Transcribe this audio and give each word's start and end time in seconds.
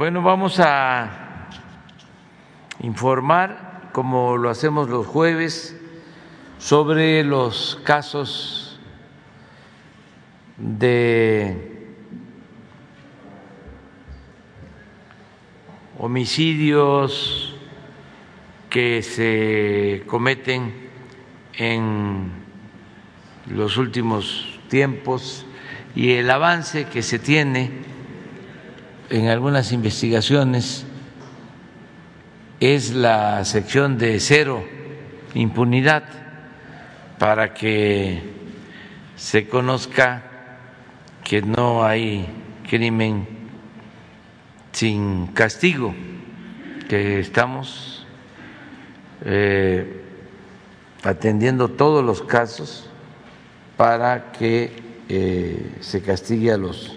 Bueno, 0.00 0.22
vamos 0.22 0.58
a 0.60 1.46
informar, 2.80 3.90
como 3.92 4.38
lo 4.38 4.48
hacemos 4.48 4.88
los 4.88 5.06
jueves, 5.06 5.78
sobre 6.56 7.22
los 7.22 7.78
casos 7.84 8.80
de 10.56 11.86
homicidios 15.98 17.54
que 18.70 19.02
se 19.02 20.02
cometen 20.06 20.72
en 21.52 22.32
los 23.48 23.76
últimos 23.76 24.60
tiempos 24.70 25.44
y 25.94 26.12
el 26.12 26.30
avance 26.30 26.86
que 26.86 27.02
se 27.02 27.18
tiene 27.18 27.90
en 29.10 29.26
algunas 29.26 29.72
investigaciones 29.72 30.84
es 32.60 32.94
la 32.94 33.44
sección 33.44 33.98
de 33.98 34.20
cero 34.20 34.64
impunidad 35.34 36.04
para 37.18 37.52
que 37.52 38.22
se 39.16 39.48
conozca 39.48 40.22
que 41.24 41.42
no 41.42 41.84
hay 41.84 42.26
crimen 42.68 43.26
sin 44.72 45.26
castigo, 45.28 45.94
que 46.88 47.20
estamos 47.20 48.06
eh, 49.24 50.04
atendiendo 51.02 51.68
todos 51.68 52.04
los 52.04 52.22
casos 52.22 52.88
para 53.76 54.32
que 54.32 54.72
eh, 55.08 55.76
se 55.80 56.00
castigue 56.00 56.52
a 56.52 56.56
los 56.56 56.96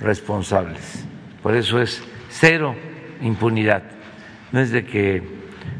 responsables. 0.00 1.04
Por 1.42 1.54
eso 1.54 1.80
es 1.80 2.02
cero 2.28 2.74
impunidad. 3.22 3.82
No 4.52 4.60
es 4.60 4.70
de 4.70 4.84
que 4.84 5.22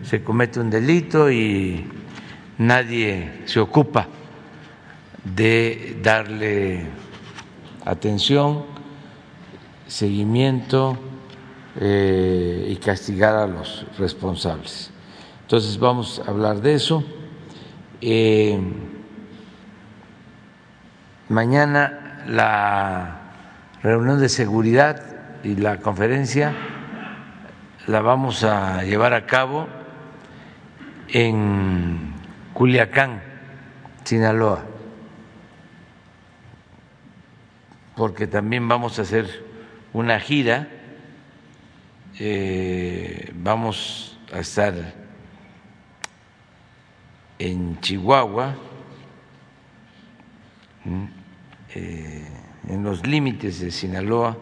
se 0.03 0.23
comete 0.23 0.61
un 0.61 0.71
delito 0.71 1.31
y 1.31 1.85
nadie 2.59 3.43
se 3.47 3.61
ocupa 3.61 4.09
de 5.25 5.99
darle 6.03 6.87
atención, 7.85 8.65
seguimiento 9.87 10.99
eh, 11.81 12.67
y 12.69 12.77
castigar 12.77 13.37
a 13.37 13.47
los 13.47 13.87
responsables. 13.99 14.91
Entonces 15.43 15.79
vamos 15.79 16.23
a 16.25 16.31
hablar 16.31 16.61
de 16.61 16.75
eso. 16.75 17.03
Eh, 18.01 18.61
mañana 21.29 22.25
la 22.27 23.33
reunión 23.83 24.21
de 24.21 24.29
seguridad 24.29 25.08
y 25.49 25.57
la 25.57 25.79
conferencia 25.79 26.55
la 27.87 28.03
vamos 28.03 28.45
a 28.45 28.83
llevar 28.83 29.15
a 29.15 29.25
cabo 29.25 29.67
en 31.09 32.13
Culiacán, 32.53 33.23
Sinaloa, 34.05 34.67
porque 37.97 38.27
también 38.27 38.69
vamos 38.69 38.99
a 38.99 39.03
hacer 39.03 39.43
una 39.95 40.21
gira, 40.21 40.69
eh, 42.19 43.33
vamos 43.35 44.19
a 44.31 44.41
estar 44.41 44.75
en 47.39 47.81
Chihuahua, 47.81 48.55
eh, 51.75 52.29
en 52.69 52.85
los 52.85 53.07
límites 53.07 53.61
de 53.61 53.71
Sinaloa, 53.71 54.37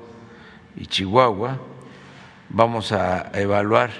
y 0.76 0.86
Chihuahua. 0.86 1.58
Vamos 2.48 2.92
a 2.92 3.30
evaluar 3.34 3.90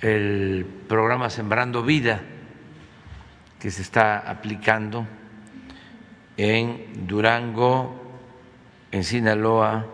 el 0.00 0.66
programa 0.88 1.30
Sembrando 1.30 1.82
Vida 1.82 2.22
que 3.58 3.70
se 3.70 3.82
está 3.82 4.18
aplicando 4.18 5.06
en 6.36 7.06
Durango, 7.06 7.94
en 8.92 9.04
Sinaloa, 9.04 9.86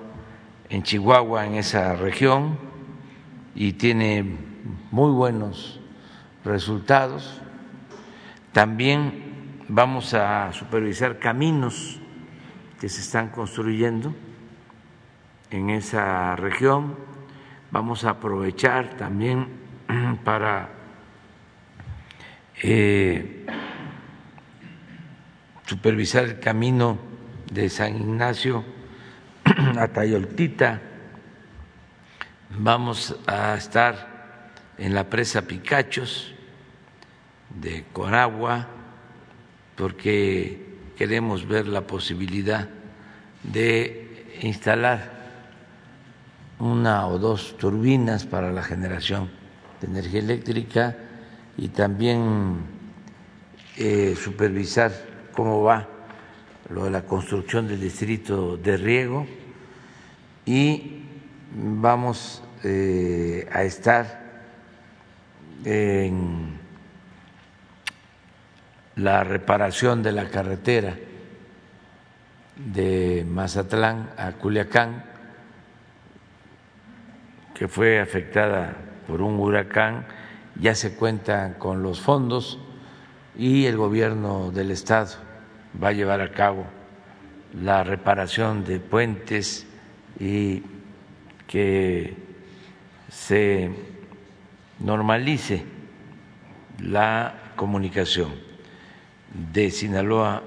en 0.69 0.83
Chihuahua, 0.83 1.47
en 1.47 1.55
esa 1.55 1.94
región, 1.94 2.59
y 3.55 3.72
tiene 3.75 4.25
muy 4.91 5.12
buenos 5.12 5.81
resultados. 6.44 7.41
También 8.53 9.62
vamos 9.69 10.15
a 10.15 10.53
supervisar 10.53 11.19
caminos 11.19 12.00
que 12.81 12.89
se 12.89 13.00
están 13.00 13.28
construyendo 13.28 14.15
en 15.50 15.71
esa 15.71 16.37
región. 16.37 16.97
Vamos 17.71 18.05
a 18.05 18.11
aprovechar 18.11 18.97
también 18.97 19.49
para 20.25 20.69
eh, 22.62 23.47
supervisar 25.66 26.25
el 26.25 26.41
camino 26.41 26.99
de 27.53 27.69
San 27.69 27.97
Ignacio 27.97 28.65
a 29.78 29.89
Tayoltita. 29.89 30.81
Vamos 32.59 33.16
a 33.27 33.55
estar 33.55 34.50
en 34.78 34.94
la 34.94 35.09
presa 35.09 35.43
Picachos 35.43 36.34
de 37.50 37.84
Coragua 37.93 38.69
porque 39.77 40.77
queremos 40.97 41.47
ver 41.47 41.66
la 41.66 41.87
posibilidad 41.87 42.69
de 43.43 44.37
instalar 44.43 45.19
una 46.60 47.06
o 47.09 47.19
dos 47.19 47.56
turbinas 47.56 48.26
para 48.26 48.53
la 48.53 48.62
generación 48.62 49.31
de 49.81 49.87
energía 49.87 50.21
eléctrica 50.21 50.97
y 51.56 51.69
también 51.69 52.59
eh, 53.76 54.15
supervisar 54.16 54.93
cómo 55.32 55.62
va 55.62 55.88
lo 56.69 56.84
de 56.84 56.91
la 56.91 57.03
construcción 57.03 57.66
del 57.66 57.81
distrito 57.81 58.56
de 58.56 58.76
riego 58.76 59.26
y 60.44 61.03
vamos 61.54 62.43
eh, 62.62 63.48
a 63.53 63.62
estar 63.65 64.21
en 65.65 66.59
la 68.97 69.25
reparación 69.25 70.03
de 70.03 70.12
la 70.12 70.28
carretera 70.28 70.97
de 72.56 73.25
Mazatlán 73.27 74.10
a 74.19 74.32
Culiacán 74.32 75.09
que 77.60 77.69
fue 77.69 78.00
afectada 78.00 78.75
por 79.06 79.21
un 79.21 79.38
huracán, 79.38 80.06
ya 80.59 80.75
se 80.75 80.94
cuentan 80.94 81.53
con 81.53 81.82
los 81.82 82.00
fondos 82.00 82.59
y 83.37 83.66
el 83.66 83.76
gobierno 83.76 84.50
del 84.50 84.71
estado 84.71 85.16
va 85.81 85.88
a 85.88 85.93
llevar 85.93 86.22
a 86.22 86.32
cabo 86.32 86.65
la 87.53 87.84
reparación 87.84 88.65
de 88.65 88.81
puentes 88.81 89.66
y 90.19 90.62
que 91.47 92.16
se 93.10 93.71
normalice 94.78 95.62
la 96.78 97.53
comunicación 97.56 98.31
de 99.53 99.71
Sinaloa 99.71 100.42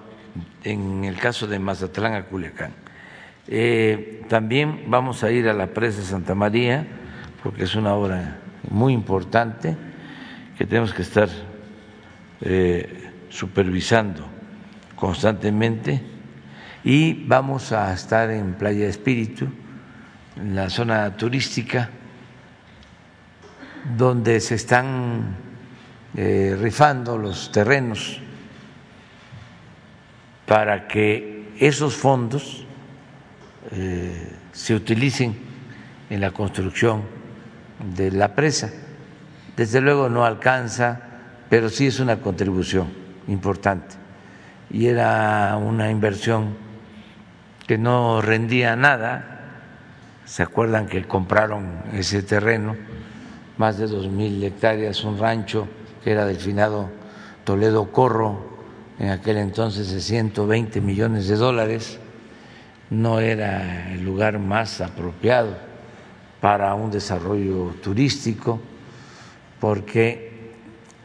en 0.63 1.03
el 1.03 1.19
caso 1.19 1.45
de 1.45 1.59
Mazatlán 1.59 2.15
a 2.15 2.25
Culiacán. 2.25 2.73
Eh, 3.47 4.23
también 4.29 4.85
vamos 4.87 5.23
a 5.23 5.29
ir 5.29 5.47
a 5.47 5.53
la 5.53 5.67
presa 5.67 5.99
de 5.99 6.07
Santa 6.07 6.33
María 6.33 6.87
porque 7.43 7.65
es 7.65 7.75
una 7.75 7.93
obra 7.93 8.37
muy 8.69 8.93
importante 8.93 9.75
que 10.57 10.65
tenemos 10.65 10.93
que 10.93 11.01
estar 11.01 11.27
eh, 12.39 13.11
supervisando 13.27 14.25
constantemente. 14.95 16.01
Y 16.85 17.25
vamos 17.25 17.73
a 17.73 17.93
estar 17.93 18.29
en 18.29 18.53
Playa 18.53 18.87
Espíritu, 18.87 19.47
en 20.37 20.55
la 20.55 20.69
zona 20.69 21.15
turística, 21.17 21.89
donde 23.97 24.39
se 24.39 24.55
están 24.55 25.35
eh, 26.15 26.57
rifando 26.59 27.17
los 27.17 27.51
terrenos 27.51 28.21
para 30.45 30.87
que 30.87 31.51
esos 31.59 31.93
fondos 31.93 32.65
eh, 33.71 34.31
se 34.53 34.75
utilicen 34.75 35.35
en 36.09 36.21
la 36.21 36.31
construcción 36.31 37.22
de 37.95 38.11
la 38.11 38.35
presa. 38.35 38.71
Desde 39.55 39.81
luego 39.81 40.09
no 40.09 40.25
alcanza, 40.25 40.99
pero 41.49 41.69
sí 41.69 41.87
es 41.87 41.99
una 41.99 42.17
contribución 42.17 42.87
importante. 43.27 43.95
Y 44.71 44.87
era 44.87 45.55
una 45.57 45.91
inversión 45.91 46.55
que 47.67 47.77
no 47.77 48.21
rendía 48.21 48.75
nada. 48.75 49.29
¿Se 50.25 50.41
acuerdan 50.41 50.87
que 50.87 51.03
compraron 51.05 51.83
ese 51.93 52.23
terreno? 52.23 52.75
Más 53.57 53.77
de 53.77 53.87
dos 53.87 54.07
mil 54.07 54.43
hectáreas, 54.43 55.03
un 55.03 55.19
rancho 55.19 55.67
que 56.03 56.11
era 56.11 56.25
del 56.25 56.37
finado 56.37 56.89
Toledo 57.43 57.91
Corro, 57.91 58.51
en 58.97 59.09
aquel 59.09 59.37
entonces 59.37 59.91
de 59.91 59.99
120 59.99 60.81
millones 60.81 61.27
de 61.27 61.35
dólares. 61.35 61.99
No 62.89 63.19
era 63.19 63.91
el 63.91 64.03
lugar 64.03 64.39
más 64.39 64.81
apropiado 64.81 65.72
para 66.43 66.75
un 66.75 66.91
desarrollo 66.91 67.73
turístico, 67.81 68.59
porque 69.61 70.51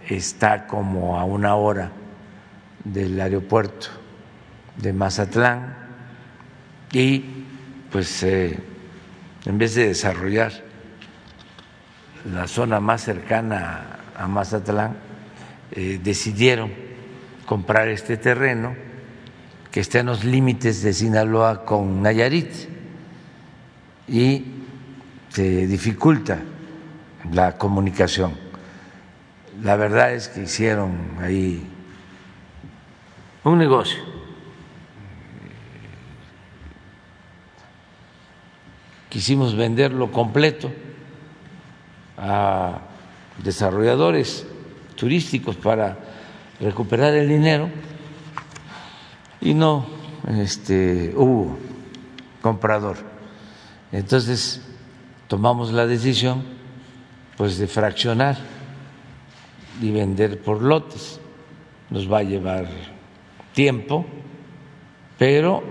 está 0.08 0.66
como 0.66 1.16
a 1.16 1.22
una 1.22 1.54
hora 1.54 1.92
del 2.82 3.20
aeropuerto 3.20 3.86
de 4.76 4.92
Mazatlán 4.92 5.76
y 6.90 7.24
pues 7.92 8.24
eh, 8.24 8.58
en 9.46 9.58
vez 9.58 9.76
de 9.76 9.86
desarrollar 9.86 10.52
la 12.24 12.48
zona 12.48 12.80
más 12.80 13.04
cercana 13.04 14.00
a 14.16 14.26
Mazatlán, 14.26 14.96
eh, 15.70 16.00
decidieron 16.02 16.72
comprar 17.46 17.86
este 17.86 18.16
terreno 18.16 18.74
que 19.70 19.78
está 19.78 20.00
en 20.00 20.06
los 20.06 20.24
límites 20.24 20.82
de 20.82 20.92
Sinaloa 20.92 21.64
con 21.64 22.02
Nayarit 22.02 22.50
y 24.08 24.57
se 25.38 25.68
dificulta 25.68 26.40
la 27.32 27.56
comunicación. 27.56 28.34
La 29.62 29.76
verdad 29.76 30.12
es 30.12 30.26
que 30.26 30.42
hicieron 30.42 31.16
ahí 31.20 31.64
un 33.44 33.56
negocio. 33.56 34.00
Quisimos 39.08 39.54
venderlo 39.54 40.10
completo 40.10 40.72
a 42.16 42.80
desarrolladores 43.40 44.44
turísticos 44.96 45.54
para 45.54 45.98
recuperar 46.58 47.14
el 47.14 47.28
dinero 47.28 47.70
y 49.40 49.54
no 49.54 49.86
este, 50.36 51.12
hubo 51.14 51.56
comprador. 52.42 52.96
Entonces 53.92 54.67
tomamos 55.28 55.72
la 55.72 55.86
decisión 55.86 56.42
pues 57.36 57.58
de 57.58 57.68
fraccionar 57.68 58.36
y 59.80 59.92
vender 59.92 60.42
por 60.42 60.60
lotes. 60.62 61.20
Nos 61.90 62.10
va 62.10 62.18
a 62.18 62.22
llevar 62.22 62.66
tiempo, 63.54 64.04
pero 65.16 65.62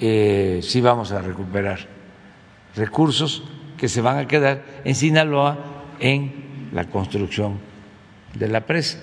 eh, 0.00 0.60
sí 0.62 0.80
vamos 0.80 1.12
a 1.12 1.22
recuperar 1.22 1.78
recursos 2.74 3.44
que 3.78 3.88
se 3.88 4.00
van 4.00 4.18
a 4.18 4.26
quedar 4.26 4.64
en 4.84 4.94
Sinaloa 4.94 5.58
en 6.00 6.70
la 6.72 6.84
construcción 6.84 7.58
de 8.34 8.48
la 8.48 8.66
presa. 8.66 8.98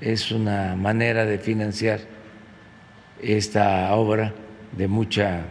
Es 0.00 0.30
una 0.32 0.74
manera 0.76 1.24
de 1.24 1.38
financiar 1.38 2.00
esta 3.20 3.94
obra 3.94 4.32
de 4.72 4.88
mucha 4.88 5.44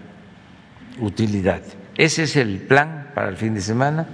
utilidad. 0.99 1.61
Ese 1.97 2.23
es 2.23 2.35
el 2.35 2.59
plan 2.59 3.04
para 3.15 3.29
el 3.29 3.37
fin 3.37 3.53
de 3.53 3.61
semana 3.61 4.05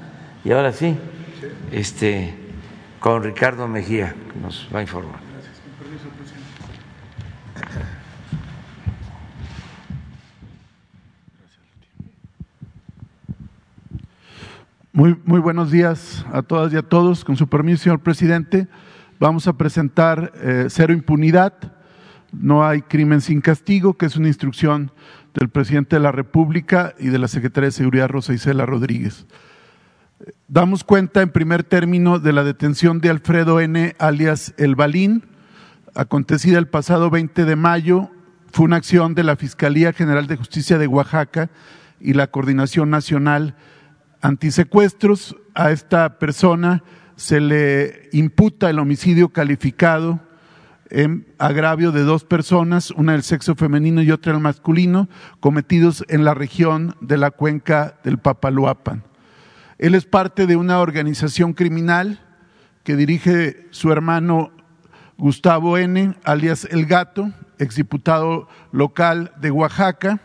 y 0.45 0.51
ahora 0.51 0.71
sí, 0.71 0.95
este, 1.71 2.35
con 2.99 3.23
Ricardo 3.23 3.67
Mejía, 3.67 4.15
que 4.31 4.39
nos 4.39 4.69
va 4.73 4.79
a 4.79 4.81
informar. 4.83 5.19
Muy, 14.93 15.17
muy 15.25 15.39
buenos 15.39 15.71
días 15.71 16.23
a 16.31 16.43
todas 16.43 16.71
y 16.73 16.77
a 16.77 16.83
todos. 16.83 17.25
Con 17.25 17.37
su 17.37 17.47
permiso, 17.47 17.83
señor 17.83 18.01
presidente, 18.01 18.67
vamos 19.19 19.47
a 19.47 19.53
presentar 19.53 20.31
eh, 20.35 20.65
cero 20.69 20.93
impunidad, 20.93 21.53
no 22.31 22.63
hay 22.65 22.81
crimen 22.81 23.21
sin 23.21 23.41
castigo, 23.41 23.95
que 23.95 24.05
es 24.05 24.15
una 24.15 24.27
instrucción 24.27 24.91
del 25.33 25.49
presidente 25.49 25.95
de 25.95 26.01
la 26.01 26.11
República 26.11 26.93
y 26.99 27.07
de 27.07 27.19
la 27.19 27.27
secretaria 27.27 27.67
de 27.67 27.71
Seguridad 27.71 28.09
Rosa 28.09 28.33
Isela 28.33 28.65
Rodríguez. 28.65 29.25
Damos 30.47 30.83
cuenta 30.83 31.21
en 31.21 31.31
primer 31.31 31.63
término 31.63 32.19
de 32.19 32.33
la 32.33 32.43
detención 32.43 32.99
de 32.99 33.09
Alfredo 33.09 33.59
N., 33.59 33.95
alias 33.97 34.53
El 34.57 34.75
Balín, 34.75 35.23
acontecida 35.95 36.59
el 36.59 36.67
pasado 36.67 37.09
20 37.09 37.45
de 37.45 37.55
mayo. 37.55 38.09
Fue 38.51 38.65
una 38.65 38.75
acción 38.75 39.15
de 39.15 39.23
la 39.23 39.35
Fiscalía 39.35 39.93
General 39.93 40.27
de 40.27 40.37
Justicia 40.37 40.77
de 40.77 40.87
Oaxaca 40.87 41.49
y 41.99 42.13
la 42.13 42.27
Coordinación 42.27 42.89
Nacional 42.89 43.55
Antisecuestros. 44.21 45.35
A 45.55 45.71
esta 45.71 46.19
persona 46.19 46.83
se 47.15 47.39
le 47.39 48.09
imputa 48.11 48.69
el 48.69 48.79
homicidio 48.79 49.29
calificado 49.29 50.19
en 50.91 51.25
agravio 51.39 51.91
de 51.91 52.03
dos 52.03 52.25
personas, 52.25 52.91
una 52.91 53.13
del 53.13 53.23
sexo 53.23 53.55
femenino 53.55 54.01
y 54.01 54.11
otra 54.11 54.33
del 54.33 54.41
masculino, 54.41 55.09
cometidos 55.39 56.03
en 56.09 56.25
la 56.25 56.33
región 56.33 56.95
de 57.01 57.17
la 57.17 57.31
cuenca 57.31 57.97
del 58.03 58.19
Papaluapan. 58.19 59.03
Él 59.77 59.95
es 59.95 60.05
parte 60.05 60.45
de 60.45 60.57
una 60.57 60.79
organización 60.79 61.53
criminal 61.53 62.19
que 62.83 62.95
dirige 62.95 63.67
su 63.71 63.91
hermano 63.91 64.51
Gustavo 65.17 65.77
N., 65.77 66.15
alias 66.23 66.67
El 66.69 66.85
Gato, 66.85 67.31
exdiputado 67.57 68.47
local 68.71 69.31
de 69.39 69.51
Oaxaca, 69.51 70.19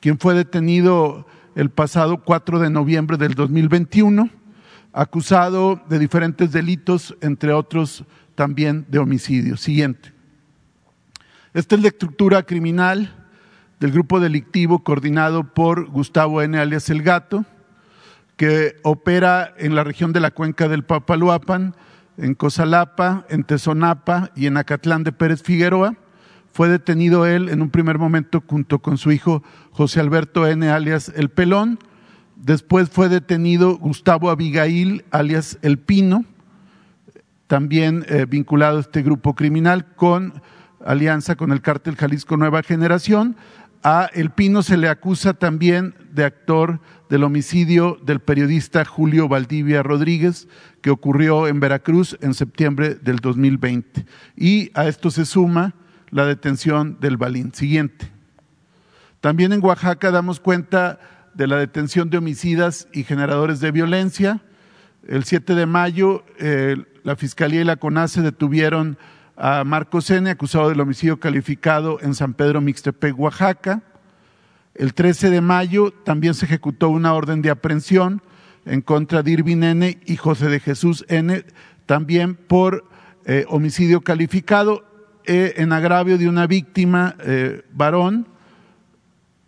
quien 0.00 0.18
fue 0.18 0.34
detenido 0.34 1.26
el 1.54 1.70
pasado 1.70 2.22
4 2.24 2.60
de 2.60 2.70
noviembre 2.70 3.16
del 3.16 3.34
2021, 3.34 4.30
acusado 4.92 5.82
de 5.88 5.98
diferentes 5.98 6.52
delitos, 6.52 7.16
entre 7.20 7.52
otros 7.52 8.04
también 8.38 8.86
de 8.88 9.00
homicidio. 9.00 9.56
Siguiente. 9.56 10.12
Esta 11.54 11.74
es 11.74 11.82
la 11.82 11.88
estructura 11.88 12.44
criminal 12.44 13.26
del 13.80 13.90
grupo 13.90 14.20
delictivo 14.20 14.84
coordinado 14.84 15.42
por 15.42 15.90
Gustavo 15.90 16.40
N. 16.40 16.56
alias 16.56 16.88
El 16.88 17.02
Gato, 17.02 17.44
que 18.36 18.76
opera 18.84 19.52
en 19.58 19.74
la 19.74 19.82
región 19.82 20.12
de 20.12 20.20
la 20.20 20.30
cuenca 20.30 20.68
del 20.68 20.84
Papaloapan, 20.84 21.74
en 22.16 22.36
Cosalapa, 22.36 23.26
en 23.28 23.42
Tezonapa 23.42 24.30
y 24.36 24.46
en 24.46 24.56
Acatlán 24.56 25.02
de 25.02 25.10
Pérez 25.10 25.42
Figueroa. 25.42 25.96
Fue 26.52 26.68
detenido 26.68 27.26
él 27.26 27.48
en 27.48 27.60
un 27.60 27.70
primer 27.70 27.98
momento 27.98 28.44
junto 28.46 28.78
con 28.78 28.98
su 28.98 29.10
hijo 29.10 29.42
José 29.72 29.98
Alberto 29.98 30.46
N. 30.46 30.70
alias 30.70 31.12
El 31.16 31.28
Pelón. 31.28 31.80
Después 32.36 32.88
fue 32.88 33.08
detenido 33.08 33.76
Gustavo 33.78 34.30
Abigail 34.30 35.04
alias 35.10 35.58
El 35.62 35.80
Pino 35.80 36.24
también 37.48 38.04
eh, 38.08 38.26
vinculado 38.28 38.78
este 38.78 39.02
grupo 39.02 39.34
criminal 39.34 39.94
con 39.96 40.40
alianza 40.84 41.34
con 41.34 41.50
el 41.50 41.60
cártel 41.60 41.96
Jalisco 41.96 42.36
Nueva 42.36 42.62
Generación. 42.62 43.36
A 43.82 44.08
El 44.12 44.30
Pino 44.30 44.62
se 44.62 44.76
le 44.76 44.88
acusa 44.88 45.34
también 45.34 45.94
de 46.12 46.24
actor 46.24 46.80
del 47.08 47.24
homicidio 47.24 47.98
del 48.04 48.20
periodista 48.20 48.84
Julio 48.84 49.28
Valdivia 49.28 49.82
Rodríguez, 49.82 50.46
que 50.82 50.90
ocurrió 50.90 51.48
en 51.48 51.58
Veracruz 51.58 52.16
en 52.20 52.34
septiembre 52.34 52.96
del 52.96 53.16
2020. 53.16 54.04
Y 54.36 54.70
a 54.74 54.86
esto 54.86 55.10
se 55.10 55.24
suma 55.24 55.74
la 56.10 56.26
detención 56.26 56.98
del 57.00 57.16
Balín. 57.16 57.54
Siguiente. 57.54 58.10
También 59.20 59.52
en 59.52 59.64
Oaxaca 59.64 60.10
damos 60.10 60.38
cuenta 60.38 61.00
de 61.34 61.46
la 61.46 61.56
detención 61.56 62.10
de 62.10 62.18
homicidas 62.18 62.88
y 62.92 63.04
generadores 63.04 63.60
de 63.60 63.70
violencia. 63.70 64.42
El 65.06 65.24
7 65.24 65.54
de 65.54 65.66
mayo, 65.66 66.24
eh, 66.38 66.76
la 67.08 67.16
Fiscalía 67.16 67.62
y 67.62 67.64
la 67.64 67.76
CONACE 67.76 68.20
detuvieron 68.20 68.98
a 69.34 69.64
Marcos 69.64 70.10
N., 70.10 70.28
acusado 70.28 70.68
del 70.68 70.78
homicidio 70.78 71.18
calificado 71.18 71.98
en 72.02 72.14
San 72.14 72.34
Pedro 72.34 72.60
Mixtepec, 72.60 73.18
Oaxaca. 73.18 73.80
El 74.74 74.92
13 74.92 75.30
de 75.30 75.40
mayo 75.40 75.90
también 75.90 76.34
se 76.34 76.44
ejecutó 76.44 76.90
una 76.90 77.14
orden 77.14 77.40
de 77.40 77.48
aprehensión 77.48 78.20
en 78.66 78.82
contra 78.82 79.22
de 79.22 79.30
Irvin 79.30 79.62
N. 79.64 79.98
y 80.04 80.16
José 80.16 80.48
de 80.48 80.60
Jesús 80.60 81.06
N., 81.08 81.46
también 81.86 82.34
por 82.34 82.84
eh, 83.24 83.46
homicidio 83.48 84.02
calificado 84.02 84.84
eh, 85.24 85.54
en 85.56 85.72
agravio 85.72 86.18
de 86.18 86.28
una 86.28 86.46
víctima 86.46 87.16
eh, 87.20 87.62
varón 87.72 88.28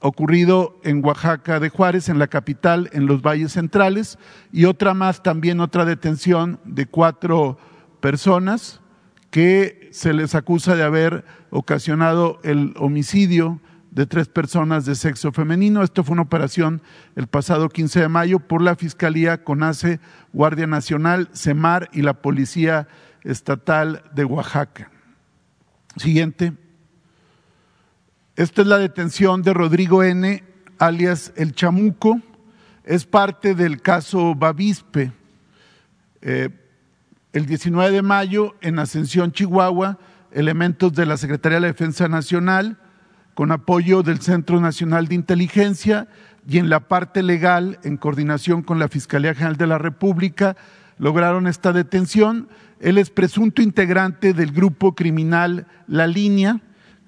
ocurrido 0.01 0.81
en 0.83 1.05
Oaxaca 1.05 1.61
de 1.61 1.69
Juárez, 1.69 2.09
en 2.09 2.19
la 2.19 2.27
capital, 2.27 2.91
en 2.93 3.07
los 3.07 3.23
valles 3.23 3.53
centrales, 3.53 4.19
y 4.53 4.65
otra 4.65 4.95
más, 4.95 5.23
también 5.23 5.61
otra 5.61 5.85
detención 5.85 6.59
de 6.65 6.87
cuatro 6.87 7.59
personas 8.01 8.81
que 9.31 9.89
se 9.93 10.13
les 10.13 10.35
acusa 10.35 10.75
de 10.75 10.83
haber 10.83 11.25
ocasionado 11.51 12.41
el 12.43 12.75
homicidio 12.77 13.61
de 13.91 14.07
tres 14.07 14.29
personas 14.29 14.85
de 14.87 14.95
sexo 14.95 15.33
femenino. 15.33 15.83
Esto 15.83 16.05
fue 16.05 16.15
una 16.15 16.23
operación 16.23 16.83
el 17.17 17.27
pasado 17.27 17.69
15 17.69 18.01
de 18.01 18.09
mayo 18.09 18.41
por 18.41 18.63
la 18.63 18.77
Fiscalía 18.77 19.45
CONACE, 19.45 20.01
Guardia 20.33 20.67
Nacional, 20.67 21.29
CEMAR 21.35 21.89
y 21.93 22.03
la 22.03 22.15
Policía 22.15 22.89
Estatal 23.23 24.05
de 24.15 24.25
Oaxaca. 24.25 24.91
Siguiente. 25.97 26.55
Esta 28.37 28.63
es 28.63 28.69
la 28.69 28.79
detención 28.79 29.43
de 29.43 29.53
Rodrigo 29.53 30.03
N., 30.03 30.45
alias 30.79 31.33
El 31.37 31.53
Chamuco. 31.53 32.21
Es 32.85 33.05
parte 33.05 33.55
del 33.55 33.83
caso 33.83 34.35
Bavispe. 34.35 35.13
Eh, 36.23 36.49
el 37.33 37.47
19 37.47 37.91
de 37.91 38.03
mayo, 38.03 38.55
en 38.61 38.79
Ascensión, 38.79 39.33
Chihuahua, 39.33 39.99
elementos 40.33 40.93
de 40.95 41.07
la 41.07 41.17
Secretaría 41.17 41.57
de 41.57 41.63
la 41.63 41.67
Defensa 41.69 42.09
Nacional 42.09 42.79
con 43.35 43.53
apoyo 43.53 44.03
del 44.03 44.21
Centro 44.21 44.61
Nacional 44.61 45.09
de 45.09 45.15
Inteligencia 45.15 46.09
y 46.47 46.59
en 46.59 46.69
la 46.69 46.81
parte 46.81 47.23
legal, 47.23 47.79
en 47.85 47.97
coordinación 47.97 48.63
con 48.63 48.79
la 48.79 48.89
Fiscalía 48.89 49.35
General 49.35 49.57
de 49.57 49.67
la 49.67 49.79
República, 49.79 50.57
lograron 50.99 51.47
esta 51.47 51.73
detención. 51.73 52.49
Él 52.81 52.99
es 52.99 53.11
presunto 53.11 53.63
integrante 53.63 54.35
del 54.35 54.53
grupo 54.53 54.95
criminal 54.95 55.67
La 55.87 56.07
Línea, 56.07 56.61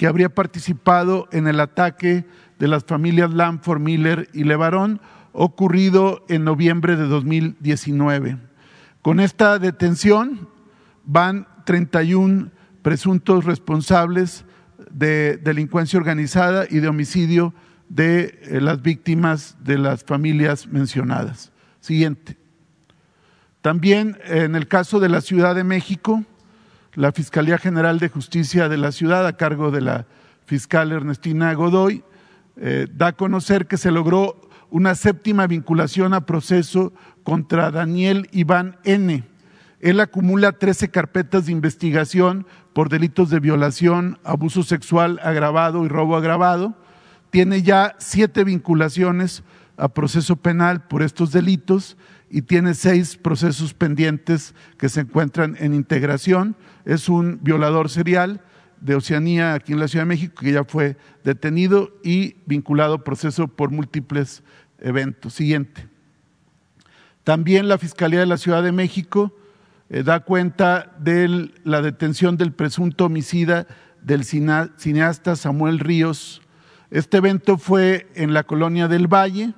que 0.02 0.08
habría 0.08 0.34
participado 0.34 1.28
en 1.30 1.46
el 1.46 1.60
ataque 1.60 2.24
de 2.58 2.66
las 2.66 2.82
familias 2.82 3.32
Lamford, 3.32 3.78
Miller 3.78 4.28
y 4.32 4.42
Levarón, 4.42 5.00
ocurrido 5.30 6.24
en 6.28 6.42
noviembre 6.42 6.96
de 6.96 7.06
2019. 7.06 8.36
Con 9.00 9.20
esta 9.20 9.60
detención 9.60 10.48
van 11.04 11.46
31 11.66 12.50
presuntos 12.82 13.44
responsables 13.44 14.44
de 14.90 15.36
delincuencia 15.36 16.00
organizada 16.00 16.66
y 16.68 16.80
de 16.80 16.88
homicidio 16.88 17.54
de 17.88 18.40
eh, 18.42 18.60
las 18.60 18.82
víctimas 18.82 19.56
de 19.62 19.78
las 19.78 20.02
familias 20.02 20.66
mencionadas. 20.66 21.52
Siguiente. 21.78 22.36
También 23.60 24.18
en 24.24 24.56
el 24.56 24.66
caso 24.66 24.98
de 24.98 25.08
la 25.08 25.20
Ciudad 25.20 25.54
de 25.54 25.62
México, 25.62 26.24
la 26.94 27.12
Fiscalía 27.12 27.56
General 27.58 27.98
de 27.98 28.08
Justicia 28.08 28.68
de 28.68 28.76
la 28.76 28.92
Ciudad, 28.92 29.26
a 29.26 29.36
cargo 29.36 29.70
de 29.70 29.80
la 29.80 30.06
fiscal 30.44 30.92
Ernestina 30.92 31.54
Godoy, 31.54 32.04
eh, 32.56 32.86
da 32.92 33.08
a 33.08 33.12
conocer 33.12 33.66
que 33.66 33.78
se 33.78 33.90
logró 33.90 34.40
una 34.70 34.94
séptima 34.94 35.46
vinculación 35.46 36.12
a 36.12 36.26
proceso 36.26 36.92
contra 37.22 37.70
Daniel 37.70 38.28
Iván 38.32 38.76
N. 38.84 39.24
Él 39.80 40.00
acumula 40.00 40.52
13 40.52 40.90
carpetas 40.90 41.46
de 41.46 41.52
investigación 41.52 42.46
por 42.72 42.88
delitos 42.88 43.30
de 43.30 43.40
violación, 43.40 44.18
abuso 44.22 44.62
sexual 44.62 45.18
agravado 45.22 45.84
y 45.84 45.88
robo 45.88 46.16
agravado. 46.16 46.74
Tiene 47.30 47.62
ya 47.62 47.96
siete 47.98 48.44
vinculaciones 48.44 49.42
a 49.78 49.88
proceso 49.88 50.36
penal 50.36 50.82
por 50.86 51.02
estos 51.02 51.32
delitos 51.32 51.96
y 52.34 52.40
tiene 52.40 52.72
seis 52.72 53.18
procesos 53.18 53.74
pendientes 53.74 54.54
que 54.78 54.88
se 54.88 55.02
encuentran 55.02 55.54
en 55.60 55.74
integración. 55.74 56.56
Es 56.86 57.10
un 57.10 57.38
violador 57.42 57.90
serial 57.90 58.40
de 58.80 58.94
Oceanía 58.94 59.52
aquí 59.52 59.74
en 59.74 59.80
la 59.80 59.86
Ciudad 59.86 60.06
de 60.06 60.08
México 60.08 60.40
que 60.40 60.52
ya 60.52 60.64
fue 60.64 60.96
detenido 61.24 61.92
y 62.02 62.36
vinculado 62.46 62.94
a 62.94 63.04
proceso 63.04 63.48
por 63.48 63.70
múltiples 63.70 64.42
eventos. 64.80 65.34
Siguiente. 65.34 65.86
También 67.22 67.68
la 67.68 67.76
Fiscalía 67.76 68.20
de 68.20 68.26
la 68.26 68.38
Ciudad 68.38 68.62
de 68.62 68.72
México 68.72 69.36
eh, 69.90 70.02
da 70.02 70.20
cuenta 70.20 70.90
de 70.98 71.50
la 71.64 71.82
detención 71.82 72.38
del 72.38 72.52
presunto 72.52 73.04
homicida 73.04 73.66
del 74.00 74.24
cineasta 74.24 75.36
Samuel 75.36 75.80
Ríos. 75.80 76.40
Este 76.90 77.18
evento 77.18 77.58
fue 77.58 78.08
en 78.14 78.32
la 78.32 78.44
colonia 78.44 78.88
del 78.88 79.06
Valle, 79.06 79.52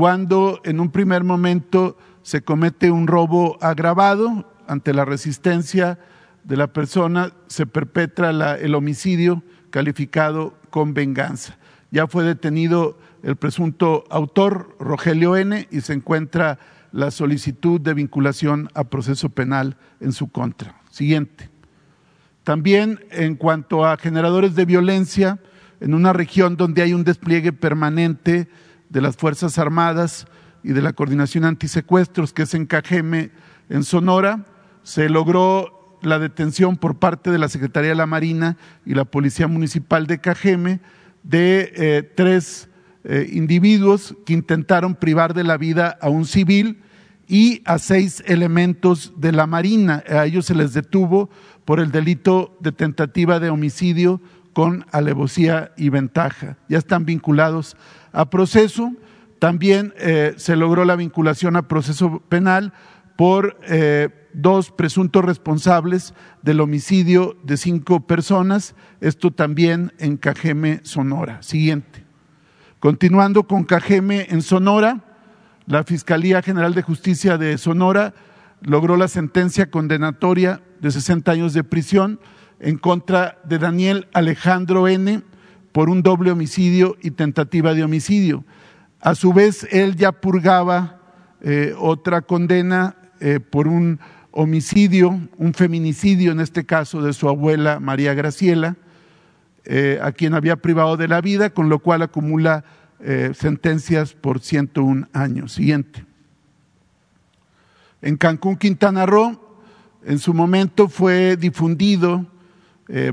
cuando 0.00 0.62
en 0.64 0.80
un 0.80 0.88
primer 0.88 1.24
momento 1.24 1.98
se 2.22 2.40
comete 2.40 2.90
un 2.90 3.06
robo 3.06 3.58
agravado 3.60 4.50
ante 4.66 4.94
la 4.94 5.04
resistencia 5.04 5.98
de 6.42 6.56
la 6.56 6.68
persona, 6.68 7.34
se 7.48 7.66
perpetra 7.66 8.30
el 8.56 8.74
homicidio 8.74 9.42
calificado 9.68 10.54
con 10.70 10.94
venganza. 10.94 11.58
Ya 11.90 12.06
fue 12.06 12.24
detenido 12.24 12.96
el 13.22 13.36
presunto 13.36 14.04
autor, 14.08 14.74
Rogelio 14.80 15.36
N., 15.36 15.68
y 15.70 15.82
se 15.82 15.92
encuentra 15.92 16.58
la 16.92 17.10
solicitud 17.10 17.78
de 17.78 17.92
vinculación 17.92 18.70
a 18.72 18.84
proceso 18.84 19.28
penal 19.28 19.76
en 20.00 20.12
su 20.12 20.30
contra. 20.30 20.80
Siguiente. 20.90 21.50
También 22.42 23.00
en 23.10 23.36
cuanto 23.36 23.84
a 23.84 23.98
generadores 23.98 24.54
de 24.54 24.64
violencia, 24.64 25.40
en 25.78 25.92
una 25.92 26.14
región 26.14 26.56
donde 26.56 26.80
hay 26.80 26.94
un 26.94 27.04
despliegue 27.04 27.52
permanente 27.52 28.48
de 28.90 29.00
las 29.00 29.16
Fuerzas 29.16 29.58
Armadas 29.58 30.26
y 30.62 30.72
de 30.72 30.82
la 30.82 30.92
Coordinación 30.92 31.44
Antisecuestros, 31.44 32.32
que 32.32 32.42
es 32.42 32.54
en 32.54 32.66
Cajeme, 32.66 33.30
en 33.68 33.84
Sonora, 33.84 34.44
se 34.82 35.08
logró 35.08 35.98
la 36.02 36.18
detención 36.18 36.76
por 36.76 36.98
parte 36.98 37.30
de 37.30 37.38
la 37.38 37.48
Secretaría 37.48 37.90
de 37.90 37.96
la 37.96 38.06
Marina 38.06 38.56
y 38.84 38.94
la 38.94 39.04
Policía 39.04 39.46
Municipal 39.46 40.06
de 40.06 40.20
Cajeme 40.20 40.80
de 41.22 41.72
eh, 41.74 42.02
tres 42.14 42.68
eh, 43.04 43.28
individuos 43.32 44.14
que 44.26 44.32
intentaron 44.32 44.94
privar 44.94 45.34
de 45.34 45.44
la 45.44 45.56
vida 45.56 45.98
a 46.00 46.08
un 46.08 46.26
civil 46.26 46.82
y 47.28 47.62
a 47.64 47.78
seis 47.78 48.22
elementos 48.26 49.12
de 49.16 49.32
la 49.32 49.46
Marina. 49.46 50.02
A 50.08 50.26
ellos 50.26 50.46
se 50.46 50.54
les 50.54 50.72
detuvo 50.72 51.30
por 51.64 51.78
el 51.80 51.92
delito 51.92 52.56
de 52.60 52.72
tentativa 52.72 53.38
de 53.38 53.50
homicidio 53.50 54.20
con 54.52 54.84
alevosía 54.90 55.72
y 55.76 55.90
ventaja. 55.90 56.56
Ya 56.68 56.78
están 56.78 57.04
vinculados 57.04 57.76
a 58.12 58.30
proceso. 58.30 58.92
También 59.38 59.94
eh, 59.96 60.34
se 60.36 60.56
logró 60.56 60.84
la 60.84 60.96
vinculación 60.96 61.56
a 61.56 61.68
proceso 61.68 62.20
penal 62.28 62.72
por 63.16 63.58
eh, 63.68 64.08
dos 64.32 64.70
presuntos 64.70 65.24
responsables 65.24 66.14
del 66.42 66.60
homicidio 66.60 67.36
de 67.42 67.56
cinco 67.56 68.06
personas, 68.06 68.74
esto 69.00 69.30
también 69.30 69.92
en 69.98 70.16
Cajeme, 70.16 70.80
Sonora. 70.84 71.42
Siguiente. 71.42 72.04
Continuando 72.78 73.44
con 73.44 73.64
Cajeme 73.64 74.26
en 74.30 74.42
Sonora, 74.42 75.04
la 75.66 75.84
Fiscalía 75.84 76.42
General 76.42 76.74
de 76.74 76.82
Justicia 76.82 77.36
de 77.36 77.58
Sonora 77.58 78.14
logró 78.62 78.96
la 78.96 79.08
sentencia 79.08 79.70
condenatoria 79.70 80.62
de 80.80 80.90
60 80.90 81.30
años 81.30 81.52
de 81.52 81.64
prisión 81.64 82.20
en 82.58 82.78
contra 82.78 83.38
de 83.44 83.58
Daniel 83.58 84.08
Alejandro 84.12 84.88
N 84.88 85.22
por 85.72 85.88
un 85.88 86.02
doble 86.02 86.30
homicidio 86.30 86.96
y 87.00 87.12
tentativa 87.12 87.74
de 87.74 87.84
homicidio. 87.84 88.44
A 89.00 89.14
su 89.14 89.32
vez, 89.32 89.66
él 89.70 89.96
ya 89.96 90.12
purgaba 90.12 91.00
eh, 91.40 91.74
otra 91.78 92.22
condena 92.22 92.96
eh, 93.20 93.40
por 93.40 93.68
un 93.68 94.00
homicidio, 94.32 95.20
un 95.38 95.54
feminicidio 95.54 96.32
en 96.32 96.40
este 96.40 96.64
caso 96.64 97.02
de 97.02 97.12
su 97.12 97.28
abuela 97.28 97.80
María 97.80 98.14
Graciela, 98.14 98.76
eh, 99.64 99.98
a 100.02 100.12
quien 100.12 100.34
había 100.34 100.56
privado 100.56 100.96
de 100.96 101.08
la 101.08 101.20
vida, 101.20 101.50
con 101.50 101.68
lo 101.68 101.78
cual 101.78 102.02
acumula 102.02 102.64
sentencias 103.32 104.12
por 104.12 104.40
101 104.40 105.08
años. 105.14 105.52
Siguiente. 105.52 106.04
En 108.02 108.18
Cancún, 108.18 108.56
Quintana 108.56 109.06
Roo, 109.06 109.40
en 110.04 110.18
su 110.18 110.34
momento 110.34 110.86
fue 110.86 111.38
difundido 111.38 112.26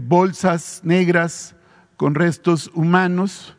bolsas 0.02 0.82
negras 0.84 1.56
con 1.98 2.16
restos 2.16 2.72
humanos 2.74 3.56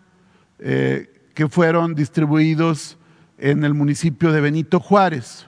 que 0.58 1.48
fueron 1.50 1.94
distribuidos 1.94 2.96
en 3.36 3.62
el 3.64 3.74
municipio 3.74 4.32
de 4.32 4.40
Benito 4.40 4.80
Juárez. 4.80 5.46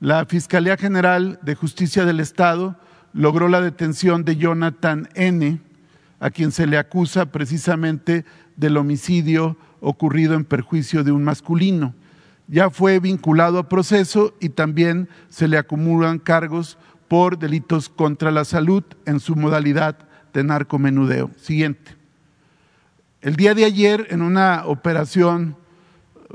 La 0.00 0.24
Fiscalía 0.26 0.76
General 0.76 1.38
de 1.42 1.54
Justicia 1.54 2.04
del 2.04 2.20
Estado 2.20 2.76
logró 3.12 3.48
la 3.48 3.60
detención 3.60 4.24
de 4.24 4.36
Jonathan 4.36 5.08
N., 5.14 5.60
a 6.20 6.30
quien 6.30 6.50
se 6.50 6.66
le 6.66 6.78
acusa 6.78 7.26
precisamente 7.26 8.24
del 8.56 8.76
homicidio 8.76 9.56
ocurrido 9.80 10.34
en 10.34 10.44
perjuicio 10.44 11.04
de 11.04 11.12
un 11.12 11.22
masculino. 11.22 11.94
Ya 12.48 12.70
fue 12.70 12.98
vinculado 12.98 13.58
a 13.58 13.68
proceso 13.68 14.34
y 14.40 14.48
también 14.48 15.08
se 15.28 15.46
le 15.46 15.58
acumulan 15.58 16.18
cargos 16.18 16.78
por 17.06 17.38
delitos 17.38 17.88
contra 17.88 18.30
la 18.30 18.44
salud 18.44 18.82
en 19.04 19.20
su 19.20 19.36
modalidad 19.36 19.98
de 20.32 20.42
narcomenudeo. 20.42 21.30
Siguiente. 21.36 21.97
El 23.20 23.34
día 23.34 23.52
de 23.52 23.64
ayer, 23.64 24.06
en 24.10 24.22
una 24.22 24.62
operación 24.66 25.56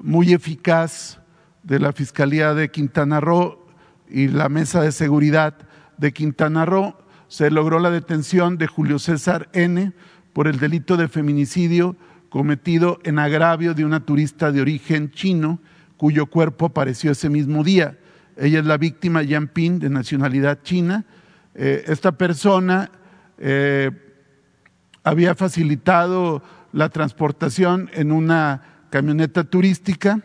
muy 0.01 0.33
eficaz 0.33 1.21
de 1.63 1.79
la 1.79 1.93
Fiscalía 1.93 2.53
de 2.53 2.71
Quintana 2.71 3.21
Roo 3.21 3.65
y 4.09 4.27
la 4.27 4.49
Mesa 4.49 4.81
de 4.81 4.91
Seguridad 4.91 5.55
de 5.97 6.11
Quintana 6.11 6.65
Roo, 6.65 6.97
se 7.29 7.49
logró 7.51 7.79
la 7.79 7.89
detención 7.89 8.57
de 8.57 8.67
Julio 8.67 8.99
César 8.99 9.47
N. 9.53 9.93
por 10.33 10.49
el 10.49 10.59
delito 10.59 10.97
de 10.97 11.07
feminicidio 11.07 11.95
cometido 12.27 12.99
en 13.05 13.17
agravio 13.17 13.73
de 13.73 13.85
una 13.85 14.01
turista 14.01 14.51
de 14.51 14.59
origen 14.59 15.09
chino 15.11 15.61
cuyo 15.95 16.25
cuerpo 16.25 16.65
apareció 16.65 17.11
ese 17.11 17.29
mismo 17.29 17.63
día. 17.63 17.97
Ella 18.35 18.59
es 18.59 18.65
la 18.65 18.77
víctima 18.77 19.23
Yan 19.23 19.47
Ping, 19.47 19.79
de 19.79 19.89
nacionalidad 19.89 20.59
china. 20.63 21.05
Eh, 21.55 21.85
esta 21.87 22.11
persona 22.17 22.91
eh, 23.37 23.89
había 25.01 25.33
facilitado 25.33 26.43
la 26.73 26.89
transportación 26.89 27.89
en 27.93 28.11
una 28.11 28.61
camioneta 28.89 29.45
turística. 29.45 30.19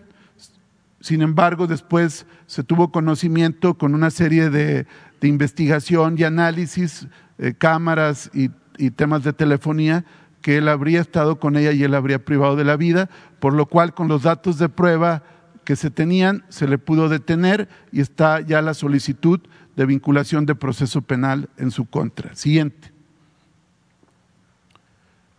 Sin 1.01 1.23
embargo, 1.23 1.69
después 1.69 2.27
se 2.47 2.65
tuvo 2.65 2.91
conocimiento 2.91 3.75
con 3.75 3.95
una 3.95 4.11
serie 4.11 4.51
de 4.51 4.87
de 5.21 5.29
investigación 5.29 6.17
y 6.19 6.25
análisis, 6.25 7.07
eh, 7.39 7.55
cámaras 7.57 8.31
y, 8.33 8.51
temas 8.91 9.25
de 9.25 9.33
telefonía, 9.33 10.05
que 10.41 10.59
él 10.59 10.69
habría 10.69 11.01
estado 11.01 11.41
con 11.41 11.57
ella 11.57 11.73
y 11.73 11.83
él 11.83 11.95
habría 11.95 12.25
privado 12.25 12.55
de 12.55 12.63
la 12.63 12.77
vida, 12.77 13.11
por 13.41 13.53
lo 13.53 13.67
cual 13.67 13.93
con 13.93 14.07
los 14.07 14.23
datos 14.23 14.57
de 14.59 14.69
prueba 14.69 15.25
que 15.65 15.75
se 15.75 15.91
tenían 15.91 16.45
se 16.49 16.69
le 16.69 16.79
pudo 16.79 17.09
detener 17.09 17.69
y 17.91 18.01
está 18.01 18.41
ya 18.41 18.63
la 18.63 18.75
solicitud 18.75 19.41
de 19.75 19.85
vinculación 19.85 20.47
de 20.47 20.55
proceso 20.55 21.03
penal 21.03 21.49
en 21.57 21.73
su 21.73 21.87
contra. 21.87 22.37
Siguiente. 22.37 22.93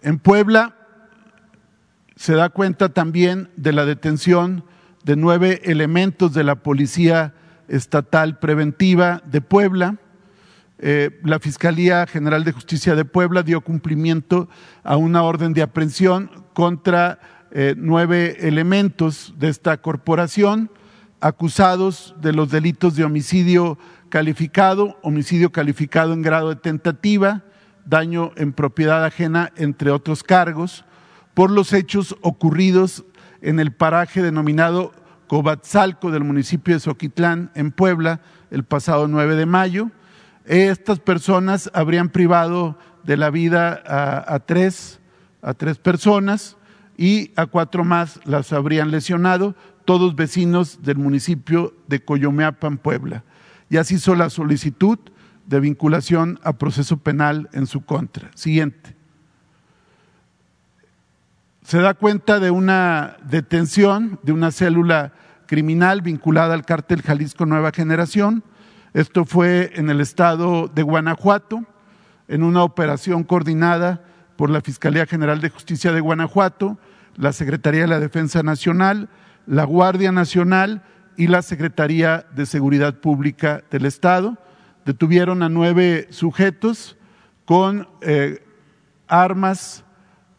En 0.01 0.19
Puebla, 0.19 0.75
se 2.19 2.33
da 2.33 2.49
cuenta 2.49 2.89
también 2.89 3.49
de 3.55 3.71
la 3.71 3.85
detención 3.85 4.65
de 5.05 5.15
nueve 5.15 5.61
elementos 5.63 6.33
de 6.33 6.43
la 6.43 6.55
Policía 6.55 7.33
Estatal 7.69 8.39
Preventiva 8.39 9.23
de 9.25 9.39
Puebla. 9.39 9.95
Eh, 10.79 11.17
la 11.23 11.39
Fiscalía 11.39 12.05
General 12.07 12.43
de 12.43 12.51
Justicia 12.51 12.93
de 12.93 13.05
Puebla 13.05 13.41
dio 13.41 13.61
cumplimiento 13.61 14.49
a 14.83 14.97
una 14.97 15.23
orden 15.23 15.53
de 15.53 15.61
aprehensión 15.61 16.29
contra 16.53 17.21
eh, 17.51 17.73
nueve 17.77 18.35
elementos 18.41 19.33
de 19.37 19.47
esta 19.47 19.77
corporación 19.77 20.69
acusados 21.21 22.15
de 22.19 22.33
los 22.33 22.51
delitos 22.51 22.97
de 22.97 23.05
homicidio 23.05 23.79
calificado, 24.09 24.99
homicidio 25.03 25.53
calificado 25.53 26.11
en 26.11 26.21
grado 26.21 26.49
de 26.49 26.57
tentativa, 26.57 27.43
daño 27.85 28.33
en 28.35 28.51
propiedad 28.51 29.05
ajena, 29.05 29.53
entre 29.55 29.89
otros 29.89 30.21
cargos, 30.21 30.83
por 31.39 31.51
los 31.51 31.71
hechos 31.71 32.17
ocurridos 32.19 33.05
en 33.41 33.61
el 33.61 33.71
paraje 33.71 34.21
denominado 34.21 34.91
Cobatzalco 35.27 36.11
del 36.11 36.25
municipio 36.25 36.73
de 36.73 36.81
Soquitlán, 36.81 37.49
en 37.55 37.71
Puebla, 37.71 38.19
el 38.51 38.65
pasado 38.65 39.07
9 39.07 39.37
de 39.37 39.45
mayo. 39.45 39.89
Estas 40.43 40.99
personas 40.99 41.71
habrían 41.73 42.09
privado 42.09 42.77
de 43.05 43.15
la 43.15 43.29
vida 43.29 43.81
a, 44.27 44.37
tres, 44.39 44.99
a 45.41 45.53
tres 45.53 45.77
personas 45.77 46.57
y 46.97 47.31
a 47.37 47.45
cuatro 47.45 47.85
más 47.85 48.19
las 48.25 48.51
habrían 48.51 48.91
lesionado, 48.91 49.55
todos 49.85 50.17
vecinos 50.17 50.83
del 50.83 50.97
municipio 50.97 51.73
de 51.87 52.03
Coyomeapan, 52.03 52.77
Puebla. 52.77 53.23
Ya 53.69 53.85
se 53.85 53.95
hizo 53.95 54.13
la 54.13 54.29
solicitud 54.29 54.99
de 55.45 55.61
vinculación 55.61 56.37
a 56.43 56.57
proceso 56.57 56.97
penal 56.97 57.49
en 57.53 57.65
su 57.65 57.85
contra. 57.85 58.29
Siguiente. 58.35 58.98
Se 61.69 61.77
da 61.77 61.93
cuenta 61.93 62.39
de 62.39 62.49
una 62.49 63.17
detención 63.25 64.19
de 64.23 64.31
una 64.31 64.49
célula 64.49 65.13
criminal 65.45 66.01
vinculada 66.01 66.55
al 66.55 66.65
cártel 66.65 67.03
Jalisco 67.03 67.45
Nueva 67.45 67.69
Generación. 67.71 68.43
Esto 68.95 69.23
fue 69.23 69.73
en 69.75 69.91
el 69.91 70.01
estado 70.01 70.67
de 70.67 70.81
Guanajuato, 70.81 71.63
en 72.27 72.41
una 72.41 72.63
operación 72.63 73.23
coordinada 73.23 74.03
por 74.35 74.49
la 74.49 74.61
Fiscalía 74.61 75.05
General 75.05 75.41
de 75.41 75.51
Justicia 75.51 75.91
de 75.91 75.99
Guanajuato, 75.99 76.79
la 77.17 77.33
Secretaría 77.33 77.81
de 77.81 77.87
la 77.87 77.99
Defensa 77.99 78.41
Nacional, 78.41 79.07
la 79.45 79.65
Guardia 79.65 80.11
Nacional 80.11 80.81
y 81.17 81.27
la 81.27 81.43
Secretaría 81.43 82.25
de 82.33 82.47
Seguridad 82.47 82.95
Pública 82.95 83.63
del 83.69 83.85
Estado. 83.85 84.39
Detuvieron 84.85 85.43
a 85.43 85.49
nueve 85.49 86.07
sujetos 86.09 86.97
con 87.45 87.87
eh, 88.01 88.43
armas, 89.07 89.85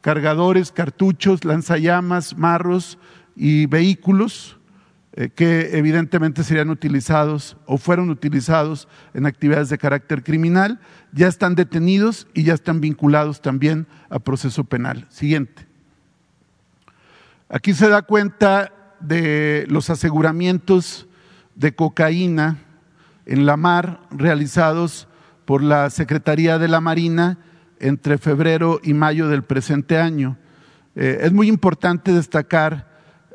cargadores, 0.01 0.73
cartuchos, 0.73 1.45
lanzallamas, 1.45 2.37
marros 2.37 2.99
y 3.37 3.67
vehículos 3.67 4.59
eh, 5.13 5.29
que 5.29 5.77
evidentemente 5.77 6.45
serían 6.45 6.71
utilizados 6.71 7.57
o 7.67 7.79
fueron 7.79 8.11
utilizados 8.11 8.87
en 9.13 9.27
actividades 9.27 9.69
de 9.69 9.77
carácter 9.77 10.23
criminal, 10.23 10.79
ya 11.13 11.27
están 11.27 11.57
detenidos 11.57 12.29
y 12.33 12.45
ya 12.45 12.55
están 12.55 12.81
vinculados 12.81 13.41
también 13.41 13.89
a 14.09 14.21
proceso 14.21 14.63
penal. 14.63 15.07
Siguiente. 15.09 15.67
Aquí 17.49 17.75
se 17.75 17.89
da 17.89 18.03
cuenta 18.03 18.73
de 19.01 19.67
los 19.69 19.91
aseguramientos 19.91 21.09
de 21.57 21.75
cocaína 21.75 22.59
en 23.27 23.47
la 23.47 23.57
mar 23.57 24.03
realizados 24.13 25.09
por 25.45 25.61
la 25.61 25.91
Secretaría 25.91 26.59
de 26.59 26.69
la 26.69 26.81
Marina 26.81 27.39
entre 27.81 28.19
febrero 28.19 28.81
y 28.83 28.95
mayo 28.95 29.29
del 29.29 29.43
presente 29.43 29.99
año. 29.99 30.37
Eh, 30.95 31.21
es 31.23 31.33
muy 31.33 31.49
importante 31.49 32.13
destacar 32.13 32.89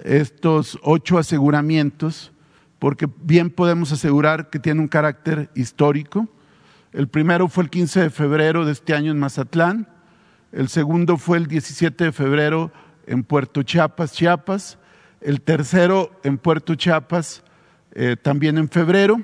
estos 0.04 0.80
ocho 0.84 1.18
aseguramientos 1.18 2.32
porque 2.80 3.08
bien 3.24 3.50
podemos 3.50 3.92
asegurar 3.92 4.50
que 4.50 4.60
tiene 4.60 4.82
un 4.82 4.88
carácter 4.88 5.50
histórico. 5.56 6.28
El 6.94 7.08
primero 7.08 7.48
fue 7.48 7.64
el 7.64 7.70
15 7.70 8.01
de 8.01 8.10
febrero 8.10 8.66
de 8.66 8.72
este 8.72 8.94
año 8.94 9.12
en 9.12 9.20
Mazatlán, 9.20 9.88
el 10.51 10.70
segundo 10.70 11.18
fue 11.18 11.38
el 11.38 11.48
17 11.48 12.05
de 12.05 12.12
febrero 12.14 12.72
en 13.08 13.24
Puerto 13.24 13.64
Chiapas, 13.64 14.14
Chiapas, 14.14 14.77
el 15.20 15.42
tercero 15.42 16.12
en 16.24 16.38
Puerto 16.38 16.75
Chiapas, 16.75 17.44
eh, 17.92 18.16
también 18.22 18.58
en 18.58 18.70
febrero, 18.70 19.20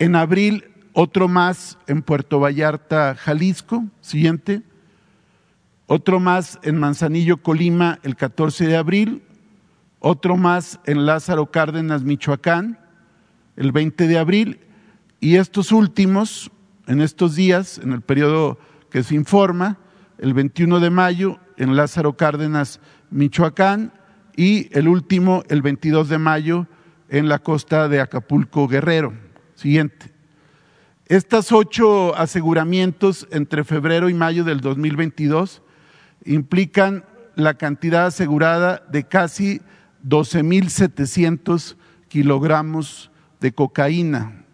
en 0.00 0.16
abril 0.16 0.64
otro 0.92 1.28
más 1.28 1.78
en 1.86 2.02
Puerto 2.02 2.40
Vallarta, 2.40 3.14
Jalisco, 3.14 3.84
siguiente, 4.00 4.62
otro 5.86 6.20
más 6.20 6.58
en 6.62 6.78
Manzanillo, 6.78 7.38
Colima, 7.38 7.98
el 8.02 8.16
14 8.16 8.66
de 8.66 8.76
abril, 8.76 9.22
otro 10.00 10.36
más 10.36 10.80
en 10.84 11.06
Lázaro 11.06 11.50
Cárdenas, 11.50 12.02
Michoacán, 12.02 12.78
el 13.56 13.72
20 13.72 14.06
de 14.06 14.18
abril, 14.18 14.60
y 15.20 15.36
estos 15.36 15.72
últimos, 15.72 16.50
en 16.86 17.00
estos 17.00 17.34
días, 17.34 17.78
en 17.78 17.92
el 17.92 18.02
periodo 18.02 18.58
que 18.90 19.02
se 19.02 19.14
informa, 19.14 19.78
el 20.18 20.34
21 20.34 20.80
de 20.80 20.90
mayo 20.90 21.38
en 21.56 21.76
Lázaro 21.76 22.16
Cárdenas, 22.16 22.80
Michoacán, 23.10 23.92
y 24.36 24.68
el 24.76 24.86
último, 24.86 25.42
el 25.48 25.62
22 25.62 26.08
de 26.08 26.18
mayo, 26.18 26.66
en 27.08 27.28
la 27.28 27.40
costa 27.40 27.88
de 27.88 28.00
Acapulco, 28.00 28.68
Guerrero. 28.68 29.14
Siguiente. 29.54 30.17
Estos 31.08 31.52
ocho 31.52 32.14
aseguramientos 32.16 33.26
entre 33.30 33.64
febrero 33.64 34.10
y 34.10 34.14
mayo 34.14 34.44
del 34.44 34.60
2022 34.60 35.62
implican 36.26 37.02
la 37.34 37.54
cantidad 37.54 38.04
asegurada 38.04 38.82
de 38.90 39.04
casi 39.04 39.62
12.700 40.06 41.76
kilogramos 42.08 43.10
de 43.40 43.52
cocaína, 43.52 44.44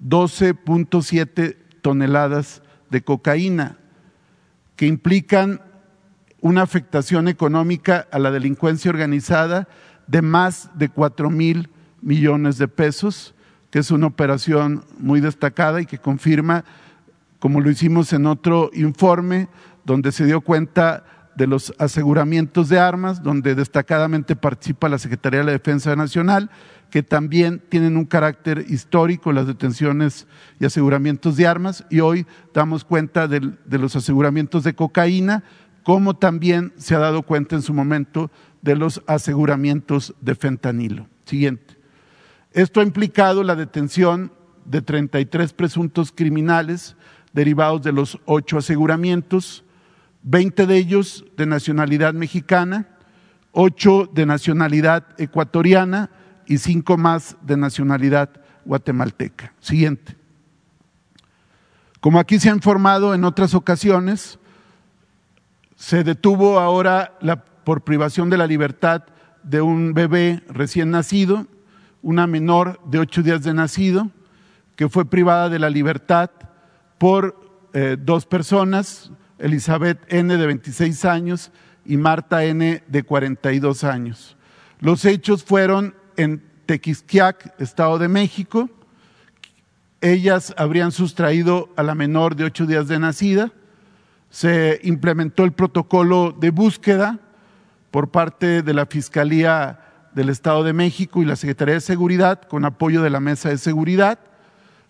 12.7 0.00 1.56
toneladas 1.82 2.62
de 2.90 3.02
cocaína, 3.02 3.76
que 4.76 4.86
implican 4.86 5.60
una 6.40 6.62
afectación 6.62 7.26
económica 7.26 8.06
a 8.12 8.20
la 8.20 8.30
delincuencia 8.30 8.92
organizada 8.92 9.66
de 10.06 10.22
más 10.22 10.70
de 10.78 10.90
4 10.90 11.28
mil 11.28 11.70
millones 12.00 12.56
de 12.56 12.68
pesos, 12.68 13.34
que 13.70 13.78
es 13.78 13.90
una 13.90 14.06
operación 14.06 14.84
muy 14.98 15.20
destacada 15.20 15.80
y 15.80 15.86
que 15.86 15.98
confirma, 15.98 16.64
como 17.38 17.60
lo 17.60 17.70
hicimos 17.70 18.12
en 18.12 18.26
otro 18.26 18.70
informe, 18.74 19.48
donde 19.84 20.12
se 20.12 20.24
dio 20.24 20.40
cuenta 20.40 21.04
de 21.36 21.46
los 21.46 21.72
aseguramientos 21.78 22.68
de 22.68 22.80
armas, 22.80 23.22
donde 23.22 23.54
destacadamente 23.54 24.34
participa 24.34 24.88
la 24.88 24.98
Secretaría 24.98 25.40
de 25.40 25.46
la 25.46 25.52
Defensa 25.52 25.94
Nacional, 25.94 26.50
que 26.90 27.02
también 27.04 27.62
tienen 27.68 27.96
un 27.96 28.06
carácter 28.06 28.64
histórico, 28.68 29.32
las 29.32 29.46
detenciones 29.46 30.26
y 30.58 30.64
aseguramientos 30.64 31.36
de 31.36 31.46
armas, 31.46 31.84
y 31.90 32.00
hoy 32.00 32.26
damos 32.52 32.82
cuenta 32.82 33.28
de, 33.28 33.52
de 33.64 33.78
los 33.78 33.94
aseguramientos 33.94 34.64
de 34.64 34.74
cocaína, 34.74 35.44
como 35.84 36.16
también 36.16 36.72
se 36.76 36.96
ha 36.96 36.98
dado 36.98 37.22
cuenta 37.22 37.54
en 37.54 37.62
su 37.62 37.72
momento 37.72 38.32
de 38.60 38.74
los 38.74 39.02
aseguramientos 39.06 40.14
de 40.20 40.34
fentanilo. 40.34 41.06
Siguiente. 41.24 41.77
Esto 42.52 42.80
ha 42.80 42.84
implicado 42.84 43.42
la 43.42 43.56
detención 43.56 44.32
de 44.64 44.82
33 44.82 45.52
presuntos 45.52 46.12
criminales 46.12 46.96
derivados 47.32 47.82
de 47.82 47.92
los 47.92 48.18
ocho 48.24 48.58
aseguramientos, 48.58 49.64
20 50.22 50.66
de 50.66 50.76
ellos 50.76 51.24
de 51.36 51.46
nacionalidad 51.46 52.14
mexicana, 52.14 52.88
8 53.52 54.10
de 54.12 54.26
nacionalidad 54.26 55.04
ecuatoriana 55.18 56.10
y 56.46 56.58
5 56.58 56.96
más 56.96 57.36
de 57.42 57.56
nacionalidad 57.56 58.30
guatemalteca. 58.64 59.52
Siguiente. 59.60 60.16
Como 62.00 62.18
aquí 62.18 62.38
se 62.38 62.50
ha 62.50 62.54
informado 62.54 63.14
en 63.14 63.24
otras 63.24 63.54
ocasiones, 63.54 64.38
se 65.76 66.04
detuvo 66.04 66.58
ahora 66.58 67.16
la, 67.20 67.44
por 67.44 67.82
privación 67.82 68.30
de 68.30 68.38
la 68.38 68.46
libertad 68.46 69.04
de 69.42 69.60
un 69.60 69.94
bebé 69.94 70.42
recién 70.48 70.90
nacido, 70.90 71.46
una 72.02 72.26
menor 72.26 72.80
de 72.84 72.98
ocho 72.98 73.22
días 73.22 73.42
de 73.42 73.54
nacido, 73.54 74.10
que 74.76 74.88
fue 74.88 75.04
privada 75.04 75.48
de 75.48 75.58
la 75.58 75.70
libertad 75.70 76.30
por 76.98 77.68
eh, 77.72 77.96
dos 77.98 78.26
personas, 78.26 79.10
Elizabeth 79.38 80.00
N. 80.12 80.36
de 80.36 80.46
26 80.46 81.04
años 81.04 81.50
y 81.84 81.96
Marta 81.96 82.44
N. 82.44 82.82
de 82.86 83.02
42 83.02 83.84
años. 83.84 84.36
Los 84.80 85.04
hechos 85.04 85.42
fueron 85.42 85.94
en 86.16 86.42
Tequisquiac, 86.66 87.60
Estado 87.60 87.98
de 87.98 88.08
México. 88.08 88.68
Ellas 90.00 90.54
habrían 90.56 90.92
sustraído 90.92 91.70
a 91.76 91.82
la 91.82 91.94
menor 91.94 92.36
de 92.36 92.44
ocho 92.44 92.66
días 92.66 92.88
de 92.88 92.98
nacida. 92.98 93.52
Se 94.30 94.80
implementó 94.84 95.44
el 95.44 95.52
protocolo 95.52 96.36
de 96.38 96.50
búsqueda 96.50 97.18
por 97.90 98.10
parte 98.10 98.62
de 98.62 98.74
la 98.74 98.86
Fiscalía 98.86 99.87
del 100.18 100.30
Estado 100.30 100.64
de 100.64 100.72
México 100.72 101.22
y 101.22 101.24
la 101.24 101.36
Secretaría 101.36 101.74
de 101.74 101.80
Seguridad 101.80 102.42
con 102.42 102.64
apoyo 102.64 103.02
de 103.02 103.10
la 103.10 103.20
Mesa 103.20 103.50
de 103.50 103.56
Seguridad. 103.56 104.18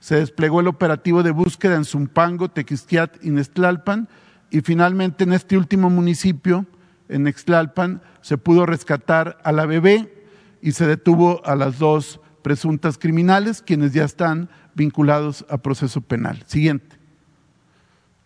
Se 0.01 0.17
desplegó 0.17 0.61
el 0.61 0.69
operativo 0.69 1.23
de 1.23 1.33
búsqueda 1.33 1.77
en 1.77 1.85
Zumpango, 1.85 2.49
Tequisquiat 2.49 3.23
y 3.23 3.29
Nestlalpan 3.29 4.09
y 4.49 4.63
finalmente 4.63 5.25
en 5.25 5.35
este 5.35 5.59
último 5.59 5.91
municipio, 5.91 6.65
en 7.11 7.27
Extlalpan, 7.27 8.01
se 8.23 8.39
pudo 8.39 8.65
rescatar 8.65 9.37
a 9.45 9.53
la 9.53 9.67
bebé 9.67 10.25
y 10.63 10.73
se 10.73 10.87
detuvo 10.87 11.45
a 11.45 11.57
las 11.57 11.79
dos 11.79 12.23
presuntas 12.41 12.97
criminales, 12.97 13.61
quienes 13.61 13.93
ya 13.93 14.05
están 14.05 14.49
vinculados 14.75 15.45
a 15.51 15.59
proceso 15.59 16.01
penal. 16.01 16.43
Siguiente. 16.47 16.97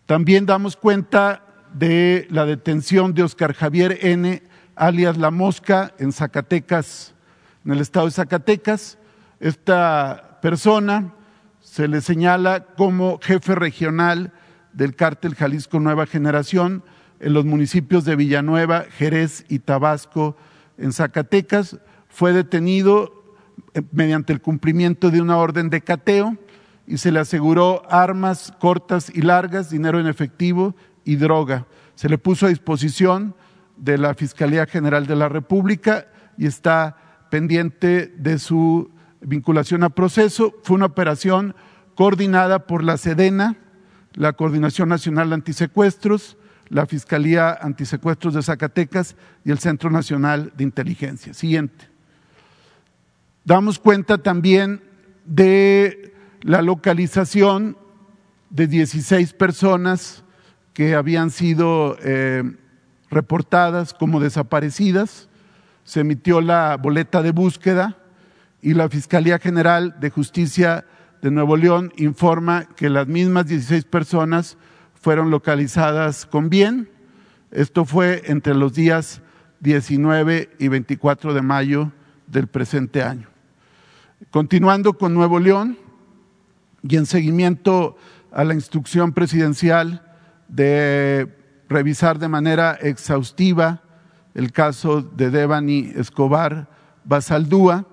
También 0.05 0.45
damos 0.45 0.77
cuenta 0.77 1.43
de 1.73 2.27
la 2.29 2.45
detención 2.45 3.13
de 3.13 3.23
Oscar 3.23 3.53
Javier 3.53 3.97
N., 3.99 4.41
alias 4.75 5.17
La 5.17 5.31
Mosca, 5.31 5.93
en 5.99 6.11
Zacatecas, 6.11 7.13
en 7.65 7.71
el 7.71 7.81
estado 7.81 8.05
de 8.05 8.11
Zacatecas. 8.11 8.97
Esta 9.39 10.39
persona 10.41 11.13
se 11.59 11.87
le 11.87 12.01
señala 12.01 12.65
como 12.75 13.19
jefe 13.21 13.55
regional 13.55 14.31
del 14.73 14.95
cártel 14.95 15.35
Jalisco 15.35 15.79
Nueva 15.79 16.05
Generación 16.05 16.83
en 17.19 17.33
los 17.33 17.45
municipios 17.45 18.05
de 18.05 18.15
Villanueva, 18.15 18.85
Jerez 18.97 19.45
y 19.47 19.59
Tabasco, 19.59 20.35
en 20.77 20.91
Zacatecas. 20.91 21.77
Fue 22.09 22.33
detenido 22.33 23.23
eh, 23.73 23.81
mediante 23.91 24.33
el 24.33 24.41
cumplimiento 24.41 25.09
de 25.09 25.21
una 25.21 25.37
orden 25.37 25.69
de 25.69 25.81
cateo 25.81 26.37
y 26.85 26.97
se 26.97 27.11
le 27.11 27.19
aseguró 27.19 27.83
armas 27.89 28.53
cortas 28.59 29.11
y 29.13 29.21
largas, 29.21 29.69
dinero 29.69 29.99
en 29.99 30.07
efectivo 30.07 30.75
y 31.05 31.15
droga. 31.15 31.65
Se 31.95 32.09
le 32.09 32.17
puso 32.17 32.45
a 32.45 32.49
disposición 32.49 33.35
de 33.83 33.97
la 33.97 34.13
Fiscalía 34.13 34.65
General 34.65 35.05
de 35.07 35.15
la 35.17 35.27
República 35.27 36.07
y 36.37 36.47
está 36.47 36.95
pendiente 37.29 38.07
de 38.17 38.39
su 38.39 38.91
vinculación 39.19 39.83
a 39.83 39.89
proceso. 39.89 40.53
Fue 40.63 40.77
una 40.77 40.85
operación 40.85 41.53
coordinada 41.95 42.65
por 42.65 42.81
la 42.81 42.95
SEDENA, 42.95 43.57
la 44.13 44.33
Coordinación 44.33 44.87
Nacional 44.87 45.29
de 45.29 45.35
Antisecuestros, 45.35 46.37
la 46.69 46.85
Fiscalía 46.85 47.51
Antisecuestros 47.51 48.33
de 48.33 48.41
Zacatecas 48.41 49.17
y 49.43 49.51
el 49.51 49.59
Centro 49.59 49.89
Nacional 49.89 50.53
de 50.55 50.63
Inteligencia. 50.63 51.33
Siguiente. 51.33 51.89
Damos 53.43 53.79
cuenta 53.79 54.17
también 54.19 54.81
de 55.25 56.13
la 56.41 56.61
localización 56.61 57.77
de 58.49 58.67
16 58.67 59.33
personas 59.33 60.23
que 60.73 60.95
habían 60.95 61.31
sido 61.31 61.97
eh, 62.01 62.43
reportadas 63.13 63.93
como 63.93 64.19
desaparecidas. 64.19 65.29
Se 65.83 66.01
emitió 66.01 66.41
la 66.41 66.77
boleta 66.77 67.21
de 67.21 67.31
búsqueda 67.31 67.97
y 68.61 68.73
la 68.73 68.89
Fiscalía 68.89 69.39
General 69.39 69.95
de 69.99 70.09
Justicia 70.09 70.85
de 71.21 71.31
Nuevo 71.31 71.55
León 71.55 71.93
informa 71.97 72.65
que 72.75 72.89
las 72.89 73.07
mismas 73.07 73.47
16 73.47 73.85
personas 73.85 74.57
fueron 74.93 75.29
localizadas 75.29 76.25
con 76.25 76.49
bien. 76.49 76.89
Esto 77.51 77.85
fue 77.85 78.23
entre 78.25 78.55
los 78.55 78.73
días 78.73 79.21
19 79.59 80.49
y 80.59 80.67
24 80.67 81.33
de 81.33 81.41
mayo 81.41 81.91
del 82.27 82.47
presente 82.47 83.03
año. 83.03 83.27
Continuando 84.31 84.93
con 84.93 85.13
Nuevo 85.13 85.39
León 85.39 85.77
y 86.81 86.97
en 86.97 87.05
seguimiento 87.05 87.97
a 88.31 88.43
la 88.43 88.53
instrucción 88.53 89.13
presidencial 89.13 90.01
de 90.47 91.42
revisar 91.73 92.19
de 92.19 92.29
manera 92.29 92.77
exhaustiva 92.79 93.81
el 94.35 94.51
caso 94.51 95.01
de 95.01 95.31
Devani 95.31 95.91
Escobar 95.95 96.69
Basaldúa, 97.03 97.85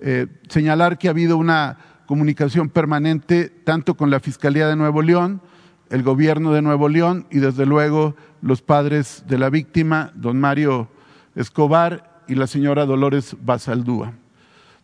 eh, 0.00 0.26
señalar 0.48 0.98
que 0.98 1.06
ha 1.06 1.12
habido 1.12 1.36
una 1.36 1.78
comunicación 2.06 2.68
permanente 2.68 3.48
tanto 3.48 3.94
con 3.94 4.10
la 4.10 4.18
Fiscalía 4.18 4.66
de 4.66 4.74
Nuevo 4.74 5.02
León, 5.02 5.40
el 5.88 6.02
gobierno 6.02 6.52
de 6.52 6.62
Nuevo 6.62 6.88
León 6.88 7.26
y 7.30 7.38
desde 7.38 7.64
luego 7.64 8.16
los 8.40 8.60
padres 8.60 9.22
de 9.28 9.38
la 9.38 9.50
víctima, 9.50 10.10
don 10.16 10.40
Mario 10.40 10.88
Escobar 11.36 12.24
y 12.26 12.34
la 12.34 12.48
señora 12.48 12.86
Dolores 12.86 13.36
Basaldúa. 13.40 14.14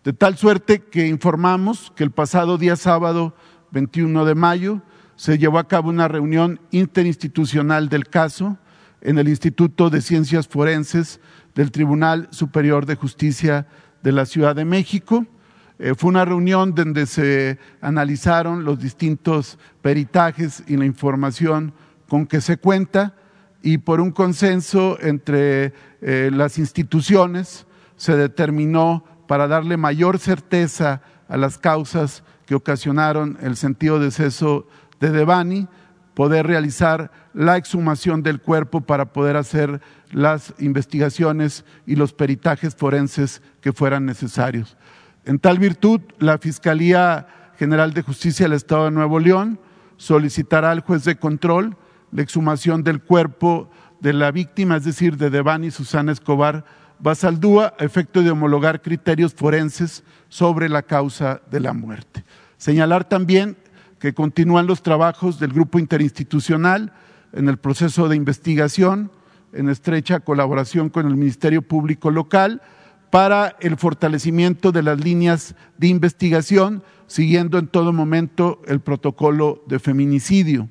De 0.05 0.12
tal 0.12 0.37
suerte 0.37 0.85
que 0.85 1.09
informamos 1.09 1.92
que 1.96 2.05
el 2.05 2.12
pasado 2.12 2.57
día 2.57 2.77
sábado 2.77 3.35
21 3.72 4.24
de 4.24 4.35
mayo 4.37 4.81
se 5.18 5.37
llevó 5.37 5.59
a 5.59 5.66
cabo 5.66 5.88
una 5.88 6.07
reunión 6.07 6.61
interinstitucional 6.70 7.88
del 7.88 8.07
caso 8.07 8.57
en 9.00 9.18
el 9.18 9.28
Instituto 9.28 9.90
de 9.90 10.00
Ciencias 10.00 10.46
Forenses 10.46 11.20
del 11.57 11.72
Tribunal 11.72 12.28
Superior 12.31 12.87
de 12.87 12.94
Justicia 12.94 13.66
de 14.04 14.12
la 14.12 14.26
Ciudad 14.26 14.54
de 14.54 14.64
México. 14.64 15.26
Eh, 15.81 15.94
fue 15.96 16.11
una 16.11 16.24
reunión 16.24 16.72
donde 16.72 17.07
se 17.07 17.59
analizaron 17.81 18.64
los 18.64 18.78
distintos 18.78 19.59
peritajes 19.83 20.62
y 20.68 20.76
la 20.76 20.87
información 20.87 21.74
con 22.09 22.24
que 22.24 22.40
se 22.40 22.57
cuenta 22.57 23.16
y 23.61 23.78
por 23.78 24.00
un 24.00 24.12
consenso 24.12 24.98
entre 25.00 25.72
eh, 26.00 26.31
las 26.33 26.59
instituciones 26.59 27.66
se 27.96 28.16
determinó 28.16 29.04
para 29.26 29.48
darle 29.48 29.76
mayor 29.76 30.20
certeza 30.20 31.02
a 31.26 31.37
las 31.37 31.59
causas 31.59 32.22
que 32.46 32.54
ocasionaron 32.54 33.37
el 33.42 33.57
sentido 33.57 33.98
de 33.98 34.07
deceso 34.07 34.68
de 35.00 35.11
Devani, 35.11 35.68
poder 36.14 36.46
realizar 36.46 37.12
la 37.32 37.56
exhumación 37.56 38.22
del 38.22 38.40
cuerpo 38.40 38.80
para 38.80 39.12
poder 39.12 39.37
hacer 39.37 39.80
las 40.11 40.52
investigaciones 40.58 41.64
y 41.87 41.94
los 41.94 42.12
peritajes 42.12 42.74
forenses 42.74 43.40
que 43.61 43.72
fueran 43.72 44.04
necesarios. 44.04 44.76
En 45.24 45.38
tal 45.38 45.58
virtud, 45.58 46.00
la 46.18 46.38
Fiscalía 46.38 47.28
General 47.56 47.92
de 47.92 48.02
Justicia 48.02 48.46
del 48.46 48.54
Estado 48.54 48.87
de 48.87 48.90
Nuevo 48.90 49.20
León 49.20 49.61
solicitará 49.96 50.70
al 50.70 50.80
juez 50.80 51.04
de 51.04 51.16
control 51.16 51.76
la 52.11 52.22
exhumación 52.22 52.82
del 52.82 53.02
cuerpo 53.02 53.70
de 54.00 54.12
la 54.12 54.30
víctima, 54.30 54.76
es 54.76 54.84
decir, 54.84 55.16
de 55.16 55.30
Devani 55.30 55.70
Susana 55.70 56.12
Escobar 56.12 56.64
Basaldúa, 56.98 57.74
a 57.78 57.84
efecto 57.84 58.22
de 58.22 58.30
homologar 58.30 58.82
criterios 58.82 59.34
forenses 59.34 60.02
sobre 60.28 60.68
la 60.68 60.82
causa 60.82 61.42
de 61.50 61.61
la 61.61 61.72
muerte. 61.72 62.24
Señalar 62.56 63.04
también 63.04 63.56
que 63.98 64.14
continúan 64.14 64.66
los 64.66 64.82
trabajos 64.82 65.38
del 65.38 65.52
grupo 65.52 65.78
interinstitucional 65.78 66.92
en 67.32 67.48
el 67.48 67.58
proceso 67.58 68.08
de 68.08 68.16
investigación, 68.16 69.11
en 69.52 69.68
estrecha 69.68 70.20
colaboración 70.20 70.88
con 70.88 71.06
el 71.06 71.16
Ministerio 71.16 71.62
Público 71.62 72.11
Local, 72.11 72.62
para 73.11 73.56
el 73.61 73.76
fortalecimiento 73.76 74.70
de 74.70 74.82
las 74.82 75.00
líneas 75.00 75.54
de 75.78 75.88
investigación, 75.88 76.82
siguiendo 77.06 77.58
en 77.58 77.66
todo 77.66 77.92
momento 77.92 78.61
el 78.66 78.80
protocolo 78.80 79.62
de 79.66 79.78
feminicidio. 79.78 80.68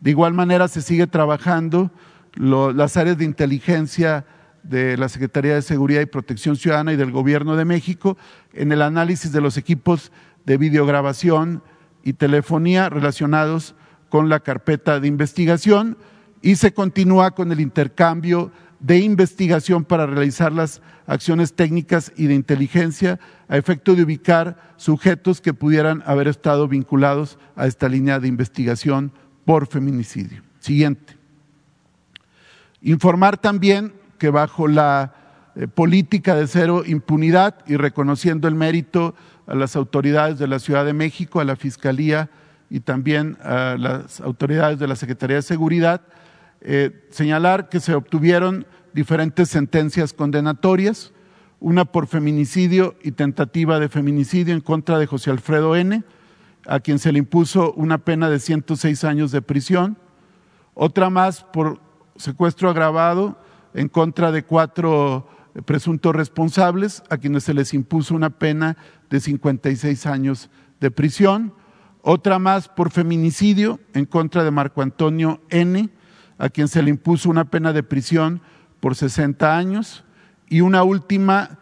De 0.00 0.10
igual 0.10 0.32
manera, 0.32 0.68
se 0.68 0.82
sigue 0.82 1.06
trabajando 1.06 1.90
las 2.36 2.96
áreas 2.96 3.18
de 3.18 3.24
inteligencia 3.24 4.24
de 4.62 4.96
la 4.96 5.10
Secretaría 5.10 5.54
de 5.54 5.62
Seguridad 5.62 6.00
y 6.00 6.06
Protección 6.06 6.56
Ciudadana 6.56 6.92
y 6.92 6.96
del 6.96 7.12
Gobierno 7.12 7.54
de 7.54 7.66
México 7.66 8.16
en 8.54 8.72
el 8.72 8.80
análisis 8.80 9.30
de 9.30 9.42
los 9.42 9.58
equipos 9.58 10.10
de 10.46 10.56
videograbación 10.56 11.62
y 12.04 12.12
telefonía 12.12 12.90
relacionados 12.90 13.74
con 14.08 14.28
la 14.28 14.40
carpeta 14.40 15.00
de 15.00 15.08
investigación 15.08 15.96
y 16.42 16.56
se 16.56 16.74
continúa 16.74 17.32
con 17.32 17.50
el 17.50 17.60
intercambio 17.60 18.52
de 18.78 18.98
investigación 18.98 19.84
para 19.84 20.06
realizar 20.06 20.52
las 20.52 20.82
acciones 21.06 21.54
técnicas 21.54 22.12
y 22.16 22.26
de 22.26 22.34
inteligencia 22.34 23.18
a 23.48 23.56
efecto 23.56 23.94
de 23.94 24.02
ubicar 24.02 24.74
sujetos 24.76 25.40
que 25.40 25.54
pudieran 25.54 26.02
haber 26.04 26.28
estado 26.28 26.68
vinculados 26.68 27.38
a 27.56 27.66
esta 27.66 27.88
línea 27.88 28.20
de 28.20 28.28
investigación 28.28 29.10
por 29.46 29.66
feminicidio. 29.66 30.42
Siguiente. 30.60 31.16
Informar 32.82 33.38
también 33.38 33.94
que 34.18 34.28
bajo 34.28 34.68
la 34.68 35.14
eh, 35.56 35.68
política 35.68 36.34
de 36.34 36.46
cero 36.46 36.82
impunidad 36.84 37.56
y 37.66 37.76
reconociendo 37.76 38.48
el 38.48 38.54
mérito 38.54 39.14
a 39.46 39.54
las 39.54 39.76
autoridades 39.76 40.38
de 40.38 40.48
la 40.48 40.58
Ciudad 40.58 40.84
de 40.84 40.92
México, 40.92 41.40
a 41.40 41.44
la 41.44 41.56
Fiscalía 41.56 42.30
y 42.70 42.80
también 42.80 43.36
a 43.42 43.76
las 43.78 44.20
autoridades 44.20 44.78
de 44.78 44.88
la 44.88 44.96
Secretaría 44.96 45.36
de 45.36 45.42
Seguridad, 45.42 46.02
eh, 46.60 47.06
señalar 47.10 47.68
que 47.68 47.80
se 47.80 47.94
obtuvieron 47.94 48.66
diferentes 48.94 49.50
sentencias 49.50 50.12
condenatorias, 50.12 51.12
una 51.60 51.84
por 51.84 52.06
feminicidio 52.06 52.94
y 53.02 53.12
tentativa 53.12 53.78
de 53.78 53.88
feminicidio 53.88 54.54
en 54.54 54.60
contra 54.60 54.98
de 54.98 55.06
José 55.06 55.30
Alfredo 55.30 55.76
N., 55.76 56.02
a 56.66 56.80
quien 56.80 56.98
se 56.98 57.12
le 57.12 57.18
impuso 57.18 57.72
una 57.74 57.98
pena 57.98 58.30
de 58.30 58.38
106 58.38 59.04
años 59.04 59.30
de 59.30 59.42
prisión, 59.42 59.98
otra 60.72 61.10
más 61.10 61.44
por 61.44 61.80
secuestro 62.16 62.70
agravado 62.70 63.38
en 63.74 63.88
contra 63.88 64.32
de 64.32 64.44
cuatro 64.44 65.28
presuntos 65.66 66.14
responsables, 66.14 67.02
a 67.10 67.18
quienes 67.18 67.44
se 67.44 67.54
les 67.54 67.74
impuso 67.74 68.14
una 68.14 68.30
pena 68.30 68.76
de 69.14 69.20
56 69.20 70.06
años 70.06 70.50
de 70.80 70.90
prisión, 70.90 71.54
otra 72.02 72.40
más 72.40 72.68
por 72.68 72.90
feminicidio 72.90 73.78
en 73.92 74.06
contra 74.06 74.42
de 74.42 74.50
Marco 74.50 74.82
Antonio 74.82 75.40
N., 75.50 75.88
a 76.36 76.48
quien 76.48 76.66
se 76.66 76.82
le 76.82 76.90
impuso 76.90 77.30
una 77.30 77.44
pena 77.44 77.72
de 77.72 77.84
prisión 77.84 78.42
por 78.80 78.96
60 78.96 79.56
años, 79.56 80.04
y 80.48 80.62
una 80.62 80.82
última 80.82 81.60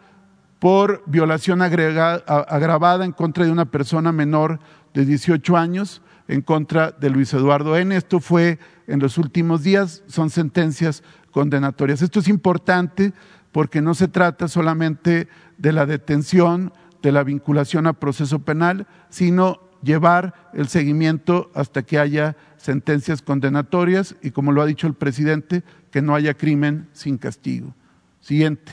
por 0.57 1.03
violación 1.05 1.61
agravada 1.61 3.05
en 3.05 3.11
contra 3.11 3.45
de 3.45 3.51
una 3.51 3.65
persona 3.65 4.11
menor 4.11 4.59
de 4.95 5.05
18 5.05 5.55
años 5.55 6.01
en 6.27 6.41
contra 6.41 6.89
de 6.89 7.11
Luis 7.11 7.35
Eduardo 7.35 7.77
N. 7.77 7.95
Esto 7.95 8.19
fue 8.19 8.57
en 8.87 8.99
los 8.99 9.19
últimos 9.19 9.61
días, 9.61 10.01
son 10.07 10.31
sentencias 10.31 11.03
condenatorias. 11.29 12.01
Esto 12.01 12.19
es 12.19 12.29
importante 12.29 13.13
porque 13.51 13.79
no 13.79 13.93
se 13.93 14.07
trata 14.07 14.47
solamente 14.47 15.27
de 15.59 15.71
la 15.71 15.85
detención, 15.85 16.73
de 17.03 17.11
la 17.11 17.23
vinculación 17.23 17.85
a 17.85 17.93
proceso 17.93 18.39
penal, 18.39 18.87
sino 19.09 19.59
llevar 19.83 20.49
el 20.53 20.69
seguimiento 20.69 21.51
hasta 21.53 21.83
que 21.83 21.99
haya 21.99 22.37
sentencias 22.57 23.21
condenatorias 23.21 24.15
y, 24.23 24.31
como 24.31 24.53
lo 24.53 24.61
ha 24.61 24.65
dicho 24.65 24.87
el 24.87 24.93
presidente, 24.93 25.63
que 25.91 26.01
no 26.01 26.15
haya 26.15 26.33
crimen 26.33 26.87
sin 26.93 27.17
castigo. 27.17 27.75
Siguiente. 28.21 28.71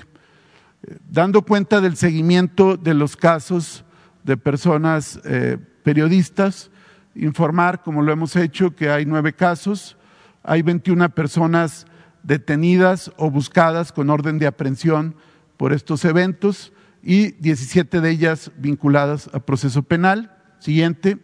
Eh, 0.84 0.96
dando 1.10 1.42
cuenta 1.42 1.80
del 1.80 1.96
seguimiento 1.96 2.76
de 2.76 2.94
los 2.94 3.16
casos 3.16 3.84
de 4.22 4.36
personas 4.36 5.20
eh, 5.24 5.58
periodistas, 5.82 6.70
informar, 7.16 7.82
como 7.82 8.00
lo 8.00 8.12
hemos 8.12 8.36
hecho, 8.36 8.76
que 8.76 8.90
hay 8.90 9.06
nueve 9.06 9.32
casos, 9.32 9.96
hay 10.44 10.62
21 10.62 11.10
personas 11.10 11.84
detenidas 12.22 13.10
o 13.16 13.28
buscadas 13.28 13.90
con 13.90 14.08
orden 14.08 14.38
de 14.38 14.46
aprehensión 14.46 15.16
por 15.56 15.72
estos 15.72 16.04
eventos 16.04 16.72
y 17.02 17.32
17 17.32 18.00
de 18.00 18.10
ellas 18.10 18.50
vinculadas 18.56 19.30
a 19.32 19.40
proceso 19.40 19.82
penal. 19.82 20.36
Siguiente, 20.58 21.18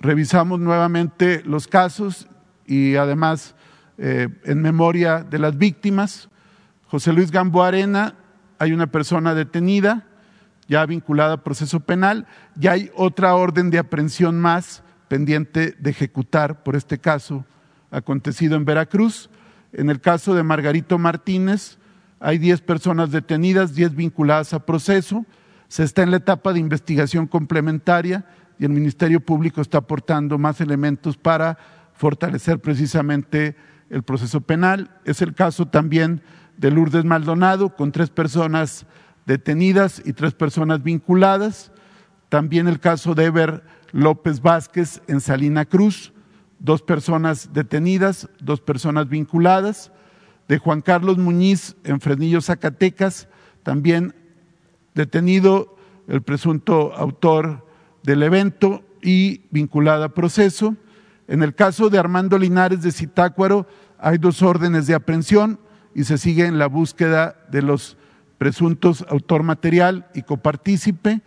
revisamos 0.00 0.60
nuevamente 0.60 1.42
los 1.44 1.66
casos 1.66 2.28
y 2.66 2.96
además 2.96 3.54
eh, 3.98 4.28
en 4.44 4.62
memoria 4.62 5.22
de 5.22 5.38
las 5.38 5.56
víctimas. 5.56 6.28
José 6.88 7.12
Luis 7.12 7.30
Gambo 7.30 7.62
Arena, 7.62 8.14
hay 8.58 8.72
una 8.72 8.86
persona 8.86 9.34
detenida, 9.34 10.06
ya 10.68 10.86
vinculada 10.86 11.34
a 11.34 11.44
proceso 11.44 11.80
penal, 11.80 12.26
y 12.60 12.68
hay 12.68 12.90
otra 12.94 13.34
orden 13.34 13.70
de 13.70 13.78
aprehensión 13.78 14.38
más 14.40 14.82
pendiente 15.08 15.74
de 15.78 15.90
ejecutar 15.90 16.62
por 16.62 16.76
este 16.76 16.98
caso 16.98 17.44
acontecido 17.90 18.56
en 18.56 18.64
Veracruz. 18.64 19.30
En 19.72 19.90
el 19.90 20.00
caso 20.00 20.34
de 20.34 20.42
Margarito 20.42 20.98
Martínez, 20.98 21.78
hay 22.20 22.38
10 22.38 22.62
personas 22.62 23.10
detenidas, 23.10 23.74
10 23.74 23.94
vinculadas 23.94 24.54
a 24.54 24.64
proceso. 24.64 25.26
Se 25.68 25.82
está 25.82 26.02
en 26.02 26.10
la 26.10 26.18
etapa 26.18 26.52
de 26.52 26.60
investigación 26.60 27.26
complementaria 27.26 28.24
y 28.58 28.64
el 28.64 28.70
Ministerio 28.70 29.20
Público 29.20 29.60
está 29.60 29.78
aportando 29.78 30.38
más 30.38 30.60
elementos 30.60 31.16
para 31.16 31.58
fortalecer 31.92 32.60
precisamente 32.60 33.56
el 33.90 34.02
proceso 34.02 34.40
penal. 34.40 34.90
Es 35.04 35.22
el 35.22 35.34
caso 35.34 35.66
también 35.66 36.22
de 36.56 36.70
Lourdes 36.70 37.04
Maldonado, 37.04 37.74
con 37.74 37.92
tres 37.92 38.10
personas 38.10 38.86
detenidas 39.26 40.00
y 40.04 40.12
tres 40.12 40.34
personas 40.34 40.82
vinculadas. 40.82 41.72
También 42.28 42.68
el 42.68 42.80
caso 42.80 43.14
de 43.14 43.26
Eber 43.26 43.62
López 43.92 44.40
Vázquez 44.40 45.02
en 45.06 45.20
Salina 45.20 45.64
Cruz, 45.64 46.12
dos 46.58 46.82
personas 46.82 47.52
detenidas, 47.52 48.28
dos 48.40 48.60
personas 48.60 49.08
vinculadas. 49.08 49.92
De 50.48 50.58
Juan 50.58 50.80
Carlos 50.80 51.18
Muñiz 51.18 51.76
en 51.84 52.00
Fresnillo, 52.00 52.40
Zacatecas, 52.40 53.28
también 53.62 54.14
detenido 54.94 55.76
el 56.08 56.22
presunto 56.22 56.94
autor 56.94 57.66
del 58.02 58.22
evento 58.22 58.84
y 59.02 59.42
vinculada 59.50 60.06
a 60.06 60.14
proceso. 60.14 60.76
En 61.28 61.42
el 61.42 61.54
caso 61.54 61.90
de 61.90 61.98
Armando 61.98 62.38
Linares 62.38 62.82
de 62.82 62.92
Zitácuaro, 62.92 63.66
hay 63.98 64.18
dos 64.18 64.42
órdenes 64.42 64.86
de 64.86 64.94
aprehensión 64.94 65.58
y 65.94 66.04
se 66.04 66.18
sigue 66.18 66.46
en 66.46 66.58
la 66.58 66.66
búsqueda 66.66 67.36
de 67.50 67.62
los 67.62 67.96
presuntos 68.38 69.04
autor 69.08 69.42
material 69.42 70.06
y 70.14 70.22
copartícipe. 70.22 71.22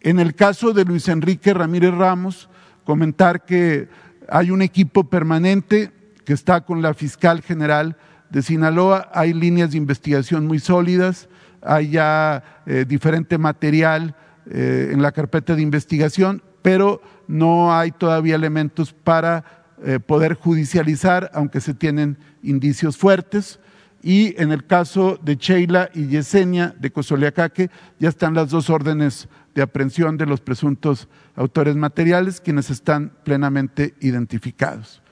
En 0.00 0.20
el 0.20 0.34
caso 0.34 0.72
de 0.72 0.84
Luis 0.84 1.08
Enrique 1.08 1.52
Ramírez 1.52 1.92
Ramos, 1.92 2.48
comentar 2.84 3.44
que 3.44 3.88
hay 4.28 4.50
un 4.50 4.62
equipo 4.62 5.04
permanente 5.04 5.92
que 6.24 6.32
está 6.32 6.62
con 6.62 6.82
la 6.82 6.94
fiscal 6.94 7.42
general 7.42 7.96
de 8.30 8.42
Sinaloa, 8.42 9.10
hay 9.12 9.32
líneas 9.32 9.70
de 9.70 9.78
investigación 9.78 10.46
muy 10.46 10.58
sólidas, 10.58 11.28
hay 11.62 11.90
ya 11.90 12.62
eh, 12.66 12.84
diferente 12.86 13.38
material 13.38 14.14
eh, 14.46 14.90
en 14.92 15.02
la 15.02 15.12
carpeta 15.12 15.54
de 15.54 15.62
investigación, 15.62 16.42
pero 16.62 17.00
no 17.28 17.74
hay 17.74 17.90
todavía 17.92 18.34
elementos 18.34 18.92
para 18.92 19.44
eh, 19.84 19.98
poder 20.00 20.34
judicializar, 20.34 21.30
aunque 21.34 21.60
se 21.60 21.74
tienen 21.74 22.18
indicios 22.42 22.96
fuertes 22.96 23.60
y 24.02 24.40
en 24.40 24.52
el 24.52 24.66
caso 24.66 25.18
de 25.22 25.36
Sheila 25.36 25.90
y 25.92 26.06
Yesenia 26.06 26.74
de 26.78 26.92
Cosoleacaque 26.92 27.70
ya 27.98 28.08
están 28.08 28.34
las 28.34 28.50
dos 28.50 28.70
órdenes 28.70 29.28
de 29.54 29.62
aprehensión 29.62 30.16
de 30.16 30.26
los 30.26 30.40
presuntos 30.40 31.08
autores 31.34 31.76
materiales, 31.76 32.40
quienes 32.40 32.70
están 32.70 33.12
plenamente 33.24 33.94
identificados. 34.00 35.02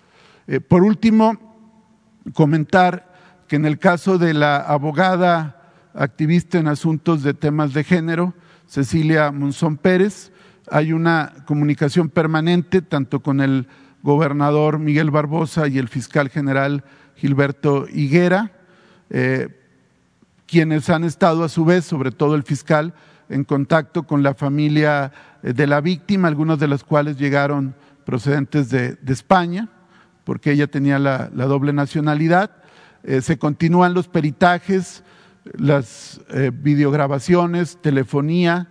Por 0.68 0.82
último, 0.82 1.53
comentar 2.32 3.12
que 3.48 3.56
en 3.56 3.66
el 3.66 3.78
caso 3.78 4.18
de 4.18 4.34
la 4.34 4.56
abogada 4.56 5.60
activista 5.94 6.58
en 6.58 6.68
asuntos 6.68 7.22
de 7.22 7.34
temas 7.34 7.72
de 7.74 7.84
género, 7.84 8.34
Cecilia 8.66 9.30
Monzón 9.30 9.76
Pérez, 9.76 10.32
hay 10.70 10.92
una 10.92 11.32
comunicación 11.46 12.08
permanente 12.08 12.82
tanto 12.82 13.20
con 13.20 13.40
el 13.40 13.68
gobernador 14.02 14.78
Miguel 14.78 15.10
Barbosa 15.10 15.68
y 15.68 15.78
el 15.78 15.88
fiscal 15.88 16.30
general 16.30 16.84
Gilberto 17.16 17.86
Higuera, 17.88 18.52
eh, 19.10 19.48
quienes 20.46 20.90
han 20.90 21.04
estado 21.04 21.44
a 21.44 21.48
su 21.48 21.64
vez, 21.64 21.84
sobre 21.84 22.10
todo 22.10 22.34
el 22.34 22.42
fiscal, 22.42 22.94
en 23.28 23.44
contacto 23.44 24.04
con 24.04 24.22
la 24.22 24.34
familia 24.34 25.12
de 25.42 25.66
la 25.66 25.80
víctima, 25.80 26.28
algunos 26.28 26.58
de 26.58 26.68
los 26.68 26.84
cuales 26.84 27.16
llegaron 27.18 27.74
procedentes 28.04 28.70
de, 28.70 28.98
España, 29.06 29.68
porque 30.24 30.52
ella 30.52 30.66
tenía 30.66 30.98
la, 30.98 31.28
doble 31.28 31.72
nacionalidad. 31.72 32.50
Eh, 33.02 33.20
se 33.20 33.38
continúan 33.38 33.94
los 33.94 34.08
peritajes, 34.08 35.04
las 35.58 36.22
videograbaciones, 36.62 37.76
telefonía, 37.82 38.68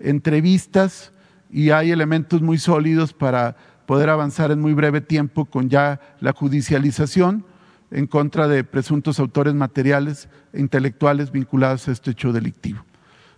entrevistas, 0.00 1.12
y 1.50 1.70
hay 1.70 1.92
elementos 1.92 2.42
muy 2.42 2.58
sólidos 2.58 3.12
para 3.12 3.56
poder 3.86 4.10
avanzar 4.10 4.50
en 4.50 4.60
muy 4.60 4.74
breve 4.74 5.00
tiempo 5.00 5.44
con 5.44 5.68
ya 5.68 6.00
la 6.20 6.32
judicialización 6.32 7.44
en 7.90 8.06
contra 8.06 8.48
de 8.48 8.64
presuntos 8.64 9.20
autores 9.20 9.54
materiales 9.54 10.28
e 10.52 10.60
intelectuales 10.60 11.30
vinculados 11.30 11.86
a 11.88 11.92
este 11.92 12.10
hecho 12.10 12.32
delictivo. 12.32 12.84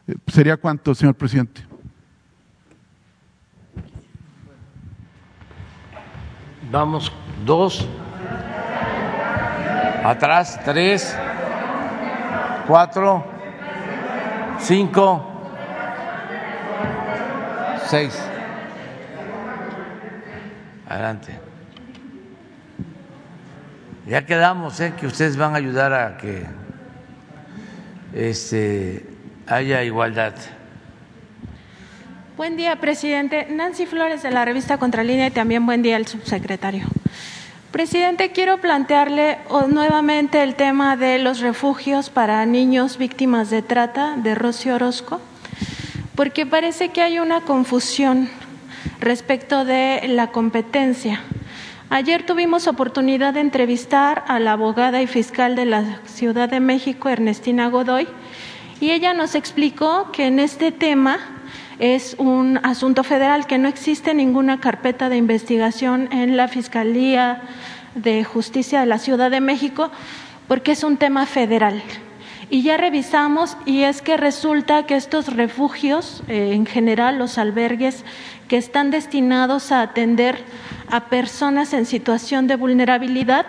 Eh, 0.07 0.14
¿Sería 0.26 0.57
cuánto, 0.57 0.94
señor 0.94 1.14
presidente? 1.14 1.67
Vamos, 6.70 7.11
dos. 7.46 7.88
Atrás, 10.04 10.61
tres. 10.64 11.16
Cuatro. 12.66 13.24
Cinco. 14.59 15.24
Seis. 17.87 18.22
Adelante. 20.88 21.40
Ya 24.07 24.26
quedamos, 24.26 24.78
¿eh? 24.81 24.92
que 24.98 25.07
ustedes 25.07 25.37
van 25.37 25.54
a 25.54 25.59
ayudar 25.59 25.92
a 25.92 26.16
que 26.16 26.46
este, 28.12 29.07
haya 29.46 29.83
igualdad. 29.85 30.35
Buen 32.38 32.57
día, 32.57 32.77
presidente. 32.77 33.48
Nancy 33.51 33.85
Flores 33.85 34.22
de 34.22 34.31
la 34.31 34.44
revista 34.44 34.79
Contralínea 34.79 35.27
y 35.27 35.33
también 35.33 35.66
buen 35.66 35.83
día 35.83 35.96
al 35.96 36.07
subsecretario. 36.07 36.87
Presidente, 37.72 38.31
quiero 38.31 38.59
plantearle 38.59 39.38
nuevamente 39.70 40.44
el 40.44 40.55
tema 40.55 40.96
de 40.96 41.18
los 41.18 41.40
refugios 41.40 42.11
para 42.11 42.46
niños 42.46 42.96
víctimas 42.96 43.51
de 43.51 43.62
trata 43.62 44.14
de 44.16 44.37
Rocío 44.37 44.77
Orozco, 44.77 45.20
porque 46.14 46.46
parece 46.46 46.90
que 46.90 47.03
hay 47.03 47.18
una 47.18 47.40
confusión 47.40 48.29
respecto 49.01 49.64
de 49.64 50.03
la 50.07 50.29
competencia. 50.29 51.22
Ayer 51.90 52.24
tuvimos 52.24 52.68
oportunidad 52.68 53.35
de 53.35 53.40
entrevistar 53.40 54.22
a 54.29 54.38
la 54.38 54.53
abogada 54.53 55.03
y 55.03 55.09
fiscal 55.09 55.57
de 55.57 55.64
la 55.64 55.98
Ciudad 56.05 56.48
de 56.48 56.61
México, 56.61 57.09
Ernestina 57.09 57.66
Godoy, 57.66 58.07
y 58.81 58.92
ella 58.92 59.12
nos 59.12 59.35
explicó 59.35 60.12
que 60.12 60.29
en 60.29 60.38
este 60.38 60.70
tema 60.70 61.35
es 61.78 62.16
un 62.18 62.58
asunto 62.62 63.04
federal, 63.04 63.46
que 63.46 63.58
no 63.58 63.68
existe 63.68 64.14
ninguna 64.14 64.60
carpeta 64.60 65.08
de 65.08 65.16
investigación 65.16 66.08
en 66.12 66.36
la 66.36 66.48
Fiscalía 66.48 67.42
de 67.94 68.24
Justicia 68.24 68.80
de 68.80 68.86
la 68.86 68.98
Ciudad 68.98 69.30
de 69.30 69.40
México, 69.40 69.90
porque 70.48 70.72
es 70.72 70.82
un 70.82 70.96
tema 70.96 71.26
federal. 71.26 71.82
Y 72.50 72.62
ya 72.62 72.78
revisamos 72.78 73.56
y 73.66 73.82
es 73.82 74.00
que 74.00 74.16
resulta 74.16 74.86
que 74.86 74.96
estos 74.96 75.34
refugios, 75.34 76.22
eh, 76.28 76.52
en 76.54 76.64
general 76.64 77.18
los 77.18 77.36
albergues 77.36 78.04
que 78.48 78.56
están 78.56 78.90
destinados 78.90 79.70
a 79.70 79.82
atender 79.82 80.38
a 80.90 81.10
personas 81.10 81.74
en 81.74 81.84
situación 81.84 82.46
de 82.46 82.56
vulnerabilidad, 82.56 83.46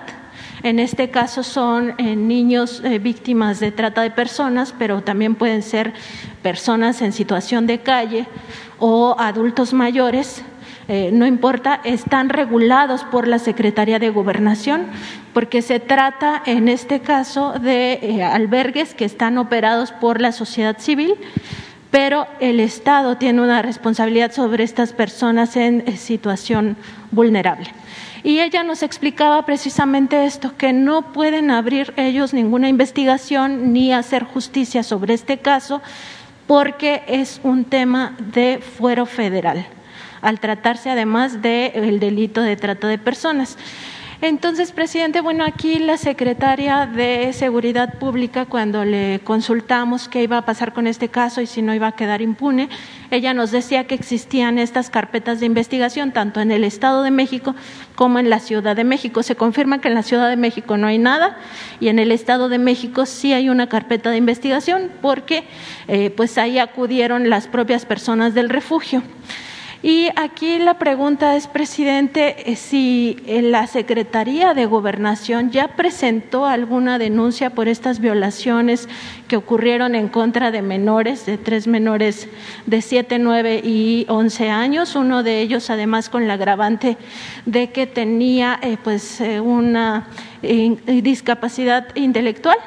En 0.63 0.79
este 0.79 1.09
caso 1.09 1.43
son 1.43 1.93
eh, 1.97 2.15
niños 2.15 2.81
eh, 2.83 2.99
víctimas 2.99 3.59
de 3.59 3.71
trata 3.71 4.01
de 4.01 4.11
personas, 4.11 4.73
pero 4.77 5.01
también 5.01 5.35
pueden 5.35 5.63
ser 5.63 5.93
personas 6.41 7.01
en 7.01 7.13
situación 7.13 7.65
de 7.65 7.79
calle 7.79 8.27
o 8.77 9.15
adultos 9.17 9.73
mayores 9.73 10.43
eh, 10.91 11.11
no 11.13 11.27
importa, 11.27 11.81
están 11.83 12.29
regulados 12.29 13.03
por 13.03 13.27
la 13.27 13.37
Secretaría 13.37 13.99
de 13.99 14.09
Gobernación, 14.09 14.87
porque 15.35 15.61
se 15.61 15.79
trata 15.79 16.41
en 16.47 16.67
este 16.67 17.01
caso 17.01 17.53
de 17.59 18.23
albergues 18.23 18.95
que 18.95 19.05
están 19.05 19.37
operados 19.37 19.91
por 19.91 20.19
la 20.19 20.31
sociedad 20.31 20.79
civil 20.79 21.13
pero 21.91 22.27
el 22.39 22.59
Estado 22.59 23.17
tiene 23.17 23.41
una 23.41 23.61
responsabilidad 23.61 24.31
sobre 24.31 24.63
estas 24.63 24.93
personas 24.93 25.55
en 25.55 25.97
situación 25.97 26.77
vulnerable. 27.11 27.71
Y 28.23 28.39
ella 28.39 28.63
nos 28.63 28.84
explicaba 28.84 29.45
precisamente 29.45 30.25
esto, 30.25 30.55
que 30.58 30.73
no 30.73 31.13
pueden 31.13 31.51
abrir 31.51 31.93
ellos 31.97 32.34
ninguna 32.34 32.67
investigación 32.67 33.71
ni 33.71 33.93
hacer 33.93 34.23
justicia 34.23 34.84
sobre 34.84 35.13
este 35.13 35.38
caso 35.38 35.82
porque 36.47 37.03
es 37.08 37.39
un 37.43 37.63
tema 37.63 38.15
de 38.34 38.60
fuero 38.60 39.05
federal, 39.05 39.67
al 40.21 40.39
tratarse 40.39 40.89
además 40.89 41.41
del 41.41 41.99
delito 41.99 42.41
de 42.41 42.55
trata 42.55 42.88
de 42.88 42.97
personas. 42.97 43.55
Entonces, 44.21 44.73
presidente, 44.73 45.21
bueno, 45.21 45.45
aquí 45.45 45.79
la 45.79 45.95
secretaria 45.95 46.86
de 46.86 47.32
Seguridad 47.32 47.99
Pública, 47.99 48.45
cuando 48.45 48.84
le 48.84 49.21
consultamos 49.23 50.10
qué 50.10 50.23
iba 50.23 50.38
a 50.38 50.45
pasar 50.45 50.73
con 50.73 50.88
este 50.88 51.08
caso 51.08 51.39
y 51.39 51.47
si 51.47 51.62
no 51.62 51.73
iba 51.73 51.88
a 51.88 51.93
quedar 51.93 52.21
impune, 52.21 52.67
ella 53.12 53.34
nos 53.34 53.51
decía 53.51 53.88
que 53.88 53.95
existían 53.95 54.60
estas 54.60 54.89
carpetas 54.89 55.39
de 55.39 55.45
investigación 55.45 56.12
tanto 56.12 56.41
en 56.41 56.51
el 56.51 56.65
Estado 56.65 57.01
de 57.03 57.12
México 57.12 57.55
como 57.95 58.19
en 58.19 58.29
la 58.29 58.39
Ciudad 58.39 58.75
de 58.75 58.84
México. 58.84 59.23
Se 59.23 59.38
confirma 59.38 59.79
que 59.79 59.88
en 59.88 59.93
la 59.93 60.03
Ciudad 60.03 60.29
de 60.29 60.36
México 60.36 60.75
no 60.75 60.88
hay 60.88 60.97
nada 60.97 61.38
y 61.79 61.88
en 61.88 61.97
el 61.97 62.12
Estado 62.12 62.49
de 62.49 62.60
México 62.60 63.05
sí 63.05 63.32
hay 63.32 63.47
una 63.47 63.69
carpeta 63.69 64.10
de 64.10 64.17
investigación 64.17 64.91
porque 65.01 65.45
eh, 65.88 66.10
pues 66.10 66.38
ahí 66.38 66.60
acudieron 66.60 67.29
las 67.29 67.47
propias 67.47 67.86
personas 67.86 68.34
del 68.34 68.49
refugio. 68.49 69.01
Y 69.81 70.09
aquí 70.17 70.59
la 70.59 70.77
pregunta 70.77 71.37
es, 71.37 71.47
presidente, 71.47 72.51
eh, 72.51 72.57
si 72.57 73.15
eh, 73.25 73.41
la 73.41 73.65
Secretaría 73.65 74.53
de 74.53 74.65
Gobernación 74.65 75.51
ya 75.51 75.69
presentó 75.69 76.45
alguna 76.45 76.99
denuncia 76.99 77.51
por 77.51 77.69
estas 77.69 78.01
violaciones 78.01 78.89
que 79.29 79.37
ocurrieron 79.37 79.95
en 79.95 80.09
contra 80.09 80.51
de 80.51 80.61
menores, 80.61 81.25
de 81.25 81.37
tres 81.37 81.65
menores 81.65 82.27
de 82.65 82.81
siete, 82.81 83.19
nueve 83.19 83.61
y 83.63 84.05
once 84.09 84.49
años, 84.49 84.95
uno 84.95 85.23
de 85.23 85.39
ellos 85.39 85.69
además 85.69 86.09
con 86.09 86.27
la 86.27 86.33
agravante 86.33 86.97
de 87.45 87.71
que 87.71 87.87
tenía 87.87 88.59
eh, 88.61 88.75
pues 88.83 89.21
una 89.41 90.07
discapacidad 90.41 91.95
intelectual. 91.95 92.57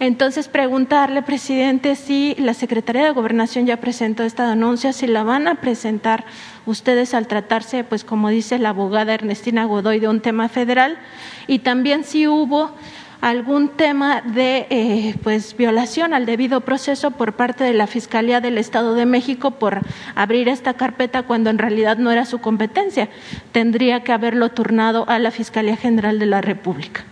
Entonces, 0.00 0.48
preguntarle, 0.48 1.22
presidente, 1.22 1.94
si 1.94 2.34
la 2.38 2.54
Secretaría 2.54 3.04
de 3.04 3.10
Gobernación 3.12 3.66
ya 3.66 3.76
presentó 3.78 4.24
esta 4.24 4.48
denuncia, 4.48 4.92
si 4.92 5.06
la 5.06 5.22
van 5.22 5.46
a 5.46 5.56
presentar 5.56 6.24
ustedes 6.66 7.14
al 7.14 7.28
tratarse, 7.28 7.84
pues 7.84 8.04
como 8.04 8.28
dice 8.28 8.58
la 8.58 8.70
abogada 8.70 9.14
Ernestina 9.14 9.64
Godoy, 9.64 10.00
de 10.00 10.08
un 10.08 10.20
tema 10.20 10.48
federal, 10.48 10.98
y 11.46 11.60
también 11.60 12.04
si 12.04 12.26
hubo 12.26 12.72
algún 13.20 13.70
tema 13.70 14.20
de 14.20 14.66
eh, 14.68 15.14
pues 15.22 15.56
violación 15.56 16.12
al 16.12 16.26
debido 16.26 16.60
proceso 16.60 17.12
por 17.12 17.32
parte 17.32 17.64
de 17.64 17.72
la 17.72 17.86
Fiscalía 17.86 18.42
del 18.42 18.58
Estado 18.58 18.94
de 18.94 19.06
México 19.06 19.52
por 19.52 19.80
abrir 20.14 20.46
esta 20.48 20.74
carpeta 20.74 21.22
cuando 21.22 21.48
en 21.48 21.56
realidad 21.56 21.96
no 21.96 22.10
era 22.10 22.26
su 22.26 22.40
competencia. 22.40 23.08
Tendría 23.52 24.04
que 24.04 24.12
haberlo 24.12 24.50
turnado 24.50 25.08
a 25.08 25.18
la 25.18 25.30
Fiscalía 25.30 25.76
General 25.76 26.18
de 26.18 26.26
la 26.26 26.42
República. 26.42 27.04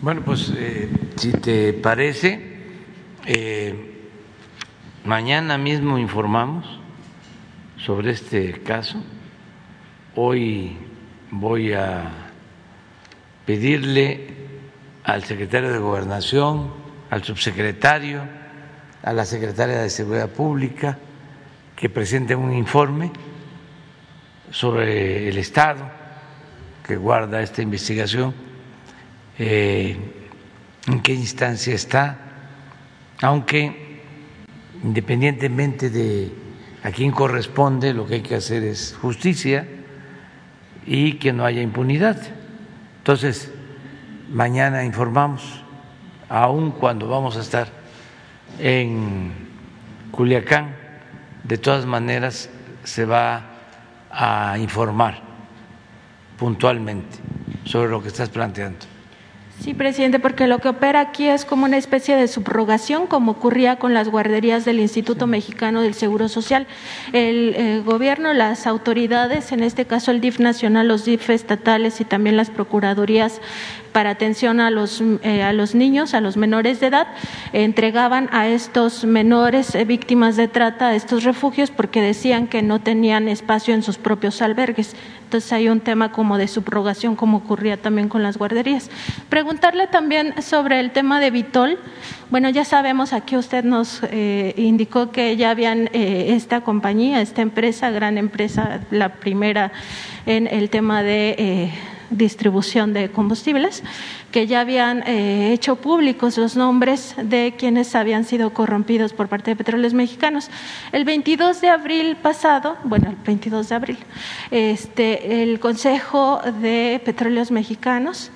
Bueno, 0.00 0.22
pues 0.24 0.52
eh, 0.56 0.88
si 1.16 1.32
te 1.32 1.72
parece, 1.72 2.40
eh, 3.26 4.06
mañana 5.04 5.58
mismo 5.58 5.98
informamos 5.98 6.78
sobre 7.78 8.12
este 8.12 8.62
caso. 8.62 9.02
Hoy 10.14 10.76
voy 11.32 11.72
a 11.72 12.12
pedirle 13.44 14.36
al 15.02 15.24
secretario 15.24 15.72
de 15.72 15.80
Gobernación, 15.80 16.70
al 17.10 17.24
subsecretario, 17.24 18.22
a 19.02 19.12
la 19.12 19.24
secretaria 19.24 19.78
de 19.78 19.90
Seguridad 19.90 20.28
Pública 20.28 20.96
que 21.74 21.88
presenten 21.88 22.38
un 22.38 22.54
informe 22.54 23.10
sobre 24.52 25.28
el 25.28 25.38
estado 25.38 25.90
que 26.86 26.94
guarda 26.94 27.42
esta 27.42 27.62
investigación 27.62 28.47
eh, 29.38 29.96
en 30.86 31.00
qué 31.00 31.14
instancia 31.14 31.74
está, 31.74 32.18
aunque 33.22 34.02
independientemente 34.82 35.90
de 35.90 36.32
a 36.82 36.90
quién 36.90 37.10
corresponde, 37.10 37.92
lo 37.92 38.06
que 38.06 38.14
hay 38.14 38.20
que 38.22 38.36
hacer 38.36 38.62
es 38.62 38.96
justicia 39.00 39.66
y 40.86 41.14
que 41.14 41.32
no 41.32 41.44
haya 41.44 41.60
impunidad. 41.60 42.16
Entonces, 42.98 43.52
mañana 44.30 44.84
informamos, 44.84 45.62
aun 46.28 46.70
cuando 46.72 47.08
vamos 47.08 47.36
a 47.36 47.40
estar 47.40 47.68
en 48.58 49.32
Culiacán, 50.10 50.74
de 51.44 51.58
todas 51.58 51.86
maneras 51.86 52.50
se 52.84 53.04
va 53.04 53.44
a 54.10 54.56
informar 54.58 55.20
puntualmente 56.38 57.18
sobre 57.64 57.90
lo 57.90 58.02
que 58.02 58.08
estás 58.08 58.28
planteando. 58.28 58.87
Sí, 59.60 59.74
presidente, 59.74 60.20
porque 60.20 60.46
lo 60.46 60.60
que 60.60 60.68
opera 60.68 61.00
aquí 61.00 61.26
es 61.26 61.44
como 61.44 61.64
una 61.64 61.76
especie 61.76 62.14
de 62.14 62.28
subrogación, 62.28 63.08
como 63.08 63.32
ocurría 63.32 63.76
con 63.76 63.92
las 63.92 64.08
guarderías 64.08 64.64
del 64.64 64.78
Instituto 64.78 65.26
Mexicano 65.26 65.82
del 65.82 65.94
Seguro 65.94 66.28
Social. 66.28 66.68
El, 67.12 67.54
eh, 67.56 67.82
gobierno, 67.84 68.32
las 68.34 68.68
autoridades, 68.68 69.50
en 69.50 69.64
este 69.64 69.84
caso 69.84 70.12
el 70.12 70.20
DIF 70.20 70.38
nacional, 70.38 70.86
los 70.86 71.04
DIF 71.04 71.30
estatales 71.30 72.00
y 72.00 72.04
también 72.04 72.36
las 72.36 72.50
procuradurías 72.50 73.40
para 73.98 74.10
atención 74.10 74.60
a 74.60 74.70
los, 74.70 75.02
eh, 75.24 75.42
a 75.42 75.52
los 75.52 75.74
niños, 75.74 76.14
a 76.14 76.20
los 76.20 76.36
menores 76.36 76.78
de 76.78 76.86
edad, 76.86 77.08
entregaban 77.52 78.28
a 78.30 78.46
estos 78.46 79.04
menores 79.04 79.74
eh, 79.74 79.84
víctimas 79.84 80.36
de 80.36 80.46
trata 80.46 80.90
a 80.90 80.94
estos 80.94 81.24
refugios 81.24 81.72
porque 81.72 82.00
decían 82.00 82.46
que 82.46 82.62
no 82.62 82.80
tenían 82.80 83.26
espacio 83.26 83.74
en 83.74 83.82
sus 83.82 83.98
propios 83.98 84.40
albergues. 84.40 84.94
Entonces 85.24 85.52
hay 85.52 85.68
un 85.68 85.80
tema 85.80 86.12
como 86.12 86.38
de 86.38 86.46
subrogación, 86.46 87.16
como 87.16 87.38
ocurría 87.38 87.76
también 87.76 88.08
con 88.08 88.22
las 88.22 88.38
guarderías. 88.38 88.88
Preguntarle 89.30 89.88
también 89.88 90.40
sobre 90.42 90.78
el 90.78 90.92
tema 90.92 91.18
de 91.18 91.32
Vitol. 91.32 91.76
Bueno, 92.30 92.50
ya 92.50 92.64
sabemos, 92.64 93.12
aquí 93.12 93.36
usted 93.36 93.64
nos 93.64 94.00
eh, 94.04 94.54
indicó 94.56 95.10
que 95.10 95.36
ya 95.36 95.50
habían 95.50 95.90
eh, 95.92 96.36
esta 96.36 96.60
compañía, 96.60 97.20
esta 97.20 97.42
empresa, 97.42 97.90
gran 97.90 98.16
empresa, 98.16 98.78
la 98.92 99.16
primera 99.16 99.72
en 100.24 100.46
el 100.46 100.70
tema 100.70 101.02
de... 101.02 101.72
distribución 102.10 102.92
de 102.92 103.10
combustibles, 103.10 103.82
que 104.30 104.46
ya 104.46 104.60
habían 104.60 105.02
eh, 105.06 105.52
hecho 105.52 105.76
públicos 105.76 106.36
los 106.38 106.56
nombres 106.56 107.14
de 107.22 107.54
quienes 107.56 107.94
habían 107.94 108.24
sido 108.24 108.52
corrompidos 108.52 109.12
por 109.12 109.28
parte 109.28 109.50
de 109.50 109.56
petróleos 109.56 109.94
mexicanos. 109.94 110.50
El 110.92 111.04
22 111.04 111.60
de 111.60 111.68
abril 111.68 112.16
pasado, 112.16 112.76
bueno, 112.84 113.10
el 113.10 113.16
22 113.16 113.68
de 113.68 113.74
abril, 113.74 113.98
este, 114.50 115.42
el 115.42 115.60
Consejo 115.60 116.40
de 116.60 117.00
Petróleos 117.04 117.50
Mexicanos 117.50 118.30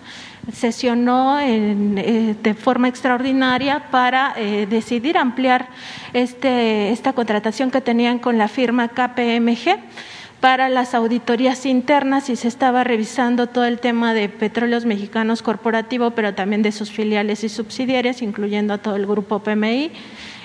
sesionó 0.53 1.39
eh, 1.41 2.35
de 2.43 2.55
forma 2.55 2.89
extraordinaria 2.89 3.91
para 3.91 4.35
eh, 4.37 4.67
decidir 4.69 5.17
ampliar 5.17 5.69
este, 6.13 6.91
esta 6.91 7.13
contratación 7.13 7.71
que 7.71 7.81
tenían 7.81 8.19
con 8.19 8.39
la 8.39 8.49
firma 8.49 8.89
KPMG 8.89 9.79
para 10.43 10.69
las 10.69 10.93
auditorías 10.93 11.65
internas 11.67 12.29
y 12.29 12.35
se 12.35 12.49
estaba 12.49 12.83
revisando 12.83 13.47
todo 13.47 13.65
el 13.65 13.79
tema 13.79 14.13
de 14.13 14.29
petróleos 14.29 14.85
mexicanos 14.85 15.41
corporativo, 15.41 16.11
pero 16.11 16.35
también 16.35 16.63
de 16.63 16.73
sus 16.73 16.91
filiales 16.91 17.45
y 17.45 17.49
subsidiarias, 17.49 18.23
incluyendo 18.23 18.75
a 18.75 18.79
todo 18.79 18.97
el 18.97 19.07
grupo 19.07 19.39
PMI 19.39 19.93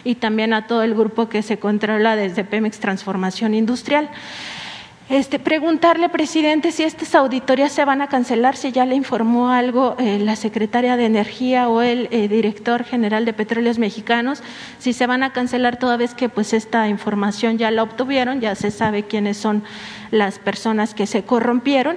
y 0.04 0.14
también 0.14 0.54
a 0.54 0.68
todo 0.68 0.84
el 0.84 0.94
grupo 0.94 1.30
que 1.30 1.42
se 1.42 1.58
controla 1.58 2.16
desde 2.16 2.44
Pemex 2.44 2.80
Transformación 2.80 3.56
Industrial. 3.56 4.12
Este, 5.10 5.40
preguntarle, 5.40 6.10
presidente, 6.10 6.74
si 6.74 6.84
estas 6.84 7.16
auditorías 7.16 7.72
se 7.72 7.86
van 7.86 8.02
a 8.02 8.08
cancelar, 8.08 8.58
si 8.58 8.74
ya 8.74 8.86
le 8.86 8.96
informó 8.96 9.52
algo 9.52 9.96
eh, 10.00 10.20
la 10.20 10.36
secretaria 10.36 10.98
de 10.98 11.06
Energía 11.06 11.70
o 11.70 11.82
el 11.82 12.10
eh, 12.12 12.28
director 12.28 12.84
general 12.84 13.24
de 13.24 13.32
Petróleos 13.32 13.80
Mexicanos, 13.80 14.44
si 14.80 14.92
se 14.92 15.08
van 15.08 15.24
a 15.24 15.32
cancelar 15.32 15.80
toda 15.80 15.96
vez 15.96 16.14
que 16.14 16.28
pues 16.28 16.52
esta 16.52 16.90
información 16.90 17.58
ya 17.58 17.72
la 17.72 17.84
obtuvieron, 17.84 18.42
ya 18.42 18.54
se 18.56 18.70
sabe 18.70 19.04
quiénes 19.04 19.38
son 19.38 19.64
las 20.12 20.40
personas 20.40 20.94
que 20.94 21.08
se 21.08 21.24
corrompieron. 21.24 21.96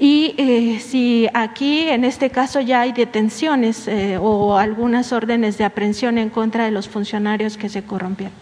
Y 0.00 0.34
eh, 0.36 0.80
si 0.80 1.28
aquí, 1.34 1.82
en 1.88 2.04
este 2.04 2.30
caso, 2.30 2.60
ya 2.60 2.80
hay 2.80 2.90
detenciones 2.90 3.88
o 4.18 4.56
algunas 4.56 5.12
órdenes 5.12 5.56
de 5.56 5.64
aprehensión 5.64 6.18
en 6.18 6.30
contra 6.30 6.64
de 6.64 6.72
los 6.72 6.88
funcionarios 6.88 7.56
que 7.56 7.68
se 7.68 7.84
corrompieron. 7.84 8.34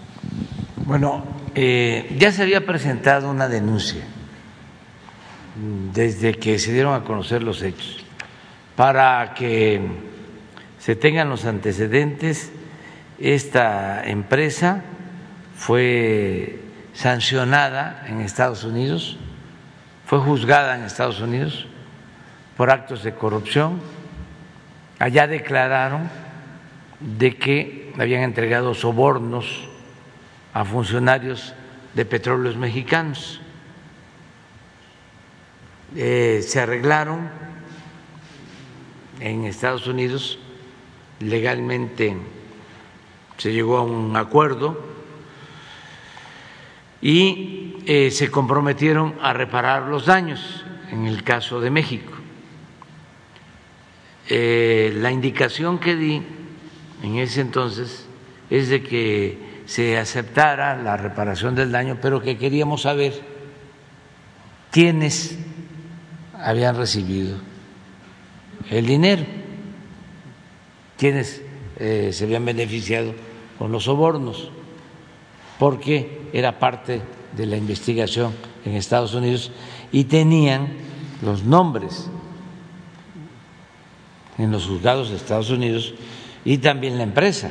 Bueno, 0.87 1.25
eh, 1.61 2.15
ya 2.17 2.31
se 2.31 2.43
había 2.43 2.65
presentado 2.65 3.29
una 3.29 3.49
denuncia 3.49 4.05
desde 5.93 6.35
que 6.35 6.57
se 6.61 6.73
dieron 6.73 6.95
a 6.95 7.03
conocer 7.03 7.43
los 7.43 7.63
hechos 7.63 8.05
para 8.77 9.35
que 9.35 9.81
se 10.79 10.95
tengan 10.95 11.29
los 11.29 11.47
antecedentes, 11.47 12.53
esta 13.19 14.09
empresa 14.09 14.85
fue 15.57 16.61
sancionada 16.93 18.05
en 18.07 18.21
Estados 18.21 18.63
Unidos, 18.63 19.19
fue 20.07 20.21
juzgada 20.21 20.77
en 20.77 20.85
Estados 20.85 21.21
Unidos 21.21 21.67
por 22.57 22.71
actos 22.71 23.03
de 23.03 23.15
corrupción. 23.15 23.81
Allá 25.01 25.27
declararon 25.27 26.09
de 27.01 27.35
que 27.35 27.93
habían 27.99 28.23
entregado 28.23 28.75
sobornos 28.75 29.69
a 30.59 30.65
funcionarios 30.65 31.55
de 31.95 32.05
petróleos 32.05 32.57
mexicanos. 32.57 33.41
Eh, 35.95 36.43
se 36.43 36.59
arreglaron 36.59 37.31
en 39.21 39.45
Estados 39.45 39.87
Unidos 39.87 40.41
legalmente 41.21 42.17
se 43.37 43.53
llegó 43.53 43.77
a 43.77 43.83
un 43.83 44.17
acuerdo 44.17 44.85
y 47.01 47.77
eh, 47.87 48.11
se 48.11 48.29
comprometieron 48.29 49.15
a 49.23 49.33
reparar 49.33 49.85
los 49.85 50.07
daños 50.07 50.65
en 50.91 51.07
el 51.07 51.23
caso 51.23 51.61
de 51.61 51.71
México. 51.71 52.15
Eh, 54.29 54.93
la 54.97 55.13
indicación 55.13 55.79
que 55.79 55.95
di 55.95 56.21
en 57.05 57.17
ese 57.17 57.43
entonces 57.43 58.09
es 58.51 58.69
de 58.69 58.83
que 58.83 59.48
se 59.69 59.99
aceptara 59.99 60.83
la 60.83 60.97
reparación 60.97 61.55
del 61.55 61.71
daño, 61.71 61.99
pero 62.01 62.23
que 62.23 62.39
queríamos 62.39 62.83
saber 62.83 63.13
quiénes 64.71 65.39
habían 66.33 66.75
recibido 66.75 67.37
el 68.71 68.87
dinero, 68.87 69.27
quiénes 70.97 71.43
eh, 71.77 72.09
se 72.15 72.25
habían 72.25 72.47
beneficiado 72.47 73.13
con 73.59 73.71
los 73.71 73.85
sobornos, 73.85 74.51
porque 75.59 76.23
era 76.33 76.59
parte 76.59 77.03
de 77.37 77.45
la 77.45 77.59
investigación 77.59 78.33
en 78.65 78.73
Estados 78.75 79.13
Unidos 79.13 79.53
y 79.93 80.05
tenían 80.05 80.69
los 81.21 81.45
nombres 81.45 82.09
en 84.39 84.51
los 84.51 84.65
juzgados 84.65 85.11
de 85.11 85.17
Estados 85.17 85.51
Unidos 85.51 85.93
y 86.47 86.57
también 86.57 86.97
la 86.97 87.03
empresa. 87.03 87.51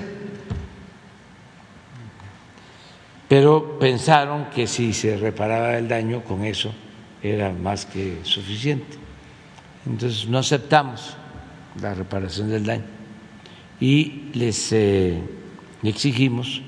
Pero 3.27 3.77
pensaron 3.79 4.49
que 4.49 4.67
si 4.67 4.93
se 4.93 5.17
reparaba 5.17 5.77
el 5.77 5.87
daño, 5.87 6.23
con 6.23 6.45
eso 6.45 6.73
era 7.21 7.51
más 7.51 7.85
que 7.85 8.19
suficiente. 8.23 8.97
Entonces 9.85 10.27
no 10.27 10.37
aceptamos 10.37 11.15
la 11.81 11.93
reparación 11.93 12.49
del 12.49 12.65
daño 12.65 12.83
y 13.79 14.29
les 14.33 14.71
eh, 14.71 15.21
exigimos 15.83 16.61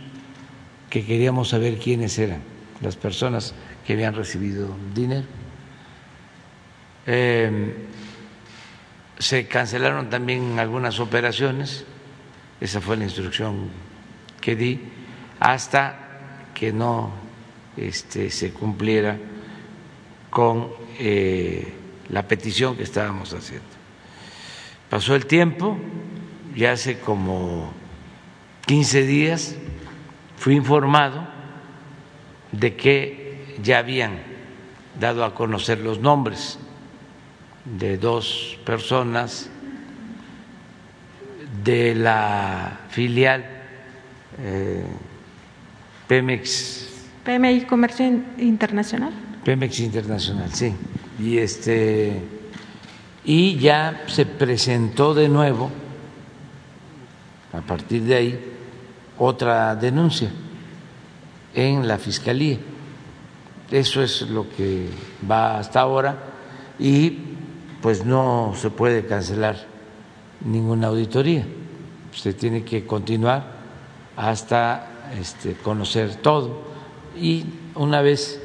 que 0.90 1.06
queríamos 1.06 1.50
saber 1.50 1.78
quiénes 1.78 2.18
eran 2.20 2.42
las 2.82 2.96
personas 2.96 3.54
que 3.86 3.94
habían 3.94 4.16
recibido 4.16 4.76
dinero. 4.94 5.26
Em, 7.06 7.74
se 9.18 9.48
cancelaron 9.48 10.10
también 10.10 10.60
algunas 10.60 11.00
operaciones, 11.00 11.86
esa 12.62 12.82
fue 12.82 12.98
la 12.98 13.04
instrucción 13.06 13.70
que 14.40 14.56
di, 14.56 14.80
hasta 15.40 16.09
que 16.60 16.74
no 16.74 17.12
este, 17.78 18.30
se 18.30 18.52
cumpliera 18.52 19.18
con 20.30 20.68
eh, 21.00 21.74
la 22.10 22.28
petición 22.28 22.76
que 22.76 22.84
estábamos 22.84 23.34
haciendo. 23.34 23.66
Pasó 24.90 25.16
el 25.16 25.26
tiempo, 25.26 25.78
ya 26.56 26.74
hace 26.74 27.00
como 27.00 27.72
15 28.66 29.04
días 29.04 29.56
fui 30.38 30.56
informado 30.56 31.26
de 32.52 32.76
que 32.76 33.56
ya 33.64 33.78
habían 33.78 34.20
dado 35.00 35.24
a 35.24 35.34
conocer 35.34 35.80
los 35.80 36.00
nombres 36.00 36.60
de 37.64 37.98
dos 37.98 38.58
personas 38.66 39.50
de 41.64 41.96
la 41.96 42.80
filial 42.90 43.46
eh, 44.40 44.84
Pemex. 46.10 46.90
PMI 47.24 47.62
Comercio 47.66 48.04
Internacional. 48.40 49.14
Pemex 49.46 49.80
Internacional, 49.80 50.50
sí. 50.52 50.74
Y 51.20 51.38
este 51.38 52.20
y 53.24 53.58
ya 53.58 54.06
se 54.08 54.26
presentó 54.26 55.14
de 55.14 55.30
nuevo 55.30 55.70
a 57.54 57.62
partir 57.62 58.02
de 58.06 58.16
ahí 58.16 58.54
otra 59.20 59.76
denuncia 59.76 60.32
en 61.54 61.88
la 61.88 62.00
fiscalía. 62.00 62.58
Eso 63.70 64.02
es 64.02 64.24
lo 64.24 64.50
que 64.50 64.90
va 65.30 65.60
hasta 65.60 65.82
ahora 65.82 66.18
y 66.80 67.20
pues 67.84 68.04
no 68.04 68.54
se 68.56 68.72
puede 68.72 69.06
cancelar 69.06 69.58
ninguna 70.44 70.88
auditoría. 70.88 71.46
Se 72.16 72.34
tiene 72.34 72.64
que 72.64 72.88
continuar 72.88 73.60
hasta 74.18 74.89
este, 75.18 75.54
conocer 75.54 76.16
todo 76.16 76.62
y 77.16 77.46
una 77.76 78.02
vez 78.02 78.42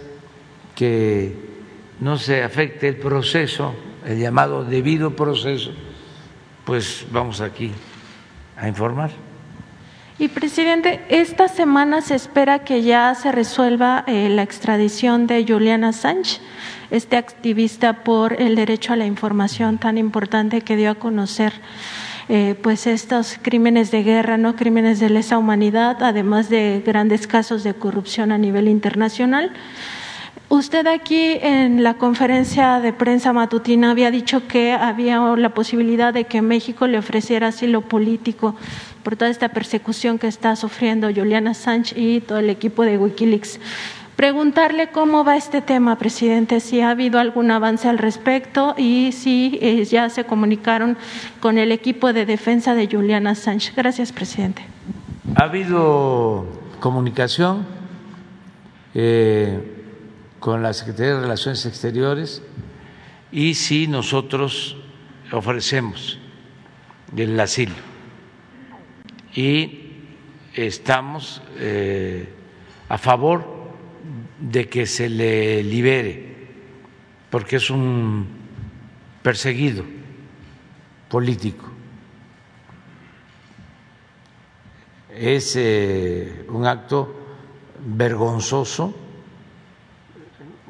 que 0.75 1.35
no 2.01 2.19
se 2.19 2.43
afecte 2.43 2.89
el 2.89 2.97
proceso, 2.97 3.75
el 4.05 4.19
llamado 4.19 4.65
debido 4.65 5.15
proceso, 5.15 5.71
pues 6.65 7.07
vamos 7.11 7.41
aquí 7.41 7.73
a 8.57 8.69
informar. 8.69 9.11
Y 10.17 10.29
presidente, 10.29 11.05
esta 11.09 11.49
semana 11.49 12.01
se 12.01 12.15
espera 12.15 12.61
que 12.61 12.83
ya 12.83 13.15
se 13.17 13.33
resuelva 13.33 14.05
eh, 14.07 14.29
la 14.29 14.43
extradición 14.43 15.27
de 15.27 15.45
Juliana 15.47 15.93
Sánchez, 15.93 16.41
este 16.93 17.17
activista 17.17 18.05
por 18.05 18.41
el 18.41 18.55
derecho 18.55 18.93
a 18.93 18.97
la 18.97 19.07
información 19.07 19.79
tan 19.79 19.99
importante 19.99 20.61
que 20.61 20.77
dio 20.77 20.93
a 20.93 20.95
conocer 20.95 21.53
eh, 22.29 22.57
pues 22.63 22.87
estos 22.87 23.39
crímenes 23.41 23.91
de 23.91 24.03
guerra, 24.03 24.37
no 24.37 24.57
crímenes 24.57 25.01
de 25.01 25.11
lesa 25.11 25.39
humanidad, 25.39 26.03
además 26.03 26.49
de 26.49 26.83
grandes 26.85 27.27
casos 27.27 27.65
de 27.65 27.75
corrupción 27.75 28.33
a 28.33 28.39
nivel 28.39 28.69
internacional. 28.69 29.53
Usted 30.49 30.87
aquí 30.87 31.39
en 31.41 31.83
la 31.83 31.95
conferencia 31.95 32.79
de 32.79 32.93
prensa 32.93 33.33
matutina 33.33 33.91
había 33.91 34.11
dicho 34.11 34.47
que 34.47 34.73
había 34.73 35.19
la 35.37 35.55
posibilidad 35.55 36.13
de 36.13 36.25
que 36.25 36.43
México 36.43 36.87
le 36.87 36.99
ofreciera 36.99 37.49
asilo 37.49 37.81
político 37.81 38.55
por 39.03 39.17
toda 39.17 39.31
esta 39.31 39.49
persecución 39.49 40.19
que 40.19 40.27
está 40.27 40.55
sufriendo 40.55 41.13
Juliana 41.15 41.55
Sánchez 41.55 41.99
y 41.99 42.21
todo 42.21 42.39
el 42.39 42.51
equipo 42.51 42.85
de 42.85 42.99
Wikileaks. 42.99 43.59
Preguntarle 44.17 44.91
cómo 44.91 45.25
va 45.25 45.37
este 45.37 45.61
tema, 45.61 45.97
presidente, 45.99 46.61
si 46.61 46.81
ha 46.81 46.91
habido 46.91 47.19
algún 47.19 47.51
avance 47.51 47.89
al 47.89 47.99
respecto 47.99 48.75
y 48.79 49.13
si 49.13 49.59
eh, 49.61 49.85
ya 49.85 50.09
se 50.09 50.25
comunicaron 50.25 50.97
con 51.41 51.59
el 51.59 51.73
equipo 51.73 52.13
de 52.13 52.25
defensa 52.25 52.75
de 52.75 52.87
Juliana 52.87 53.35
Sánchez. 53.35 53.75
Gracias, 53.75 54.13
presidente. 54.13 54.63
Ha 55.37 55.45
habido 55.45 56.47
comunicación. 56.81 57.67
Eh, 58.97 59.75
con 60.45 60.63
la 60.63 60.75
Secretaría 60.75 61.15
de 61.15 61.21
Relaciones 61.23 61.65
Exteriores 61.65 62.43
y 63.33 63.55
si 63.55 63.87
nosotros 63.87 64.77
ofrecemos 65.33 66.19
el 67.17 67.41
asilo 67.41 67.73
y 69.35 70.03
estamos 70.53 71.41
eh, 71.57 72.29
a 72.91 72.99
favor 72.99 73.64
de 74.45 74.69
que 74.69 74.87
se 74.87 75.09
le 75.09 75.63
libere 75.63 76.35
porque 77.31 77.57
es 77.57 77.71
un 77.71 78.27
perseguido 79.23 79.85
político. 81.09 81.71
Es 85.11 85.57
eh, 85.57 86.45
un 86.49 86.67
acto 86.67 87.15
vergonzoso 87.87 88.95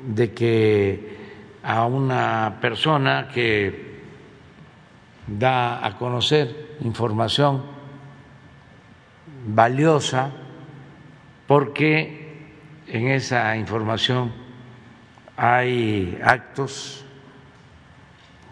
de 0.07 0.33
que 0.33 1.17
a 1.63 1.87
una 1.87 2.59
persona 2.61 3.29
que 3.29 3.95
da 5.27 5.85
a 5.85 5.99
conocer 5.99 6.77
información 6.83 7.63
valiosa 9.47 10.31
porque 11.47 12.24
en 12.95 13.09
esa 13.09 13.57
información 13.57 14.31
hay 15.37 16.17
actos 16.23 17.05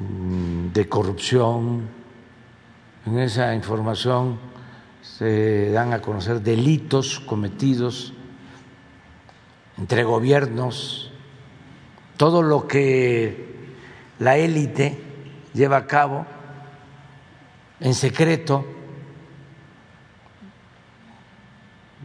mm, 0.01 0.73
de 0.73 0.89
corrupción, 0.89 1.89
en 3.07 3.19
esa 3.21 3.55
información 3.55 4.41
se 5.01 5.71
dan 5.71 5.93
a 5.93 6.03
conocer 6.03 6.41
delitos 6.41 7.21
cometidos 7.21 8.15
entre 9.79 10.03
gobiernos. 10.03 11.13
Todo 12.17 12.43
lo 12.43 12.67
que 12.67 13.77
la 14.19 14.39
élite 14.39 14.99
lleva 15.55 15.77
a 15.77 15.87
cabo 15.87 16.27
en 17.79 17.95
secreto, 17.95 18.67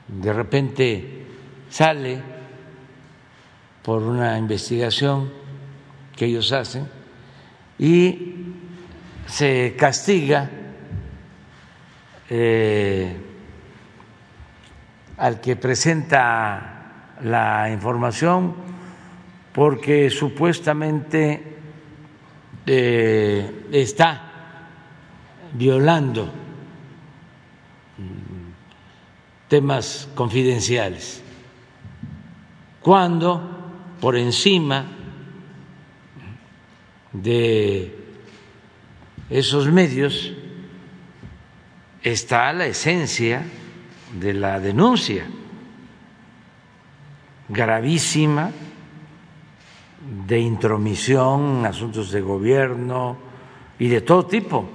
de 0.07 0.33
repente 0.33 1.16
sale 1.69 2.21
por 3.83 4.03
una 4.03 4.37
investigación 4.37 5.31
que 6.15 6.25
ellos 6.25 6.51
hacen 6.51 6.87
y 7.79 8.35
se 9.25 9.75
castiga 9.77 10.49
eh, 12.29 13.15
al 15.17 15.39
que 15.39 15.55
presenta 15.55 17.15
la 17.23 17.69
información 17.71 18.55
porque 19.53 20.09
supuestamente 20.09 21.57
eh, 22.65 23.67
está 23.71 24.21
violando 25.53 26.31
temas 29.47 30.09
confidenciales, 30.13 31.23
cuando 32.87 33.41
por 33.99 34.15
encima 34.15 34.85
de 37.11 37.93
esos 39.29 39.69
medios 39.69 40.31
está 42.01 42.53
la 42.53 42.65
esencia 42.65 43.43
de 44.17 44.33
la 44.33 44.61
denuncia 44.61 45.27
gravísima 47.49 48.51
de 50.25 50.39
intromisión 50.39 51.57
en 51.59 51.65
asuntos 51.65 52.09
de 52.09 52.21
gobierno 52.21 53.17
y 53.79 53.89
de 53.89 53.99
todo 53.99 54.25
tipo. 54.27 54.65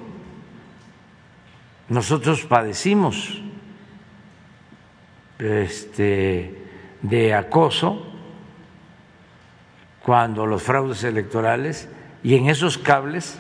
Nosotros 1.89 2.45
padecimos 2.45 3.41
este, 5.39 6.62
de 7.03 7.35
acoso 7.35 8.07
cuando 10.03 10.47
los 10.47 10.63
fraudes 10.63 11.05
electorales 11.05 11.89
y 12.23 12.37
en 12.37 12.49
esos 12.49 12.79
cables 12.79 13.37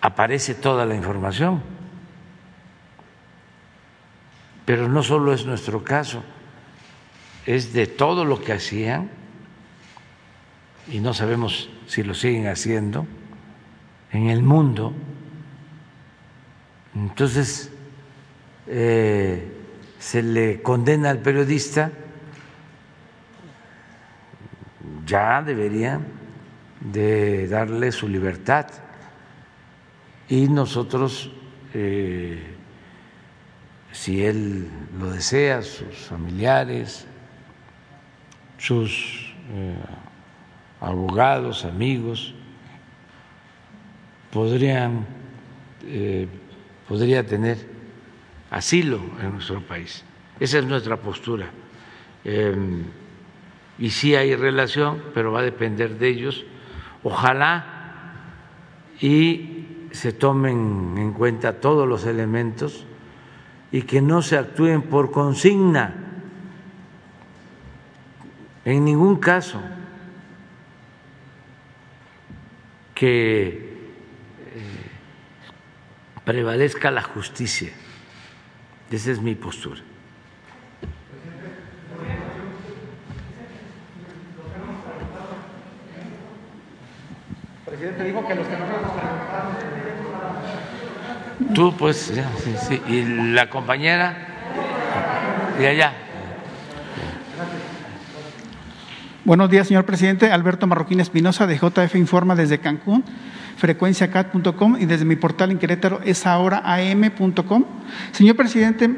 aparece 0.00 0.54
toda 0.54 0.86
la 0.86 0.94
información. 0.94 1.62
Pero 4.64 4.88
no 4.88 5.02
solo 5.02 5.32
es 5.32 5.44
nuestro 5.44 5.82
caso, 5.82 6.22
es 7.46 7.72
de 7.72 7.86
todo 7.86 8.24
lo 8.24 8.40
que 8.40 8.52
hacían 8.52 9.10
y 10.88 11.00
no 11.00 11.14
sabemos 11.14 11.70
si 11.86 12.02
lo 12.02 12.14
siguen 12.14 12.46
haciendo 12.46 13.06
en 14.12 14.28
el 14.28 14.42
mundo. 14.42 14.92
Entonces, 16.94 17.72
eh, 18.66 19.50
se 19.98 20.22
le 20.22 20.62
condena 20.62 21.10
al 21.10 21.18
periodista, 21.18 21.90
ya 25.06 25.42
debería 25.42 26.00
de 26.80 27.48
darle 27.48 27.92
su 27.92 28.08
libertad 28.08 28.66
y 30.28 30.48
nosotros, 30.48 31.30
eh, 31.74 32.42
si 33.90 34.24
él 34.24 34.68
lo 34.98 35.10
desea, 35.10 35.62
sus 35.62 35.94
familiares, 36.08 37.06
sus 38.58 39.34
eh, 39.52 39.76
abogados, 40.80 41.64
amigos, 41.64 42.34
podrían, 44.30 45.06
eh, 45.84 46.26
podría 46.88 47.26
tener 47.26 47.58
asilo 48.50 49.00
en 49.20 49.32
nuestro 49.32 49.60
país. 49.60 50.04
Esa 50.40 50.60
es 50.60 50.64
nuestra 50.64 50.96
postura. 50.96 51.50
Y 53.78 53.90
sí 53.90 54.14
hay 54.14 54.36
relación, 54.36 55.02
pero 55.14 55.32
va 55.32 55.40
a 55.40 55.44
depender 55.44 55.98
de 55.98 56.08
ellos. 56.08 56.44
Ojalá 57.02 57.72
y 59.00 59.88
se 59.90 60.12
tomen 60.12 60.94
en 60.96 61.12
cuenta 61.12 61.60
todos 61.60 61.88
los 61.88 62.06
elementos 62.06 62.86
y 63.72 63.82
que 63.82 64.00
no 64.00 64.22
se 64.22 64.36
actúen 64.36 64.82
por 64.82 65.10
consigna, 65.10 65.94
en 68.64 68.84
ningún 68.84 69.16
caso, 69.16 69.60
que 72.94 73.48
eh, 73.48 74.90
prevalezca 76.24 76.90
la 76.90 77.02
justicia. 77.02 77.72
Esa 78.90 79.10
es 79.10 79.20
mi 79.20 79.34
postura. 79.34 79.80
Presidente 87.82 88.04
dijo 88.04 88.28
que 88.28 88.36
los 88.36 88.46
que 88.46 88.56
no 88.56 88.64
Tú, 91.52 91.76
pues, 91.76 91.96
sí, 91.96 92.22
sí. 92.68 92.80
Y 92.86 93.02
la 93.32 93.50
compañera 93.50 94.16
de 95.58 95.66
allá. 95.66 95.92
Buenos 99.24 99.50
días, 99.50 99.66
señor 99.66 99.84
presidente. 99.84 100.30
Alberto 100.30 100.68
Marroquín 100.68 101.00
Espinosa, 101.00 101.48
de 101.48 101.58
JF 101.58 101.96
Informa 101.96 102.36
desde 102.36 102.58
Cancún, 102.58 103.02
frecuenciacat.com 103.56 104.76
y 104.78 104.86
desde 104.86 105.04
mi 105.04 105.16
portal 105.16 105.50
en 105.50 105.58
Querétaro 105.58 106.00
es 106.04 106.24
ahora 106.24 106.62
am.com. 106.64 107.64
Señor 108.12 108.36
presidente, 108.36 108.88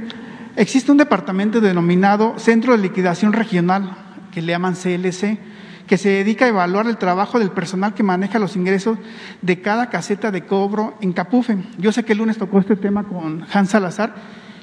existe 0.57 0.93
un 0.93 0.99
departamento 0.99 1.63
denominado 1.63 2.39
Centro 2.39 2.73
de 2.73 2.79
Liquidación 2.83 3.33
Regional, 3.33 3.97
que 4.31 4.43
le 4.43 4.53
llaman 4.53 4.75
CLC 4.75 5.54
que 5.87 5.99
se 5.99 6.09
dedica 6.09 6.47
a 6.47 6.49
evaluar 6.49 6.87
el 6.87 6.97
trabajo 6.97 7.39
del 7.39 7.51
personal 7.51 7.95
que 7.95 8.03
maneja 8.03 8.39
los 8.39 8.57
ingresos 8.57 8.99
de 9.43 9.61
cada 9.61 9.91
caseta 9.91 10.31
de 10.31 10.47
cobro 10.47 10.97
en 11.01 11.13
Capufe. 11.13 11.59
Yo 11.79 11.93
sé 11.93 12.05
que 12.05 12.13
el 12.13 12.19
lunes 12.19 12.39
tocó 12.39 12.59
este 12.59 12.77
tema 12.77 13.05
con 13.05 13.47
Hans 13.53 13.71
Salazar, 13.71 14.15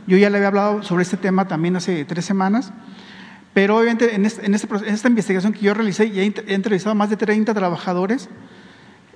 yo 0.07 0.17
ya 0.17 0.29
le 0.29 0.37
había 0.37 0.47
hablado 0.47 0.83
sobre 0.83 1.03
este 1.03 1.17
tema 1.17 1.47
también 1.47 1.75
hace 1.75 2.05
tres 2.05 2.25
semanas, 2.25 2.73
pero 3.53 3.77
obviamente 3.77 4.15
en, 4.15 4.25
este, 4.25 4.49
este, 4.51 4.67
esta 4.87 5.07
investigación 5.07 5.53
que 5.53 5.59
yo 5.59 5.73
realicé 5.73 6.09
ya 6.09 6.23
he 6.23 6.53
entrevistado 6.53 6.91
a 6.91 6.95
más 6.95 7.09
de 7.09 7.17
30 7.17 7.53
trabajadores. 7.53 8.29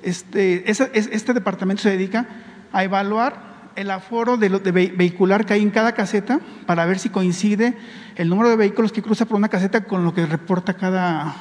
Este, 0.04 0.70
este 0.70 1.34
departamento 1.34 1.82
se 1.82 1.90
dedica 1.90 2.28
a 2.72 2.84
evaluar 2.84 3.56
el 3.76 3.90
aforo 3.90 4.38
de, 4.38 4.50
de, 4.50 4.72
vehicular 4.72 5.46
que 5.46 5.54
hay 5.54 5.62
en 5.62 5.72
cada 5.72 5.94
caseta 5.94 6.40
para 6.66 6.86
ver 6.86 7.00
si 7.00 7.10
coincide 7.10 7.76
el 8.16 8.30
número 8.30 8.50
de 8.50 8.56
vehículos 8.56 8.92
que 8.92 9.02
cruza 9.02 9.26
por 9.26 9.38
una 9.38 9.50
caseta 9.50 9.86
con 9.86 10.06
lo 10.06 10.14
que 10.14 10.26
reporta 10.26 10.76
cada, 10.76 11.36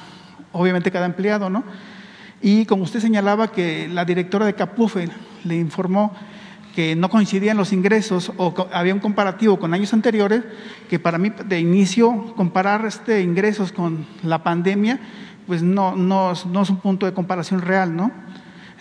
obviamente 0.55 0.91
cada 0.91 1.07
empleado, 1.07 1.51
¿no? 1.51 1.65
Y 2.41 2.65
como 2.67 2.85
usted 2.85 3.01
señalaba 3.01 3.53
que 3.53 3.89
la 3.89 4.05
directora 4.05 4.47
de 4.47 4.55
Capufe 4.55 5.09
le 5.45 5.57
informó 5.57 6.15
que 6.75 6.97
no 6.97 7.09
coincidían 7.09 7.57
los 7.57 7.73
ingresos 7.73 8.33
o 8.37 8.53
había 8.73 8.95
un 8.95 9.01
comparativo 9.01 9.59
con 9.59 9.73
años 9.75 9.93
anteriores, 9.93 10.43
que 10.91 10.99
para 10.99 11.19
mí 11.19 11.33
de 11.47 11.61
inicio 11.61 12.35
comparar 12.37 12.85
este 12.85 13.23
ingresos 13.23 13.73
con 13.73 14.07
la 14.23 14.43
pandemia, 14.43 14.99
pues 15.47 15.63
no, 15.63 15.95
no, 15.95 16.33
no 16.51 16.63
es 16.63 16.71
un 16.71 16.79
punto 16.79 17.07
de 17.07 17.13
comparación 17.13 17.63
real, 17.63 17.95
¿no? 17.95 18.11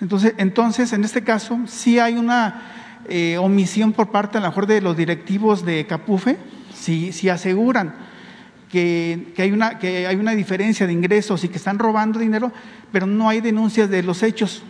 Entonces, 0.02 0.34
entonces 0.38 0.92
en 0.92 1.04
este 1.04 1.24
caso 1.24 1.60
sí 1.68 2.00
hay 2.00 2.16
una 2.16 2.62
eh, 3.08 3.38
omisión 3.38 3.94
por 3.94 4.10
parte 4.10 4.40
a 4.40 4.42
lo 4.42 4.48
mejor 4.48 4.66
de 4.66 4.82
los 4.82 4.98
directivos 4.98 5.64
de 5.64 5.86
Capufe, 5.86 6.38
si, 6.74 7.12
si 7.12 7.30
aseguran 7.30 7.94
que, 8.74 9.36
hay 9.38 9.52
una, 9.52 9.78
que 9.78 10.08
hay 10.08 10.16
una 10.16 10.32
diferencia 10.32 10.88
de 10.88 10.94
ingresos 10.94 11.44
y 11.44 11.48
que 11.48 11.58
están 11.58 11.78
robando 11.78 12.18
dinero, 12.18 12.52
pero 12.92 13.06
no 13.06 13.30
hay 13.30 13.40
denuncias 13.40 13.88
de 13.88 14.02
los 14.02 14.24
hechos 14.24 14.64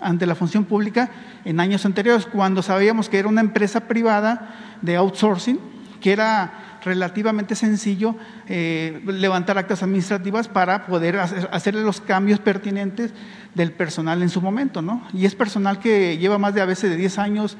ante 0.00 0.26
la 0.26 0.36
función 0.36 0.64
pública 0.64 1.10
en 1.44 1.58
años 1.58 1.84
anteriores, 1.84 2.26
cuando 2.26 2.62
sabíamos 2.62 3.08
que 3.08 3.18
era 3.18 3.26
una 3.26 3.40
empresa 3.40 3.88
privada 3.88 4.76
de 4.80 4.94
outsourcing, 4.94 5.58
que 6.00 6.12
era 6.12 6.78
relativamente 6.84 7.56
sencillo 7.56 8.14
eh, 8.46 9.02
levantar 9.06 9.58
actas 9.58 9.82
administrativas 9.82 10.46
para 10.46 10.86
poder 10.86 11.18
hacer, 11.18 11.48
hacerle 11.50 11.82
los 11.82 12.00
cambios 12.00 12.38
pertinentes 12.38 13.12
del 13.54 13.72
personal 13.72 14.22
en 14.22 14.28
su 14.28 14.40
momento, 14.40 14.82
¿no? 14.82 15.02
Y 15.12 15.26
es 15.26 15.34
personal 15.34 15.80
que 15.80 16.16
lleva 16.16 16.38
más 16.38 16.54
de 16.54 16.60
a 16.60 16.64
veces 16.64 16.90
de 16.90 16.96
10 16.96 17.18
años, 17.18 17.56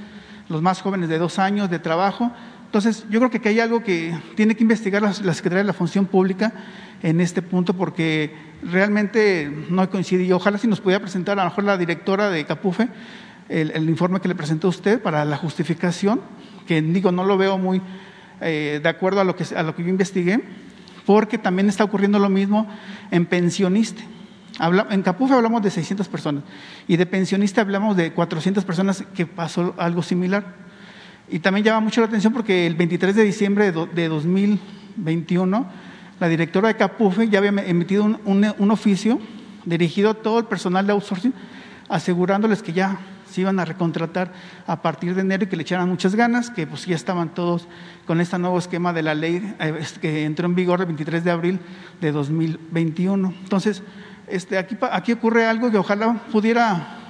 los 0.49 0.63
más 0.63 0.81
jóvenes 0.81 1.09
de 1.09 1.19
2 1.19 1.41
años 1.41 1.71
de 1.71 1.81
trabajo, 1.81 2.31
entonces, 2.73 3.05
yo 3.11 3.21
creo 3.21 3.31
que 3.31 3.47
hay 3.51 3.61
algo 3.61 3.83
que 3.85 4.19
tiene 4.35 4.55
que 4.55 4.63
investigar 4.63 5.03
la, 5.03 5.13
Secretaría 5.13 5.59
de 5.59 5.65
la 5.65 5.75
Función 5.75 6.07
Pública 6.07 6.55
en 7.03 7.21
este 7.21 7.43
punto 7.43 7.75
porque 7.75 8.35
realmente 8.63 9.53
no 9.69 9.91
coincide. 9.91 10.33
ojalá 10.33 10.57
si 10.57 10.69
nos 10.69 10.81
pudiera 10.81 10.99
presentar 10.99 11.39
a 11.39 11.45
lo 11.45 11.51
mejor 11.51 11.65
la 11.65 11.77
directora 11.77 12.31
de 12.31 12.47
Capufe 12.47 12.89
el, 13.51 13.91
informe 13.91 14.21
que 14.21 14.29
le 14.29 14.35
presentó 14.35 14.69
usted 14.69 15.03
para 15.03 15.27
la 15.27 15.37
justificación, 15.37 16.23
que 16.67 16.81
digo, 16.81 17.13
no 17.13 17.25
lo 17.25 17.37
veo 17.37 17.59
muy 17.59 17.83
eh, 18.41 18.81
de 18.83 18.89
acuerdo 18.89 19.21
a 19.21 19.25
lo, 19.25 19.37
que, 19.37 19.45
a 19.55 19.63
lo 19.63 19.77
que 19.77 19.83
yo 19.83 19.91
investigué, 19.91 20.43
porque 21.05 21.37
también 21.37 21.69
está 21.69 21.85
ocurriendo 21.85 22.19
lo 22.19 22.31
mismo 22.31 22.67
en 23.11 23.27
pensionista. 23.27 24.03
en 24.89 25.03
Capufe 25.03 25.35
hablamos 25.35 25.61
de 25.61 25.71
600 25.71 26.09
personas 26.09 26.43
y 26.89 26.97
de 26.97 27.05
pensionista 27.05 27.61
hablamos 27.61 27.99
de 27.99 28.15
400 28.15 28.65
personas 28.65 29.05
que 29.15 29.27
pasó 29.27 29.75
algo 29.77 30.03
similar. 30.03 30.62
Y 31.29 31.39
también 31.39 31.65
llama 31.65 31.81
mucho 31.81 32.01
la 32.01 32.07
atención 32.07 32.33
porque 32.33 32.67
el 32.67 32.75
23 32.75 33.17
de 33.17 33.25
diciembre 33.25 33.73
de 33.73 34.09
2021, 34.09 35.67
la 36.21 36.29
directora 36.29 36.69
de 36.69 36.77
Capufe 36.77 37.29
ya 37.29 37.39
había 37.39 37.51
emitido 37.51 38.05
un, 38.05 38.55
un 38.59 38.71
oficio 38.71 39.19
dirigido 39.65 40.11
a 40.11 40.15
todo 40.15 40.39
el 40.39 40.45
personal 40.45 40.87
de 40.87 40.93
outsourcing, 40.93 41.33
asegurándoles 41.89 42.63
que 42.63 42.73
ya 42.73 42.99
se 43.33 43.41
iban 43.41 43.59
a 43.59 43.65
recontratar 43.65 44.33
a 44.67 44.83
partir 44.83 45.15
de 45.15 45.23
enero 45.23 45.45
y 45.45 45.47
que 45.47 45.57
le 45.57 45.63
echaran 45.63 45.89
muchas 45.89 46.15
ganas, 46.15 46.51
que 46.51 46.67
pues 46.67 46.87
ya 46.87 46.95
estaban 46.95 47.31
todos 47.31 47.67
con 48.07 48.21
este 48.21 48.39
nuevo 48.39 48.59
esquema 48.59 48.93
de 48.93 49.03
la 49.03 49.15
ley 49.15 49.55
eh, 49.59 49.85
que 50.01 50.25
entró 50.25 50.47
en 50.47 50.55
vigor 50.55 50.81
el 50.81 50.87
23 50.87 51.25
de 51.25 51.31
abril 51.31 51.61
de 52.01 52.13
2021. 52.13 53.35
Entonces, 53.43 53.83
este, 54.29 54.59
aquí, 54.59 54.77
aquí 54.91 55.13
ocurre 55.13 55.47
algo 55.47 55.71
que 55.71 55.79
ojalá 55.79 56.15
pudiera 56.31 57.02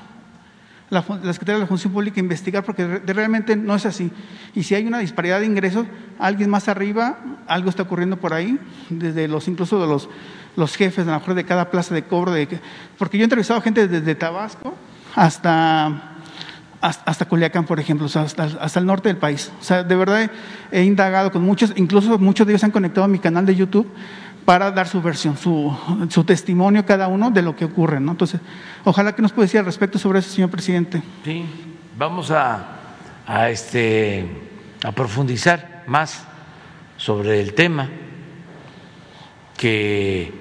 la, 0.93 1.03
la, 1.23 1.33
Secretaría 1.33 1.55
de 1.55 1.61
la 1.61 1.67
Función 1.67 1.91
Pública 1.91 2.21
investigar, 2.21 2.65
porque 2.65 2.87
realmente 2.87 3.57
no 3.57 3.75
es 3.75 3.87
así. 3.87 4.11
Y 4.55 4.63
si 4.63 4.75
hay 4.75 4.87
una 4.87 4.99
disparidad 4.99 5.41
de 5.41 5.47
ingresos, 5.47 5.87
alguien 6.19 6.51
más 6.51 6.69
arriba, 6.69 7.19
algo 7.47 7.71
está 7.71 7.85
ocurriendo 7.85 8.19
por 8.19 8.35
ahí, 8.35 8.59
desde 8.91 9.27
los 9.27 9.49
incluso 9.49 9.81
de 9.81 9.87
los, 9.87 10.11
los 10.55 10.77
jefes, 10.77 11.07
a 11.09 11.13
lo 11.13 11.19
mejor 11.19 11.35
de 11.35 11.45
cada 11.45 11.71
plaza 11.71 11.95
de 11.95 12.05
cobro, 12.05 12.33
de, 12.33 12.47
porque 12.99 13.17
yo 13.17 13.23
he 13.23 13.25
entrevistado 13.25 13.63
gente 13.63 13.89
desde 13.89 14.15
Tabasco 14.15 14.75
hasta 15.17 16.11
hasta, 16.83 17.27
Culiacán, 17.27 17.65
por 17.65 17.79
ejemplo, 17.79 18.09
hasta, 18.13 18.81
el 18.81 18.87
norte 18.87 19.09
del 19.09 19.17
país. 19.17 19.53
O 19.61 19.63
sea, 19.63 19.85
de 19.85 19.95
verdad 19.95 20.29
he, 20.73 20.83
indagado 20.83 21.31
con 21.31 21.43
muchos, 21.43 21.73
incluso 21.77 22.19
muchos 22.19 22.45
de 22.45 22.55
ellos 22.55 22.65
han 22.65 22.73
conectado 22.73 23.05
a 23.05 23.09
mi 23.09 23.21
canal 23.21 23.47
de 23.47 23.55
YouTube 23.55 23.87
para 24.45 24.71
dar 24.71 24.89
su 24.89 25.01
versión, 25.01 25.37
su, 25.37 26.25
testimonio 26.27 26.85
cada 26.85 27.09
uno 27.09 27.31
de 27.31 27.43
lo 27.43 27.55
que 27.55 27.65
ocurre. 27.65 28.01
¿no? 28.01 28.13
Entonces, 28.13 28.41
ojalá 28.85 29.15
que 29.15 29.23
nos 29.23 29.33
pueda 29.33 29.47
decir 29.47 29.61
al 29.61 29.67
respecto 29.67 29.99
sobre 29.99 30.19
eso, 30.19 30.31
señor 30.31 30.51
presidente. 30.51 31.03
Sí, 31.25 31.45
vamos 31.97 32.31
a, 32.31 32.79
este, 33.49 34.27
profundizar 34.95 35.85
más 35.87 36.27
sobre 36.97 37.41
el 37.41 37.55
tema 37.55 37.89
que 39.57 40.33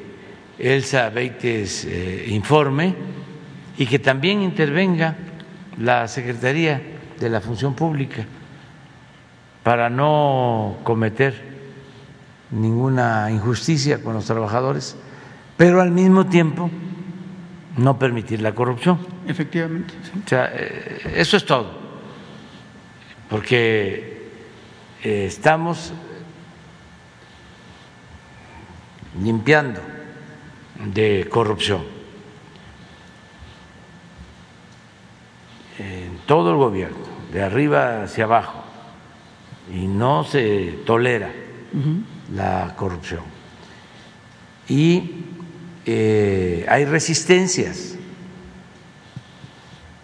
Elsa 0.58 1.10
Beites 1.10 1.86
eh, 1.86 2.26
informe 2.30 2.96
y 3.78 3.86
que 3.86 4.00
también 4.00 4.42
intervenga 4.42 5.16
la 5.78 6.08
Secretaría 6.08 6.82
de 7.20 7.30
la 7.30 7.40
Función 7.40 7.76
Pública 7.76 8.26
para 9.64 9.90
no 9.90 10.78
cometer 10.84 11.51
ninguna 12.52 13.32
injusticia 13.32 14.04
con 14.04 14.14
los 14.14 14.26
trabajadores, 14.26 14.96
pero 15.58 15.82
al 15.82 15.92
mismo 15.92 16.26
tiempo 16.28 16.70
no 17.78 17.98
permitir 17.98 18.42
la 18.42 18.54
corrupción. 18.54 19.00
Efectivamente. 19.28 19.94
O 20.26 20.28
sea, 20.28 20.52
eh, 20.54 21.14
eso 21.16 21.38
es 21.38 21.46
todo, 21.46 21.72
porque 23.30 24.30
eh, 25.04 25.26
estamos 25.26 25.94
limpiando 29.22 29.80
de 30.94 31.28
corrupción. 31.30 32.02
en 35.80 36.18
todo 36.28 36.52
el 36.52 36.58
gobierno, 36.58 36.98
de 37.34 37.42
arriba 37.42 38.04
hacia 38.04 38.26
abajo, 38.26 38.64
y 39.74 39.88
no 39.88 40.24
se 40.24 40.80
tolera 40.86 41.32
la 42.34 42.74
corrupción. 42.76 43.22
Y 44.68 45.26
eh, 45.86 46.66
hay 46.70 46.86
resistencias, 46.86 47.96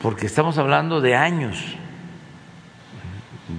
porque 0.01 0.25
estamos 0.25 0.57
hablando 0.57 1.01
de 1.01 1.15
años 1.15 1.57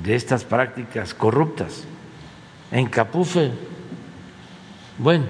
de 0.03 0.15
estas 0.15 0.45
prácticas 0.45 1.15
corruptas. 1.15 1.85
En 2.71 2.87
Capufe, 2.89 3.53
bueno. 4.99 5.25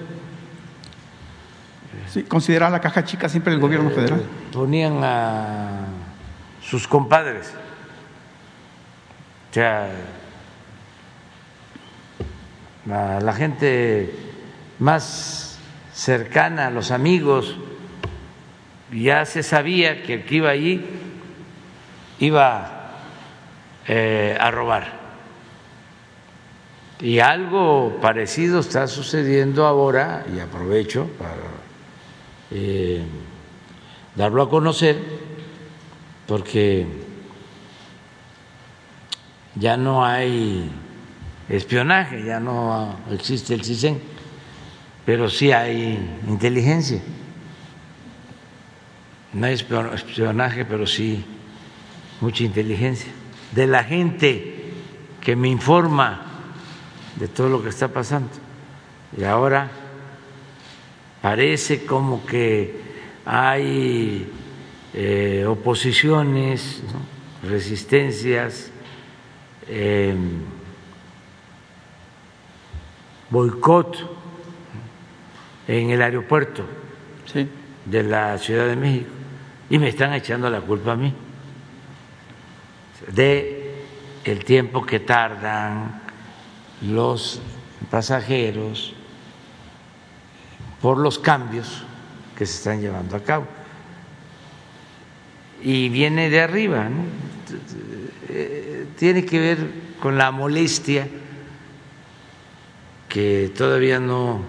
Sí, 2.08 2.22
considera 2.24 2.70
la 2.70 2.80
caja 2.80 3.04
chica 3.04 3.28
siempre 3.28 3.52
el 3.52 3.60
gobierno 3.60 3.90
federal. 3.90 4.22
Ponían 4.52 5.04
a 5.04 5.84
sus 6.62 6.88
compadres. 6.88 7.52
O 9.50 9.54
sea, 9.54 9.90
la 12.88 13.32
gente 13.34 14.14
más 14.78 15.58
cercana, 15.92 16.68
a 16.68 16.70
los 16.70 16.90
amigos, 16.90 17.56
ya 18.92 19.24
se 19.26 19.42
sabía 19.42 20.02
que 20.02 20.14
el 20.14 20.24
que 20.24 20.36
iba 20.36 20.50
allí 20.50 20.84
iba 22.20 22.94
eh, 23.86 24.36
a 24.40 24.50
robar. 24.50 24.98
Y 27.00 27.18
algo 27.20 27.98
parecido 28.00 28.60
está 28.60 28.86
sucediendo 28.86 29.66
ahora, 29.66 30.24
y 30.34 30.40
aprovecho 30.40 31.08
para 31.18 31.34
eh, 32.50 33.04
darlo 34.16 34.42
a 34.42 34.50
conocer, 34.50 34.98
porque 36.26 36.86
ya 39.54 39.76
no 39.76 40.04
hay 40.04 40.70
espionaje, 41.48 42.24
ya 42.24 42.40
no 42.40 42.96
existe 43.10 43.54
el 43.54 43.64
CISEN, 43.64 44.00
pero 45.06 45.30
sí 45.30 45.52
hay 45.52 45.98
inteligencia. 46.28 47.00
No 49.32 49.46
hay 49.46 49.54
espionaje, 49.54 50.64
pero 50.64 50.86
sí 50.86 51.24
mucha 52.20 52.44
inteligencia. 52.44 53.10
De 53.52 53.66
la 53.66 53.84
gente 53.84 54.72
que 55.20 55.36
me 55.36 55.48
informa 55.48 56.22
de 57.16 57.28
todo 57.28 57.48
lo 57.48 57.62
que 57.62 57.68
está 57.70 57.88
pasando. 57.88 58.30
Y 59.16 59.24
ahora 59.24 59.70
parece 61.22 61.84
como 61.84 62.24
que 62.24 62.80
hay 63.24 64.30
eh, 64.94 65.44
oposiciones, 65.46 66.82
resistencias, 67.42 68.70
eh, 69.66 70.14
boicot 73.30 73.96
en 75.66 75.90
el 75.90 76.02
aeropuerto 76.02 76.64
de 77.84 78.02
la 78.02 78.38
Ciudad 78.38 78.66
de 78.66 78.76
México 78.76 79.10
y 79.70 79.78
me 79.78 79.88
están 79.88 80.12
echando 80.14 80.48
la 80.48 80.60
culpa 80.60 80.92
a 80.92 80.96
mí 80.96 81.12
de 83.12 83.84
el 84.24 84.44
tiempo 84.44 84.84
que 84.84 85.00
tardan 85.00 86.02
los 86.82 87.40
pasajeros 87.90 88.94
por 90.80 90.98
los 90.98 91.18
cambios 91.18 91.84
que 92.36 92.46
se 92.46 92.58
están 92.58 92.80
llevando 92.80 93.16
a 93.16 93.20
cabo 93.20 93.46
y 95.62 95.88
viene 95.88 96.30
de 96.30 96.40
arriba. 96.40 96.88
Tiene 98.96 99.24
que 99.24 99.40
ver 99.40 99.58
con 100.00 100.16
la 100.16 100.30
molestia 100.30 101.08
que 103.08 103.52
todavía 103.56 103.98
no 103.98 104.40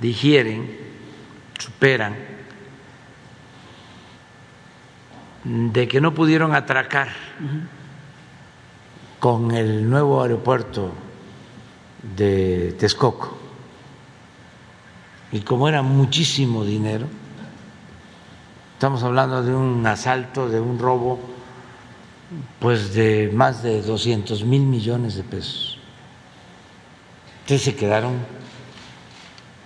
digieren, 0.00 0.78
superan, 1.58 2.16
de 5.44 5.88
que 5.88 6.00
no 6.00 6.14
pudieron 6.14 6.54
atracar 6.54 7.08
con 9.18 9.50
el 9.50 9.88
nuevo 9.88 10.22
aeropuerto 10.22 10.92
de 12.16 12.74
Texcoco. 12.78 13.38
Y 15.32 15.40
como 15.40 15.68
era 15.68 15.82
muchísimo 15.82 16.64
dinero, 16.64 17.06
Estamos 18.82 19.04
hablando 19.04 19.44
de 19.44 19.54
un 19.54 19.86
asalto, 19.86 20.48
de 20.48 20.58
un 20.58 20.76
robo, 20.76 21.20
pues 22.58 22.92
de 22.94 23.30
más 23.32 23.62
de 23.62 23.80
200 23.80 24.44
mil 24.44 24.62
millones 24.62 25.14
de 25.14 25.22
pesos. 25.22 25.71
Entonces 27.42 27.62
se 27.62 27.74
quedaron 27.74 28.14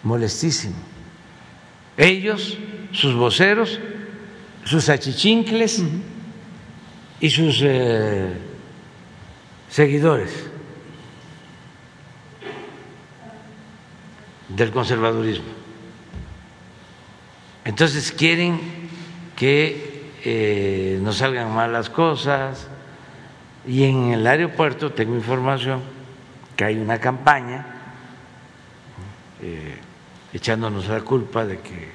molestísimos. 0.02 0.78
Ellos, 1.96 2.58
sus 2.92 3.14
voceros, 3.14 3.78
sus 4.64 4.88
achichincles 4.88 5.82
y 7.20 7.30
sus 7.30 7.60
eh, 7.62 8.32
seguidores 9.68 10.30
del 14.48 14.70
conservadurismo. 14.70 15.44
Entonces 17.64 18.12
quieren 18.12 18.60
que 19.36 20.10
eh, 20.24 20.98
no 21.02 21.12
salgan 21.12 21.54
mal 21.54 21.72
las 21.72 21.90
cosas. 21.90 22.68
Y 23.66 23.84
en 23.84 24.12
el 24.12 24.26
aeropuerto 24.26 24.92
tengo 24.92 25.14
información 25.14 25.95
que 26.56 26.64
hay 26.64 26.78
una 26.78 26.98
campaña 26.98 27.66
eh, 29.42 29.76
echándonos 30.32 30.88
la 30.88 31.02
culpa 31.02 31.44
de 31.44 31.58
que 31.60 31.88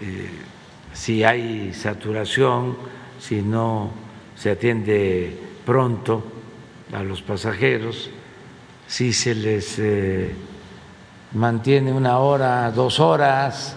eh, 0.00 0.30
si 0.92 1.24
hay 1.24 1.74
saturación, 1.74 2.76
si 3.18 3.42
no 3.42 3.90
se 4.36 4.52
atiende 4.52 5.36
pronto 5.66 6.24
a 6.92 7.02
los 7.02 7.22
pasajeros, 7.22 8.10
si 8.86 9.12
se 9.12 9.34
les 9.34 9.78
eh, 9.80 10.32
mantiene 11.32 11.92
una 11.92 12.18
hora, 12.18 12.70
dos 12.70 13.00
horas, 13.00 13.76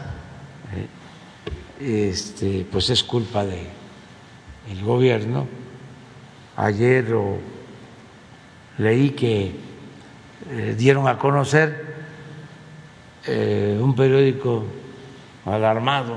este, 1.79 2.65
pues 2.71 2.89
es 2.89 3.03
culpa 3.03 3.45
de 3.45 3.67
el 4.69 4.83
gobierno. 4.83 5.47
Ayer 6.55 7.15
leí 8.77 9.11
que 9.11 9.66
eh, 10.51 10.75
dieron 10.77 11.07
a 11.07 11.17
conocer 11.17 11.97
un 13.27 13.93
periódico 13.93 14.63
alarmado 15.45 16.15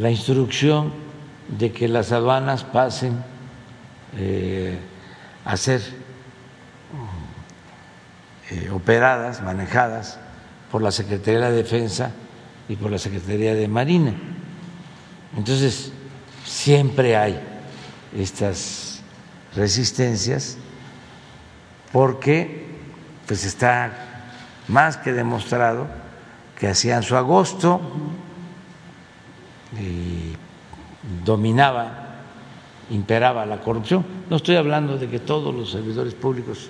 la 0.00 0.10
instrucción 0.10 0.92
de 1.46 1.70
que 1.70 1.86
las 1.86 2.10
aduanas 2.10 2.64
pasen 2.64 3.22
a 5.44 5.56
ser 5.56 5.80
eh, 8.50 8.70
operadas, 8.70 9.42
manejadas 9.42 10.18
por 10.70 10.82
la 10.82 10.90
Secretaría 10.90 11.50
de 11.50 11.62
Defensa 11.62 12.10
y 12.68 12.76
por 12.76 12.90
la 12.90 12.98
Secretaría 12.98 13.54
de 13.54 13.68
Marina. 13.68 14.14
Entonces, 15.36 15.92
siempre 16.44 17.16
hay 17.16 17.40
estas 18.14 19.00
resistencias 19.56 20.58
porque 21.94 22.66
pues 23.24 23.44
está 23.44 23.92
más 24.66 24.96
que 24.96 25.12
demostrado 25.12 25.86
que 26.58 26.66
hacían 26.66 27.04
su 27.04 27.14
agosto 27.14 27.80
y 29.80 30.34
dominaba, 31.24 32.16
imperaba 32.90 33.46
la 33.46 33.60
corrupción. 33.60 34.04
No 34.28 34.34
estoy 34.34 34.56
hablando 34.56 34.98
de 34.98 35.08
que 35.08 35.20
todos 35.20 35.54
los 35.54 35.70
servidores 35.70 36.14
públicos 36.14 36.68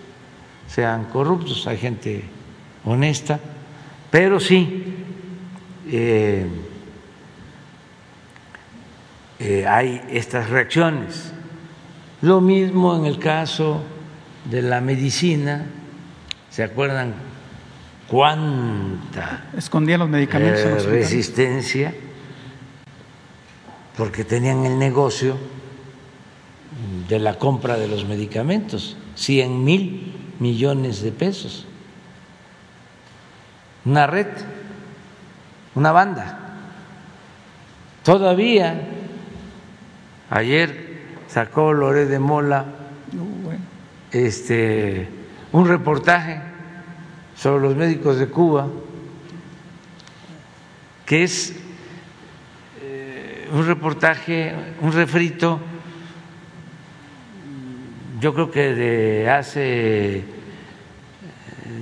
sean 0.68 1.06
corruptos, 1.06 1.66
hay 1.66 1.78
gente 1.78 2.24
honesta, 2.84 3.40
pero 4.10 4.38
sí 4.38 4.94
eh, 5.88 6.46
eh, 9.38 9.66
hay 9.66 10.02
estas 10.10 10.50
reacciones. 10.50 11.32
Lo 12.20 12.42
mismo 12.42 12.94
en 12.94 13.06
el 13.06 13.18
caso 13.18 13.80
de 14.44 14.62
la 14.62 14.80
medicina, 14.80 15.66
¿se 16.50 16.62
acuerdan 16.62 17.14
cuánta 18.08 19.46
escondían 19.56 20.00
los 20.00 20.08
medicamentos 20.08 20.84
eh, 20.84 20.88
resistencia? 20.88 21.94
Porque 23.96 24.24
tenían 24.24 24.64
el 24.66 24.78
negocio 24.78 25.36
de 27.08 27.18
la 27.18 27.38
compra 27.38 27.76
de 27.76 27.88
los 27.88 28.04
medicamentos, 28.04 28.96
cien 29.14 29.64
mil 29.64 30.34
millones 30.40 31.02
de 31.02 31.12
pesos. 31.12 31.66
Una 33.84 34.06
red, 34.06 34.26
una 35.74 35.92
banda. 35.92 36.40
Todavía, 38.02 38.80
ayer 40.30 41.02
sacó 41.28 41.72
Loré 41.72 42.06
de 42.06 42.18
Mola 42.18 42.73
este, 44.14 45.08
un 45.50 45.66
reportaje 45.66 46.40
sobre 47.36 47.64
los 47.64 47.76
médicos 47.76 48.18
de 48.18 48.28
Cuba, 48.28 48.68
que 51.04 51.24
es 51.24 51.54
eh, 52.80 53.48
un 53.52 53.66
reportaje, 53.66 54.54
un 54.80 54.92
refrito 54.92 55.60
yo 58.20 58.32
creo 58.32 58.50
que 58.50 58.74
de 58.74 59.28
hace 59.28 60.24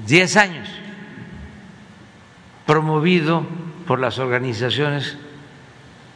10 0.07 0.37
años, 0.39 0.69
promovido 2.67 3.47
por 3.87 4.01
las 4.01 4.19
organizaciones 4.19 5.17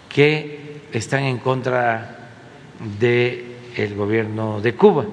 que 0.09 0.81
están 0.93 1.25
en 1.25 1.39
contra 1.39 2.31
del 2.99 3.95
gobierno 3.95 4.61
de 4.61 4.75
Cuba, 4.75 5.05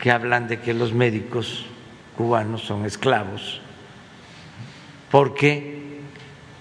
que 0.00 0.10
hablan 0.10 0.48
de 0.48 0.60
que 0.60 0.74
los 0.74 0.92
médicos 0.92 1.66
cubanos 2.16 2.62
son 2.62 2.84
esclavos 2.84 3.60
porque 5.10 6.00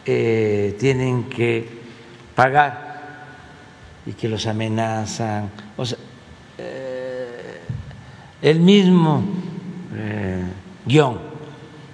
eh, 0.06 0.76
tienen 0.80 1.26
que 1.26 1.68
pagar 2.36 3.26
y 4.06 4.14
que 4.14 4.28
los 4.30 4.46
amenazan. 4.46 5.50
O 5.76 5.86
sea, 5.86 5.98
el 8.46 8.60
mismo 8.60 9.24
eh, 9.96 10.44
guion 10.86 11.20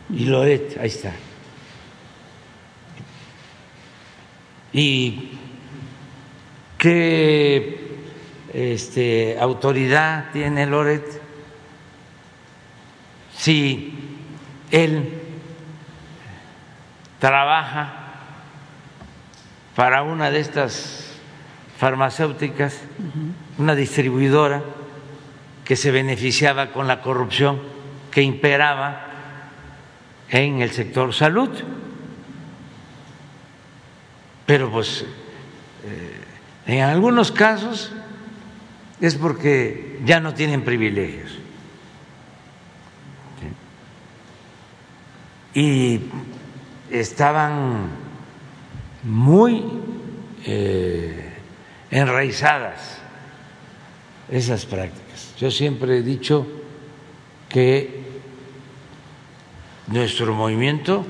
y 0.10 0.26
Loret, 0.26 0.78
ahí 0.82 0.88
está. 0.88 1.14
¿Y 4.74 5.30
qué 6.78 7.80
este, 8.54 9.38
autoridad 9.39 10.32
tiene 10.34 10.66
Loret 10.66 11.20
si 13.42 13.94
él 14.70 15.20
trabaja 17.18 17.94
para 19.76 20.04
una 20.04 20.30
de 20.30 20.39
estas 20.39 21.16
farmacéuticas, 21.78 22.80
una 23.58 23.74
distribuidora? 23.74 24.62
que 25.72 25.78
se 25.78 25.89
beneficiaba 25.89 26.74
con 26.74 26.86
la 26.86 27.02
corrupción 27.02 27.62
que 28.12 28.22
imperaba 28.22 29.08
en 30.30 30.62
el 30.62 30.72
sector 30.72 31.14
salud. 31.14 31.50
Pero 34.46 34.70
pues 34.70 35.06
eh, 35.86 36.22
en 36.68 36.82
algunos 36.82 37.32
casos 37.32 37.94
es 39.00 39.16
porque 39.16 40.02
ya 40.04 40.20
no 40.20 40.34
tienen 40.34 40.66
privilegios. 40.66 41.38
Y 45.54 46.02
estaban 46.89 47.89
muy 49.04 49.64
eh, 50.45 51.34
enraizadas 51.89 52.99
esas 54.30 54.66
prácticas. 54.66 55.34
Yo 55.38 55.52
siempre 55.52 55.97
he 55.97 56.04
dicho 56.04 56.47
que 57.49 58.02
nuestro 59.88 60.34
movimiento, 60.34 61.06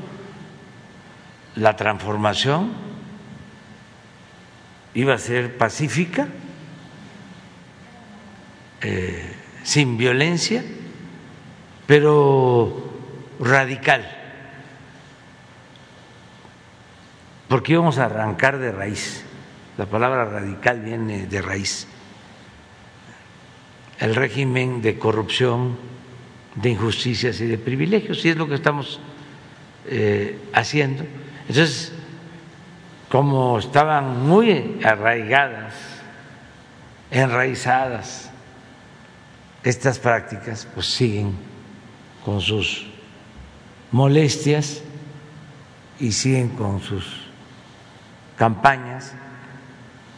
la 1.55 1.75
transformación, 1.75 2.71
iba 4.93 5.13
a 5.13 5.17
ser 5.17 5.57
pacífica, 5.57 6.27
eh, 8.81 9.35
sin 9.63 9.97
violencia, 9.97 10.63
pero 11.85 12.91
radical, 13.39 14.20
porque 17.51 17.73
íbamos 17.73 17.97
a 17.97 18.05
arrancar 18.05 18.59
de 18.59 18.71
raíz. 18.71 19.25
La 19.77 19.85
palabra 19.85 20.23
radical 20.23 20.79
viene 20.79 21.27
de 21.27 21.41
raíz 21.41 21.85
el 23.99 24.15
régimen 24.15 24.81
de 24.81 24.97
corrupción, 24.97 25.75
de 26.55 26.69
injusticias 26.69 27.41
y 27.41 27.47
de 27.47 27.57
privilegios, 27.57 28.23
y 28.23 28.29
es 28.29 28.37
lo 28.37 28.47
que 28.47 28.55
estamos 28.55 29.01
eh, 29.85 30.39
haciendo. 30.53 31.03
Entonces, 31.41 31.91
como 33.09 33.59
estaban 33.59 34.25
muy 34.25 34.79
arraigadas, 34.85 35.73
enraizadas 37.11 38.31
estas 39.61 39.99
prácticas, 39.99 40.69
pues 40.73 40.85
siguen 40.85 41.33
con 42.23 42.39
sus 42.39 42.87
molestias 43.91 44.83
y 45.99 46.13
siguen 46.13 46.47
con 46.47 46.79
sus 46.79 47.20
campañas, 48.41 49.13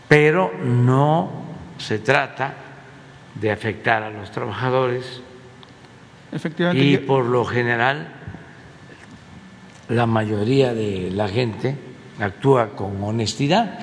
pero 0.08 0.54
no 0.64 1.30
se 1.78 2.00
trata 2.00 2.54
de 3.36 3.52
afectar 3.52 4.02
a 4.02 4.10
los 4.10 4.32
trabajadores. 4.32 5.22
Y 6.74 6.96
por 7.00 7.26
lo 7.26 7.44
general 7.44 8.14
la 9.90 10.06
mayoría 10.06 10.74
de 10.74 11.12
la 11.12 11.28
gente 11.28 11.76
actúa 12.18 12.70
con 12.70 13.04
honestidad. 13.04 13.78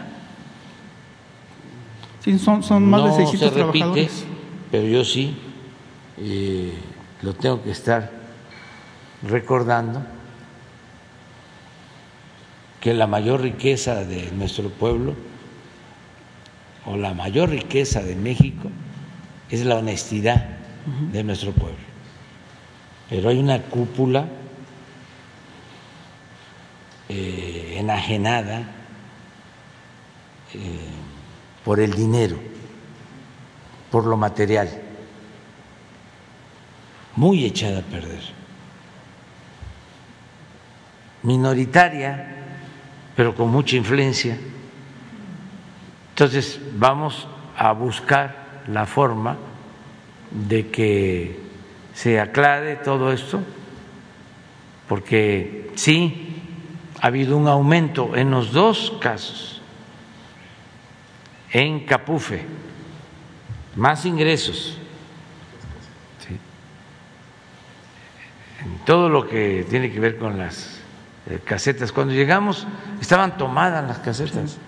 Sí, 2.21 2.39
son, 2.39 2.63
son 2.63 2.89
más 2.89 3.05
de 3.05 3.27
600 3.27 3.53
se 3.53 3.63
repite, 3.63 4.09
Pero 4.71 4.89
yo 4.89 5.05
sí 5.05 5.37
eh, 6.17 6.73
lo 7.21 7.35
tengo 7.35 7.63
que 7.63 7.73
estar 7.73 8.11
recordando 9.23 10.01
que 12.81 12.95
la 12.95 13.07
mayor 13.07 13.43
riqueza 13.43 14.05
de 14.05 14.31
nuestro 14.33 14.71
pueblo 14.71 15.15
o 16.87 16.97
la 16.97 17.13
mayor 17.13 17.51
riqueza 17.51 18.03
de 18.03 18.17
México 18.17 18.71
es 19.51 19.65
la 19.65 19.77
honestidad 19.77 20.47
de 21.13 21.23
nuestro 21.23 21.53
pueblo. 21.53 21.79
Pero 23.11 23.29
hay 23.29 23.39
una 23.39 23.61
cúpula 23.63 24.27
eh, 27.09 27.77
enajenada 27.79 28.61
eh, 30.55 30.59
por 31.65 31.81
el 31.81 31.93
dinero, 31.93 32.37
por 33.91 34.07
lo 34.07 34.17
material, 34.17 34.71
muy 37.17 37.45
echada 37.45 37.81
a 37.81 37.83
perder, 37.83 38.23
minoritaria, 41.23 42.40
pero 43.21 43.35
con 43.35 43.51
mucha 43.51 43.77
influencia. 43.77 44.35
Entonces 46.09 46.59
vamos 46.73 47.29
a 47.55 47.71
buscar 47.73 48.63
la 48.67 48.87
forma 48.87 49.37
de 50.31 50.69
que 50.69 51.39
se 51.93 52.19
aclare 52.19 52.77
todo 52.77 53.13
esto, 53.13 53.43
porque 54.89 55.71
sí, 55.75 56.41
ha 56.99 57.09
habido 57.09 57.37
un 57.37 57.47
aumento 57.47 58.17
en 58.17 58.31
los 58.31 58.53
dos 58.53 58.95
casos, 59.03 59.61
en 61.53 61.81
Capufe, 61.85 62.43
más 63.77 64.07
ingresos, 64.07 64.79
en 68.65 68.79
todo 68.87 69.11
lo 69.11 69.29
que 69.29 69.67
tiene 69.69 69.93
que 69.93 70.01
ver 70.01 70.17
con 70.17 70.39
las 70.39 70.80
casetas. 71.39 71.93
Cuando 71.93 72.13
llegamos 72.13 72.67
estaban 73.01 73.37
tomadas 73.37 73.87
las 73.87 73.99
casetas. 73.99 74.59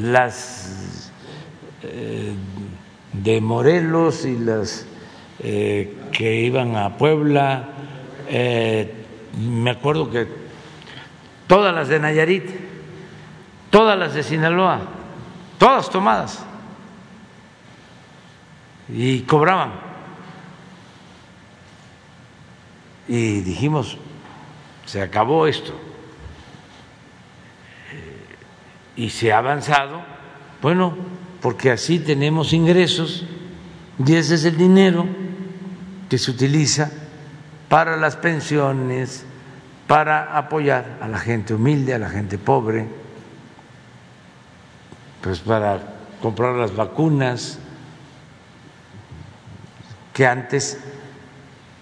Las 0.00 1.10
eh, 1.82 2.34
de 3.12 3.40
Morelos 3.40 4.24
y 4.24 4.36
las 4.38 4.86
eh, 5.40 5.96
que 6.12 6.42
iban 6.42 6.76
a 6.76 6.96
Puebla, 6.96 7.68
me 8.30 9.70
acuerdo 9.70 10.10
que 10.10 10.28
todas 11.46 11.74
las 11.74 11.88
de 11.88 11.98
Nayarit, 11.98 12.44
todas 13.70 13.98
las 13.98 14.12
de 14.12 14.22
Sinaloa, 14.22 14.80
todas 15.58 15.88
tomadas 15.88 16.44
y 18.88 19.20
cobraban. 19.22 19.72
Y 23.06 23.40
dijimos, 23.40 23.96
se 24.84 25.02
acabó 25.02 25.46
esto. 25.46 25.72
Y 28.96 29.10
se 29.10 29.32
ha 29.32 29.38
avanzado, 29.38 30.02
bueno, 30.60 30.96
porque 31.40 31.70
así 31.70 32.00
tenemos 32.00 32.52
ingresos 32.52 33.24
y 34.04 34.14
ese 34.14 34.34
es 34.34 34.44
el 34.44 34.56
dinero 34.56 35.06
que 36.08 36.18
se 36.18 36.30
utiliza 36.30 36.90
para 37.68 37.96
las 37.96 38.16
pensiones, 38.16 39.24
para 39.86 40.36
apoyar 40.36 40.98
a 41.00 41.08
la 41.08 41.18
gente 41.18 41.54
humilde, 41.54 41.94
a 41.94 41.98
la 41.98 42.08
gente 42.10 42.38
pobre, 42.38 42.86
pues 45.20 45.40
para 45.40 45.80
comprar 46.20 46.54
las 46.54 46.74
vacunas, 46.74 47.58
que 50.18 50.26
antes 50.26 50.80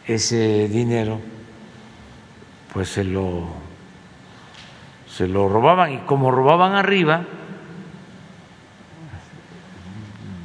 ese 0.06 0.68
dinero 0.68 1.18
pues 2.74 2.90
se 2.90 3.02
lo 3.02 3.46
se 5.08 5.26
lo 5.26 5.48
robaban. 5.48 5.94
Y 5.94 5.98
como 6.00 6.30
robaban 6.30 6.74
arriba 6.74 7.24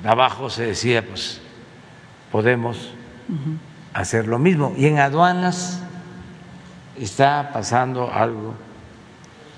abajo 0.05 0.49
se 0.49 0.67
decía 0.67 1.05
pues 1.05 1.41
podemos 2.31 2.93
hacer 3.93 4.25
lo 4.25 4.39
mismo. 4.39 4.73
Y 4.77 4.85
en 4.85 4.97
aduanas 4.97 5.83
está 6.97 7.49
pasando 7.51 8.09
algo 8.09 8.53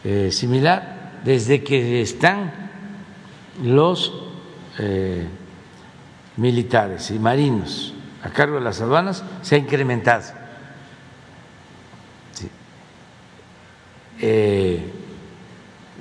eh, 0.03 0.31
similar. 0.31 1.21
Desde 1.23 1.63
que 1.63 2.01
están 2.01 2.51
los 3.61 4.11
eh, 4.79 5.27
militares 6.35 7.11
y 7.11 7.19
marinos 7.19 7.92
a 8.23 8.29
cargo 8.29 8.55
de 8.55 8.61
las 8.61 8.79
aduanas 8.79 9.23
se 9.41 9.55
ha 9.55 9.57
incrementado. 9.57 10.23
Eh, 14.19 14.91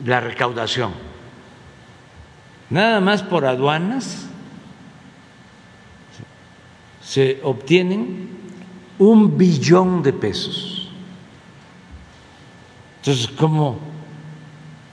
la 0.05 0.21
recaudación. 0.21 0.93
Nada 2.71 3.01
más 3.01 3.23
por 3.23 3.45
aduanas 3.45 4.27
se 7.03 7.41
obtienen 7.43 8.31
un 8.99 9.37
billón 9.37 10.03
de 10.03 10.13
pesos. 10.13 10.91
Entonces, 12.99 13.27
¿cómo 13.37 13.79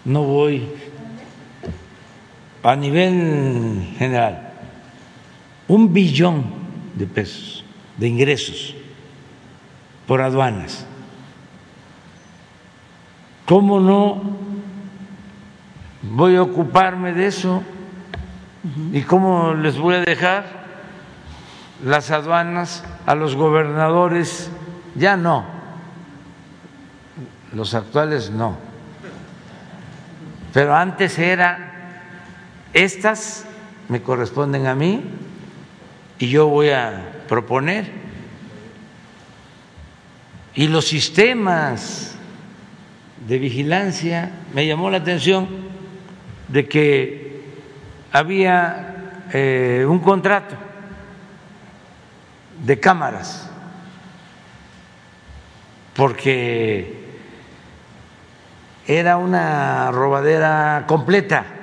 no 0.03 0.23
voy 0.23 0.67
a 2.63 2.75
nivel 2.75 3.93
general? 3.99 4.53
Un 5.67 5.93
billón 5.93 6.58
de 6.99 7.07
pesos 7.07 7.65
de 7.99 8.07
ingresos 8.07 8.75
por 10.07 10.21
aduanas. 10.21 10.85
¿Cómo 13.45 13.79
no 13.79 14.21
voy 16.01 16.35
a 16.35 16.41
ocuparme 16.41 17.13
de 17.13 17.27
eso? 17.27 17.61
¿Y 18.93 19.01
cómo 19.01 19.53
les 19.53 19.77
voy 19.77 19.95
a 19.95 20.01
dejar 20.01 20.45
las 21.83 22.09
aduanas 22.11 22.83
a 23.05 23.15
los 23.15 23.35
gobernadores? 23.35 24.49
Ya 24.95 25.17
no. 25.17 25.45
Los 27.53 27.73
actuales 27.73 28.31
no. 28.31 28.57
Pero 30.53 30.75
antes 30.75 31.19
era, 31.19 31.73
estas 32.73 33.45
me 33.87 34.01
corresponden 34.01 34.67
a 34.67 34.75
mí, 34.75 35.03
y 36.19 36.27
yo 36.27 36.47
voy 36.47 36.69
a 36.69 37.23
proponer. 37.27 37.89
Y 40.53 40.67
los 40.67 40.85
sistemas 40.85 42.15
de 43.25 43.39
vigilancia, 43.39 44.31
me 44.53 44.67
llamó 44.67 44.89
la 44.89 44.97
atención 44.97 45.47
de 46.47 46.67
que 46.67 47.41
había 48.11 49.23
eh, 49.31 49.85
un 49.87 49.99
contrato 49.99 50.55
de 52.65 52.79
cámaras, 52.79 53.49
porque 55.93 56.97
era 58.87 59.17
una 59.17 59.91
robadera 59.91 60.85
completa 60.87 61.58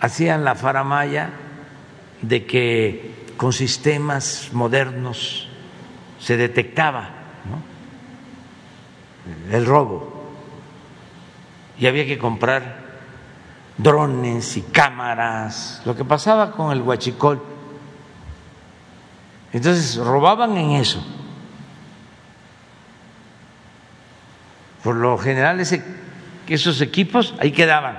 hacían 0.00 0.44
la 0.44 0.54
faramaya 0.54 1.30
de 2.22 2.46
que 2.46 3.14
con 3.36 3.52
sistemas 3.52 4.50
modernos 4.52 5.48
se 6.18 6.36
detectaba 6.36 7.10
el 9.50 9.66
robo 9.66 10.32
y 11.78 11.86
había 11.86 12.06
que 12.06 12.18
comprar 12.18 12.86
drones 13.76 14.56
y 14.56 14.62
cámaras, 14.62 15.82
lo 15.84 15.94
que 15.94 16.04
pasaba 16.04 16.52
con 16.52 16.72
el 16.72 16.80
huachicol. 16.80 17.42
Entonces 19.52 19.96
robaban 19.96 20.56
en 20.56 20.70
eso. 20.72 21.04
Por 24.82 24.96
lo 24.96 25.18
general 25.18 25.60
ese, 25.60 25.84
esos 26.46 26.80
equipos 26.80 27.34
ahí 27.38 27.52
quedaban 27.52 27.98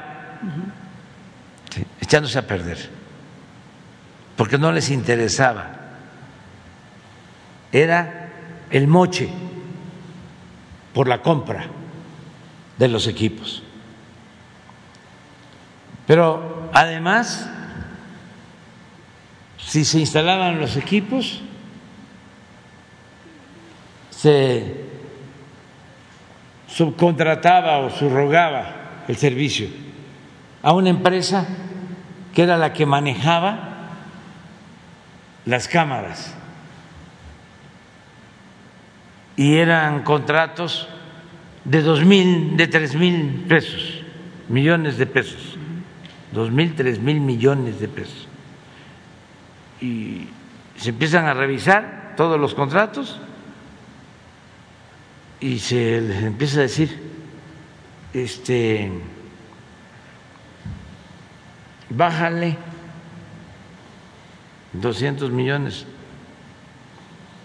echándose 2.01 2.39
a 2.39 2.47
perder, 2.47 2.89
porque 4.35 4.57
no 4.57 4.71
les 4.71 4.89
interesaba. 4.89 5.71
Era 7.71 8.29
el 8.69 8.87
moche 8.87 9.29
por 10.93 11.07
la 11.07 11.21
compra 11.21 11.67
de 12.77 12.87
los 12.87 13.07
equipos. 13.07 13.61
Pero 16.05 16.69
además, 16.73 17.49
si 19.57 19.83
se 19.83 19.99
instalaban 19.99 20.59
los 20.59 20.77
equipos, 20.77 21.41
se 24.09 24.85
subcontrataba 26.67 27.79
o 27.79 27.89
subrogaba 27.89 29.03
el 29.07 29.17
servicio 29.17 29.67
a 30.63 30.73
una 30.73 30.89
empresa 30.89 31.45
que 32.37 32.43
era 32.43 32.55
la 32.55 32.71
que 32.71 32.85
manejaba 32.85 33.57
las 35.47 35.67
cámaras 35.67 36.35
y 39.35 39.55
eran 39.55 40.03
contratos 40.03 40.87
de 41.65 41.81
dos 41.81 42.05
mil, 42.05 42.55
de 42.55 42.67
tres 42.67 42.93
mil 42.93 43.43
pesos, 43.49 44.03
millones 44.49 44.99
de 44.99 45.07
pesos, 45.07 45.57
dos 46.31 46.51
mil, 46.51 46.75
tres 46.75 46.99
mil 46.99 47.21
millones 47.21 47.79
de 47.79 47.87
pesos. 47.87 48.27
Y 49.81 50.27
se 50.75 50.89
empiezan 50.89 51.25
a 51.25 51.33
revisar 51.33 52.13
todos 52.15 52.39
los 52.39 52.53
contratos 52.53 53.19
y 55.39 55.57
se 55.57 56.01
les 56.01 56.21
empieza 56.21 56.59
a 56.59 56.61
decir, 56.61 57.01
este, 58.13 58.91
bájale 61.89 62.57
200 64.73 65.31
millones. 65.31 65.85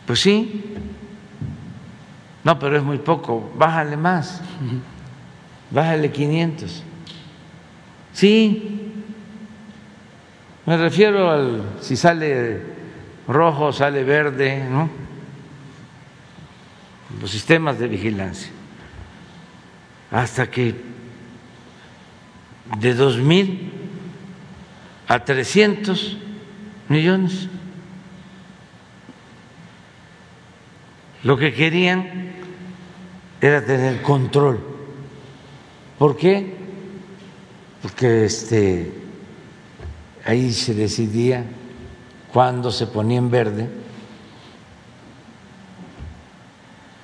Pues 0.06 0.20
sí, 0.20 0.74
no, 2.44 2.58
pero 2.58 2.76
es 2.76 2.82
muy 2.82 2.98
poco, 2.98 3.52
bájale 3.56 3.96
más, 3.96 4.40
bájale 5.70 6.10
500. 6.10 6.82
Sí, 8.12 8.92
me 10.66 10.76
refiero 10.76 11.30
al 11.30 11.62
si 11.80 11.96
sale 11.96 12.62
rojo, 13.28 13.72
sale 13.72 14.04
verde, 14.04 14.66
¿no? 14.68 14.90
Los 17.20 17.30
sistemas 17.30 17.78
de 17.78 17.88
vigilancia. 17.88 18.50
Hasta 20.10 20.50
que 20.50 20.74
de 22.78 22.94
dos 22.94 23.18
mil 23.18 23.81
a 25.12 25.22
300 25.22 26.16
millones. 26.88 27.46
Lo 31.22 31.36
que 31.36 31.52
querían 31.52 32.32
era 33.38 33.62
tener 33.62 34.00
control. 34.00 34.58
¿Por 35.98 36.16
qué? 36.16 36.54
Porque 37.82 38.24
este 38.24 38.90
ahí 40.24 40.50
se 40.50 40.72
decidía 40.72 41.44
cuándo 42.32 42.70
se 42.70 42.86
ponía 42.86 43.18
en 43.18 43.30
verde 43.30 43.68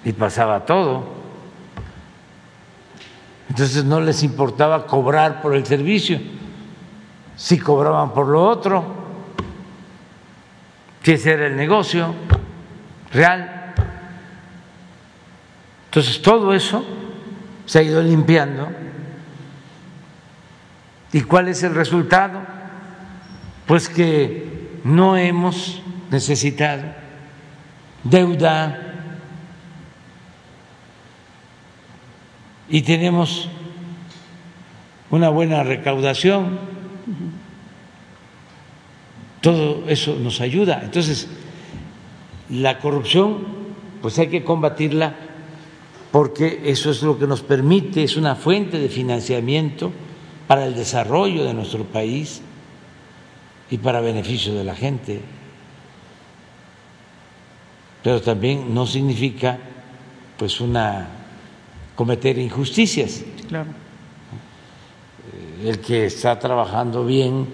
y 0.02 0.12
pasaba 0.12 0.64
todo. 0.64 1.04
Entonces 3.50 3.84
no 3.84 4.00
les 4.00 4.22
importaba 4.22 4.86
cobrar 4.86 5.42
por 5.42 5.54
el 5.54 5.66
servicio, 5.66 6.18
si 7.38 7.58
cobraban 7.58 8.12
por 8.12 8.26
lo 8.26 8.44
otro, 8.46 8.84
si 11.02 11.12
ese 11.12 11.32
era 11.32 11.46
el 11.46 11.56
negocio 11.56 12.14
real. 13.12 13.72
Entonces 15.86 16.20
todo 16.20 16.52
eso 16.52 16.84
se 17.64 17.78
ha 17.78 17.82
ido 17.82 18.02
limpiando. 18.02 18.68
¿Y 21.12 21.22
cuál 21.22 21.48
es 21.48 21.62
el 21.62 21.74
resultado? 21.74 22.40
Pues 23.66 23.88
que 23.88 24.80
no 24.84 25.16
hemos 25.16 25.80
necesitado 26.10 26.82
deuda 28.02 28.84
y 32.68 32.82
tenemos 32.82 33.48
una 35.10 35.28
buena 35.28 35.62
recaudación. 35.62 36.77
Todo 39.40 39.84
eso 39.88 40.16
nos 40.16 40.40
ayuda. 40.40 40.80
Entonces, 40.82 41.28
la 42.50 42.78
corrupción, 42.78 43.38
pues 44.02 44.18
hay 44.18 44.28
que 44.28 44.42
combatirla 44.44 45.14
porque 46.10 46.62
eso 46.64 46.90
es 46.90 47.02
lo 47.02 47.18
que 47.18 47.26
nos 47.26 47.42
permite, 47.42 48.02
es 48.02 48.16
una 48.16 48.34
fuente 48.34 48.78
de 48.78 48.88
financiamiento 48.88 49.92
para 50.46 50.66
el 50.66 50.74
desarrollo 50.74 51.44
de 51.44 51.54
nuestro 51.54 51.84
país 51.84 52.40
y 53.70 53.78
para 53.78 54.00
beneficio 54.00 54.54
de 54.54 54.64
la 54.64 54.74
gente. 54.74 55.20
Pero 58.02 58.22
también 58.22 58.72
no 58.72 58.86
significa 58.86 59.58
pues 60.38 60.60
una 60.60 61.08
cometer 61.94 62.38
injusticias. 62.38 63.24
Claro. 63.48 63.87
El 65.62 65.80
que 65.80 66.06
está 66.06 66.38
trabajando 66.38 67.04
bien, 67.04 67.48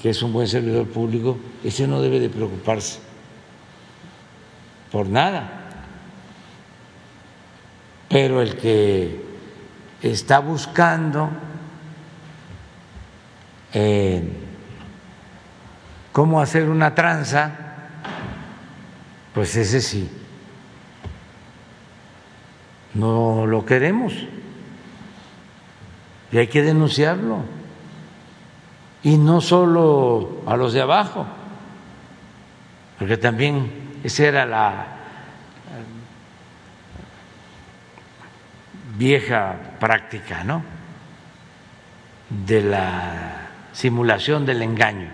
que 0.00 0.10
es 0.10 0.22
un 0.22 0.32
buen 0.32 0.46
servidor 0.46 0.86
público, 0.86 1.36
ese 1.64 1.86
no 1.88 2.00
debe 2.00 2.20
de 2.20 2.28
preocuparse 2.28 3.00
por 4.92 5.08
nada. 5.08 5.62
Pero 8.08 8.40
el 8.40 8.56
que 8.56 9.20
está 10.00 10.38
buscando 10.38 11.30
eh, 13.72 14.22
cómo 16.12 16.40
hacer 16.40 16.68
una 16.68 16.94
tranza, 16.94 17.50
pues 19.34 19.56
ese 19.56 19.80
sí 19.80 20.08
no 22.94 23.46
lo 23.46 23.66
queremos 23.66 24.12
y 26.34 26.38
hay 26.38 26.48
que 26.48 26.62
denunciarlo. 26.62 27.44
Y 29.04 29.18
no 29.18 29.40
solo 29.40 30.42
a 30.46 30.56
los 30.56 30.72
de 30.72 30.80
abajo, 30.80 31.24
porque 32.98 33.16
también 33.16 34.00
esa 34.02 34.24
era 34.24 34.44
la 34.44 34.86
vieja 38.98 39.54
práctica, 39.78 40.42
¿no? 40.42 40.64
De 42.30 42.62
la 42.62 43.50
simulación 43.72 44.44
del 44.44 44.62
engaño. 44.62 45.10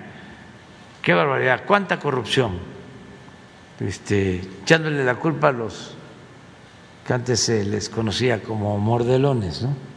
Qué 1.03 1.13
barbaridad, 1.13 1.65
cuánta 1.67 1.99
corrupción. 1.99 2.59
Este, 3.79 4.37
echándole 4.63 5.05
la 5.05 5.17
culpa 5.17 5.49
a 5.49 5.53
los 5.53 5.95
que 7.07 7.13
antes 7.13 7.41
se 7.41 7.63
les 7.67 7.91
conocía 7.91 8.43
como 8.43 8.79
mordelones, 8.79 9.61
¿no? 9.61 9.90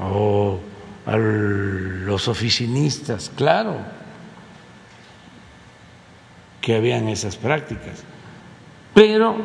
O 0.00 0.58
a 1.06 1.16
los 1.16 2.28
oficinistas, 2.28 3.30
claro, 3.34 3.76
que 6.60 6.76
habían 6.76 7.08
esas 7.08 7.36
prácticas. 7.36 8.04
Pero 8.94 9.36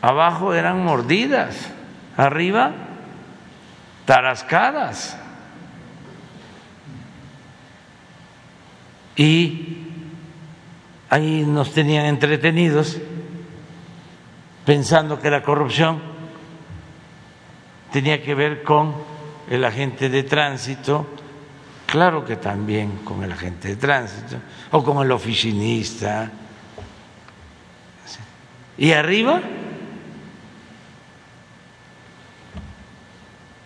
abajo 0.00 0.54
eran 0.54 0.84
mordidas, 0.84 1.70
arriba 2.16 2.72
tarascadas. 4.04 5.16
Y 9.16 9.78
ahí 11.10 11.44
nos 11.46 11.74
tenían 11.74 12.06
entretenidos 12.06 12.98
pensando 14.64 15.20
que 15.20 15.30
la 15.30 15.42
corrupción 15.42 16.00
tenía 17.92 18.22
que 18.22 18.34
ver 18.34 18.62
con 18.62 18.94
el 19.48 19.64
agente 19.64 20.08
de 20.08 20.22
tránsito, 20.22 21.06
claro 21.86 22.24
que 22.24 22.36
también 22.36 22.98
con 23.04 23.22
el 23.22 23.32
agente 23.32 23.68
de 23.68 23.76
tránsito, 23.76 24.36
o 24.70 24.84
con 24.84 25.04
el 25.04 25.10
oficinista. 25.10 26.30
Y 28.76 28.92
arriba, 28.92 29.40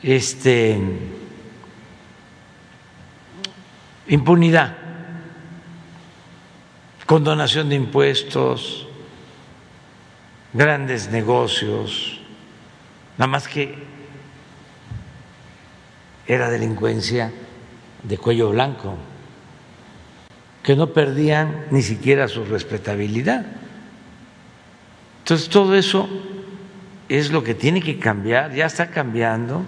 este, 0.02 0.80
impunidad 4.08 4.82
condonación 7.12 7.68
de 7.68 7.74
impuestos, 7.74 8.86
grandes 10.54 11.10
negocios, 11.10 12.18
nada 13.18 13.26
más 13.26 13.46
que 13.46 13.76
era 16.26 16.50
delincuencia 16.50 17.32
de 18.02 18.18
cuello 18.18 18.50
blanco, 18.50 18.96
que 20.62 20.76
no 20.76 20.88
perdían 20.88 21.66
ni 21.70 21.82
siquiera 21.82 22.28
su 22.28 22.44
respetabilidad. 22.44 23.46
Entonces 25.20 25.48
todo 25.48 25.74
eso 25.74 26.08
es 27.08 27.30
lo 27.30 27.44
que 27.44 27.54
tiene 27.54 27.80
que 27.80 27.98
cambiar, 27.98 28.54
ya 28.54 28.66
está 28.66 28.88
cambiando 28.88 29.64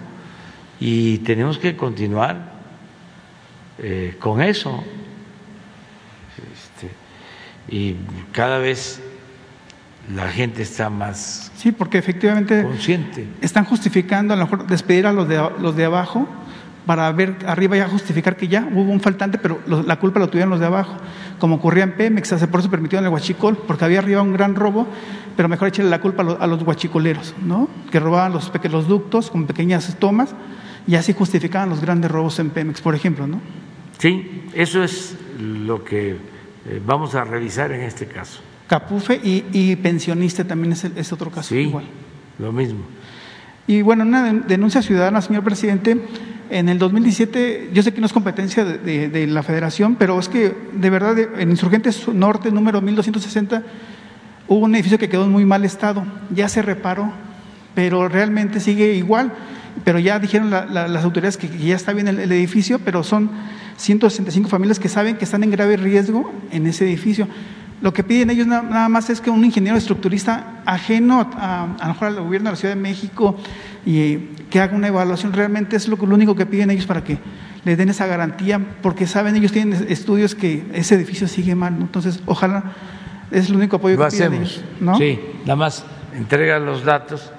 y 0.79 1.19
tenemos 1.19 1.57
que 1.57 1.75
continuar 1.75 2.53
eh, 3.77 4.15
con 4.19 4.41
eso 4.41 4.83
y 7.67 7.95
cada 8.31 8.59
vez 8.59 9.01
la 10.13 10.27
gente 10.29 10.61
está 10.61 10.89
más 10.89 11.51
sí 11.55 11.71
porque 11.71 11.97
efectivamente 11.97 12.61
consciente 12.63 13.27
están 13.41 13.65
justificando 13.65 14.33
a 14.33 14.37
lo 14.37 14.43
mejor 14.43 14.67
despedir 14.67 15.07
a 15.07 15.11
los 15.11 15.27
de 15.27 15.49
los 15.59 15.75
de 15.75 15.85
abajo 15.85 16.27
para 16.85 17.11
ver 17.11 17.37
arriba 17.47 17.77
ya 17.77 17.87
justificar 17.87 18.35
que 18.37 18.47
ya 18.47 18.67
hubo 18.71 18.91
un 18.91 18.99
faltante, 18.99 19.37
pero 19.37 19.59
la 19.65 19.99
culpa 19.99 20.19
lo 20.19 20.29
tuvieron 20.29 20.49
los 20.51 20.59
de 20.59 20.67
abajo, 20.67 20.95
como 21.39 21.55
ocurría 21.55 21.83
en 21.83 21.93
Pemex, 21.93 22.33
por 22.49 22.59
eso 22.59 22.69
permitieron 22.69 23.05
el 23.05 23.11
huachicol, 23.11 23.57
porque 23.57 23.85
había 23.85 23.99
arriba 23.99 24.21
un 24.21 24.33
gran 24.33 24.55
robo, 24.55 24.87
pero 25.35 25.49
mejor 25.49 25.69
echarle 25.69 25.91
la 25.91 26.01
culpa 26.01 26.23
a 26.39 26.47
los, 26.47 26.61
huachicoleros, 26.61 27.33
¿no? 27.43 27.67
que 27.91 27.99
robaban 27.99 28.33
los, 28.33 28.51
los 28.69 28.87
ductos 28.87 29.31
con 29.31 29.45
pequeñas 29.45 29.95
tomas 29.99 30.35
y 30.87 30.95
así 30.95 31.13
justificaban 31.13 31.69
los 31.69 31.81
grandes 31.81 32.11
robos 32.11 32.39
en 32.39 32.51
Pemex, 32.51 32.81
por 32.81 32.95
ejemplo. 32.95 33.27
¿no? 33.27 33.41
Sí, 33.97 34.43
eso 34.53 34.83
es 34.83 35.17
lo 35.39 35.83
que 35.83 36.11
eh, 36.11 36.81
vamos 36.85 37.15
a 37.15 37.23
revisar 37.23 37.71
en 37.71 37.81
este 37.81 38.05
caso. 38.05 38.41
Capufe 38.67 39.19
y, 39.23 39.75
pensionista 39.75 40.43
también 40.43 40.73
es, 40.73 41.13
otro 41.13 41.29
caso. 41.29 41.49
Sí, 41.49 41.59
igual. 41.59 41.85
lo 42.39 42.51
mismo. 42.51 42.79
Y 43.67 43.81
bueno, 43.81 44.03
una 44.03 44.31
denuncia 44.33 44.81
ciudadana, 44.81 45.21
señor 45.21 45.43
presidente, 45.43 45.97
en 46.49 46.69
el 46.69 46.77
2017, 46.77 47.69
yo 47.73 47.81
sé 47.81 47.93
que 47.93 47.99
no 47.99 48.05
es 48.05 48.13
competencia 48.13 48.63
de, 48.63 49.27
la 49.27 49.43
federación, 49.43 49.95
pero 49.95 50.19
es 50.19 50.29
que 50.29 50.55
de 50.73 50.89
verdad 50.89 51.17
en 51.39 51.49
Insurgentes 51.49 52.07
Norte, 52.07 52.51
número 52.51 52.81
1260, 52.81 53.63
hubo 54.47 54.65
un 54.65 54.75
edificio 54.75 54.99
que 54.99 55.09
quedó 55.09 55.25
en 55.25 55.31
muy 55.31 55.45
mal 55.45 55.65
estado, 55.65 56.05
ya 56.29 56.47
se 56.47 56.61
reparó, 56.61 57.11
pero 57.73 58.07
realmente 58.07 58.59
sigue 58.59 58.93
igual, 58.93 59.33
pero 59.83 59.99
ya 59.99 60.19
dijeron 60.19 60.51
las 60.51 61.03
autoridades 61.03 61.37
que, 61.37 61.49
ya 61.49 61.75
está 61.75 61.93
bien 61.93 62.07
el, 62.07 62.31
edificio, 62.31 62.79
pero 62.79 63.03
son 63.03 63.31
165 63.77 64.47
familias 64.47 64.79
que 64.79 64.87
saben 64.87 65.17
que 65.17 65.25
están 65.25 65.43
en 65.43 65.51
grave 65.51 65.77
riesgo 65.77 66.31
en 66.51 66.67
ese 66.67 66.85
edificio. 66.85 67.27
Lo 67.81 67.93
que 67.93 68.03
piden 68.03 68.29
ellos 68.29 68.47
nada 68.47 68.87
más 68.87 69.09
es 69.09 69.19
que 69.19 69.29
un 69.29 69.43
ingeniero 69.43 69.77
estructurista 69.77 70.61
ajeno 70.65 71.29
a, 71.35 71.63
a 71.77 71.87
lo 71.87 71.93
mejor 71.93 72.07
al 72.07 72.21
gobierno 72.21 72.49
de 72.49 72.53
la 72.53 72.57
Ciudad 72.57 72.73
de 72.73 72.81
México 72.81 73.35
y 73.85 74.34
que 74.49 74.59
haga 74.59 74.75
una 74.75 74.87
evaluación, 74.87 75.33
realmente 75.33 75.75
es 75.75 75.87
lo, 75.87 75.97
lo 75.97 76.15
único 76.15 76.35
que 76.35 76.45
piden 76.45 76.71
ellos 76.71 76.85
para 76.85 77.03
que 77.03 77.17
le 77.63 77.75
den 77.75 77.89
esa 77.89 78.05
garantía, 78.05 78.59
porque 78.81 79.07
saben, 79.07 79.35
ellos 79.35 79.51
tienen 79.51 79.85
estudios 79.89 80.35
que 80.35 80.65
ese 80.73 80.95
edificio 80.95 81.27
sigue 81.27 81.55
mal, 81.55 81.75
entonces 81.79 82.21
ojalá 82.25 82.75
es 83.31 83.49
el 83.49 83.55
único 83.55 83.77
apoyo 83.77 83.97
que 83.97 84.07
piden 84.15 84.33
ellos. 84.35 84.63
¿no? 84.79 84.97
Sí, 84.97 85.19
nada 85.41 85.55
más 85.55 85.85
entrega 86.15 86.59
los 86.59 86.83
datos 86.83 87.31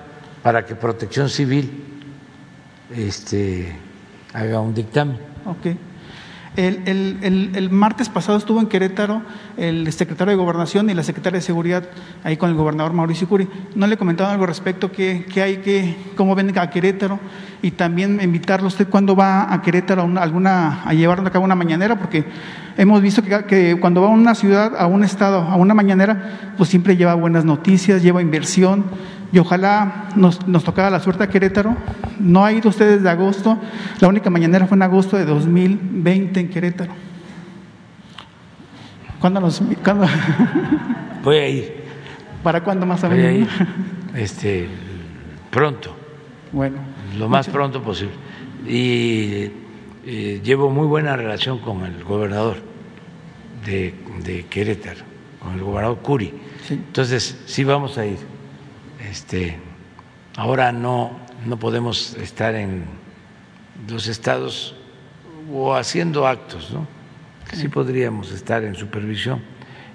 para 0.43 0.65
que 0.65 0.75
Protección 0.75 1.29
Civil 1.29 1.85
este, 2.95 3.77
haga 4.33 4.61
un 4.61 4.75
dictamen. 4.75 5.19
Okay. 5.45 5.79
El, 6.57 7.69
martes 7.71 8.09
pasado 8.09 8.39
estuvo 8.39 8.61
en 8.61 8.67
Querétaro 8.67 9.21
el 9.59 9.93
secretario 9.93 10.31
de 10.31 10.37
Gobernación 10.37 10.89
y 10.89 10.95
la 10.95 11.03
secretaria 11.03 11.39
de 11.39 11.43
Seguridad 11.43 11.85
ahí 12.25 12.39
con 12.39 12.49
el 12.49 12.57
gobernador 12.57 12.95
Mauricio 12.95 13.29
Curi. 13.29 13.47
No 13.75 13.87
le 13.87 13.99
comentaban 13.99 14.33
algo 14.33 14.47
respecto 14.47 14.91
qué, 14.91 15.27
hay, 15.37 15.59
que, 15.59 15.97
cómo 16.17 16.35
ven 16.35 16.57
a 16.59 16.71
Querétaro 16.71 17.21
y 17.61 17.73
también 17.73 18.21
invitarlo 18.23 18.69
usted 18.69 18.89
cuando 18.89 19.15
va 19.15 19.53
a 19.53 19.61
Querétaro 19.61 20.03
a, 20.03 20.23
alguna, 20.23 20.83
a 20.83 20.95
llevar 20.95 21.21
a 21.21 21.31
cabo 21.31 21.45
una 21.45 21.55
mañanera, 21.55 21.99
porque 21.99 22.25
hemos 22.79 23.03
visto 23.03 23.23
que, 23.23 23.45
que, 23.45 23.79
cuando 23.79 24.01
va 24.01 24.09
a 24.09 24.11
una 24.11 24.35
ciudad, 24.35 24.75
a 24.79 24.87
un 24.87 25.05
estado, 25.05 25.43
a 25.43 25.57
una 25.57 25.75
mañanera, 25.75 26.55
pues 26.57 26.71
siempre 26.71 26.97
lleva 26.97 27.15
buenas 27.15 27.45
noticias, 27.45 28.03
lleva 28.03 28.23
inversión 28.23 28.85
y 29.33 29.39
ojalá 29.39 30.09
nos, 30.17 30.47
nos 30.47 30.65
tocara 30.65 30.91
la 30.91 31.01
suerte 31.01 31.25
a 31.25 31.29
Querétaro. 31.29 31.77
No 32.19 32.45
ha 32.45 32.53
ido 32.53 32.71
usted 32.71 32.97
desde 32.97 33.09
agosto, 33.09 33.59
la 34.01 34.09
única 34.09 34.31
mañanera 34.31 34.67
fue 34.67 34.77
en 34.77 34.83
agosto 34.83 35.17
de 35.17 35.25
2020 35.25 36.41
en 36.41 36.49
Querétaro. 36.49 36.93
¿Cuándo 39.21 39.41
nos.? 39.41 39.63
Cuándo? 39.83 40.07
Voy 41.25 41.37
a 41.37 41.49
ir. 41.49 41.75
¿Para 42.43 42.63
cuándo 42.63 42.87
más? 42.87 43.03
Este, 44.15 44.69
pronto. 45.51 45.97
Bueno. 46.53 46.77
Lo 47.19 47.29
más 47.29 47.49
pronto 47.49 47.83
posible. 47.83 48.15
Y 48.67 49.51
eh, 50.05 50.41
llevo 50.45 50.71
muy 50.71 50.87
buena 50.87 51.17
relación 51.17 51.59
con 51.59 51.85
el 51.85 52.05
gobernador 52.05 52.59
de, 53.65 53.95
de 54.25 54.47
Querétaro, 54.47 55.01
con 55.41 55.55
el 55.55 55.63
gobernador 55.63 55.99
Curi. 55.99 56.33
Entonces, 56.71 57.43
sí 57.47 57.65
vamos 57.65 57.99
a 57.99 58.07
ir. 58.07 58.19
Este, 59.11 59.57
ahora 60.37 60.73
no, 60.73 61.13
no 61.47 61.59
podemos 61.59 62.15
estar 62.15 62.55
en 62.55 62.85
los 63.89 64.09
estados 64.09 64.75
o 65.53 65.75
haciendo 65.75 66.27
actos, 66.27 66.71
¿no? 66.73 66.87
Sí 67.53 67.69
podríamos 67.69 68.33
estar 68.33 68.65
en 68.65 68.75
supervisión, 68.75 69.41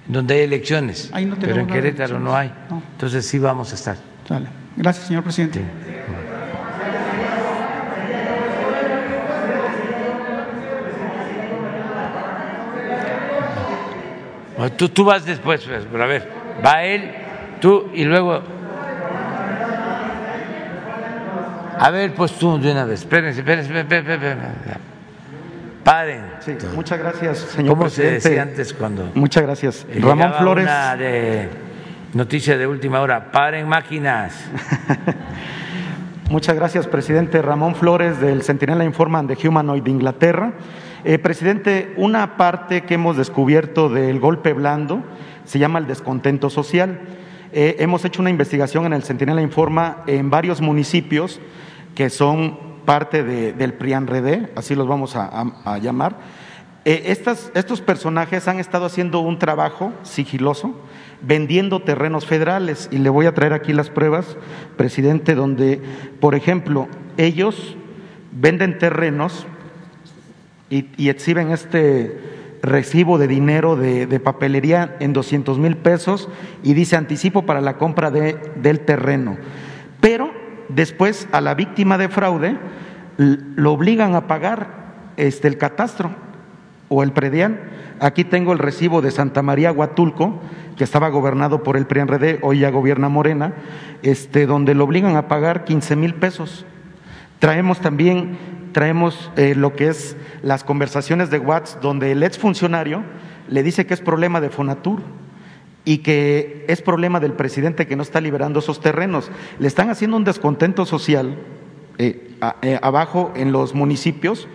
donde 0.08 0.36
hay 0.36 0.42
elecciones, 0.42 1.12
pero 1.42 1.60
en 1.60 1.68
Querétaro 1.68 2.20
no 2.20 2.34
hay. 2.34 2.52
Entonces 2.94 3.26
sí 3.26 3.40
vamos 3.40 3.74
a 3.74 3.76
estar. 3.76 3.98
Gracias, 4.78 5.08
señor 5.08 5.24
presidente. 5.24 5.62
Tú, 14.78 14.90
tú 14.90 15.04
vas 15.04 15.26
después, 15.26 15.64
pues, 15.66 15.88
pero 15.92 16.04
a 16.04 16.08
ver, 16.08 16.32
va 16.64 16.84
él, 16.84 17.12
tú 17.60 17.90
y 17.94 18.04
luego 18.04 18.44
A 21.82 21.90
ver, 21.90 22.14
pues 22.14 22.34
tú 22.34 22.60
de 22.60 22.72
una 22.72 22.86
vez, 22.86 23.00
espérense, 23.00 23.40
espérense, 23.40 23.80
espérense, 23.80 24.38
Paren. 25.84 26.26
Sí, 26.42 26.56
muchas 26.76 27.00
gracias, 27.00 27.40
señor 27.40 27.70
¿Cómo 27.72 27.82
presidente. 27.86 28.22
se 28.22 28.30
decía 28.30 28.44
antes 28.44 28.72
cuando? 28.72 29.10
Muchas 29.16 29.42
gracias. 29.42 29.88
Ramón 30.00 30.32
Flores. 30.38 30.66
Una 30.66 30.96
de 30.96 31.50
noticia 32.14 32.56
de 32.60 32.68
última 32.68 33.02
hora. 33.02 33.32
Paren 33.32 33.68
máquinas. 33.68 34.46
muchas 36.30 36.56
gracias, 36.56 36.86
presidente. 36.86 37.42
Ramón 37.42 37.74
Flores 37.74 38.22
del 38.22 38.44
Centinela 38.44 38.84
Informan 38.84 39.26
de 39.26 39.36
Humanoid 39.44 39.82
de 39.82 39.90
Inglaterra. 39.90 40.54
Eh, 41.04 41.18
presidente, 41.18 41.96
una 41.98 42.38
parte 42.38 42.84
que 42.84 42.94
hemos 42.94 43.18
descubierto 43.18 43.90
del 43.90 44.20
golpe 44.20 44.54
blando 44.54 45.02
se 45.46 45.58
llama 45.58 45.80
el 45.80 45.88
descontento 45.88 46.52
social. 46.52 47.00
Eh, 47.54 47.78
hemos 47.80 48.06
hecho 48.06 48.22
una 48.22 48.30
investigación 48.30 48.86
en 48.86 48.94
el 48.94 49.02
Centinela 49.02 49.42
Informa 49.42 50.04
en 50.06 50.30
varios 50.30 50.62
municipios 50.62 51.42
que 51.96 52.10
son 52.10 52.58
parte 52.86 53.24
del 53.24 53.74
PRIANREDE, 53.74 54.52
así 54.56 54.76
los 54.76 54.88
vamos 54.88 55.16
a, 55.16 55.78
llamar. 55.80 56.18
Eh, 56.84 57.16
estos 57.54 57.82
personajes 57.82 58.48
han 58.48 58.60
estado 58.60 58.86
haciendo 58.86 59.20
un 59.20 59.38
trabajo 59.38 59.94
sigiloso 60.04 60.76
vendiendo 61.22 61.82
terrenos 61.82 62.26
federales 62.26 62.90
y 62.92 62.98
le 62.98 63.10
voy 63.10 63.26
a 63.26 63.34
traer 63.34 63.54
aquí 63.54 63.74
las 63.74 63.90
pruebas, 63.90 64.38
presidente, 64.78 65.36
donde, 65.36 65.82
por 66.20 66.36
ejemplo, 66.36 66.88
ellos 67.18 67.78
venden 68.32 68.78
terrenos 68.78 69.46
y, 70.70 71.10
exhiben 71.10 71.52
este 71.52 72.20
recibo 72.62 73.18
de 73.18 73.28
dinero 73.28 73.76
de, 73.76 74.20
papelería 74.20 74.96
en 75.00 75.14
200 75.14 75.58
mil 75.60 75.78
pesos 75.78 76.30
y 76.64 76.74
dice 76.74 76.96
anticipo 76.96 77.46
para 77.46 77.62
la 77.62 77.78
compra 77.78 78.10
de, 78.10 78.38
del 78.56 78.80
terreno. 78.82 79.38
Pero 80.00 80.31
después 80.76 81.28
a 81.32 81.42
la 81.42 81.54
víctima 81.54 81.98
de 81.98 82.10
fraude 82.10 82.58
lo 83.18 83.74
obligan 83.74 84.16
a 84.16 84.28
pagar 84.28 84.68
este, 85.18 85.48
el 85.48 85.58
catastro 85.58 86.12
o 86.90 87.04
el 87.04 87.12
predial. 87.12 87.60
Aquí 88.00 88.24
tengo 88.24 88.54
el 88.54 88.60
recibo 88.60 89.02
de 89.02 89.12
Santa 89.12 89.42
María 89.42 89.72
Huatulco, 89.72 90.40
que 90.76 90.84
estaba 90.84 91.10
gobernado 91.10 91.62
por 91.62 91.78
el 91.78 91.86
PRIANRD, 91.86 92.40
hoy 92.42 92.60
ya 92.60 92.72
gobierna 92.72 93.10
Morena, 93.10 93.54
este, 94.02 94.46
donde 94.48 94.74
lo 94.74 94.86
obligan 94.86 95.16
a 95.16 95.28
pagar 95.28 95.66
15 95.66 95.96
mil 95.96 96.16
pesos. 96.16 96.66
Traemos 97.40 97.80
también 97.80 98.38
traemos 98.72 99.32
eh, 99.36 99.54
lo 99.56 99.76
que 99.76 99.90
es 99.90 100.16
las 100.42 100.64
conversaciones 100.64 101.30
de 101.30 101.40
Watts, 101.40 101.78
donde 101.82 102.12
el 102.12 102.24
exfuncionario 102.24 103.04
le 103.48 103.64
dice 103.64 103.86
que 103.86 103.94
es 103.94 104.02
problema 104.02 104.42
de 104.42 104.50
Fonatur 104.50 105.02
y 105.86 106.00
que 106.00 106.66
es 106.68 106.82
problema 106.82 107.20
del 107.20 107.34
presidente 107.34 107.88
que 107.88 107.96
no 107.96 108.04
está 108.04 108.22
liberando 108.22 108.60
esos 108.60 108.80
terrenos. 108.80 109.32
Le 109.60 109.68
están 109.68 109.90
haciendo 109.90 110.18
un 110.18 110.24
descontento 110.24 110.86
social 110.86 111.38
eh, 111.98 112.36
eh, 112.62 112.80
abajo 112.82 113.32
en 113.36 113.52
los 113.52 113.74
municipios 113.74 114.48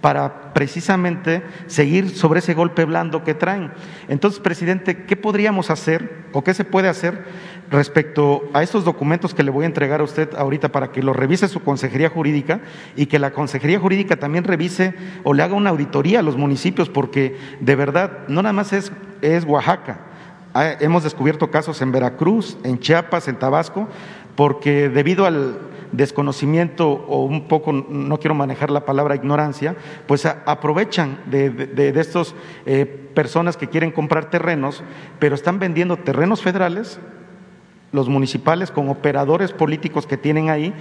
para 0.00 0.52
precisamente 0.52 1.42
seguir 1.66 2.10
sobre 2.10 2.40
ese 2.40 2.52
golpe 2.52 2.84
blando 2.84 3.24
que 3.24 3.32
traen. 3.32 3.72
Entonces, 4.08 4.38
presidente, 4.38 5.04
¿qué 5.04 5.16
podríamos 5.16 5.70
hacer 5.70 6.26
o 6.32 6.44
qué 6.44 6.52
se 6.52 6.66
puede 6.66 6.88
hacer 6.88 7.24
respecto 7.70 8.50
a 8.52 8.62
estos 8.62 8.84
documentos 8.84 9.32
que 9.32 9.42
le 9.42 9.50
voy 9.50 9.64
a 9.64 9.66
entregar 9.66 10.02
a 10.02 10.04
usted 10.04 10.34
ahorita 10.34 10.68
para 10.68 10.92
que 10.92 11.02
los 11.02 11.16
revise 11.16 11.48
su 11.48 11.60
consejería 11.60 12.10
jurídica 12.10 12.60
y 12.96 13.06
que 13.06 13.18
la 13.18 13.30
consejería 13.30 13.80
jurídica 13.80 14.16
también 14.16 14.44
revise 14.44 14.92
o 15.22 15.32
le 15.32 15.42
haga 15.42 15.54
una 15.54 15.70
auditoría 15.70 16.20
a 16.20 16.22
los 16.22 16.36
municipios, 16.36 16.90
porque 16.90 17.38
de 17.60 17.74
verdad 17.74 18.28
no 18.28 18.42
nada 18.42 18.52
más 18.52 18.74
es, 18.74 18.92
es 19.22 19.44
Oaxaca. 19.44 20.00
Hemos 20.54 21.02
descubierto 21.02 21.50
casos 21.50 21.82
en 21.82 21.90
Veracruz, 21.90 22.56
en 22.62 22.78
Chiapas, 22.78 23.26
en 23.26 23.38
Tabasco, 23.38 23.88
porque 24.36 24.88
debido 24.88 25.26
al 25.26 25.58
desconocimiento 25.90 26.88
o 26.90 27.24
un 27.24 27.48
poco, 27.48 27.72
no 27.72 28.18
quiero 28.18 28.34
manejar 28.34 28.70
la 28.70 28.84
palabra 28.84 29.14
ignorancia, 29.14 29.76
pues 30.06 30.26
aprovechan 30.26 31.20
de, 31.26 31.50
de, 31.50 32.00
estas 32.00 32.34
eh, 32.66 32.86
personas 32.86 33.56
que 33.56 33.68
quieren 33.68 33.90
comprar 33.90 34.30
terrenos, 34.30 34.82
pero 35.18 35.34
están 35.34 35.58
vendiendo 35.58 35.96
terrenos 35.96 36.42
federales 36.42 36.98
los 37.94 38.08
municipales 38.08 38.72
con 38.72 38.88
operadores 38.88 39.52
políticos 39.52 40.04
que 40.04 40.16
tienen 40.16 40.50
ahí. 40.50 40.74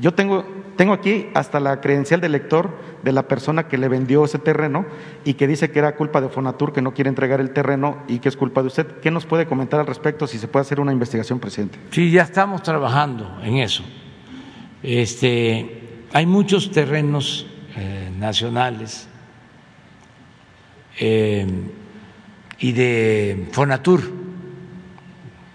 Yo 0.00 0.14
tengo, 0.14 0.44
tengo 0.76 0.92
aquí 0.92 1.26
hasta 1.34 1.58
la 1.58 1.80
credencial 1.80 2.20
del 2.20 2.30
lector 2.30 2.70
de 3.02 3.10
la 3.10 3.26
persona 3.26 3.66
que 3.66 3.76
le 3.76 3.88
vendió 3.88 4.24
ese 4.24 4.38
terreno 4.38 4.86
y 5.24 5.34
que 5.34 5.48
dice 5.48 5.72
que 5.72 5.80
era 5.80 5.96
culpa 5.96 6.20
de 6.20 6.28
Fonatur 6.28 6.72
que 6.72 6.80
no 6.80 6.94
quiere 6.94 7.08
entregar 7.08 7.40
el 7.40 7.50
terreno 7.50 7.98
y 8.06 8.20
que 8.20 8.28
es 8.28 8.36
culpa 8.36 8.60
de 8.60 8.68
usted. 8.68 8.86
¿Qué 9.00 9.10
nos 9.10 9.26
puede 9.26 9.46
comentar 9.46 9.80
al 9.80 9.86
respecto 9.88 10.28
si 10.28 10.38
se 10.38 10.46
puede 10.46 10.60
hacer 10.60 10.78
una 10.78 10.92
investigación, 10.92 11.40
presidente? 11.40 11.76
Sí, 11.90 12.12
ya 12.12 12.22
estamos 12.22 12.62
trabajando 12.62 13.40
en 13.42 13.56
eso. 13.56 13.82
Este, 14.80 16.04
hay 16.12 16.24
muchos 16.24 16.70
terrenos 16.70 17.48
eh, 17.76 18.12
nacionales 18.16 19.08
eh, 21.00 21.48
y 22.60 22.70
de 22.70 23.48
Fonatur 23.50 24.19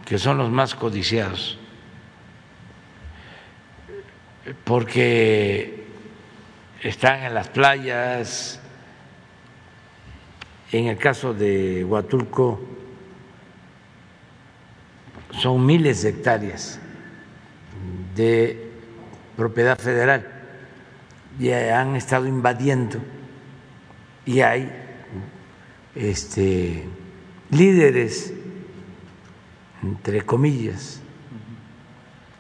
que 0.06 0.19
son 0.19 0.38
los 0.38 0.49
más 0.52 0.76
codiciados, 0.76 1.57
porque 4.64 5.86
están 6.82 7.23
en 7.23 7.34
las 7.34 7.49
playas, 7.49 8.60
en 10.72 10.88
el 10.88 10.98
caso 10.98 11.34
de 11.34 11.84
Huatulco 11.84 12.61
son 15.40 15.65
miles 15.65 16.03
de 16.03 16.10
hectáreas 16.10 16.80
de 18.15 18.72
propiedad 19.36 19.77
federal 19.77 20.26
y 21.40 21.52
han 21.52 21.95
estado 21.95 22.26
invadiendo. 22.27 22.99
Y 24.26 24.41
hay 24.41 24.72
este, 25.94 26.86
líderes 27.52 28.34
entre 29.86 30.22
comillas, 30.22 31.02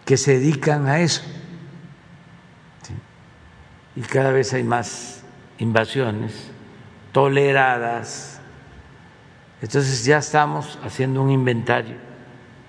que 0.03 0.17
se 0.17 0.39
dedican 0.39 0.87
a 0.87 0.99
eso. 0.99 1.21
Y 3.95 4.01
cada 4.01 4.31
vez 4.31 4.53
hay 4.53 4.63
más 4.63 5.23
invasiones 5.57 6.51
toleradas. 7.11 8.41
Entonces 9.61 10.03
ya 10.03 10.17
estamos 10.17 10.77
haciendo 10.83 11.21
un 11.21 11.31
inventario 11.31 11.95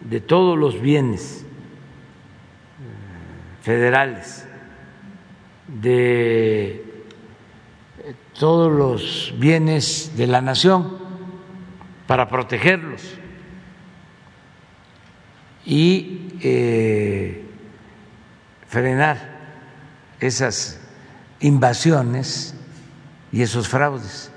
de 0.00 0.20
todos 0.20 0.56
los 0.56 0.80
bienes 0.80 1.42
eh, 1.42 1.44
federales, 3.62 4.46
de 5.66 7.04
todos 8.38 8.72
los 8.72 9.34
bienes 9.38 10.12
de 10.16 10.28
la 10.28 10.40
nación 10.40 10.98
para 12.06 12.28
protegerlos 12.28 13.18
y 15.66 16.28
eh, 16.40 17.44
frenar 18.68 19.36
esas 20.20 20.80
invasiones 21.40 22.54
y 23.32 23.42
esos 23.42 23.68
fraudes. 23.68 24.30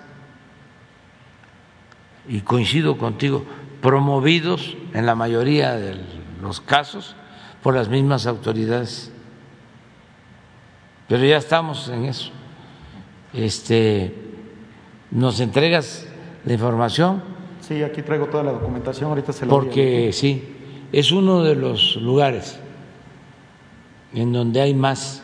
Y 2.28 2.42
coincido 2.42 2.98
contigo, 2.98 3.46
promovidos 3.82 4.76
en 4.94 5.06
la 5.06 5.16
mayoría 5.16 5.76
de 5.76 6.02
los 6.42 6.60
casos 6.60 7.16
por 7.64 7.76
las 7.76 7.90
mismas 7.90 8.26
autoridades. 8.26 9.12
Pero 11.08 11.26
ya 11.26 11.38
estamos 11.38 11.88
en 11.90 12.06
eso. 12.06 12.32
Este, 13.34 14.16
¿Nos 15.12 15.40
entregas 15.40 16.08
la 16.46 16.54
información? 16.54 17.22
Sí, 17.62 17.84
aquí 17.84 18.02
traigo 18.02 18.28
toda 18.28 18.44
la 18.44 18.52
documentación, 18.52 19.10
ahorita 19.10 19.34
se 19.34 19.46
la 19.46 19.52
Porque 19.52 20.12
sí, 20.14 20.59
es 20.92 21.12
uno 21.12 21.44
de 21.44 21.56
los 21.56 21.96
lugares 21.98 22.60
en 24.14 24.34
donde 24.34 24.62
hay 24.62 24.74
más 24.74 25.22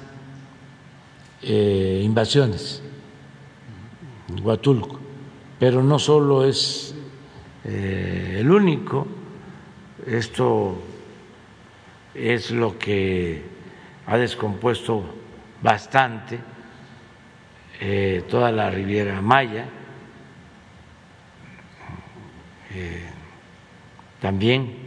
eh, 1.42 2.02
invasiones, 2.04 2.84
Huatulco, 4.42 5.00
pero 5.60 5.82
no 5.82 5.98
solo 5.98 6.46
es 6.46 6.96
eh, 7.64 8.38
el 8.40 8.52
único, 8.52 9.08
esto 10.06 10.78
es 12.14 12.52
lo 12.52 12.78
que 12.78 13.42
ha 14.06 14.18
descompuesto 14.18 15.04
bastante 15.64 16.40
eh, 17.82 18.24
toda 18.30 18.52
la 18.52 18.70
Riviera 18.70 19.22
Maya, 19.22 19.66
también 24.20 24.85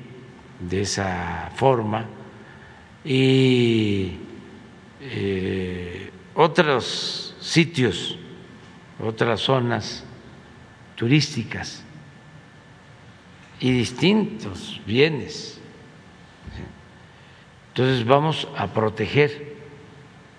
de 0.61 0.83
esa 0.83 1.51
forma 1.55 2.07
y 3.05 4.19
eh, 5.01 6.11
otros 6.35 7.37
sitios, 7.41 8.19
otras 8.99 9.41
zonas 9.41 10.05
turísticas 10.97 11.85
y 13.61 13.73
distintos 13.73 14.81
bienes. 14.87 15.61
Entonces 17.69 18.05
vamos 18.05 18.49
a 18.57 18.67
proteger. 18.69 19.57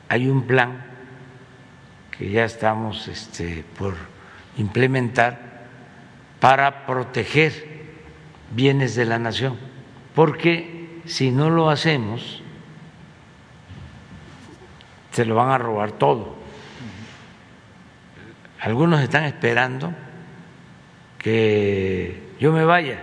Hay 0.10 0.28
un 0.28 0.46
plan 0.46 0.86
que 2.18 2.30
ya 2.30 2.44
estamos 2.44 3.08
este, 3.08 3.64
por 3.78 3.96
implementar 4.58 5.68
para 6.40 6.86
proteger 6.86 7.88
bienes 8.52 8.96
de 8.96 9.06
la 9.06 9.20
nación 9.20 9.69
porque 10.20 11.00
si 11.06 11.32
no 11.32 11.50
lo 11.50 11.70
hacemos, 11.70 12.42
se 15.12 15.24
lo 15.24 15.34
van 15.34 15.52
a 15.52 15.58
robar 15.58 15.94
todo. 15.94 16.36
Algunos 18.60 19.00
están 19.00 19.24
esperando 19.24 19.94
que 21.20 22.34
yo 22.38 22.52
me 22.52 22.66
vaya, 22.66 23.02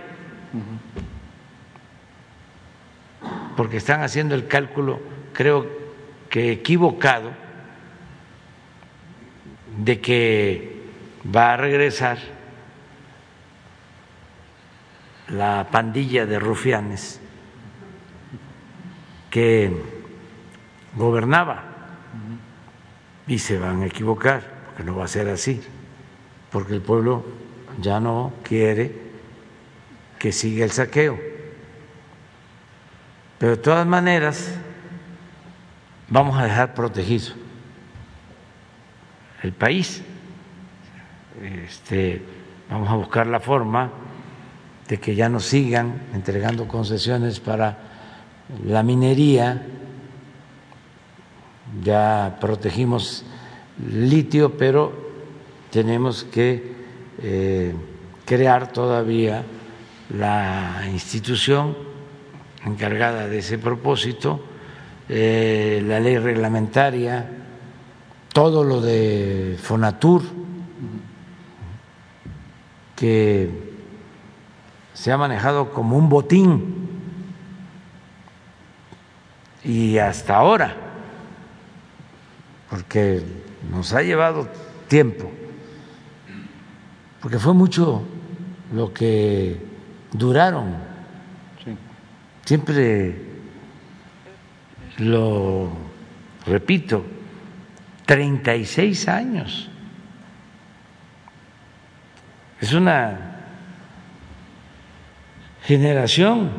porque 3.55 3.77
están 3.77 4.03
haciendo 4.03 4.35
el 4.35 4.45
cálculo, 4.45 5.01
creo 5.33 5.65
que 6.29 6.51
equivocado, 6.51 7.31
de 9.75 9.99
que 10.01 10.83
va 11.35 11.53
a 11.53 11.57
regresar 11.57 12.19
la 15.29 15.67
pandilla 15.69 16.25
de 16.25 16.39
rufianes 16.39 17.19
que 19.29 19.71
gobernaba 20.95 21.63
y 23.27 23.39
se 23.39 23.59
van 23.59 23.81
a 23.81 23.85
equivocar, 23.87 24.41
porque 24.65 24.83
no 24.83 24.95
va 24.95 25.05
a 25.05 25.07
ser 25.07 25.27
así, 25.29 25.61
porque 26.49 26.73
el 26.73 26.81
pueblo 26.81 27.25
ya 27.81 27.99
no 27.99 28.33
quiere 28.43 29.07
que 30.17 30.31
siga 30.31 30.63
el 30.63 30.71
saqueo. 30.71 31.19
Pero 33.37 33.55
de 33.55 33.61
todas 33.61 33.85
maneras 33.85 34.57
vamos 36.07 36.37
a 36.39 36.45
dejar 36.45 36.73
protegido 36.73 37.35
el 39.43 39.51
país. 39.51 40.01
Este, 41.41 42.21
vamos 42.69 42.89
a 42.89 42.95
buscar 42.95 43.27
la 43.27 43.39
forma 43.39 43.91
de 44.87 44.99
que 44.99 45.15
ya 45.15 45.29
no 45.29 45.39
sigan 45.39 46.01
entregando 46.13 46.67
concesiones 46.67 47.39
para 47.39 47.77
la 48.65 48.83
minería, 48.83 49.65
ya 51.83 52.37
protegimos 52.39 53.25
litio, 53.91 54.57
pero 54.57 54.93
tenemos 55.69 56.23
que 56.23 56.75
eh, 57.21 57.73
crear 58.25 58.71
todavía 58.71 59.43
la 60.09 60.83
institución 60.89 61.75
encargada 62.65 63.27
de 63.27 63.39
ese 63.39 63.57
propósito, 63.57 64.41
eh, 65.09 65.83
la 65.85 65.99
ley 65.99 66.17
reglamentaria, 66.17 67.29
todo 68.31 68.63
lo 68.63 68.81
de 68.81 69.57
Fonatur, 69.61 70.23
que 72.95 73.66
se 74.97 75.11
ha 75.11 75.17
manejado 75.17 75.73
como 75.73 75.95
un 75.95 76.09
botín 76.09 76.89
y 79.63 79.99
hasta 79.99 80.35
ahora, 80.35 80.75
porque 82.67 83.21
nos 83.71 83.93
ha 83.93 84.01
llevado 84.01 84.49
tiempo, 84.87 85.31
porque 87.21 87.37
fue 87.37 87.53
mucho 87.53 88.01
lo 88.73 88.91
que 88.91 89.63
duraron. 90.13 90.75
Siempre 92.43 93.21
lo 94.97 95.69
repito, 96.47 97.05
36 98.07 99.07
años. 99.07 99.69
Es 102.59 102.73
una 102.73 103.26
generación 105.67 106.49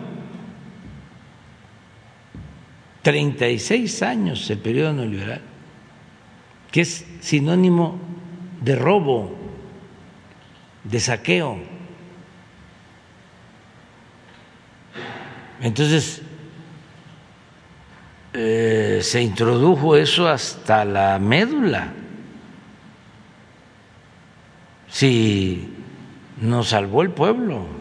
36 3.00 4.02
años 4.02 4.50
el 4.50 4.58
periodo 4.58 4.92
neoliberal, 4.92 5.40
que 6.70 6.82
es 6.82 7.06
sinónimo 7.20 7.98
de 8.60 8.76
robo, 8.76 9.34
de 10.84 11.00
saqueo. 11.00 11.56
Entonces, 15.62 16.20
eh, 18.34 18.98
se 19.00 19.22
introdujo 19.22 19.96
eso 19.96 20.28
hasta 20.28 20.84
la 20.84 21.18
médula. 21.18 21.94
Si 24.90 25.66
nos 26.42 26.68
salvó 26.68 27.00
el 27.00 27.10
pueblo, 27.10 27.77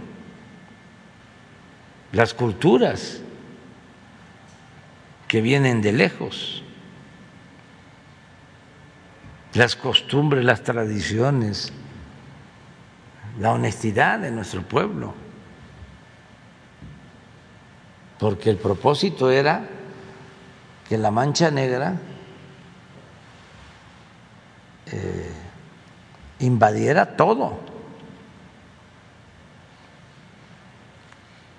las 2.11 2.33
culturas 2.33 3.21
que 5.27 5.41
vienen 5.41 5.81
de 5.81 5.91
lejos, 5.91 6.63
las 9.53 9.75
costumbres, 9.75 10.45
las 10.45 10.63
tradiciones, 10.63 11.73
la 13.39 13.51
honestidad 13.51 14.19
de 14.19 14.31
nuestro 14.31 14.61
pueblo, 14.61 15.13
porque 18.19 18.49
el 18.49 18.57
propósito 18.57 19.29
era 19.29 19.67
que 20.87 20.97
la 20.97 21.11
mancha 21.11 21.51
negra 21.51 21.99
eh, 24.87 25.31
invadiera 26.39 27.17
todo, 27.17 27.59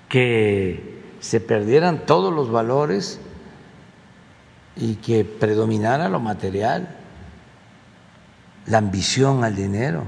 que 0.08 1.02
se 1.20 1.40
perdieran 1.40 2.06
todos 2.06 2.32
los 2.32 2.50
valores 2.50 3.20
y 4.76 4.96
que 4.96 5.24
predominara 5.24 6.08
lo 6.08 6.20
material, 6.20 6.96
la 8.66 8.78
ambición 8.78 9.44
al 9.44 9.56
dinero, 9.56 10.04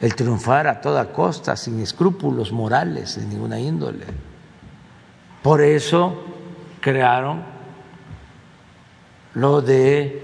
el 0.00 0.14
triunfar 0.14 0.66
a 0.66 0.80
toda 0.80 1.12
costa, 1.12 1.56
sin 1.56 1.80
escrúpulos 1.80 2.52
morales 2.52 3.16
de 3.16 3.26
ninguna 3.26 3.58
índole. 3.58 4.06
Por 5.42 5.62
eso 5.62 6.22
crearon 6.80 7.42
lo 9.34 9.62
de 9.62 10.22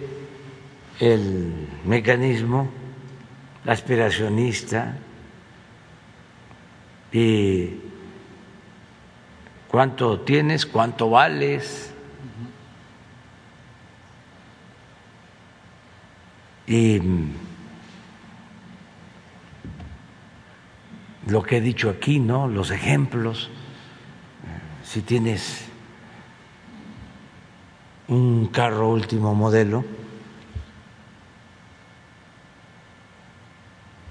el 1.00 1.68
mecanismo 1.84 2.68
aspiracionista 3.66 4.96
y 7.12 7.85
cuánto 9.76 10.20
tienes, 10.20 10.64
cuánto 10.64 11.10
vales. 11.10 11.92
Y 16.66 16.98
lo 21.26 21.42
que 21.42 21.58
he 21.58 21.60
dicho 21.60 21.90
aquí, 21.90 22.20
¿no? 22.20 22.48
Los 22.48 22.70
ejemplos, 22.70 23.50
si 24.82 25.02
tienes 25.02 25.66
un 28.08 28.46
carro 28.46 28.88
último 28.88 29.34
modelo, 29.34 29.84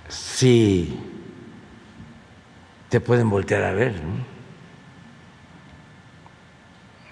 si 0.10 0.96
te 2.90 3.00
pueden 3.00 3.32
voltear 3.32 3.64
a 3.64 3.72
ver, 3.72 3.96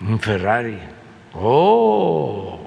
un 0.07 0.19
Ferrari, 0.19 0.79
oh, 1.33 2.59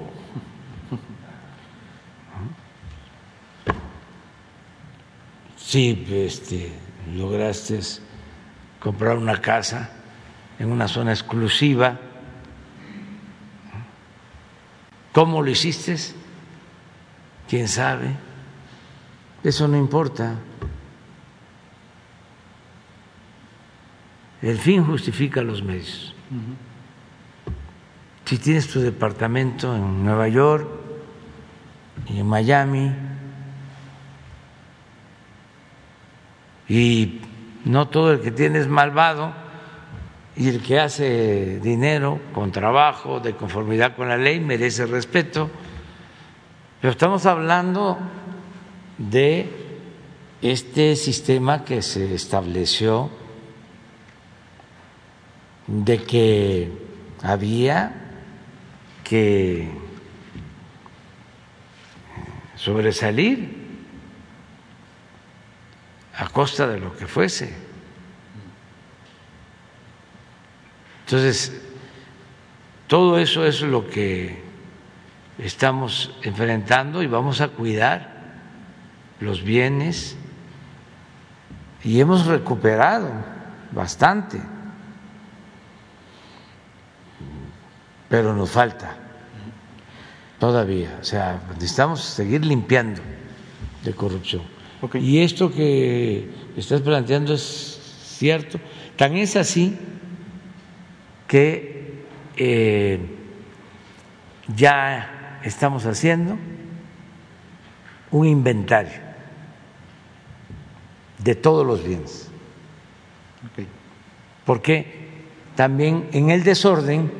si 5.55 6.05
este, 6.09 6.71
lograste 7.15 7.79
comprar 8.79 9.17
una 9.17 9.39
casa 9.39 9.89
en 10.59 10.71
una 10.71 10.87
zona 10.87 11.11
exclusiva, 11.11 11.99
¿Cómo 15.17 15.41
lo 15.41 15.49
hiciste? 15.49 15.95
¿Quién 17.49 17.67
sabe? 17.67 18.15
Eso 19.43 19.67
no 19.67 19.75
importa. 19.75 20.35
El 24.43 24.59
fin 24.59 24.85
justifica 24.85 25.41
los 25.41 25.63
medios. 25.63 26.13
Si 28.27 28.37
tienes 28.39 28.67
tu 28.67 28.81
departamento 28.81 29.73
en 29.73 30.03
Nueva 30.03 30.27
York 30.27 30.67
y 32.09 32.19
en 32.19 32.27
Miami 32.27 32.91
y 36.67 37.21
no 37.63 37.87
todo 37.87 38.11
el 38.11 38.19
que 38.19 38.31
tiene 38.31 38.59
es 38.59 38.67
malvado, 38.67 39.31
y 40.35 40.49
el 40.49 40.61
que 40.61 40.77
hace 40.77 41.61
dinero 41.61 42.19
con 42.33 42.51
trabajo, 42.51 43.21
de 43.21 43.33
conformidad 43.33 43.95
con 43.95 44.09
la 44.09 44.17
ley, 44.17 44.41
merece 44.41 44.85
respeto. 44.85 45.49
Pero 46.81 46.91
estamos 46.91 47.25
hablando 47.25 47.97
de 48.97 49.49
este 50.41 50.97
sistema 50.97 51.63
que 51.63 51.81
se 51.81 52.13
estableció, 52.13 53.09
de 55.67 56.03
que 56.03 56.71
había 57.23 58.03
que 59.07 59.69
sobresalir 62.55 63.55
a 66.17 66.27
costa 66.27 66.67
de 66.67 66.79
lo 66.79 66.95
que 66.97 67.07
fuese. 67.07 67.53
Entonces, 71.05 71.61
todo 72.87 73.17
eso 73.17 73.45
es 73.45 73.61
lo 73.61 73.87
que 73.87 74.43
estamos 75.37 76.17
enfrentando 76.23 77.01
y 77.01 77.07
vamos 77.07 77.39
a 77.39 77.49
cuidar 77.49 78.17
los 79.21 79.43
bienes 79.43 80.17
y 81.83 82.01
hemos 82.01 82.25
recuperado 82.25 83.09
bastante, 83.71 84.41
pero 88.09 88.33
nos 88.33 88.49
falta 88.49 88.95
todavía, 90.39 90.97
o 91.01 91.03
sea, 91.03 91.41
necesitamos 91.55 92.01
seguir 92.01 92.45
limpiando 92.45 93.01
de 93.83 93.93
corrupción. 93.93 94.43
Y 94.93 95.19
esto 95.19 95.51
que 95.51 96.29
estás 96.55 96.81
planteando 96.81 97.33
es 97.33 97.79
cierto, 98.17 98.59
tan 98.95 99.17
es 99.17 99.35
así 99.35 99.75
que 101.27 102.05
eh, 102.35 102.99
ya 104.55 105.39
estamos 105.43 105.85
haciendo 105.85 106.37
un 108.11 108.27
inventario 108.27 109.07
de 111.17 111.35
todos 111.35 111.65
los 111.65 111.83
bienes. 111.83 112.29
Porque 114.45 115.07
también 115.55 116.07
en 116.13 116.29
el 116.29 116.43
desorden, 116.43 117.11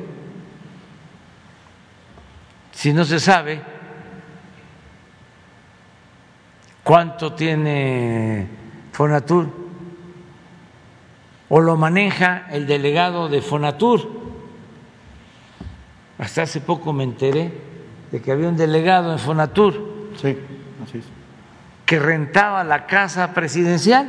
si 2.78 2.92
no 2.92 3.04
se 3.04 3.18
sabe 3.18 3.60
cuánto 6.84 7.32
tiene 7.32 8.46
Fonatur, 8.92 9.48
o 11.48 11.60
lo 11.60 11.76
maneja 11.76 12.46
el 12.52 12.68
delegado 12.68 13.28
de 13.28 13.42
Fonatur. 13.42 14.08
Hasta 16.18 16.42
hace 16.42 16.60
poco 16.60 16.92
me 16.92 17.02
enteré 17.02 17.52
de 18.12 18.22
que 18.22 18.30
había 18.30 18.48
un 18.48 18.56
delegado 18.56 19.10
en 19.10 19.18
Fonatur 19.18 20.12
sí, 20.14 20.38
así 20.84 20.98
es. 20.98 21.04
que 21.84 21.98
rentaba 21.98 22.62
la 22.62 22.86
casa 22.86 23.34
presidencial. 23.34 24.06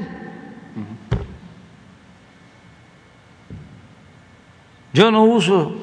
Yo 4.94 5.10
no 5.10 5.24
uso 5.24 5.74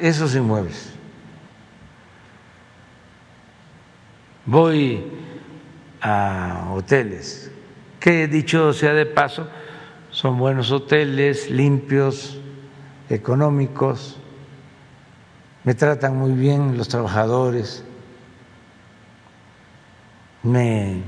esos 0.00 0.34
inmuebles. 0.34 0.97
Voy 4.50 5.04
a 6.00 6.70
hoteles, 6.72 7.50
que 8.00 8.26
dicho 8.28 8.72
sea 8.72 8.94
de 8.94 9.04
paso, 9.04 9.46
son 10.10 10.38
buenos 10.38 10.70
hoteles, 10.70 11.50
limpios, 11.50 12.40
económicos, 13.10 14.16
me 15.64 15.74
tratan 15.74 16.16
muy 16.16 16.32
bien 16.32 16.78
los 16.78 16.88
trabajadores, 16.88 17.84
me 20.42 21.02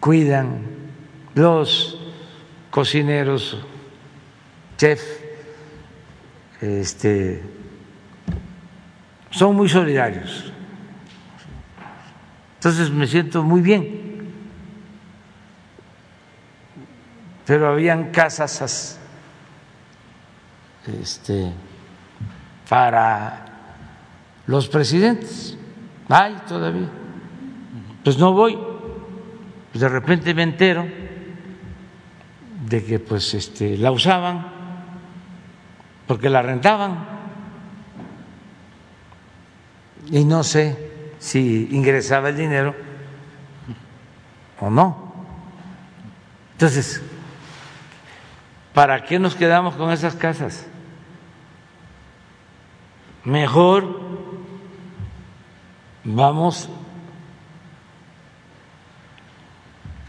cuidan 0.00 0.66
los 1.34 1.98
cocineros, 2.70 3.56
chef, 4.76 5.02
este, 6.60 7.42
son 9.30 9.56
muy 9.56 9.70
solidarios. 9.70 10.52
Entonces 12.58 12.90
me 12.90 13.06
siento 13.06 13.44
muy 13.44 13.60
bien. 13.60 14.32
Pero 17.46 17.68
habían 17.68 18.10
casas 18.10 18.98
este, 21.00 21.52
para 22.68 23.44
los 24.46 24.66
presidentes. 24.68 25.56
Hay 26.08 26.34
todavía. 26.48 26.88
Pues 28.02 28.18
no 28.18 28.32
voy. 28.32 28.58
Pues 29.70 29.80
de 29.80 29.88
repente 29.88 30.34
me 30.34 30.42
entero 30.42 30.84
de 32.68 32.84
que 32.84 32.98
pues 32.98 33.34
este, 33.34 33.76
la 33.76 33.92
usaban 33.92 34.58
porque 36.08 36.30
la 36.30 36.42
rentaban 36.42 37.06
y 40.10 40.24
no 40.24 40.42
sé 40.42 40.87
si 41.18 41.68
ingresaba 41.70 42.28
el 42.30 42.36
dinero 42.36 42.74
o 44.60 44.70
no. 44.70 45.12
Entonces, 46.52 47.02
¿para 48.74 49.04
qué 49.04 49.18
nos 49.18 49.34
quedamos 49.34 49.74
con 49.74 49.90
esas 49.90 50.14
casas? 50.14 50.66
Mejor 53.24 54.00
vamos 56.04 56.68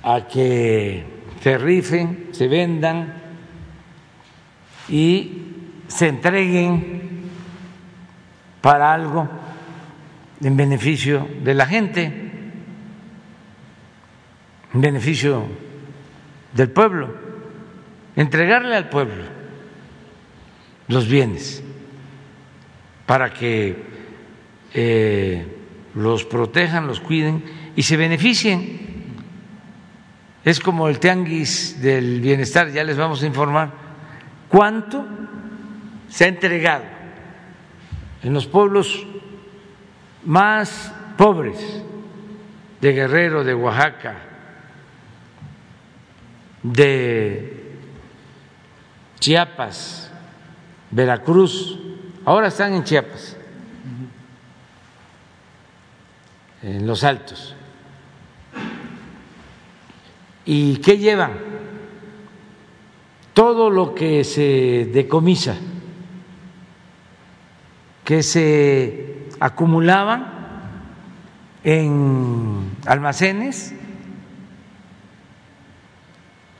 a 0.03 0.22
que 0.27 1.06
se 1.41 1.57
rifen, 1.57 2.30
se 2.31 2.48
vendan 2.48 3.14
y 4.88 5.45
se 5.88 6.07
entreguen 6.07 7.30
para 8.61 8.94
algo 8.94 9.39
en 10.41 10.56
beneficio 10.56 11.28
de 11.44 11.53
la 11.53 11.66
gente, 11.66 12.06
en 14.74 14.82
beneficio 14.82 15.48
del 16.53 16.70
pueblo, 16.70 17.14
entregarle 18.16 18.76
al 18.76 18.90
pueblo 18.90 19.24
los 20.88 21.07
bienes 21.07 21.64
para 23.06 23.34
que 23.34 23.76
eh, 24.74 25.45
los 25.95 26.26
protejan, 26.26 26.88
los 26.88 26.99
cuiden 26.99 27.44
y 27.76 27.84
se 27.84 27.98
beneficien. 27.98 28.88
Es 30.45 30.60
como 30.60 30.88
el 30.88 30.99
tianguis 30.99 31.82
del 31.82 32.22
bienestar, 32.22 32.72
ya 32.72 32.84
les 32.84 32.98
vamos 32.98 33.22
a 33.22 33.26
informar 33.26 33.72
cuánto 34.48 35.06
se 36.07 36.26
ha 36.26 36.28
entregado 36.28 36.86
en 38.24 38.34
los 38.34 38.48
pueblos 38.48 39.06
más 40.24 40.94
pobres 41.18 41.84
de 42.82 42.94
Guerrero, 42.94 43.44
de 43.44 43.54
Oaxaca, 43.54 44.18
de 46.64 47.78
Chiapas, 49.20 50.12
Veracruz, 50.91 51.78
ahora 52.26 52.48
están 52.48 52.74
en 52.74 52.84
Chiapas, 52.84 53.38
en 56.62 56.88
los 56.88 57.04
altos. 57.04 57.56
¿Y 60.46 60.78
qué 60.78 60.98
llevan? 60.98 61.34
Todo 63.34 63.70
lo 63.70 63.94
que 63.94 64.24
se 64.24 64.90
decomisa, 64.91 65.56
que 68.04 68.24
se 68.24 69.09
acumulaban 69.40 70.40
en 71.64 72.78
almacenes, 72.86 73.74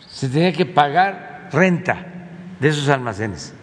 se 0.08 0.30
tenía 0.30 0.54
que 0.54 0.66
pagar 0.66 1.50
renta 1.52 2.06
de 2.60 2.68
esos 2.68 2.90
almacenes. 2.90 3.54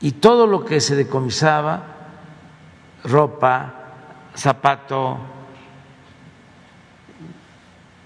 Y 0.00 0.12
todo 0.12 0.46
lo 0.46 0.64
que 0.64 0.80
se 0.80 0.96
decomisaba, 0.96 1.82
ropa, 3.04 3.74
zapato, 4.34 5.18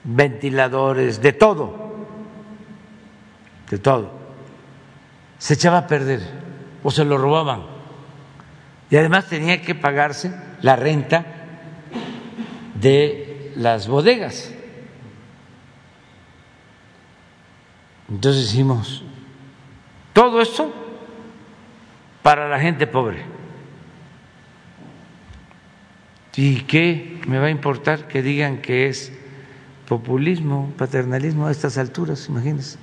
ventiladores, 0.02 1.20
de 1.22 1.32
todo, 1.32 2.06
de 3.70 3.78
todo, 3.78 4.12
se 5.38 5.54
echaba 5.54 5.78
a 5.78 5.86
perder 5.86 6.20
o 6.82 6.90
se 6.90 7.04
lo 7.04 7.16
robaban 7.16 7.73
y 8.94 8.96
además 8.96 9.26
tenía 9.26 9.60
que 9.60 9.74
pagarse 9.74 10.32
la 10.62 10.76
renta 10.76 11.26
de 12.80 13.50
las 13.56 13.88
bodegas. 13.88 14.54
Entonces 18.08 18.52
hicimos 18.52 19.02
todo 20.12 20.40
esto 20.40 20.72
para 22.22 22.48
la 22.48 22.60
gente 22.60 22.86
pobre. 22.86 23.24
¿Y 26.36 26.60
qué 26.60 27.20
me 27.26 27.40
va 27.40 27.46
a 27.46 27.50
importar 27.50 28.06
que 28.06 28.22
digan 28.22 28.58
que 28.58 28.86
es 28.86 29.12
populismo, 29.88 30.72
paternalismo 30.78 31.48
a 31.48 31.50
estas 31.50 31.78
alturas? 31.78 32.28
Imagínense. 32.28 32.78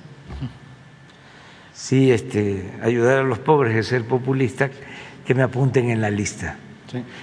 Sí, 1.72 2.12
este, 2.12 2.70
ayudar 2.82 3.20
a 3.20 3.22
los 3.22 3.38
pobres 3.38 3.74
es 3.74 3.86
ser 3.86 4.06
populista 4.06 4.68
que 5.24 5.34
me 5.34 5.42
apunten 5.42 5.90
en 5.90 6.00
la 6.00 6.10
lista. 6.10 6.56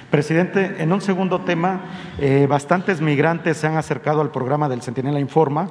Presidente, 0.10 0.78
en 0.80 0.92
un 0.92 1.02
segundo 1.02 1.42
tema, 1.42 1.82
eh, 2.20 2.48
bastantes 2.50 3.02
migrantes 3.02 3.58
se 3.58 3.68
han 3.68 3.78
acercado 3.78 4.22
al 4.22 4.32
programa 4.32 4.68
del 4.68 4.82
Centinela 4.82 5.20
Informa, 5.20 5.70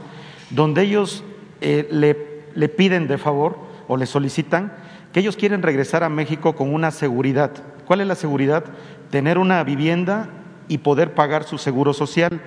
donde 0.50 0.82
ellos 0.82 1.24
eh, 1.60 1.88
le, 1.90 2.44
le 2.54 2.68
piden 2.68 3.08
de 3.08 3.18
favor 3.18 3.58
o 3.88 3.96
le 3.96 4.06
solicitan 4.06 4.72
que 5.12 5.20
ellos 5.20 5.36
quieren 5.36 5.62
regresar 5.62 6.04
a 6.04 6.08
México 6.08 6.54
con 6.54 6.72
una 6.72 6.90
seguridad. 6.90 7.50
¿Cuál 7.86 8.02
es 8.02 8.06
la 8.06 8.14
seguridad? 8.14 8.64
Tener 9.10 9.38
una 9.38 9.64
vivienda 9.64 10.28
y 10.68 10.78
poder 10.78 11.14
pagar 11.14 11.44
su 11.44 11.58
seguro 11.58 11.92
social. 11.92 12.40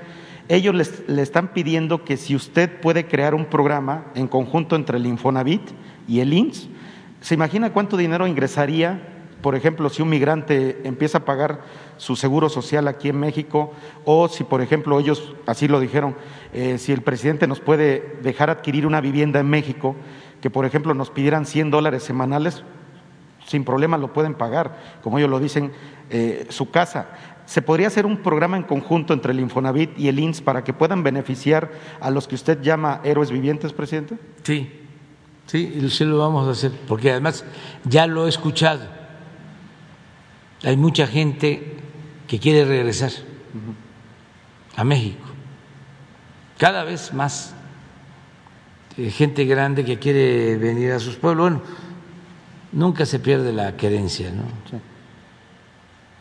Ellos 0.47 0.75
le 1.07 1.21
están 1.21 1.49
pidiendo 1.49 2.03
que 2.03 2.17
si 2.17 2.35
usted 2.35 2.79
puede 2.81 3.07
crear 3.07 3.33
un 3.33 3.45
programa 3.45 4.05
en 4.15 4.27
conjunto 4.27 4.75
entre 4.75 4.97
el 4.97 5.05
Infonavit 5.05 5.61
y 6.07 6.19
el 6.19 6.33
INS, 6.33 6.69
¿se 7.21 7.33
imagina 7.33 7.73
cuánto 7.73 7.97
dinero 7.97 8.27
ingresaría 8.27 9.01
por 9.41 9.55
ejemplo, 9.55 9.89
si 9.89 10.01
un 10.01 10.09
migrante 10.09 10.81
empieza 10.83 11.19
a 11.19 11.25
pagar 11.25 11.61
su 11.97 12.15
seguro 12.15 12.49
social 12.49 12.87
aquí 12.87 13.09
en 13.09 13.19
México, 13.19 13.73
o 14.05 14.27
si, 14.27 14.43
por 14.43 14.61
ejemplo, 14.61 14.99
ellos 14.99 15.33
así 15.47 15.67
lo 15.67 15.79
dijeron, 15.79 16.15
eh, 16.53 16.77
si 16.77 16.91
el 16.91 17.01
presidente 17.01 17.47
nos 17.47 17.59
puede 17.59 18.17
dejar 18.21 18.49
adquirir 18.49 18.85
una 18.85 19.01
vivienda 19.01 19.39
en 19.39 19.49
México, 19.49 19.95
que 20.41 20.49
por 20.49 20.65
ejemplo 20.65 20.93
nos 20.93 21.09
pidieran 21.09 21.45
100 21.45 21.71
dólares 21.71 22.03
semanales, 22.03 22.63
sin 23.45 23.63
problema 23.63 23.97
lo 23.97 24.13
pueden 24.13 24.35
pagar, 24.35 24.79
como 25.03 25.17
ellos 25.17 25.29
lo 25.29 25.39
dicen, 25.39 25.71
eh, 26.09 26.45
su 26.49 26.69
casa. 26.69 27.09
¿Se 27.45 27.61
podría 27.61 27.87
hacer 27.87 28.05
un 28.05 28.17
programa 28.17 28.57
en 28.57 28.63
conjunto 28.63 29.13
entre 29.13 29.33
el 29.33 29.39
Infonavit 29.39 29.97
y 29.97 30.07
el 30.07 30.19
INS 30.19 30.41
para 30.41 30.63
que 30.63 30.73
puedan 30.73 31.03
beneficiar 31.03 31.71
a 31.99 32.11
los 32.11 32.27
que 32.27 32.35
usted 32.35 32.61
llama 32.61 33.01
héroes 33.03 33.31
vivientes, 33.31 33.73
presidente? 33.73 34.17
Sí, 34.43 34.71
sí, 35.47 35.89
sí 35.89 36.05
lo 36.05 36.19
vamos 36.19 36.47
a 36.47 36.51
hacer, 36.51 36.71
porque 36.87 37.11
además 37.11 37.43
ya 37.83 38.07
lo 38.07 38.25
he 38.25 38.29
escuchado 38.29 39.00
hay 40.63 40.77
mucha 40.77 41.07
gente 41.07 41.75
que 42.27 42.39
quiere 42.39 42.65
regresar 42.65 43.11
a 44.75 44.83
México, 44.83 45.25
cada 46.57 46.83
vez 46.83 47.13
más 47.13 47.53
eh, 48.97 49.09
gente 49.09 49.45
grande 49.45 49.83
que 49.83 49.99
quiere 49.99 50.57
venir 50.57 50.91
a 50.91 50.99
sus 50.99 51.15
pueblos. 51.15 51.51
Bueno, 51.51 51.61
nunca 52.71 53.05
se 53.05 53.19
pierde 53.19 53.51
la 53.51 53.75
querencia, 53.75 54.31
¿no? 54.31 54.43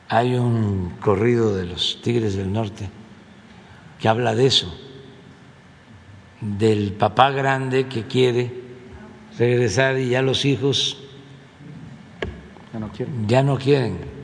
Hay 0.08 0.34
un 0.34 0.94
corrido 1.00 1.54
de 1.54 1.66
los 1.66 2.00
Tigres 2.02 2.34
del 2.34 2.52
Norte 2.52 2.88
que 4.00 4.08
habla 4.08 4.34
de 4.34 4.46
eso, 4.46 4.74
del 6.40 6.92
papá 6.94 7.30
grande 7.30 7.86
que 7.86 8.06
quiere 8.06 8.52
regresar 9.38 9.98
y 9.98 10.08
ya 10.08 10.22
los 10.22 10.44
hijos 10.44 10.96
ya 12.72 12.80
no 12.80 12.88
quieren. 12.88 13.28
Ya 13.28 13.42
no 13.42 13.58
quieren 13.58 14.19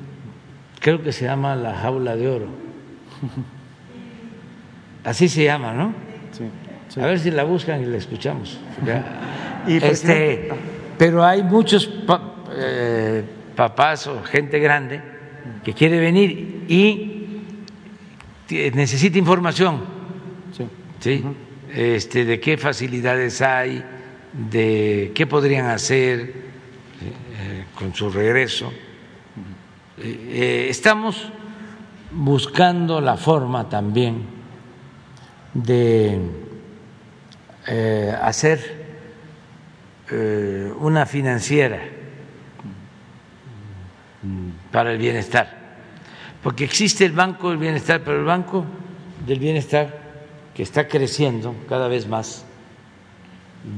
creo 0.81 1.03
que 1.03 1.13
se 1.13 1.25
llama 1.25 1.57
La 1.57 1.75
Jaula 1.75 2.17
de 2.17 2.29
Oro. 2.29 2.49
Así 5.05 5.29
se 5.29 5.45
llama, 5.45 5.73
¿no? 5.73 5.95
Sí, 6.33 7.01
A 7.01 7.07
ver 7.07 7.19
si 7.19 7.31
la 7.31 7.45
buscan 7.45 7.83
y 7.83 7.87
la 7.87 7.97
escuchamos. 7.97 8.59
este, 9.69 10.51
pero 10.99 11.25
hay 11.25 11.43
muchos 11.43 11.91
eh, 12.57 13.25
papás 13.55 14.07
o 14.07 14.23
gente 14.23 14.59
grande 14.59 15.01
que 15.65 15.73
quiere 15.73 16.01
venir 16.01 16.65
y 16.69 17.17
necesita 18.75 19.19
información. 19.19 19.81
Sí. 21.01 21.23
Este, 21.73 22.25
de 22.25 22.41
qué 22.41 22.57
facilidades 22.57 23.43
hay, 23.43 23.85
de 24.33 25.13
qué 25.15 25.27
podrían 25.27 25.67
hacer, 25.67 26.21
eh, 26.21 27.65
con 27.75 27.95
su 27.95 28.11
regreso. 28.11 28.73
Eh, 29.99 30.67
estamos 30.69 31.31
buscando 32.11 33.01
la 33.01 33.17
forma 33.17 33.69
también 33.69 34.25
de 35.55 36.21
eh, 37.67 38.15
hacer 38.21 38.87
eh, 40.11 40.73
una 40.79 41.07
financiera 41.07 41.81
para 44.71 44.93
el 44.93 44.99
bienestar, 44.99 45.79
porque 46.43 46.65
existe 46.65 47.05
el 47.05 47.13
Banco 47.13 47.51
del 47.51 47.59
Bienestar, 47.59 48.03
pero 48.05 48.19
el 48.19 48.25
Banco 48.25 48.65
del 49.27 49.39
Bienestar, 49.39 49.99
que 50.55 50.63
está 50.63 50.89
creciendo 50.89 51.55
cada 51.69 51.89
vez 51.89 52.07
más, 52.07 52.45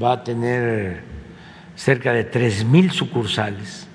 va 0.01 0.13
a 0.13 0.23
tener 0.23 1.01
cerca 1.75 2.11
de 2.13 2.25
tres 2.25 2.65
mil 2.65 2.91
sucursales, 2.91 3.88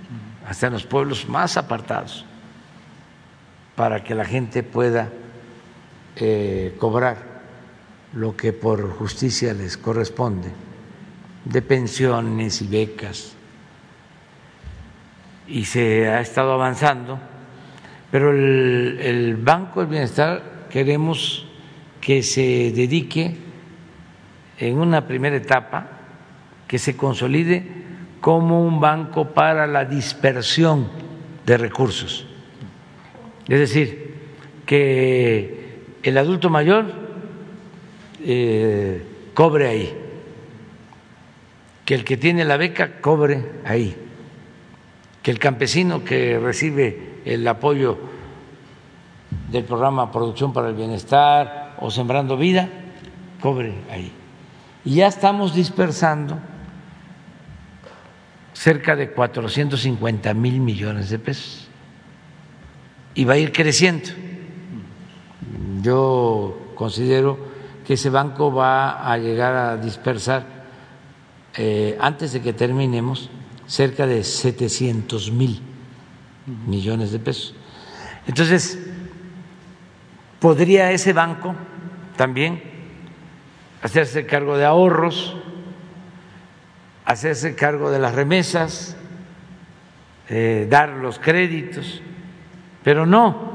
hasta 0.47 0.67
en 0.67 0.75
los 0.75 0.85
pueblos 0.85 1.29
más 1.29 1.57
apartados, 1.57 2.25
para 3.77 4.05
que 4.05 4.15
la 4.15 4.25
gente 4.25 4.63
pueda 4.63 5.11
eh, 6.17 6.77
cobrar 6.79 7.17
lo 8.13 8.37
que 8.37 8.53
por 8.53 8.91
justicia 8.91 9.53
les 9.55 9.77
corresponde, 9.77 10.49
de 11.45 11.63
pensiones 11.63 12.63
y 12.63 12.67
becas. 12.67 13.35
Y 15.49 15.65
se 15.65 16.09
ha 16.09 16.21
estado 16.21 16.53
avanzando, 16.53 17.19
pero 18.11 18.31
el, 18.31 18.99
el 19.01 19.37
Banco 19.37 19.81
del 19.81 19.89
Bienestar 19.89 20.67
queremos 20.71 21.47
que 22.01 22.23
se 22.23 22.73
dedique 22.73 23.37
en 24.59 24.79
una 24.79 25.07
primera 25.07 25.37
etapa 25.37 25.89
que 26.69 26.79
se 26.79 26.97
consolide 26.97 27.84
como 28.25 28.63
un 28.63 28.81
banco 28.81 29.35
para 29.35 29.67
la 29.67 29.85
dispersión 29.85 30.89
de 31.45 31.59
recursos. 31.59 32.25
Es 33.47 33.59
decir, 33.59 34.15
que 34.65 35.83
el 36.03 36.17
adulto 36.17 36.49
mayor 36.49 36.87
eh, 38.25 39.05
cobre 39.35 39.69
ahí, 39.69 39.95
que 41.85 41.95
el 41.95 42.05
que 42.05 42.17
tiene 42.17 42.47
la 42.47 42.57
beca 42.57 42.99
cobre 43.03 43.45
ahí, 43.67 43.95
que 45.23 45.31
el 45.31 45.39
campesino 45.39 46.03
que 46.03 46.39
recibe 46.39 47.21
el 47.27 47.47
apoyo 47.47 47.99
del 49.51 49.65
programa 49.65 50.11
Producción 50.11 50.55
para 50.55 50.71
el 50.71 50.75
Bienestar 50.75 51.77
o 51.79 51.91
Sembrando 51.91 52.39
Vida, 52.39 52.71
cobre 53.43 53.75
ahí. 53.93 54.11
Y 54.87 54.95
ya 54.95 55.09
estamos 55.09 55.55
dispersando 55.55 56.39
cerca 58.55 58.97
de 58.97 59.11
450 59.11 60.33
mil 60.33 60.61
millones 60.61 61.11
de 61.11 61.19
pesos. 61.19 61.69
Y 63.15 63.25
va 63.25 63.35
a 63.35 63.39
ir 63.39 63.53
creciendo. 63.53 64.09
Yo 65.83 66.73
considero 66.75 67.39
que 67.85 67.95
ese 67.95 68.09
banco 68.09 68.53
va 68.53 69.13
a 69.13 69.19
llegar 69.19 69.55
a 69.55 69.77
dispersar, 69.77 70.47
eh, 71.57 71.99
antes 72.01 72.33
de 72.33 72.41
que 72.41 72.53
terminemos, 72.53 73.29
cerca 73.67 74.07
de 74.07 74.25
700 74.25 75.31
mil 75.31 75.61
millones 76.67 77.13
de 77.13 77.19
pesos. 77.19 77.55
Entonces, 78.27 78.79
podría 80.41 80.91
ese 80.93 81.13
banco 81.13 81.55
también 82.17 82.63
hacerse 83.83 84.25
cargo 84.25 84.57
de 84.57 84.65
ahorros, 84.65 85.37
hacerse 87.05 87.55
cargo 87.55 87.91
de 87.91 87.99
las 87.99 88.15
remesas, 88.15 88.97
eh, 90.29 90.67
dar 90.71 90.91
los 90.91 91.19
créditos, 91.19 92.01
pero 92.83 93.07
no, 93.07 93.55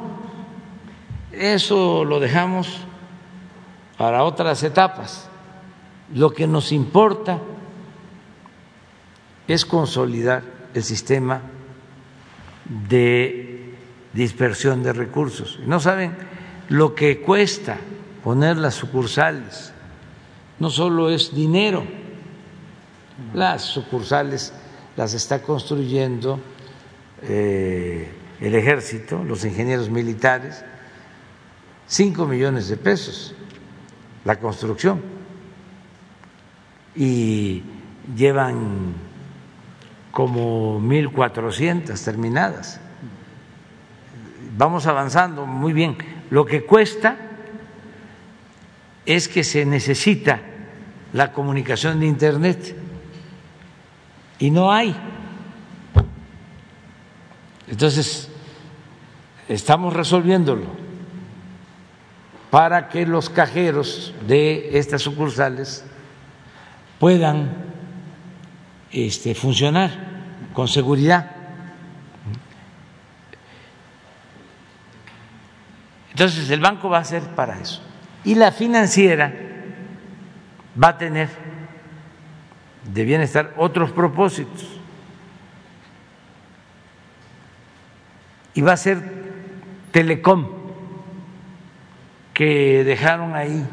eso 1.31 2.05
lo 2.05 2.19
dejamos 2.19 2.81
para 3.97 4.23
otras 4.23 4.63
etapas. 4.63 5.29
Lo 6.13 6.31
que 6.31 6.47
nos 6.47 6.71
importa 6.71 7.39
es 9.47 9.65
consolidar 9.65 10.43
el 10.73 10.83
sistema 10.83 11.41
de 12.87 13.75
dispersión 14.13 14.83
de 14.83 14.93
recursos. 14.93 15.59
No 15.65 15.79
saben 15.79 16.15
lo 16.69 16.95
que 16.95 17.21
cuesta 17.21 17.77
poner 18.23 18.57
las 18.57 18.75
sucursales, 18.75 19.73
no 20.59 20.69
solo 20.69 21.09
es 21.09 21.33
dinero, 21.33 21.83
las 23.33 23.63
sucursales 23.63 24.53
las 24.95 25.13
está 25.13 25.41
construyendo 25.41 26.39
eh, 27.21 28.11
el 28.39 28.55
ejército, 28.55 29.23
los 29.23 29.45
ingenieros 29.45 29.89
militares, 29.89 30.63
cinco 31.87 32.25
millones 32.25 32.69
de 32.69 32.77
pesos 32.77 33.35
la 34.25 34.37
construcción 34.37 35.01
y 36.95 37.63
llevan 38.15 38.93
como 40.11 40.79
mil 40.79 41.11
cuatrocientas 41.11 42.03
terminadas. 42.03 42.79
Vamos 44.57 44.87
avanzando 44.87 45.45
muy 45.45 45.71
bien. 45.71 45.97
Lo 46.29 46.45
que 46.45 46.65
cuesta 46.65 47.17
es 49.05 49.27
que 49.27 49.43
se 49.43 49.65
necesita 49.65 50.41
la 51.13 51.31
comunicación 51.31 51.99
de 51.99 52.07
Internet 52.07 52.75
y 54.39 54.49
no 54.49 54.71
hay. 54.71 54.95
Entonces, 57.67 58.29
estamos 59.47 59.93
resolviéndolo 59.93 60.65
para 62.49 62.89
que 62.89 63.05
los 63.05 63.29
cajeros 63.29 64.13
de 64.27 64.77
estas 64.79 65.03
sucursales 65.03 65.85
puedan 66.97 67.51
este, 68.91 69.35
funcionar 69.35 69.91
con 70.53 70.67
seguridad. 70.67 71.31
Entonces, 76.11 76.49
el 76.49 76.59
banco 76.59 76.89
va 76.89 76.97
a 76.97 77.03
ser 77.03 77.21
para 77.35 77.59
eso. 77.59 77.81
Y 78.23 78.35
la 78.35 78.51
financiera 78.51 79.31
va 80.81 80.89
a 80.89 80.97
tener 80.97 81.48
de 82.83 83.03
bienestar 83.03 83.53
otros 83.57 83.91
propósitos. 83.91 84.67
Y 88.53 88.61
va 88.61 88.73
a 88.73 88.77
ser 88.77 89.01
Telecom, 89.91 90.47
que 92.33 92.83
dejaron 92.83 93.35
ahí 93.35 93.65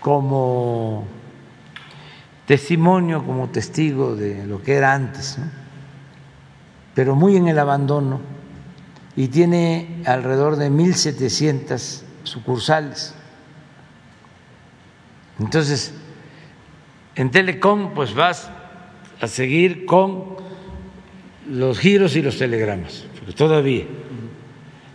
como 0.00 1.06
testimonio, 2.46 3.24
como 3.24 3.48
testigo 3.50 4.16
de 4.16 4.46
lo 4.46 4.62
que 4.62 4.74
era 4.74 4.94
antes, 4.94 5.38
pero 6.94 7.14
muy 7.14 7.36
en 7.36 7.48
el 7.48 7.58
abandono, 7.58 8.20
y 9.14 9.28
tiene 9.28 10.02
alrededor 10.06 10.56
de 10.56 10.70
1.700 10.70 12.02
sucursales. 12.24 13.14
Entonces, 15.38 15.94
en 17.16 17.30
Telecom, 17.30 17.94
pues 17.94 18.14
vas 18.14 18.50
a 19.20 19.26
seguir 19.26 19.84
con 19.84 20.36
los 21.48 21.78
giros 21.78 22.16
y 22.16 22.22
los 22.22 22.38
telegramas, 22.38 23.06
todavía. 23.36 23.84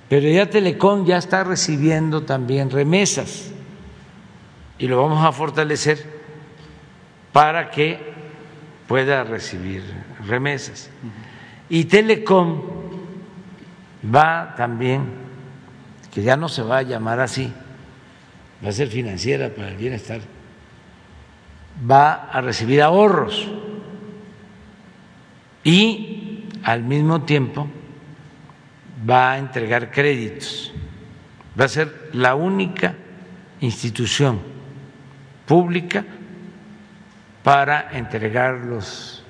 Pero 0.10 0.30
ya 0.30 0.50
Telecom 0.50 1.06
ya 1.06 1.18
está 1.18 1.44
recibiendo 1.44 2.24
también 2.24 2.70
remesas 2.70 3.52
y 4.78 4.88
lo 4.88 5.02
vamos 5.02 5.26
a 5.26 5.32
fortalecer 5.32 6.06
para 7.34 7.70
que 7.70 8.00
pueda 8.88 9.24
recibir 9.24 9.84
remesas. 10.26 10.90
Y 11.70 11.86
Telecom 11.86 12.62
va 14.14 14.54
también, 14.56 15.06
que 16.14 16.22
ya 16.22 16.38
no 16.38 16.48
se 16.48 16.62
va 16.62 16.78
a 16.78 16.84
llamar 16.84 17.20
así, 17.20 17.52
va 18.64 18.70
a 18.70 18.72
ser 18.72 18.88
financiera 18.88 19.50
para 19.50 19.70
el 19.70 19.78
bienestar 19.78 20.22
va 21.80 22.30
a 22.32 22.42
recibir 22.42 22.82
ahorros 22.82 23.48
y 25.64 26.50
al 26.64 26.84
mismo 26.84 27.24
tiempo 27.24 27.68
va 29.10 29.34
a 29.34 29.38
entregar 29.38 29.92
créditos. 29.92 30.74
Va 31.60 31.66
a 31.66 31.70
ser 31.70 32.10
la 32.14 32.36
única 32.36 32.96
institución 33.62 34.40
pública 35.46 36.04
para 37.44 37.90
entregar 37.92 38.56
los 38.56 39.24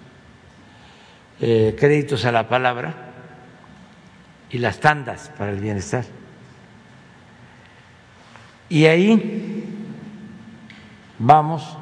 eh, 1.41 1.75
créditos 1.77 2.25
a 2.25 2.31
la 2.31 2.47
palabra 2.47 2.93
y 4.49 4.57
las 4.57 4.79
tandas 4.79 5.31
para 5.37 5.51
el 5.51 5.59
bienestar. 5.59 6.05
Y 8.69 8.85
ahí 8.85 9.63
vamos 11.19 11.77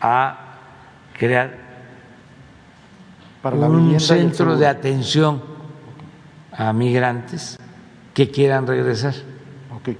a 0.00 0.38
crear 1.18 1.58
un 3.42 4.00
centro 4.00 4.56
de 4.56 4.66
atención 4.66 5.42
a 6.52 6.72
migrantes 6.72 7.58
que 8.14 8.30
quieran 8.30 8.66
regresar. 8.66 9.14
Ok. 9.74 9.90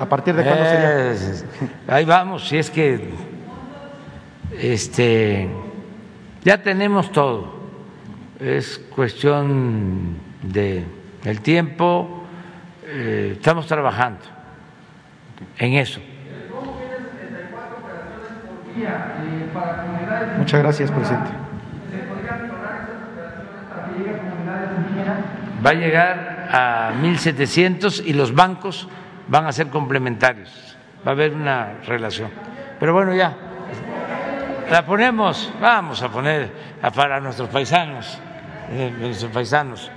¿A 0.00 0.08
partir 0.08 0.34
de 0.34 0.42
cuándo 0.42 0.64
sería? 0.64 1.94
ahí 1.94 2.04
vamos, 2.04 2.48
si 2.48 2.56
es 2.56 2.70
que 2.70 3.10
este, 4.58 5.48
ya 6.44 6.62
tenemos 6.62 7.12
todo. 7.12 7.54
Es 8.40 8.78
cuestión 8.78 10.16
de 10.42 10.84
el 11.24 11.40
tiempo, 11.40 12.24
eh, 12.86 13.32
estamos 13.36 13.66
trabajando 13.66 14.20
en 15.58 15.74
eso. 15.74 16.00
Muchas 20.38 20.60
gracias, 20.60 20.90
presidente. 20.90 21.30
Va 25.64 25.70
a 25.70 25.74
llegar 25.74 26.48
a 26.50 26.92
1.700 27.00 28.02
y 28.04 28.12
los 28.12 28.34
bancos 28.34 28.88
van 29.28 29.46
a 29.46 29.52
ser 29.52 29.68
complementarios. 29.68 30.76
Va 31.06 31.12
a 31.12 31.14
haber 31.14 31.32
una 31.32 31.74
relación. 31.86 32.30
Pero 32.78 32.92
bueno, 32.92 33.14
ya. 33.14 33.34
La 34.70 34.84
ponemos, 34.84 35.52
vamos 35.60 36.02
a 36.02 36.08
poner 36.08 36.50
para 36.94 37.20
nuestros 37.20 37.48
paisanos, 37.50 38.18
eh, 38.70 38.92
nuestros 38.98 39.30
paisanos. 39.30 39.90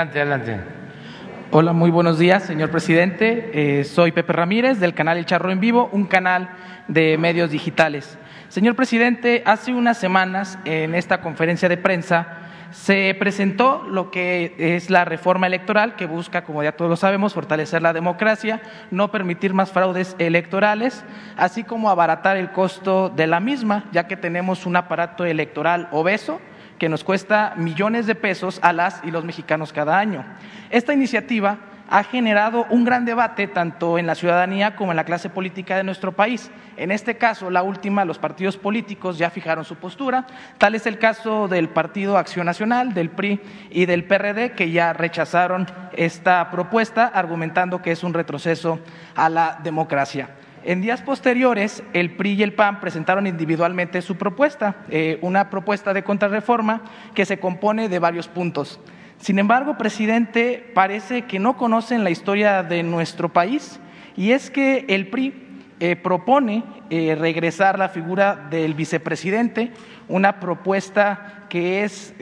Adelante, 0.00 0.18
adelante. 0.18 0.60
Hola, 1.50 1.74
muy 1.74 1.90
buenos 1.90 2.18
días, 2.18 2.44
señor 2.44 2.70
presidente. 2.70 3.50
Eh, 3.52 3.84
soy 3.84 4.12
Pepe 4.12 4.32
Ramírez 4.32 4.80
del 4.80 4.94
canal 4.94 5.18
El 5.18 5.26
Charro 5.26 5.50
en 5.50 5.60
Vivo, 5.60 5.90
un 5.92 6.06
canal 6.06 6.48
de 6.88 7.18
medios 7.18 7.50
digitales. 7.50 8.16
Señor 8.48 8.76
presidente, 8.76 9.42
hace 9.44 9.74
unas 9.74 9.98
semanas 9.98 10.58
en 10.64 10.94
esta 10.94 11.20
conferencia 11.20 11.68
de 11.68 11.76
prensa 11.76 12.28
se 12.70 13.14
presentó 13.18 13.84
lo 13.90 14.10
que 14.10 14.54
es 14.56 14.88
la 14.88 15.04
reforma 15.04 15.48
electoral 15.48 15.96
que 15.96 16.06
busca, 16.06 16.44
como 16.44 16.62
ya 16.62 16.72
todos 16.72 16.88
lo 16.88 16.96
sabemos, 16.96 17.34
fortalecer 17.34 17.82
la 17.82 17.92
democracia, 17.92 18.62
no 18.90 19.10
permitir 19.10 19.52
más 19.52 19.70
fraudes 19.70 20.16
electorales, 20.18 21.04
así 21.36 21.62
como 21.62 21.90
abaratar 21.90 22.38
el 22.38 22.52
costo 22.52 23.10
de 23.10 23.26
la 23.26 23.40
misma, 23.40 23.84
ya 23.92 24.06
que 24.06 24.16
tenemos 24.16 24.64
un 24.64 24.76
aparato 24.76 25.26
electoral 25.26 25.88
obeso 25.92 26.40
que 26.80 26.88
nos 26.88 27.04
cuesta 27.04 27.52
millones 27.56 28.06
de 28.06 28.14
pesos 28.14 28.58
a 28.62 28.72
las 28.72 29.02
y 29.04 29.10
los 29.10 29.22
mexicanos 29.22 29.70
cada 29.70 29.98
año. 29.98 30.24
Esta 30.70 30.94
iniciativa 30.94 31.58
ha 31.90 32.02
generado 32.04 32.66
un 32.70 32.84
gran 32.84 33.04
debate 33.04 33.48
tanto 33.48 33.98
en 33.98 34.06
la 34.06 34.14
ciudadanía 34.14 34.76
como 34.76 34.92
en 34.92 34.96
la 34.96 35.04
clase 35.04 35.28
política 35.28 35.76
de 35.76 35.84
nuestro 35.84 36.12
país. 36.12 36.50
En 36.78 36.90
este 36.90 37.18
caso, 37.18 37.50
la 37.50 37.62
última, 37.62 38.06
los 38.06 38.18
partidos 38.18 38.56
políticos 38.56 39.18
ya 39.18 39.28
fijaron 39.28 39.66
su 39.66 39.76
postura. 39.76 40.26
Tal 40.56 40.74
es 40.74 40.86
el 40.86 40.98
caso 40.98 41.48
del 41.48 41.68
Partido 41.68 42.16
Acción 42.16 42.46
Nacional, 42.46 42.94
del 42.94 43.10
PRI 43.10 43.40
y 43.70 43.84
del 43.84 44.04
PRD, 44.04 44.52
que 44.52 44.70
ya 44.70 44.94
rechazaron 44.94 45.66
esta 45.92 46.50
propuesta, 46.50 47.08
argumentando 47.08 47.82
que 47.82 47.92
es 47.92 48.02
un 48.02 48.14
retroceso 48.14 48.80
a 49.14 49.28
la 49.28 49.58
democracia. 49.62 50.30
En 50.62 50.82
días 50.82 51.00
posteriores, 51.00 51.82
el 51.94 52.16
PRI 52.16 52.34
y 52.34 52.42
el 52.42 52.52
PAN 52.52 52.80
presentaron 52.80 53.26
individualmente 53.26 54.02
su 54.02 54.16
propuesta, 54.16 54.76
eh, 54.90 55.18
una 55.22 55.48
propuesta 55.48 55.94
de 55.94 56.04
contrarreforma 56.04 56.82
que 57.14 57.24
se 57.24 57.38
compone 57.38 57.88
de 57.88 57.98
varios 57.98 58.28
puntos. 58.28 58.78
Sin 59.18 59.38
embargo, 59.38 59.78
presidente, 59.78 60.70
parece 60.74 61.22
que 61.22 61.38
no 61.38 61.56
conocen 61.56 62.04
la 62.04 62.10
historia 62.10 62.62
de 62.62 62.82
nuestro 62.82 63.30
país 63.30 63.80
Y 64.16 64.32
es 64.32 64.50
que 64.50 64.84
el 64.88 65.06
PRI 65.06 65.32
eh, 65.78 65.96
propone 65.96 66.64
eh, 66.90 67.16
regresar 67.18 67.78
la 67.78 67.88
figura 67.88 68.36
del 68.50 68.74
vicepresidente, 68.74 69.72
una 70.08 70.40
propuesta 70.40 71.46
que 71.48 71.84
es 71.84 72.14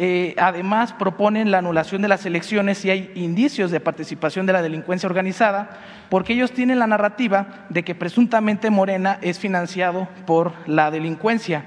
eh, 0.00 0.34
además, 0.38 0.92
proponen 0.92 1.50
la 1.50 1.58
anulación 1.58 2.02
de 2.02 2.08
las 2.08 2.24
elecciones 2.24 2.78
si 2.78 2.88
hay 2.88 3.10
indicios 3.16 3.72
de 3.72 3.80
participación 3.80 4.46
de 4.46 4.52
la 4.52 4.62
delincuencia 4.62 5.08
organizada, 5.08 5.70
porque 6.08 6.34
ellos 6.34 6.52
tienen 6.52 6.78
la 6.78 6.86
narrativa 6.86 7.66
de 7.68 7.82
que 7.82 7.96
presuntamente 7.96 8.70
Morena 8.70 9.18
es 9.22 9.40
financiado 9.40 10.06
por 10.24 10.52
la 10.68 10.92
delincuencia. 10.92 11.64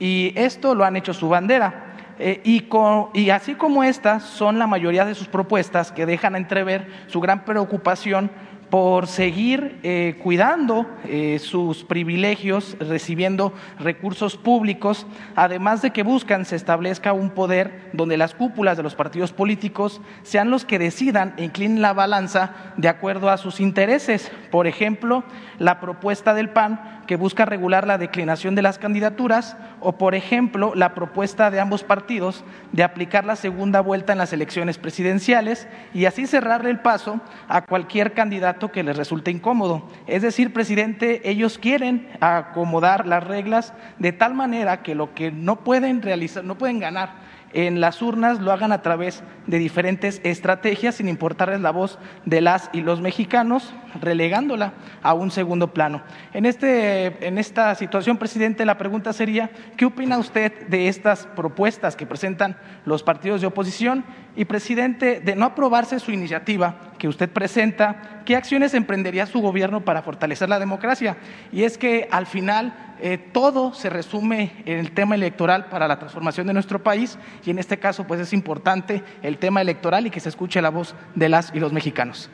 Y 0.00 0.32
esto 0.34 0.74
lo 0.74 0.84
han 0.84 0.96
hecho 0.96 1.14
su 1.14 1.28
bandera. 1.28 1.84
y, 2.18 2.68
y, 3.14 3.30
así 3.30 3.54
como 3.54 3.84
estas 3.84 4.24
son 4.24 4.58
la 4.58 4.66
mayoría 4.66 5.04
de 5.04 5.14
sus 5.14 5.28
propuestas 5.28 5.92
que 5.92 6.04
dejan 6.04 6.34
entrever 6.34 6.88
su 7.06 7.20
gran 7.20 7.44
preocupación 7.44 8.28
por 8.70 9.06
seguir 9.06 9.78
eh, 9.82 10.18
cuidando 10.22 10.86
eh, 11.04 11.38
sus 11.38 11.84
privilegios, 11.84 12.76
recibiendo 12.78 13.54
recursos 13.78 14.36
públicos, 14.36 15.06
además 15.36 15.80
de 15.80 15.90
que 15.90 16.02
buscan 16.02 16.44
se 16.44 16.56
establezca 16.56 17.12
un 17.12 17.30
poder 17.30 17.90
donde 17.92 18.16
las 18.16 18.34
cúpulas 18.34 18.76
de 18.76 18.82
los 18.82 18.94
partidos 18.94 19.32
políticos 19.32 20.00
sean 20.22 20.50
los 20.50 20.64
que 20.64 20.78
decidan 20.78 21.34
e 21.38 21.44
inclinen 21.44 21.80
la 21.80 21.94
balanza 21.94 22.52
de 22.76 22.88
acuerdo 22.88 23.30
a 23.30 23.38
sus 23.38 23.60
intereses. 23.60 24.30
Por 24.50 24.66
ejemplo, 24.66 25.24
la 25.58 25.80
propuesta 25.80 26.34
del 26.34 26.50
PAN 26.50 26.98
que 27.06 27.16
busca 27.16 27.46
regular 27.46 27.86
la 27.86 27.96
declinación 27.96 28.54
de 28.54 28.60
las 28.60 28.78
candidaturas 28.78 29.56
o, 29.80 29.96
por 29.96 30.14
ejemplo, 30.14 30.74
la 30.74 30.94
propuesta 30.94 31.50
de 31.50 31.58
ambos 31.58 31.82
partidos 31.82 32.44
de 32.72 32.82
aplicar 32.82 33.24
la 33.24 33.34
segunda 33.34 33.80
vuelta 33.80 34.12
en 34.12 34.18
las 34.18 34.34
elecciones 34.34 34.76
presidenciales 34.76 35.68
y 35.94 36.04
así 36.04 36.26
cerrarle 36.26 36.68
el 36.68 36.80
paso 36.80 37.20
a 37.48 37.62
cualquier 37.62 38.12
candidato 38.12 38.57
que 38.58 38.82
les 38.82 38.96
resulte 38.96 39.30
incómodo. 39.30 39.88
Es 40.08 40.22
decir, 40.22 40.52
presidente, 40.52 41.28
ellos 41.30 41.58
quieren 41.58 42.08
acomodar 42.20 43.06
las 43.06 43.24
reglas 43.24 43.72
de 43.98 44.12
tal 44.12 44.34
manera 44.34 44.82
que 44.82 44.96
lo 44.96 45.14
que 45.14 45.30
no 45.30 45.60
pueden 45.60 46.02
realizar, 46.02 46.42
no 46.44 46.58
pueden 46.58 46.80
ganar 46.80 47.28
en 47.52 47.80
las 47.80 48.02
urnas 48.02 48.40
lo 48.40 48.52
hagan 48.52 48.72
a 48.72 48.82
través 48.82 49.22
de 49.46 49.58
diferentes 49.58 50.20
estrategias 50.24 50.96
sin 50.96 51.08
importarles 51.08 51.60
la 51.60 51.70
voz 51.70 51.98
de 52.24 52.40
las 52.40 52.68
y 52.72 52.82
los 52.82 53.00
mexicanos, 53.00 53.74
relegándola 54.00 54.74
a 55.02 55.14
un 55.14 55.30
segundo 55.30 55.72
plano. 55.72 56.02
En, 56.34 56.44
este, 56.44 57.26
en 57.26 57.38
esta 57.38 57.74
situación, 57.74 58.18
presidente, 58.18 58.66
la 58.66 58.76
pregunta 58.76 59.12
sería, 59.12 59.50
¿qué 59.76 59.86
opina 59.86 60.18
usted 60.18 60.68
de 60.68 60.88
estas 60.88 61.26
propuestas 61.26 61.96
que 61.96 62.06
presentan 62.06 62.56
los 62.84 63.02
partidos 63.02 63.40
de 63.40 63.46
oposición? 63.46 64.04
Y, 64.38 64.44
presidente, 64.44 65.18
de 65.18 65.34
no 65.34 65.46
aprobarse 65.46 65.98
su 65.98 66.12
iniciativa 66.12 66.92
que 66.96 67.08
usted 67.08 67.28
presenta, 67.28 68.22
¿qué 68.24 68.36
acciones 68.36 68.72
emprendería 68.72 69.26
su 69.26 69.40
gobierno 69.40 69.80
para 69.80 70.02
fortalecer 70.02 70.48
la 70.48 70.60
democracia? 70.60 71.16
Y 71.50 71.64
es 71.64 71.76
que 71.76 72.06
al 72.12 72.24
final 72.24 72.72
eh, 73.00 73.18
todo 73.18 73.74
se 73.74 73.90
resume 73.90 74.62
en 74.64 74.78
el 74.78 74.92
tema 74.92 75.16
electoral 75.16 75.66
para 75.66 75.88
la 75.88 75.98
transformación 75.98 76.46
de 76.46 76.52
nuestro 76.52 76.80
país 76.80 77.18
y 77.44 77.50
en 77.50 77.58
este 77.58 77.80
caso 77.80 78.04
pues 78.04 78.20
es 78.20 78.32
importante 78.32 79.02
el 79.22 79.38
tema 79.38 79.60
electoral 79.60 80.06
y 80.06 80.10
que 80.10 80.20
se 80.20 80.28
escuche 80.28 80.62
la 80.62 80.70
voz 80.70 80.94
de 81.16 81.28
las 81.28 81.52
y 81.52 81.58
los 81.58 81.72
mexicanos. 81.72 82.30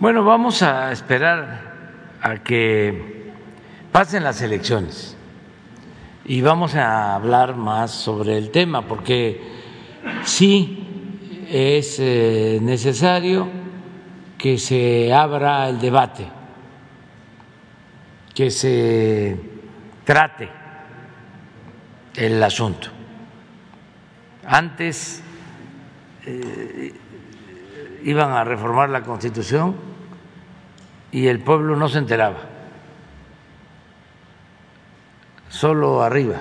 Bueno, 0.00 0.24
vamos 0.24 0.64
a 0.64 0.90
esperar 0.90 1.60
a 2.20 2.38
que 2.38 3.30
pasen 3.92 4.24
las 4.24 4.42
elecciones 4.42 5.16
y 6.24 6.40
vamos 6.40 6.74
a 6.74 7.14
hablar 7.14 7.54
más 7.54 7.92
sobre 7.92 8.36
el 8.36 8.50
tema 8.50 8.82
porque 8.82 9.40
sí 10.24 10.86
es 11.48 11.98
eh, 11.98 12.58
necesario 12.62 13.48
que 14.36 14.58
se 14.58 15.12
abra 15.12 15.68
el 15.68 15.80
debate 15.80 16.38
que 18.38 18.52
se 18.52 19.36
trate 20.04 20.48
el 22.14 22.40
asunto. 22.40 22.86
Antes 24.46 25.20
eh, 26.24 26.94
iban 28.04 28.30
a 28.30 28.44
reformar 28.44 28.90
la 28.90 29.02
Constitución 29.02 29.74
y 31.10 31.26
el 31.26 31.40
pueblo 31.40 31.74
no 31.74 31.88
se 31.88 31.98
enteraba, 31.98 32.38
solo 35.48 36.00
arriba, 36.00 36.36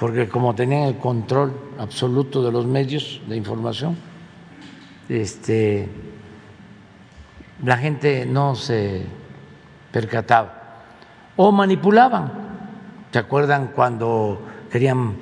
porque 0.00 0.30
como 0.30 0.54
tenían 0.54 0.84
el 0.84 0.96
control 0.96 1.52
absoluto 1.78 2.42
de 2.42 2.50
los 2.50 2.64
medios 2.64 3.20
de 3.28 3.36
información, 3.36 3.98
este 5.10 5.86
la 7.62 7.76
gente 7.76 8.24
no 8.24 8.54
se 8.54 9.04
percataba 9.92 10.84
o 11.36 11.52
manipulaban. 11.52 12.32
¿Se 13.12 13.18
acuerdan 13.18 13.72
cuando 13.74 14.40
querían 14.72 15.16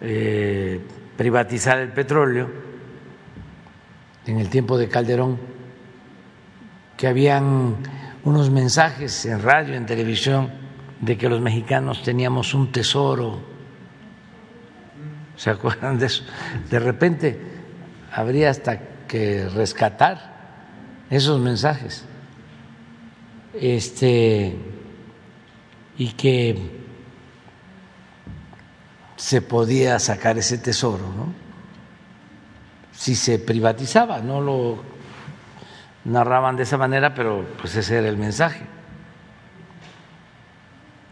eh, 0.00 0.80
privatizar 1.16 1.78
el 1.78 1.88
petróleo 1.88 2.48
en 4.24 4.38
el 4.38 4.48
tiempo 4.48 4.78
de 4.78 4.88
Calderón? 4.88 5.36
Que 6.96 7.08
habían 7.08 7.74
unos 8.22 8.50
mensajes 8.50 9.26
en 9.26 9.42
radio, 9.42 9.74
en 9.74 9.84
televisión, 9.84 10.48
de 11.00 11.18
que 11.18 11.28
los 11.28 11.40
mexicanos 11.40 12.04
teníamos 12.04 12.54
un 12.54 12.70
tesoro. 12.70 13.51
¿Se 15.36 15.50
acuerdan 15.50 15.98
de 15.98 16.06
eso? 16.06 16.24
De 16.70 16.78
repente 16.78 17.40
habría 18.12 18.50
hasta 18.50 18.78
que 19.08 19.48
rescatar 19.48 20.32
esos 21.10 21.40
mensajes. 21.40 22.04
Este 23.54 24.56
y 25.98 26.12
que 26.12 26.82
se 29.16 29.42
podía 29.42 29.98
sacar 29.98 30.38
ese 30.38 30.58
tesoro, 30.58 31.12
¿no? 31.14 31.32
Si 32.92 33.14
se 33.14 33.38
privatizaba, 33.38 34.20
no 34.20 34.40
lo 34.40 34.82
narraban 36.04 36.56
de 36.56 36.64
esa 36.64 36.76
manera, 36.76 37.14
pero 37.14 37.46
pues 37.60 37.76
ese 37.76 37.98
era 37.98 38.08
el 38.08 38.16
mensaje. 38.16 38.64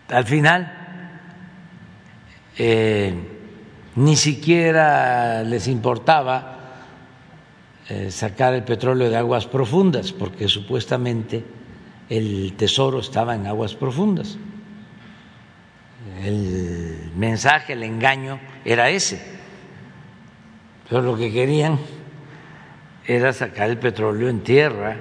Al 0.08 0.24
final, 0.24 0.72
eh, 2.58 3.39
ni 3.96 4.16
siquiera 4.16 5.42
les 5.42 5.66
importaba 5.66 6.58
eh, 7.88 8.10
sacar 8.10 8.54
el 8.54 8.62
petróleo 8.62 9.10
de 9.10 9.16
aguas 9.16 9.46
profundas, 9.46 10.12
porque 10.12 10.48
supuestamente 10.48 11.44
el 12.08 12.54
tesoro 12.56 13.00
estaba 13.00 13.34
en 13.34 13.46
aguas 13.46 13.74
profundas. 13.74 14.38
El 16.22 17.10
mensaje, 17.16 17.72
el 17.72 17.82
engaño 17.82 18.38
era 18.64 18.90
ese. 18.90 19.20
Pero 20.88 21.02
lo 21.02 21.16
que 21.16 21.32
querían 21.32 21.78
era 23.06 23.32
sacar 23.32 23.70
el 23.70 23.78
petróleo 23.78 24.28
en 24.28 24.40
tierra 24.40 24.96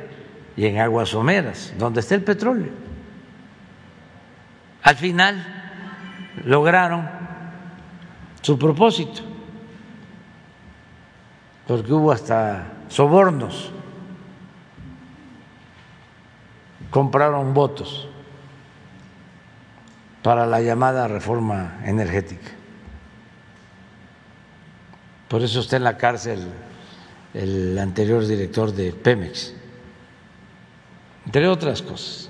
y 0.55 0.65
en 0.65 0.79
aguas 0.79 1.09
someras, 1.09 1.73
donde 1.77 1.99
está 1.99 2.15
el 2.15 2.23
petróleo. 2.23 2.71
Al 4.81 4.95
final 4.95 5.45
lograron 6.43 7.18
su 8.41 8.57
propósito, 8.57 9.21
porque 11.67 11.93
hubo 11.93 12.11
hasta 12.11 12.73
sobornos, 12.87 13.71
compraron 16.89 17.53
votos 17.53 18.07
para 20.23 20.45
la 20.45 20.61
llamada 20.61 21.07
reforma 21.07 21.81
energética. 21.85 22.51
Por 25.27 25.43
eso 25.43 25.59
está 25.59 25.77
en 25.77 25.83
la 25.83 25.97
cárcel 25.97 26.47
el 27.33 27.77
anterior 27.77 28.25
director 28.25 28.73
de 28.73 28.91
Pemex, 28.91 29.53
entre 31.25 31.47
otras 31.47 31.81
cosas. 31.81 32.29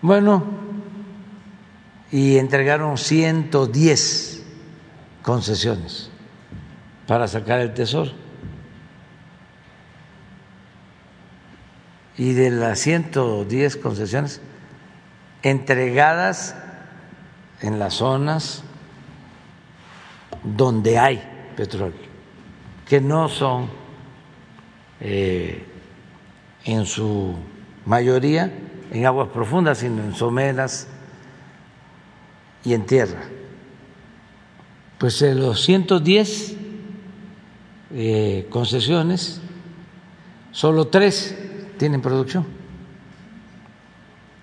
Bueno, 0.00 0.44
y 2.12 2.38
entregaron 2.38 2.96
110 2.96 4.33
concesiones 5.24 6.10
para 7.08 7.26
sacar 7.26 7.58
el 7.58 7.74
tesoro. 7.74 8.12
y 12.16 12.32
de 12.32 12.50
las 12.50 12.78
110 12.80 13.76
concesiones 13.76 14.40
entregadas 15.42 16.54
en 17.60 17.78
las 17.78 17.94
zonas 17.94 18.62
donde 20.42 20.98
hay 20.98 21.22
petróleo, 21.56 21.98
que 22.86 23.00
no 23.00 23.28
son 23.28 23.68
eh, 25.00 25.66
en 26.64 26.86
su 26.86 27.34
mayoría 27.84 28.52
en 28.90 29.06
aguas 29.06 29.28
profundas, 29.30 29.78
sino 29.78 30.02
en 30.02 30.14
someras 30.14 30.86
y 32.64 32.74
en 32.74 32.86
tierra. 32.86 33.22
Pues 35.04 35.20
de 35.20 35.34
los 35.34 35.60
110 35.60 36.56
eh, 37.92 38.46
concesiones, 38.48 39.42
solo 40.50 40.86
tres 40.86 41.36
tienen 41.76 42.00
producción. 42.00 42.46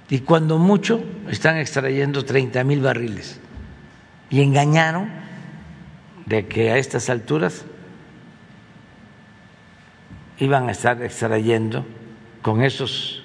Y 0.07 0.19
cuando 0.19 0.59
mucho 0.59 1.03
están 1.31 1.57
extrayendo 1.57 2.23
30 2.23 2.63
mil 2.63 2.79
barriles. 2.79 3.39
Y 4.29 4.43
engañaron 4.43 5.09
de 6.27 6.47
que 6.47 6.69
a 6.69 6.77
estas 6.77 7.09
alturas 7.09 7.65
iban 10.37 10.69
a 10.69 10.73
estar 10.73 11.01
extrayendo 11.01 11.87
con 12.43 12.61
esos 12.61 13.23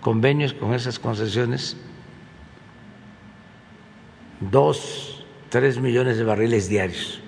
convenios, 0.00 0.52
con 0.52 0.74
esas 0.74 0.98
concesiones, 0.98 1.76
dos, 4.40 5.23
tres 5.48 5.78
millones 5.78 6.16
de 6.16 6.24
barriles 6.24 6.68
diarios. 6.68 7.20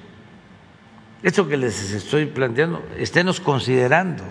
Esto 1.23 1.49
que 1.49 1.57
les 1.57 1.93
estoy 1.93 2.27
planteando, 2.27 2.85
esténos 2.99 3.41
considerando 3.41 4.25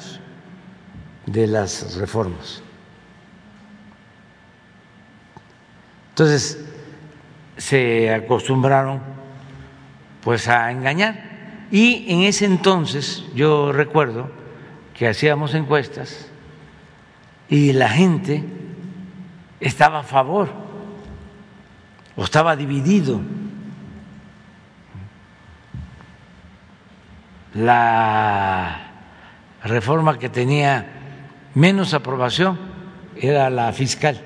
de 1.25 1.47
las 1.47 1.95
reformas. 1.95 2.61
Entonces, 6.09 6.63
se 7.57 8.13
acostumbraron 8.13 9.01
pues 10.21 10.47
a 10.47 10.71
engañar. 10.71 11.67
Y 11.71 12.05
en 12.07 12.21
ese 12.21 12.45
entonces 12.45 13.25
yo 13.33 13.71
recuerdo 13.71 14.29
que 14.93 15.07
hacíamos 15.07 15.53
encuestas 15.53 16.29
y 17.49 17.73
la 17.73 17.89
gente 17.89 18.43
estaba 19.59 19.99
a 19.99 20.03
favor 20.03 20.49
o 22.15 22.23
estaba 22.23 22.55
dividido. 22.55 23.19
La 27.55 28.91
reforma 29.63 30.19
que 30.19 30.29
tenía 30.29 30.85
menos 31.53 31.93
aprobación 31.93 32.59
era 33.15 33.49
la 33.49 33.71
fiscal, 33.71 34.21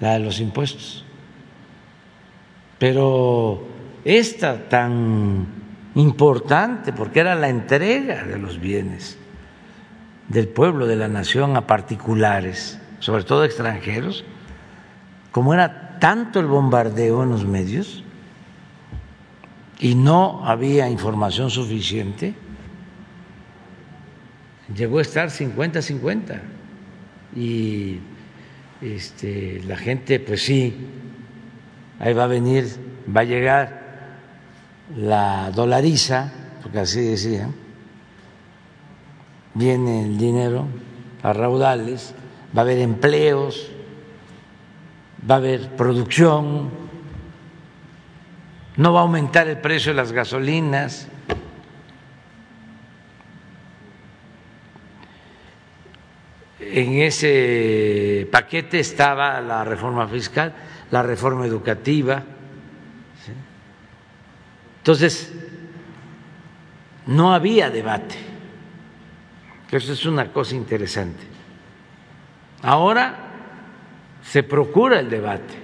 la 0.00 0.12
de 0.12 0.20
los 0.20 0.40
impuestos. 0.40 1.04
Pero 2.78 3.66
esta 4.04 4.68
tan 4.68 5.46
importante, 5.94 6.92
porque 6.92 7.20
era 7.20 7.34
la 7.34 7.48
entrega 7.48 8.24
de 8.24 8.38
los 8.38 8.60
bienes 8.60 9.18
del 10.28 10.48
pueblo, 10.48 10.86
de 10.86 10.96
la 10.96 11.08
nación 11.08 11.56
a 11.56 11.66
particulares, 11.66 12.80
sobre 13.00 13.24
todo 13.24 13.44
extranjeros, 13.44 14.24
como 15.32 15.54
era 15.54 15.98
tanto 15.98 16.40
el 16.40 16.46
bombardeo 16.46 17.24
en 17.24 17.30
los 17.30 17.44
medios 17.44 18.01
y 19.82 19.96
no 19.96 20.46
había 20.46 20.88
información 20.88 21.50
suficiente, 21.50 22.34
llegó 24.74 25.00
a 25.00 25.02
estar 25.02 25.28
50-50 25.28 26.40
y 27.34 27.98
este, 28.80 29.60
la 29.66 29.76
gente, 29.76 30.20
pues 30.20 30.44
sí, 30.44 30.72
ahí 31.98 32.14
va 32.14 32.24
a 32.24 32.28
venir, 32.28 32.68
va 33.14 33.22
a 33.22 33.24
llegar 33.24 33.82
la 34.96 35.50
dolariza, 35.50 36.32
porque 36.62 36.78
así 36.78 37.00
decían, 37.00 37.52
viene 39.54 40.04
el 40.04 40.16
dinero 40.16 40.64
a 41.24 41.32
raudales, 41.32 42.14
va 42.56 42.60
a 42.60 42.64
haber 42.64 42.78
empleos, 42.78 43.68
va 45.28 45.34
a 45.34 45.38
haber 45.38 45.70
producción, 45.70 46.81
no 48.76 48.92
va 48.92 49.00
a 49.00 49.02
aumentar 49.02 49.48
el 49.48 49.58
precio 49.58 49.92
de 49.92 49.96
las 49.96 50.12
gasolinas. 50.12 51.08
En 56.58 57.02
ese 57.02 58.26
paquete 58.32 58.80
estaba 58.80 59.40
la 59.40 59.64
reforma 59.64 60.08
fiscal, 60.08 60.54
la 60.90 61.02
reforma 61.02 61.44
educativa. 61.44 62.22
Entonces, 64.78 65.32
no 67.06 67.34
había 67.34 67.70
debate. 67.70 68.16
Eso 69.70 69.92
es 69.92 70.04
una 70.06 70.32
cosa 70.32 70.54
interesante. 70.54 71.24
Ahora 72.62 73.16
se 74.22 74.42
procura 74.42 75.00
el 75.00 75.10
debate. 75.10 75.61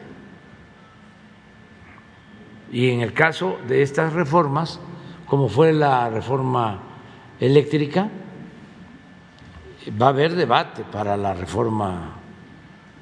Y 2.70 2.90
en 2.90 3.00
el 3.00 3.12
caso 3.12 3.58
de 3.66 3.82
estas 3.82 4.12
reformas, 4.12 4.80
como 5.26 5.48
fue 5.48 5.72
la 5.72 6.10
reforma 6.10 6.80
eléctrica, 7.40 8.08
va 10.00 10.06
a 10.06 10.10
haber 10.10 10.34
debate 10.34 10.84
para 10.84 11.16
la 11.16 11.34
reforma 11.34 12.12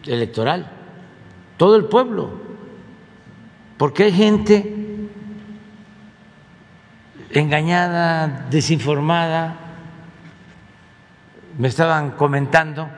electoral. 0.04 0.70
Todo 1.56 1.76
el 1.76 1.86
pueblo. 1.86 2.30
Porque 3.76 4.04
hay 4.04 4.12
gente 4.12 4.76
engañada, 7.30 8.46
desinformada. 8.50 9.56
Me 11.58 11.68
estaban 11.68 12.12
comentando 12.12 12.88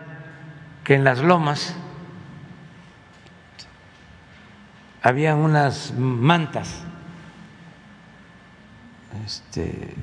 que 0.85 0.95
en 0.95 1.05
las 1.05 1.21
lomas 1.21 1.77
habían 5.03 5.39
unas 5.39 5.93
mantas, 5.97 6.83
este, 9.25 9.95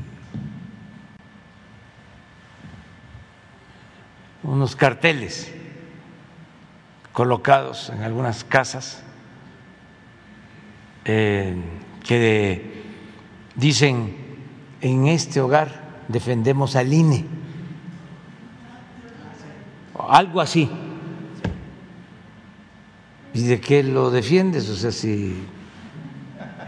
unos 4.44 4.76
carteles 4.76 5.54
colocados 7.12 7.90
en 7.90 8.04
algunas 8.04 8.44
casas 8.44 9.04
eh, 11.06 11.56
que 12.04 12.84
dicen 13.56 14.16
en 14.82 15.08
este 15.08 15.40
hogar 15.40 16.04
defendemos 16.08 16.76
al 16.76 16.92
INE, 16.94 17.26
algo 19.98 20.42
así. 20.42 20.70
¿Y 23.36 23.44
de 23.44 23.60
qué 23.60 23.84
lo 23.84 24.12
defiendes? 24.12 24.70
O 24.70 24.76
sea, 24.78 24.94
si 24.94 25.46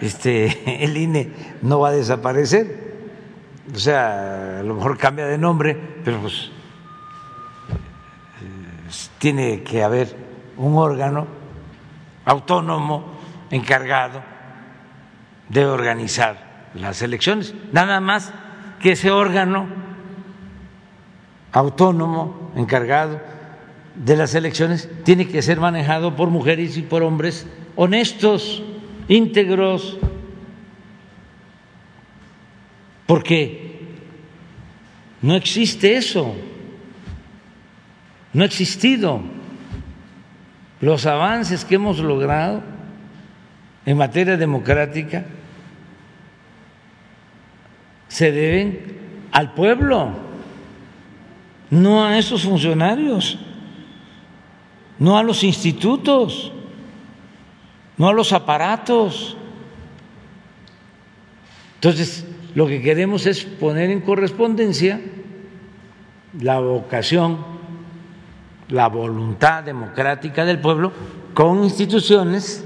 este, 0.01 0.83
el 0.83 0.97
INE 0.97 1.31
no 1.61 1.79
va 1.79 1.89
a 1.89 1.93
desaparecer, 1.93 2.97
o 3.73 3.79
sea, 3.79 4.59
a 4.59 4.63
lo 4.63 4.75
mejor 4.75 4.97
cambia 4.97 5.25
de 5.27 5.37
nombre, 5.37 5.77
pero 6.03 6.19
pues 6.19 6.51
eh, 7.69 8.91
tiene 9.17 9.63
que 9.63 9.81
haber 9.81 10.13
un 10.57 10.77
órgano 10.77 11.25
autónomo 12.25 13.13
encargado 13.49 14.21
de 15.47 15.65
organizar 15.65 16.69
las 16.73 17.01
elecciones. 17.01 17.55
Nada 17.71 18.01
más 18.01 18.33
que 18.81 18.91
ese 18.91 19.09
órgano 19.09 19.67
autónomo 21.53 22.51
encargado 22.57 23.36
de 24.03 24.15
las 24.15 24.35
elecciones 24.35 24.89
tiene 25.03 25.27
que 25.27 25.41
ser 25.41 25.59
manejado 25.59 26.15
por 26.15 26.29
mujeres 26.29 26.77
y 26.77 26.83
por 26.83 27.03
hombres 27.03 27.47
honestos, 27.75 28.63
íntegros, 29.07 29.97
porque 33.05 33.79
no 35.21 35.35
existe 35.35 35.95
eso, 35.95 36.35
no 38.33 38.43
ha 38.43 38.45
existido. 38.45 39.21
Los 40.79 41.07
avances 41.07 41.65
que 41.65 41.75
hemos 41.75 41.97
logrado 41.99 42.61
en 43.85 43.97
materia 43.97 44.37
democrática 44.37 45.25
se 48.09 48.31
deben 48.31 48.97
al 49.31 49.53
pueblo, 49.53 50.11
no 51.71 52.05
a 52.05 52.17
esos 52.19 52.43
funcionarios, 52.43 53.39
no 54.99 55.17
a 55.17 55.23
los 55.23 55.43
institutos, 55.43 56.51
no 57.97 58.09
a 58.09 58.13
los 58.13 58.33
aparatos. 58.33 59.37
Entonces, 61.75 62.25
lo 62.55 62.67
que 62.67 62.81
queremos 62.81 63.25
es 63.25 63.43
poner 63.43 63.89
en 63.89 64.01
correspondencia 64.01 64.99
la 66.39 66.59
vocación, 66.59 67.37
la 68.69 68.87
voluntad 68.87 69.63
democrática 69.63 70.43
del 70.45 70.59
pueblo 70.59 70.91
con 71.33 71.63
instituciones 71.63 72.65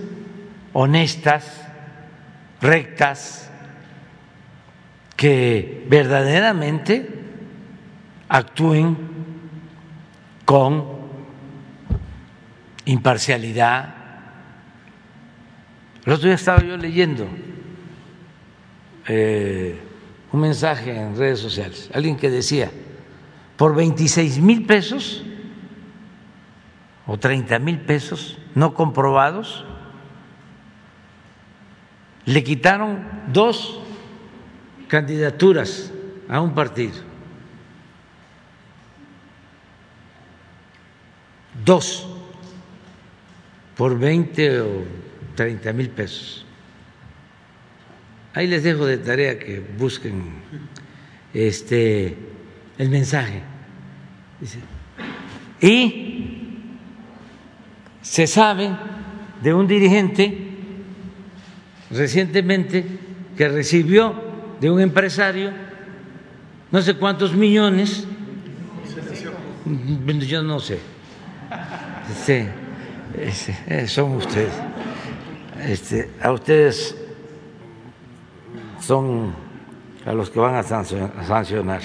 honestas, 0.74 1.68
rectas, 2.62 3.52
que 5.16 5.86
verdaderamente 5.88 7.08
actúen 8.28 8.98
con 10.46 11.01
imparcialidad. 12.86 13.96
El 16.06 16.14
otro 16.14 16.26
día 16.26 16.36
estaba 16.36 16.64
yo 16.64 16.78
leyendo 16.78 17.28
eh, 19.08 19.80
un 20.32 20.40
mensaje 20.40 20.96
en 20.96 21.16
redes 21.16 21.40
sociales, 21.40 21.90
alguien 21.94 22.18
que 22.18 22.30
decía, 22.30 22.72
por 23.58 23.76
26 23.76 24.40
mil 24.40 24.66
pesos 24.66 25.24
o 27.06 27.18
30 27.18 27.60
mil 27.60 27.80
pesos 27.82 28.38
no 28.56 28.74
comprobados, 28.74 29.66
le 32.26 32.44
quitaron 32.44 33.08
dos 33.28 33.80
candidaturas 34.88 35.92
a 36.30 36.40
un 36.42 36.54
partido. 36.54 36.96
Dos 41.66 42.08
por 43.82 43.98
20 43.98 44.62
o 44.62 44.86
30 45.34 45.74
mil 45.74 45.90
pesos. 45.90 46.46
Ahí 48.32 48.46
les 48.46 48.62
dejo 48.62 48.86
de 48.86 49.00
tarea 49.00 49.40
que 49.40 49.60
busquen 49.60 50.22
este 51.34 52.16
el 52.78 52.90
mensaje. 52.92 53.42
Y 55.60 56.60
se 58.04 58.28
sabe 58.28 58.70
de 59.42 59.52
un 59.52 59.66
dirigente 59.66 60.38
recientemente 61.90 62.86
que 63.36 63.50
recibió 63.50 64.14
de 64.60 64.70
un 64.70 64.80
empresario 64.80 65.50
no 66.70 66.84
sé 66.84 66.94
cuántos 66.94 67.34
millones. 67.34 68.06
Yo 70.28 70.44
no 70.44 70.60
sé. 70.60 70.78
Sí, 72.24 72.46
eh, 73.16 73.88
son 73.88 74.16
ustedes. 74.16 74.54
Este, 75.60 76.10
a 76.22 76.32
ustedes 76.32 76.96
son 78.80 79.34
a 80.06 80.14
los 80.14 80.30
que 80.30 80.40
van 80.40 80.56
a 80.56 80.64
sancionar. 80.64 81.82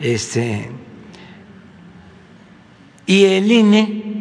Este, 0.00 0.70
y 3.06 3.24
el 3.24 3.50
INE 3.50 4.12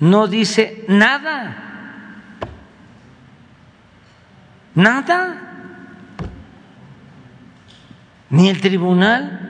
no 0.00 0.26
dice 0.26 0.84
nada, 0.88 1.56
nada, 4.74 5.38
ni 8.30 8.48
el 8.48 8.60
tribunal. 8.60 9.48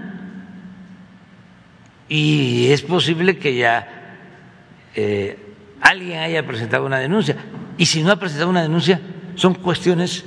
Y 2.09 2.71
es 2.71 2.83
posible 2.83 3.39
que 3.39 3.57
ya 3.57 3.92
eh, 4.95 5.39
alguien 5.81 6.19
haya 6.21 6.47
presentado 6.47 6.87
una 6.87 6.99
denuncia. 6.99 7.37
Y 7.79 7.87
si 7.87 8.03
no 8.03 8.13
ha 8.13 8.17
presentado 8.17 8.51
una 8.51 8.63
denuncia, 8.63 9.01
son 9.35 9.55
cuestiones 9.55 10.25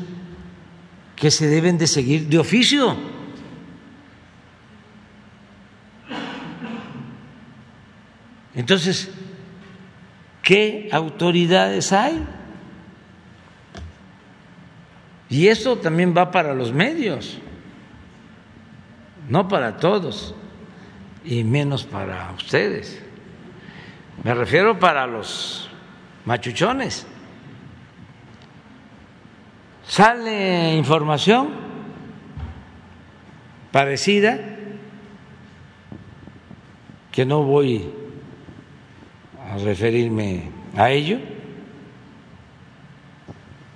que 1.15 1.31
se 1.31 1.47
deben 1.47 1.77
de 1.77 1.87
seguir 1.87 2.27
de 2.27 2.37
oficio. 2.37 2.95
Entonces, 8.53 9.09
¿qué 10.41 10.89
autoridades 10.91 11.91
hay? 11.91 12.25
Y 15.29 15.47
eso 15.47 15.77
también 15.77 16.13
va 16.15 16.31
para 16.31 16.53
los 16.53 16.71
medios, 16.71 17.37
no 19.27 19.47
para 19.47 19.77
todos, 19.77 20.35
y 21.25 21.43
menos 21.43 21.83
para 21.83 22.31
ustedes. 22.31 23.04
Me 24.23 24.33
refiero 24.33 24.79
para 24.79 25.05
los 25.05 25.69
machuchones. 26.25 27.05
Sale 29.87 30.75
información 30.75 31.49
parecida, 33.71 34.39
que 37.11 37.25
no 37.25 37.43
voy 37.43 37.89
a 39.49 39.57
referirme 39.57 40.49
a 40.75 40.89
ello, 40.89 41.19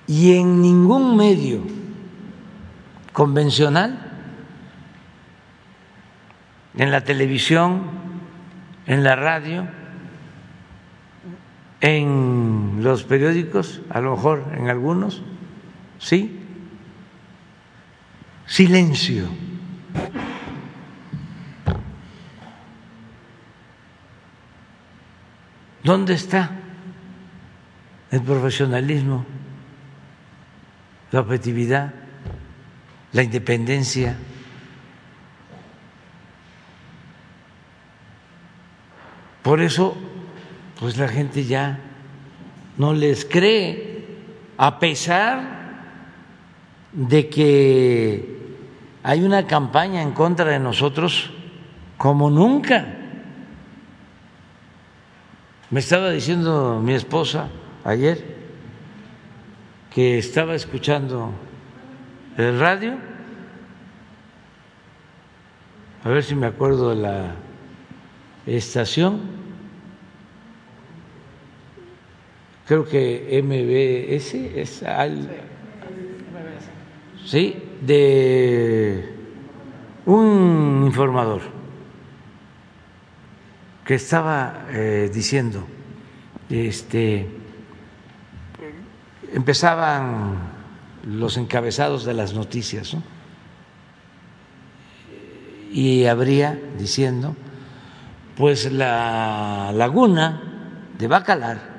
y 0.08 0.36
en 0.36 0.62
ningún 0.62 1.16
medio 1.16 1.62
convencional, 3.14 4.00
en 6.76 6.92
la 6.92 7.04
televisión, 7.04 7.84
en 8.88 9.04
la 9.04 9.16
radio, 9.16 9.68
en 11.82 12.80
los 12.82 13.04
periódicos, 13.04 13.82
a 13.90 14.02
lo 14.02 14.16
mejor 14.16 14.44
en 14.58 14.70
algunos, 14.70 15.24
¿Sí? 16.00 16.40
Silencio. 18.46 19.28
¿Dónde 25.84 26.14
está 26.14 26.52
el 28.12 28.22
profesionalismo, 28.22 29.26
la 31.12 31.20
objetividad, 31.20 31.94
la 33.12 33.24
independencia? 33.24 34.18
Por 39.44 39.62
eso, 39.62 39.98
pues 40.80 40.98
la 40.98 41.10
gente 41.10 41.44
ya 41.44 41.80
no 42.78 42.94
les 42.94 43.26
cree, 43.26 44.06
a 44.58 44.80
pesar 44.80 45.60
de 46.94 47.30
que 47.30 48.40
hay 49.04 49.24
una 49.24 49.46
campaña 49.46 50.02
en 50.02 50.12
contra 50.12 50.46
de 50.46 50.60
nosotros 50.60 51.32
como 51.98 52.30
nunca. 52.30 52.96
Me 55.70 55.82
estaba 55.82 56.10
diciendo 56.12 56.82
mi 56.82 56.94
esposa 56.94 57.50
ayer 57.84 58.38
que 59.94 60.18
estaba 60.18 60.56
escuchando 60.56 61.32
el 62.38 62.58
radio, 62.58 62.98
a 66.06 66.10
ver 66.10 66.24
si 66.24 66.36
me 66.36 66.48
acuerdo 66.48 66.92
de 66.92 66.96
la 66.96 67.36
estación, 68.46 69.39
creo 72.70 72.86
que 72.86 73.42
MBS 73.44 74.36
es 74.36 74.84
al 74.84 75.28
¿sí? 77.26 77.56
de 77.82 79.12
un 80.06 80.84
informador 80.86 81.42
que 83.84 83.96
estaba 83.96 84.68
eh, 84.70 85.10
diciendo, 85.12 85.66
este, 86.48 87.28
empezaban 89.34 90.38
los 91.08 91.38
encabezados 91.38 92.06
de 92.06 92.14
las 92.14 92.36
noticias, 92.36 92.96
y 95.72 96.06
habría 96.06 96.60
diciendo, 96.78 97.36
pues 98.38 98.72
la 98.72 99.72
laguna 99.74 100.44
de 101.00 101.08
Bacalar, 101.08 101.79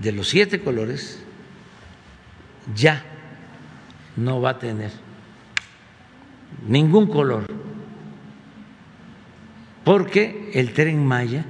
de 0.00 0.12
los 0.12 0.28
siete 0.28 0.60
colores, 0.60 1.22
ya 2.74 3.04
no 4.16 4.40
va 4.40 4.50
a 4.50 4.58
tener 4.58 4.90
ningún 6.66 7.06
color, 7.06 7.46
porque 9.84 10.50
el 10.54 10.72
tren 10.72 11.04
Maya 11.04 11.44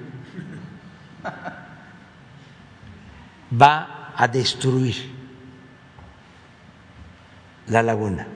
va 3.60 4.12
a 4.16 4.28
destruir 4.28 4.96
la 7.68 7.82
laguna. 7.82 8.26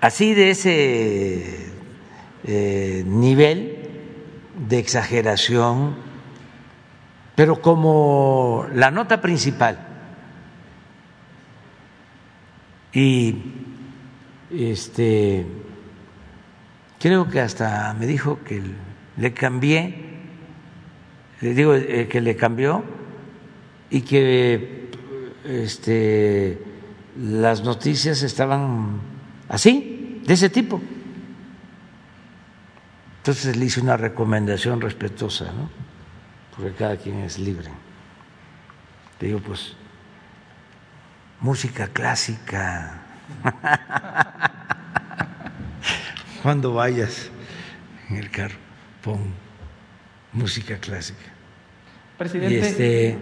Así 0.00 0.34
de 0.34 0.50
ese 0.50 1.75
eh, 2.46 3.02
nivel 3.06 3.76
de 4.68 4.78
exageración, 4.78 5.96
pero 7.34 7.60
como 7.60 8.66
la 8.74 8.90
nota 8.90 9.20
principal, 9.20 9.78
y 12.92 13.36
este 14.50 15.44
creo 16.98 17.28
que 17.28 17.40
hasta 17.40 17.94
me 17.94 18.06
dijo 18.06 18.40
que 18.42 18.62
le 19.16 19.32
cambié, 19.34 20.04
le 21.40 21.54
digo 21.54 21.74
eh, 21.74 22.08
que 22.08 22.20
le 22.20 22.36
cambió 22.36 22.82
y 23.90 24.00
que 24.00 24.88
este, 25.44 26.58
las 27.20 27.62
noticias 27.62 28.22
estaban 28.22 29.00
así, 29.48 30.22
de 30.26 30.34
ese 30.34 30.50
tipo. 30.50 30.80
Entonces 33.26 33.56
le 33.56 33.64
hice 33.64 33.80
una 33.80 33.96
recomendación 33.96 34.80
respetuosa, 34.80 35.46
¿no? 35.46 35.68
porque 36.54 36.70
cada 36.74 36.96
quien 36.96 37.22
es 37.22 37.40
libre. 37.40 37.68
Te 39.18 39.26
digo, 39.26 39.40
pues, 39.40 39.74
música 41.40 41.88
clásica. 41.88 43.02
Cuando 46.44 46.72
vayas 46.74 47.28
en 48.10 48.18
el 48.18 48.30
carro, 48.30 48.54
pon 49.02 49.34
música 50.32 50.78
clásica. 50.78 51.32
Presidente. 52.18 52.54
Y, 52.54 52.58
este, 52.58 53.18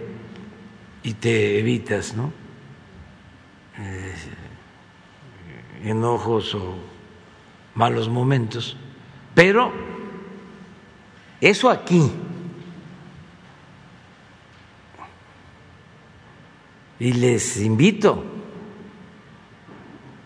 y 1.01 1.13
te 1.15 1.57
evitas, 1.57 2.13
¿no? 2.13 2.31
Eh, 3.79 4.13
enojos 5.83 6.53
o 6.53 6.75
malos 7.73 8.07
momentos. 8.07 8.77
Pero 9.33 9.94
eso 11.41 11.69
aquí 11.69 12.11
y 16.99 17.13
les 17.13 17.57
invito 17.57 18.23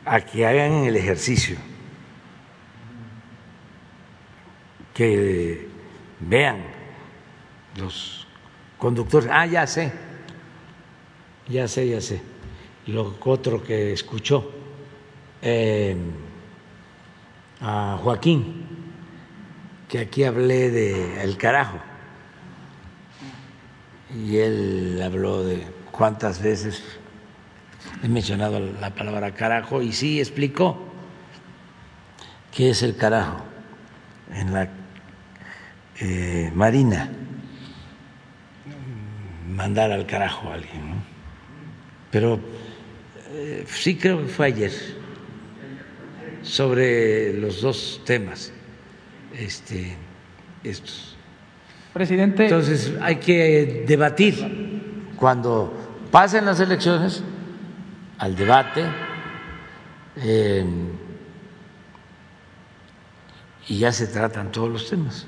a 0.06 0.22
que 0.22 0.46
hagan 0.46 0.86
el 0.86 0.96
ejercicio, 0.96 1.58
que 4.94 5.68
vean 6.20 6.64
los 7.78 8.28
conductores. 8.78 9.30
Ah, 9.32 9.46
ya 9.46 9.66
sé, 9.68 9.92
ya 11.48 11.68
sé, 11.68 11.90
ya 11.90 12.02
sé. 12.02 12.22
Lo 12.88 13.16
otro 13.26 13.64
que 13.64 13.94
escuchó 13.94 14.52
eh, 15.42 15.96
a 17.62 18.00
Joaquín, 18.02 18.66
que 19.90 19.98
aquí 19.98 20.24
hablé 20.24 20.70
de 20.70 21.24
el 21.24 21.36
carajo, 21.36 21.80
y 24.16 24.38
él 24.38 25.02
habló 25.04 25.44
de 25.44 25.66
cuántas 25.92 26.42
veces 26.42 26.84
he 28.04 28.08
mencionado 28.08 28.60
la 28.60 28.94
palabra 28.94 29.34
carajo 29.34 29.82
y 29.82 29.92
sí 29.92 30.20
explicó 30.20 30.80
qué 32.52 32.70
es 32.70 32.84
el 32.84 32.96
carajo 32.96 33.44
en 34.34 34.54
la 34.54 34.70
eh, 36.00 36.52
marina, 36.54 37.10
mandar 39.48 39.92
al 39.92 40.06
carajo 40.06 40.50
a 40.50 40.54
alguien. 40.54 40.90
¿no? 40.90 40.96
Pero 42.12 42.40
eh, 43.32 43.66
sí 43.68 43.98
creo 43.98 44.20
que 44.22 44.28
fue 44.28 44.46
ayer 44.48 44.72
sobre 46.44 47.34
los 47.34 47.62
dos 47.62 48.02
temas 48.06 48.54
este, 49.38 49.96
estos. 50.64 51.16
Presidente. 51.94 52.44
Entonces 52.44 52.94
hay 53.02 53.16
que 53.18 53.84
debatir 53.88 55.12
cuando 55.16 55.74
pasen 56.12 56.46
las 56.46 56.60
elecciones 56.60 57.24
al 58.18 58.36
debate 58.36 58.86
eh, 60.18 60.66
y 63.68 63.80
ya 63.80 63.92
se 63.92 64.08
tratan 64.08 64.52
todos 64.52 64.70
los 64.70 64.90
temas. 64.90 65.26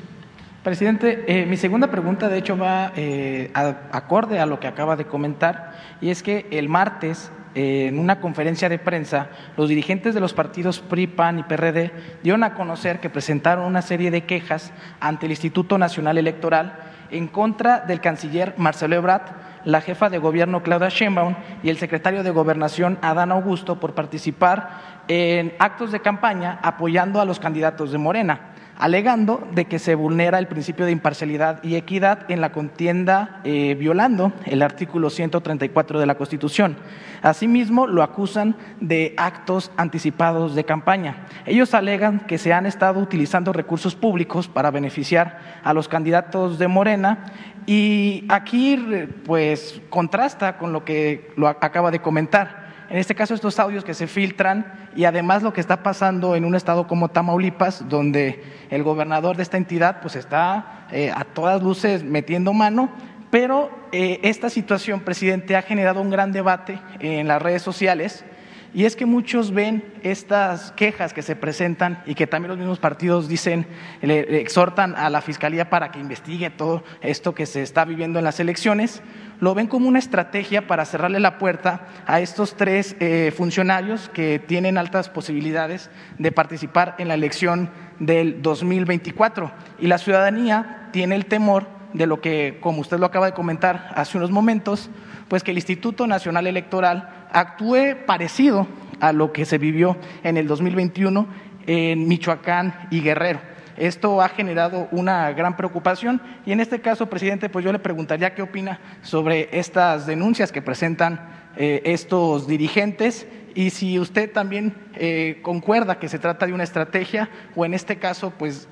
Presidente, 0.64 1.24
eh, 1.28 1.46
mi 1.48 1.58
segunda 1.58 1.90
pregunta 1.90 2.30
de 2.30 2.38
hecho 2.38 2.56
va 2.58 2.92
eh, 2.96 3.50
a- 3.54 3.90
acorde 3.92 4.40
a 4.40 4.46
lo 4.46 4.60
que 4.60 4.68
acaba 4.68 4.96
de 4.96 5.06
comentar 5.06 5.74
y 6.02 6.10
es 6.12 6.22
que 6.22 6.48
el 6.52 6.70
martes 6.70 7.32
en 7.56 8.00
una 8.00 8.20
conferencia 8.20 8.70
de 8.70 8.80
prensa 8.80 9.30
los 9.58 9.70
dirigentes 9.70 10.14
de 10.14 10.22
los 10.22 10.34
partidos 10.34 10.80
PRI, 10.80 11.08
PAN 11.08 11.40
y 11.40 11.44
PRD 11.44 11.92
dieron 12.24 12.44
a 12.44 12.54
conocer 12.54 13.00
que 13.00 13.10
presentaron 13.10 13.66
una 13.66 13.82
serie 13.82 14.12
de 14.12 14.26
quejas 14.26 14.72
ante 15.00 15.26
el 15.26 15.32
Instituto 15.32 15.78
Nacional 15.78 16.18
Electoral 16.18 16.76
en 17.12 17.28
contra 17.28 17.80
del 17.80 18.00
canciller 18.00 18.54
Marcelo 18.58 18.96
Ebrard, 18.96 19.24
la 19.66 19.82
jefa 19.82 20.10
de 20.10 20.18
gobierno 20.18 20.64
Claudia 20.64 20.90
Sheinbaum 20.90 21.36
y 21.62 21.70
el 21.70 21.78
secretario 21.78 22.24
de 22.24 22.32
Gobernación 22.32 22.98
Adán 23.02 23.32
Augusto 23.32 23.80
por 23.80 23.94
participar 23.94 25.02
en 25.08 25.54
actos 25.60 25.92
de 25.92 26.00
campaña 26.00 26.60
apoyando 26.64 27.20
a 27.20 27.26
los 27.26 27.40
candidatos 27.40 27.92
de 27.92 27.98
Morena 27.98 28.52
alegando 28.82 29.48
de 29.54 29.66
que 29.66 29.78
se 29.78 29.94
vulnera 29.94 30.40
el 30.40 30.48
principio 30.48 30.86
de 30.86 30.92
imparcialidad 30.92 31.64
y 31.64 31.76
equidad 31.76 32.26
en 32.32 32.42
la 32.42 32.52
contienda, 32.52 33.40
eh, 33.44 33.76
violando 33.76 34.34
el 34.48 34.64
artículo 34.64 35.12
134 35.12 36.00
de 36.00 36.06
la 36.08 36.16
Constitución. 36.16 36.78
Asimismo, 37.22 37.86
lo 37.86 38.02
acusan 38.02 38.56
de 38.80 39.14
actos 39.18 39.72
anticipados 39.78 40.56
de 40.56 40.64
campaña. 40.64 41.28
Ellos 41.46 41.76
alegan 41.76 42.22
que 42.22 42.40
se 42.40 42.54
han 42.54 42.66
estado 42.66 43.00
utilizando 43.00 43.54
recursos 43.54 43.94
públicos 43.94 44.48
para 44.48 44.72
beneficiar 44.72 45.62
a 45.64 45.74
los 45.74 45.88
candidatos 45.88 46.58
de 46.58 46.68
Morena 46.68 47.26
y 47.68 48.26
aquí, 48.30 48.84
pues, 49.28 49.80
contrasta 49.92 50.58
con 50.58 50.74
lo 50.74 50.84
que 50.84 51.32
lo 51.36 51.48
acaba 51.48 51.92
de 51.92 52.02
comentar. 52.02 52.61
En 52.92 52.98
este 52.98 53.16
caso, 53.16 53.34
estos 53.34 53.58
audios 53.58 53.86
que 53.86 53.94
se 53.94 54.06
filtran 54.06 54.90
y 54.98 55.06
además 55.06 55.44
lo 55.44 55.54
que 55.54 55.62
está 55.62 55.82
pasando 55.82 56.36
en 56.36 56.44
un 56.44 56.56
estado 56.56 56.88
como 56.88 57.08
Tamaulipas, 57.08 57.88
donde 57.88 58.44
el 58.70 58.84
gobernador 58.84 59.38
de 59.38 59.44
esta 59.44 59.56
entidad 59.56 60.02
pues 60.02 60.18
está 60.18 60.88
eh, 60.92 61.10
a 61.16 61.24
todas 61.24 61.64
luces 61.64 62.04
metiendo 62.04 62.52
mano, 62.52 62.90
pero 63.30 63.72
eh, 63.94 64.20
esta 64.24 64.50
situación, 64.50 65.00
presidente, 65.00 65.56
ha 65.56 65.62
generado 65.62 66.02
un 66.02 66.10
gran 66.10 66.34
debate 66.34 66.82
en 67.00 67.30
las 67.30 67.42
redes 67.42 67.62
sociales 67.62 68.26
y 68.74 68.86
es 68.86 68.96
que 68.96 69.06
muchos 69.06 69.52
ven 69.52 69.84
estas 70.02 70.72
quejas 70.72 71.14
que 71.14 71.22
se 71.22 71.36
presentan 71.36 72.02
y 72.06 72.16
que 72.16 72.26
también 72.26 72.50
los 72.50 72.58
mismos 72.58 72.80
partidos 72.80 73.28
dicen, 73.28 73.68
le, 74.02 74.40
exhortan 74.40 74.96
a 74.96 75.10
la 75.10 75.22
Fiscalía 75.22 75.70
para 75.70 75.92
que 75.92 76.00
investigue 76.00 76.50
todo 76.50 76.84
esto 77.02 77.36
que 77.36 77.46
se 77.46 77.64
está 77.64 77.84
viviendo 77.84 78.20
en 78.20 78.26
las 78.26 78.40
elecciones, 78.40 79.02
lo 79.42 79.56
ven 79.56 79.68
como 79.68 79.90
una 79.90 80.00
estrategia 80.00 80.68
para 80.68 80.86
cerrarle 80.86 81.20
la 81.20 81.40
puerta 81.40 81.88
a 82.06 82.22
estos 82.22 82.56
tres 82.56 82.96
eh, 83.00 83.34
funcionarios 83.36 84.08
que 84.08 84.38
tienen 84.38 84.78
altas 84.78 85.10
posibilidades 85.10 85.90
de 86.20 86.32
participar 86.32 86.96
en 87.00 87.08
la 87.08 87.16
elección 87.16 87.72
del 88.00 88.44
2024. 88.44 89.52
Y 89.80 89.88
la 89.88 89.98
ciudadanía 89.98 90.90
tiene 90.94 91.16
el 91.16 91.26
temor 91.26 91.66
de 91.94 92.06
lo 92.06 92.22
que, 92.22 92.60
como 92.62 92.82
usted 92.82 93.00
lo 93.00 93.08
acaba 93.08 93.26
de 93.26 93.34
comentar 93.34 93.92
hace 93.96 94.16
unos 94.16 94.30
momentos, 94.30 94.92
pues 95.28 95.44
que 95.44 95.50
el 95.50 95.58
Instituto 95.58 96.06
Nacional 96.06 96.46
Electoral 96.46 97.28
actúe 97.32 98.06
parecido 98.06 98.68
a 99.00 99.12
lo 99.12 99.34
que 99.34 99.46
se 99.46 99.58
vivió 99.58 99.98
en 100.24 100.38
el 100.38 100.48
2021 100.48 101.26
en 101.66 102.08
Michoacán 102.08 102.88
y 102.92 103.02
Guerrero. 103.02 103.51
Esto 103.82 104.22
ha 104.22 104.30
generado 104.30 104.88
una 104.92 105.32
gran 105.32 105.58
preocupación 105.58 106.22
y 106.46 106.52
en 106.52 106.60
este 106.60 106.82
caso, 106.82 107.10
presidente, 107.10 107.50
pues 107.50 107.66
yo 107.66 107.72
le 107.72 107.80
preguntaría 107.80 108.36
qué 108.36 108.44
opina 108.44 108.80
sobre 109.02 109.50
estas 109.58 110.06
denuncias 110.06 110.52
que 110.52 110.62
presentan 110.62 111.20
eh, 111.58 111.82
estos 111.84 112.46
dirigentes 112.46 113.26
y 113.56 113.72
si 113.72 113.98
usted 113.98 114.32
también 114.32 114.76
eh, 114.94 115.40
concuerda 115.42 115.98
que 115.98 116.10
se 116.10 116.20
trata 116.20 116.46
de 116.46 116.54
una 116.54 116.64
estrategia 116.64 117.32
o 117.56 117.66
en 117.66 117.74
este 117.74 117.96
caso, 117.98 118.32
pues, 118.38 118.68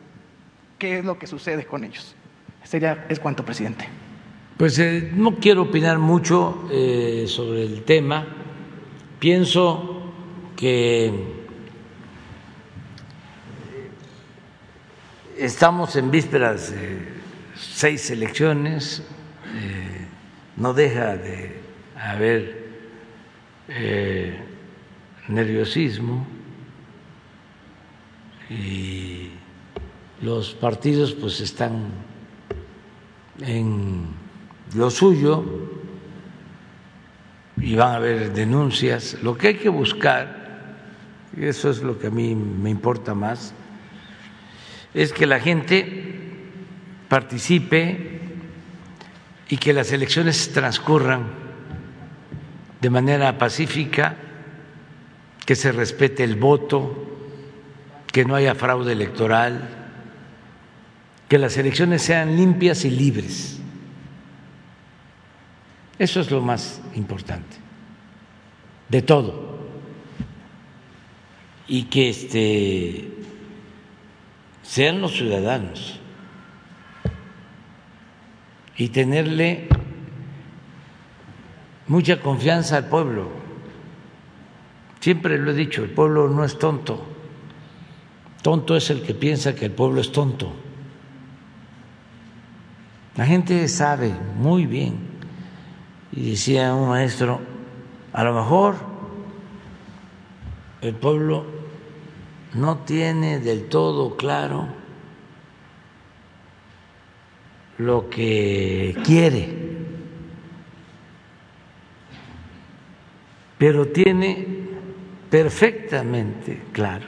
qué 0.77 0.99
es 0.99 1.05
lo 1.05 1.17
que 1.17 1.25
sucede 1.25 1.65
con 1.65 1.83
ellos. 1.83 2.15
Sería, 2.61 3.07
es 3.09 3.19
cuanto, 3.19 3.43
presidente. 3.43 3.89
Pues 4.57 4.77
eh, 4.77 5.09
no 5.11 5.37
quiero 5.37 5.63
opinar 5.63 5.97
mucho 5.97 6.65
sobre 7.25 7.63
el 7.63 7.81
tema. 7.81 8.27
Pienso 9.17 10.13
que 10.55 11.38
estamos 15.39 15.95
en 15.95 16.11
vísperas 16.11 16.71
de 16.71 16.97
seis 17.55 18.11
elecciones, 18.11 19.01
eh, 19.55 20.05
no 20.57 20.73
deja 20.73 21.15
de 21.15 21.61
haber 21.95 22.67
eh, 23.69 24.37
nerviosismo 25.29 26.27
y 28.49 29.29
los 30.21 30.53
partidos 30.55 31.13
pues 31.13 31.39
están 31.39 31.85
en 33.41 34.07
lo 34.75 34.89
suyo 34.89 35.45
y 37.57 37.75
van 37.75 37.93
a 37.93 37.95
haber 37.95 38.33
denuncias. 38.33 39.17
Lo 39.23 39.37
que 39.37 39.49
hay 39.49 39.55
que 39.55 39.69
buscar, 39.69 40.77
y 41.37 41.45
eso 41.45 41.69
es 41.69 41.81
lo 41.81 41.97
que 41.97 42.07
a 42.07 42.11
mí 42.11 42.35
me 42.35 42.69
importa 42.69 43.13
más, 43.13 43.53
es 44.93 45.13
que 45.13 45.25
la 45.25 45.39
gente 45.39 46.03
participe 47.07 48.19
y 49.49 49.57
que 49.57 49.73
las 49.73 49.91
elecciones 49.91 50.51
transcurran 50.53 51.27
de 52.81 52.89
manera 52.89 53.37
pacífica, 53.37 54.15
que 55.45 55.55
se 55.55 55.71
respete 55.71 56.23
el 56.23 56.35
voto, 56.35 57.05
que 58.11 58.25
no 58.25 58.35
haya 58.35 58.55
fraude 58.55 58.93
electoral, 58.93 59.67
que 61.27 61.37
las 61.37 61.57
elecciones 61.57 62.01
sean 62.01 62.35
limpias 62.35 62.85
y 62.85 62.89
libres. 62.89 63.59
Eso 65.97 66.21
es 66.21 66.31
lo 66.31 66.41
más 66.41 66.81
importante 66.95 67.57
de 68.87 69.01
todo. 69.01 69.59
Y 71.67 71.83
que 71.83 72.09
este 72.09 73.18
sean 74.69 75.01
los 75.01 75.13
ciudadanos 75.13 75.99
y 78.77 78.89
tenerle 78.89 79.67
mucha 81.87 82.21
confianza 82.21 82.77
al 82.77 82.85
pueblo. 82.85 83.29
Siempre 84.99 85.39
lo 85.39 85.49
he 85.49 85.53
dicho, 85.55 85.83
el 85.83 85.89
pueblo 85.89 86.29
no 86.29 86.43
es 86.43 86.59
tonto. 86.59 87.03
Tonto 88.43 88.75
es 88.75 88.91
el 88.91 89.01
que 89.01 89.15
piensa 89.15 89.55
que 89.55 89.65
el 89.65 89.71
pueblo 89.71 90.01
es 90.01 90.11
tonto. 90.11 90.53
La 93.15 93.25
gente 93.25 93.67
sabe 93.69 94.13
muy 94.37 94.67
bien, 94.67 94.99
y 96.11 96.29
decía 96.29 96.75
un 96.75 96.89
maestro, 96.89 97.41
a 98.13 98.23
lo 98.23 98.35
mejor 98.35 98.75
el 100.81 100.93
pueblo 100.93 101.58
no 102.53 102.79
tiene 102.79 103.39
del 103.39 103.69
todo 103.69 104.15
claro 104.15 104.67
lo 107.77 108.09
que 108.09 108.95
quiere, 109.05 109.49
pero 113.57 113.87
tiene 113.87 114.45
perfectamente 115.29 116.63
claro 116.73 117.05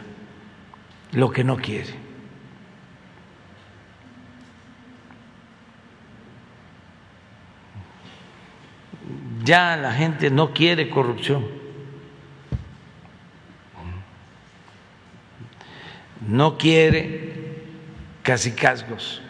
lo 1.13 1.29
que 1.29 1.43
no 1.43 1.57
quiere. 1.57 2.01
Ya 9.43 9.75
la 9.75 9.91
gente 9.91 10.29
no 10.29 10.53
quiere 10.53 10.89
corrupción. 10.89 11.60
No 16.27 16.57
quiere 16.57 17.31
casicazgos. 18.21 19.21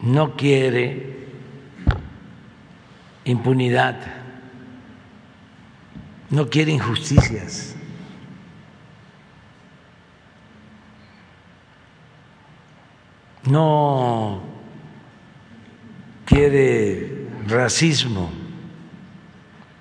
No 0.00 0.36
quiere 0.36 1.16
impunidad. 3.24 3.96
No 6.30 6.48
quiere 6.48 6.72
injusticias. 6.72 7.74
No 13.44 14.42
quiere 16.26 17.28
racismo, 17.46 18.30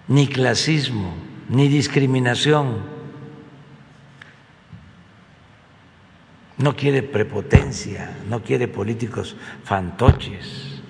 ni 0.07 0.27
clasismo, 0.27 1.13
ni 1.49 1.67
discriminación, 1.67 2.96
no 6.57 6.75
quiere 6.75 7.03
prepotencia, 7.03 8.17
no 8.27 8.41
quiere 8.41 8.67
políticos 8.67 9.35
fantoches. 9.63 10.81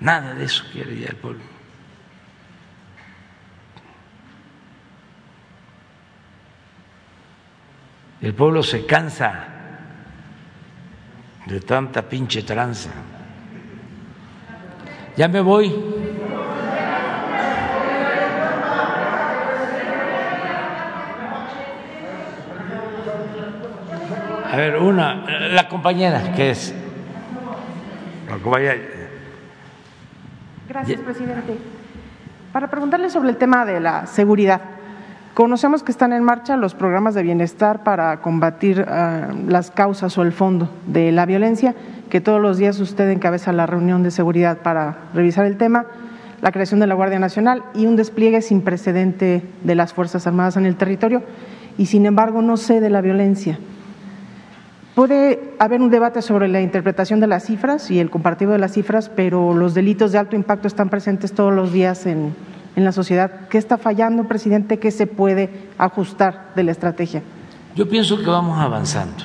Nada 0.00 0.34
de 0.34 0.44
eso 0.44 0.64
quiere 0.72 0.98
ya 0.98 1.08
el 1.08 1.16
pueblo. 1.16 1.42
El 8.20 8.34
pueblo 8.34 8.62
se 8.64 8.84
cansa 8.84 9.46
de 11.46 11.60
tanta 11.60 12.02
pinche 12.02 12.42
tranza. 12.42 12.90
Ya 15.16 15.28
me 15.28 15.40
voy. 15.40 15.72
Ver, 24.58 24.76
una, 24.76 25.24
la 25.50 25.68
compañera, 25.68 26.32
que 26.34 26.50
es? 26.50 26.74
La 28.28 28.36
compañera. 28.36 28.74
Gracias, 30.68 31.00
presidente. 31.00 31.56
Para 32.52 32.68
preguntarle 32.68 33.10
sobre 33.10 33.30
el 33.30 33.36
tema 33.36 33.64
de 33.64 33.80
la 33.80 34.06
seguridad. 34.06 34.60
Conocemos 35.34 35.82
que 35.84 35.92
están 35.92 36.12
en 36.12 36.24
marcha 36.24 36.56
los 36.56 36.74
programas 36.74 37.14
de 37.14 37.22
bienestar 37.22 37.84
para 37.84 38.20
combatir 38.20 38.80
uh, 38.80 39.48
las 39.48 39.70
causas 39.70 40.18
o 40.18 40.22
el 40.22 40.32
fondo 40.32 40.68
de 40.86 41.12
la 41.12 41.26
violencia, 41.26 41.76
que 42.10 42.20
todos 42.20 42.40
los 42.40 42.58
días 42.58 42.80
usted 42.80 43.08
encabeza 43.10 43.52
la 43.52 43.66
reunión 43.66 44.02
de 44.02 44.10
seguridad 44.10 44.58
para 44.58 44.96
revisar 45.14 45.46
el 45.46 45.56
tema, 45.56 45.86
la 46.42 46.50
creación 46.50 46.80
de 46.80 46.88
la 46.88 46.94
Guardia 46.94 47.20
Nacional 47.20 47.62
y 47.72 47.86
un 47.86 47.94
despliegue 47.94 48.42
sin 48.42 48.62
precedente 48.62 49.42
de 49.62 49.74
las 49.76 49.92
Fuerzas 49.92 50.26
Armadas 50.26 50.56
en 50.56 50.66
el 50.66 50.74
territorio, 50.74 51.22
y 51.76 51.86
sin 51.86 52.04
embargo 52.04 52.42
no 52.42 52.56
cede 52.56 52.90
la 52.90 53.00
violencia. 53.00 53.60
Puede 54.98 55.54
haber 55.60 55.80
un 55.80 55.90
debate 55.90 56.22
sobre 56.22 56.48
la 56.48 56.60
interpretación 56.60 57.20
de 57.20 57.28
las 57.28 57.44
cifras 57.44 57.88
y 57.88 58.00
el 58.00 58.10
compartido 58.10 58.50
de 58.50 58.58
las 58.58 58.72
cifras, 58.72 59.08
pero 59.08 59.54
los 59.54 59.72
delitos 59.72 60.10
de 60.10 60.18
alto 60.18 60.34
impacto 60.34 60.66
están 60.66 60.88
presentes 60.88 61.32
todos 61.32 61.54
los 61.54 61.72
días 61.72 62.04
en, 62.04 62.34
en 62.74 62.84
la 62.84 62.90
sociedad. 62.90 63.46
¿Qué 63.48 63.58
está 63.58 63.78
fallando, 63.78 64.24
presidente? 64.24 64.80
¿Qué 64.80 64.90
se 64.90 65.06
puede 65.06 65.50
ajustar 65.78 66.52
de 66.56 66.64
la 66.64 66.72
estrategia? 66.72 67.22
Yo 67.76 67.88
pienso 67.88 68.18
que 68.18 68.28
vamos 68.28 68.58
avanzando, 68.58 69.22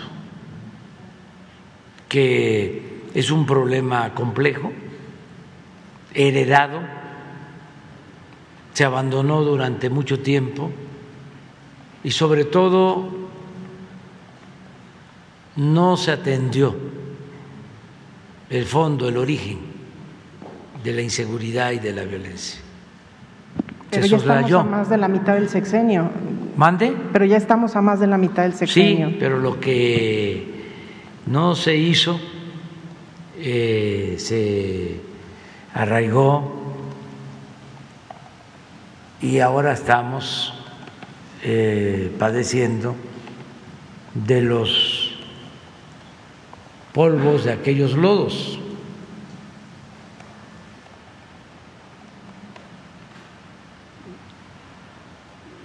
que 2.07 3.07
es 3.15 3.31
un 3.31 3.47
problema 3.47 4.13
complejo, 4.13 4.71
heredado, 6.13 6.81
se 8.73 8.85
abandonó 8.85 9.41
durante 9.41 9.89
mucho 9.89 10.19
tiempo 10.19 10.69
y 12.03 12.11
sobre 12.11 12.45
todo 12.45 13.22
no 15.55 15.97
se 15.97 16.11
atendió 16.11 16.75
el 18.49 18.65
fondo, 18.65 19.07
el 19.07 19.17
origen 19.17 19.59
de 20.84 20.93
la 20.93 21.01
inseguridad 21.01 21.71
y 21.71 21.80
de 21.80 21.93
la 21.93 22.03
violencia. 22.03 22.59
Pero 23.89 24.05
ya 24.05 24.17
estamos 24.17 24.51
a 24.51 24.63
más 24.63 24.89
de 24.89 24.97
la 24.97 25.07
mitad 25.07 25.35
del 25.35 25.49
sexenio. 25.49 26.09
¿Mande? 26.55 26.95
Pero 27.11 27.25
ya 27.25 27.38
estamos 27.38 27.75
a 27.75 27.81
más 27.81 27.99
de 27.99 28.07
la 28.07 28.17
mitad 28.17 28.43
del 28.43 28.53
sexenio. 28.53 29.09
Sí, 29.09 29.17
pero 29.19 29.39
lo 29.39 29.59
que 29.59 30.53
no 31.25 31.55
se 31.55 31.75
hizo 31.75 32.19
eh, 33.39 34.15
se 34.17 35.01
arraigó 35.73 36.63
y 39.21 39.39
ahora 39.39 39.73
estamos 39.73 40.53
eh, 41.43 42.11
padeciendo 42.19 42.95
de 44.13 44.41
los 44.41 44.93
polvos 46.94 47.44
de 47.44 47.52
aquellos 47.52 47.94
lodos. 47.94 48.60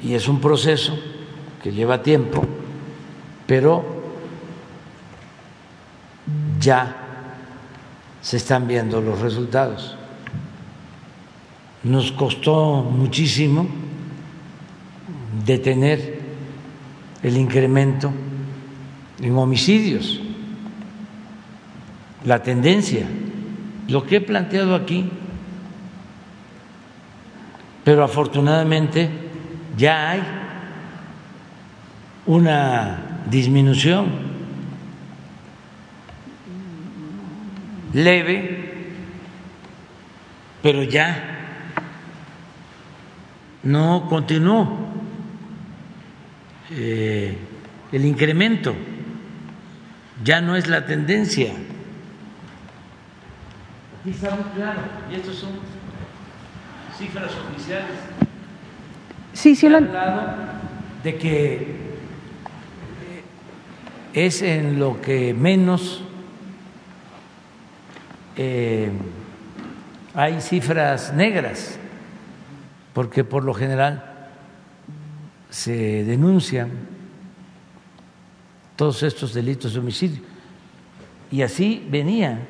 y 0.02 0.14
es 0.14 0.28
un 0.28 0.40
proceso 0.40 0.98
que 1.62 1.72
lleva 1.72 2.02
tiempo, 2.02 2.42
pero 3.46 3.84
ya 6.58 6.96
se 8.20 8.36
están 8.36 8.66
viendo 8.66 9.00
los 9.00 9.20
resultados. 9.20 9.96
Nos 11.84 12.12
costó 12.12 12.82
muchísimo 12.82 13.66
detener 15.44 16.20
el 17.22 17.36
incremento 17.36 18.12
en 19.20 19.36
homicidios, 19.36 20.20
la 22.24 22.42
tendencia, 22.42 23.06
lo 23.88 24.04
que 24.04 24.16
he 24.16 24.20
planteado 24.20 24.74
aquí, 24.74 25.10
pero 27.84 28.04
afortunadamente 28.04 29.08
ya 29.76 30.10
hay 30.10 30.22
una 32.26 33.22
disminución 33.30 34.28
leve, 37.94 38.64
pero 40.62 40.82
ya 40.82 41.38
no 43.62 44.06
continuó 44.08 44.88
eh, 46.70 47.36
el 47.92 48.04
incremento, 48.04 48.74
ya 50.22 50.40
no 50.40 50.56
es 50.56 50.68
la 50.68 50.84
tendencia. 50.84 51.52
Aquí 54.00 54.10
está 54.10 54.30
muy 54.30 54.44
claro, 54.54 54.80
y 55.10 55.14
estos 55.16 55.36
son 55.36 55.50
cifras 56.96 57.32
oficiales. 57.34 57.96
Sí, 59.32 59.54
sí, 59.54 59.68
lo... 59.68 59.80
de 59.80 61.16
que 61.18 61.76
es 64.12 64.42
en 64.42 64.78
lo 64.78 65.00
que 65.00 65.34
menos 65.34 66.02
eh, 68.36 68.90
hay 70.14 70.40
cifras 70.40 71.12
negras, 71.12 71.78
porque 72.94 73.24
por 73.24 73.44
lo 73.44 73.54
general 73.54 74.28
se 75.50 76.04
denuncian 76.04 76.70
todos 78.76 79.02
estos 79.02 79.34
delitos 79.34 79.72
de 79.72 79.80
homicidio. 79.80 80.22
Y 81.30 81.42
así 81.42 81.86
venía. 81.90 82.46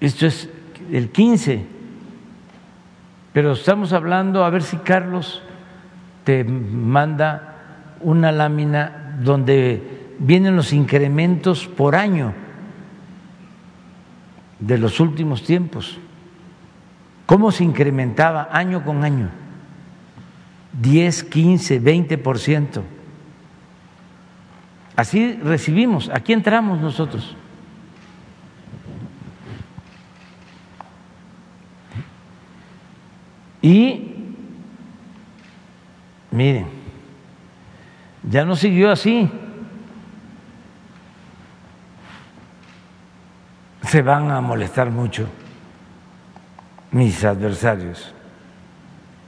Esto 0.00 0.26
es 0.26 0.48
el 0.90 1.10
15. 1.10 1.64
Pero 3.32 3.52
estamos 3.52 3.92
hablando, 3.92 4.44
a 4.44 4.50
ver 4.50 4.62
si 4.62 4.76
Carlos 4.78 5.42
te 6.24 6.42
manda 6.44 7.56
una 8.00 8.32
lámina 8.32 9.16
donde 9.22 10.14
vienen 10.18 10.56
los 10.56 10.72
incrementos 10.72 11.66
por 11.66 11.94
año 11.94 12.32
de 14.58 14.78
los 14.78 15.00
últimos 15.00 15.42
tiempos. 15.44 15.98
¿Cómo 17.26 17.52
se 17.52 17.62
incrementaba 17.62 18.48
año 18.50 18.84
con 18.84 19.04
año? 19.04 19.28
10, 20.80 21.24
15, 21.24 21.78
20 21.78 22.18
por 22.18 22.38
ciento. 22.38 22.82
Así 24.96 25.38
recibimos, 25.42 26.10
aquí 26.12 26.32
entramos 26.32 26.80
nosotros. 26.80 27.36
Y 33.62 34.10
miren, 36.30 36.66
ya 38.28 38.44
no 38.44 38.56
siguió 38.56 38.90
así. 38.90 39.30
Se 43.82 44.02
van 44.02 44.30
a 44.30 44.40
molestar 44.40 44.90
mucho 44.90 45.26
mis 46.92 47.24
adversarios, 47.24 48.12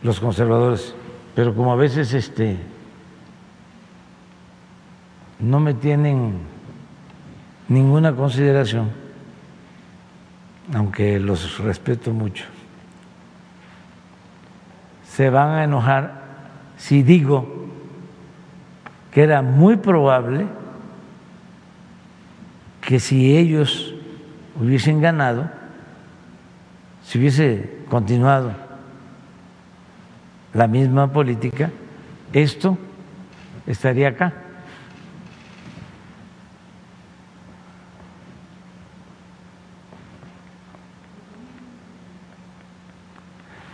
los 0.03 0.21
conservadores, 0.21 0.95
pero 1.35 1.55
como 1.55 1.73
a 1.73 1.77
veces 1.77 2.13
este 2.15 2.57
no 5.41 5.59
me 5.59 5.75
tienen 5.75 6.39
ninguna 7.69 8.15
consideración, 8.15 8.91
aunque 10.73 11.19
los 11.19 11.59
respeto 11.59 12.13
mucho 12.13 12.45
se 15.15 15.29
van 15.29 15.51
a 15.51 15.65
enojar 15.65 16.23
si 16.79 17.03
digo 17.03 17.67
que 19.11 19.23
era 19.23 19.43
muy 19.43 19.77
probable 19.77 20.47
que 22.81 22.99
si 22.99 23.37
ellos 23.37 23.95
hubiesen 24.59 25.03
ganado, 25.03 25.51
si 27.05 27.19
hubiese 27.19 27.85
continuado 27.91 28.55
la 30.55 30.67
misma 30.67 31.13
política, 31.13 31.71
esto 32.33 32.79
estaría 33.67 34.09
acá. 34.09 34.33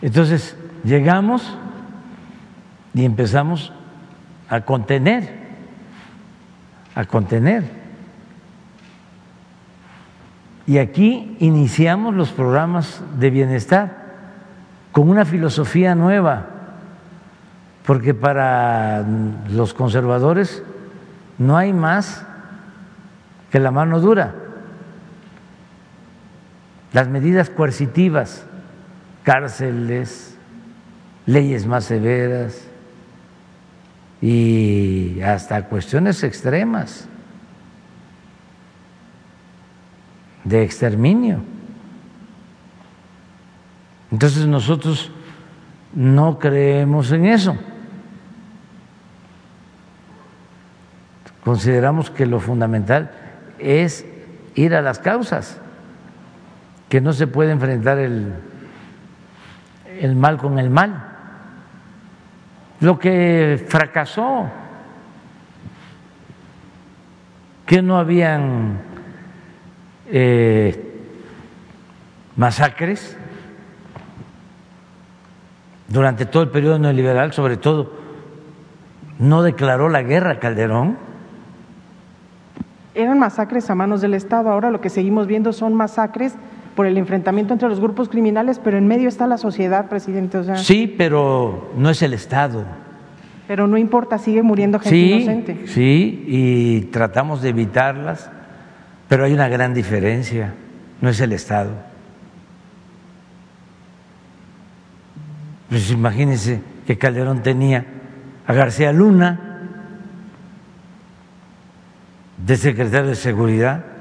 Entonces, 0.02 0.57
llegamos 0.84 1.56
y 2.94 3.04
empezamos 3.04 3.72
a 4.48 4.62
contener, 4.62 5.28
a 6.94 7.04
contener. 7.04 7.64
Y 10.66 10.78
aquí 10.78 11.36
iniciamos 11.38 12.14
los 12.14 12.30
programas 12.30 13.00
de 13.18 13.30
bienestar 13.30 14.08
con 14.92 15.08
una 15.08 15.24
filosofía 15.24 15.94
nueva, 15.94 16.46
porque 17.86 18.12
para 18.12 19.04
los 19.48 19.72
conservadores 19.72 20.62
no 21.38 21.56
hay 21.56 21.72
más 21.72 22.26
que 23.50 23.60
la 23.60 23.70
mano 23.70 24.00
dura, 24.00 24.34
las 26.92 27.08
medidas 27.08 27.48
coercitivas, 27.48 28.44
cárceles, 29.22 30.27
leyes 31.28 31.66
más 31.66 31.84
severas 31.84 32.66
y 34.22 35.20
hasta 35.20 35.66
cuestiones 35.66 36.24
extremas 36.24 37.06
de 40.42 40.62
exterminio. 40.62 41.42
Entonces 44.10 44.46
nosotros 44.46 45.12
no 45.92 46.38
creemos 46.38 47.12
en 47.12 47.26
eso. 47.26 47.58
Consideramos 51.44 52.10
que 52.10 52.24
lo 52.24 52.40
fundamental 52.40 53.10
es 53.58 54.06
ir 54.54 54.74
a 54.74 54.80
las 54.80 54.98
causas, 54.98 55.58
que 56.88 57.02
no 57.02 57.12
se 57.12 57.26
puede 57.26 57.52
enfrentar 57.52 57.98
el, 57.98 58.32
el 60.00 60.16
mal 60.16 60.38
con 60.38 60.58
el 60.58 60.70
mal 60.70 61.07
lo 62.80 62.98
que 62.98 63.64
fracasó, 63.68 64.46
que 67.66 67.82
no 67.82 67.98
habían 67.98 68.78
eh, 70.06 70.84
masacres 72.36 73.16
durante 75.88 76.24
todo 76.26 76.42
el 76.42 76.50
periodo 76.50 76.78
neoliberal, 76.78 77.32
sobre 77.32 77.56
todo, 77.56 77.92
no 79.18 79.42
declaró 79.42 79.88
la 79.88 80.02
guerra 80.02 80.38
Calderón. 80.38 80.96
Eran 82.94 83.18
masacres 83.18 83.68
a 83.70 83.74
manos 83.74 84.00
del 84.00 84.14
Estado, 84.14 84.50
ahora 84.50 84.70
lo 84.70 84.80
que 84.80 84.90
seguimos 84.90 85.26
viendo 85.26 85.52
son 85.52 85.74
masacres 85.74 86.34
por 86.78 86.86
el 86.86 86.96
enfrentamiento 86.96 87.54
entre 87.54 87.68
los 87.68 87.80
grupos 87.80 88.08
criminales, 88.08 88.60
pero 88.62 88.78
en 88.78 88.86
medio 88.86 89.08
está 89.08 89.26
la 89.26 89.36
sociedad, 89.36 89.88
presidente. 89.88 90.38
sí, 90.58 90.94
pero 90.96 91.72
no 91.76 91.90
es 91.90 92.02
el 92.02 92.14
Estado. 92.14 92.64
Pero 93.48 93.66
no 93.66 93.76
importa, 93.78 94.16
sigue 94.16 94.44
muriendo 94.44 94.78
gente 94.78 94.96
inocente. 94.96 95.66
Sí, 95.66 96.22
y 96.28 96.80
tratamos 96.82 97.42
de 97.42 97.48
evitarlas, 97.48 98.30
pero 99.08 99.24
hay 99.24 99.32
una 99.32 99.48
gran 99.48 99.74
diferencia, 99.74 100.54
no 101.00 101.08
es 101.08 101.20
el 101.20 101.32
Estado. 101.32 101.72
Pues 105.70 105.90
imagínense 105.90 106.60
que 106.86 106.96
Calderón 106.96 107.42
tenía 107.42 107.86
a 108.46 108.52
García 108.52 108.92
Luna 108.92 109.64
de 112.46 112.56
secretario 112.56 113.08
de 113.08 113.16
Seguridad 113.16 113.97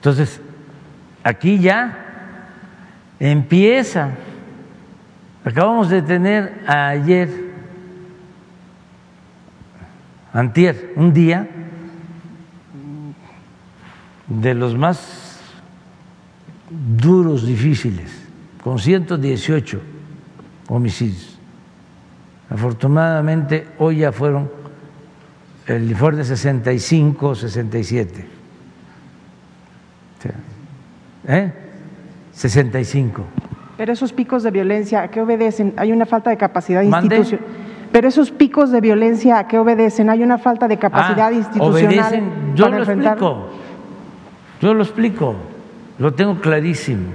Entonces, 0.00 0.40
aquí 1.22 1.58
ya 1.58 1.94
empieza. 3.18 4.12
Acabamos 5.44 5.90
de 5.90 6.00
tener 6.00 6.64
ayer, 6.66 7.28
antier, 10.32 10.94
un 10.96 11.12
día 11.12 11.46
de 14.26 14.54
los 14.54 14.74
más 14.74 15.38
duros, 16.70 17.46
difíciles, 17.46 18.26
con 18.64 18.78
118 18.78 19.82
homicidios. 20.68 21.38
Afortunadamente, 22.48 23.68
hoy 23.76 23.98
ya 23.98 24.12
fueron 24.12 24.50
el 25.66 25.90
informe 25.90 26.24
65, 26.24 27.34
67 27.34 28.39
¿Eh? 31.26 31.52
65. 32.32 33.24
Pero 33.76 33.92
esos 33.92 34.12
picos 34.12 34.42
de 34.42 34.50
violencia, 34.50 35.02
¿a 35.02 35.08
qué 35.08 35.20
obedecen? 35.20 35.74
Hay 35.76 35.92
una 35.92 36.06
falta 36.06 36.30
de 36.30 36.36
capacidad 36.36 36.82
institucional. 36.82 37.40
Pero 37.92 38.08
esos 38.08 38.30
picos 38.30 38.70
de 38.70 38.80
violencia, 38.80 39.38
¿a 39.38 39.48
qué 39.48 39.58
obedecen? 39.58 40.10
Hay 40.10 40.22
una 40.22 40.38
falta 40.38 40.68
de 40.68 40.78
capacidad 40.78 41.28
ah, 41.28 41.32
institucional. 41.32 42.22
Yo 42.54 42.68
lo 42.68 42.82
explico. 42.82 43.48
Yo 44.60 44.74
lo 44.74 44.82
explico. 44.82 45.34
Lo 45.98 46.14
tengo 46.14 46.40
clarísimo. 46.40 47.08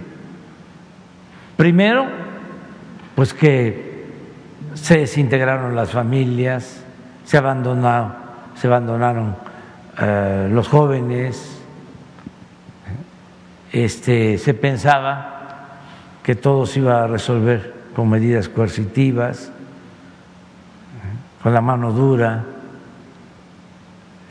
Primero, 1.56 2.06
pues 3.16 3.34
que 3.34 4.06
se 4.74 4.98
desintegraron 5.00 5.76
las 5.76 5.92
familias, 5.92 6.84
se 7.24 7.38
abandonaron, 7.38 8.14
se 8.56 8.68
abandonaron 8.68 9.36
eh, 10.02 10.50
los 10.52 10.68
jóvenes, 10.68 11.55
este, 13.84 14.38
se 14.38 14.54
pensaba 14.54 15.80
que 16.24 16.36
todo 16.36 16.66
se 16.66 16.80
iba 16.80 17.04
a 17.04 17.08
resolver 17.08 17.74
con 17.96 18.10
medidas 18.10 18.50
coercitivas, 18.50 19.52
con 21.42 21.54
la 21.54 21.62
mano 21.62 21.92
dura. 21.92 22.44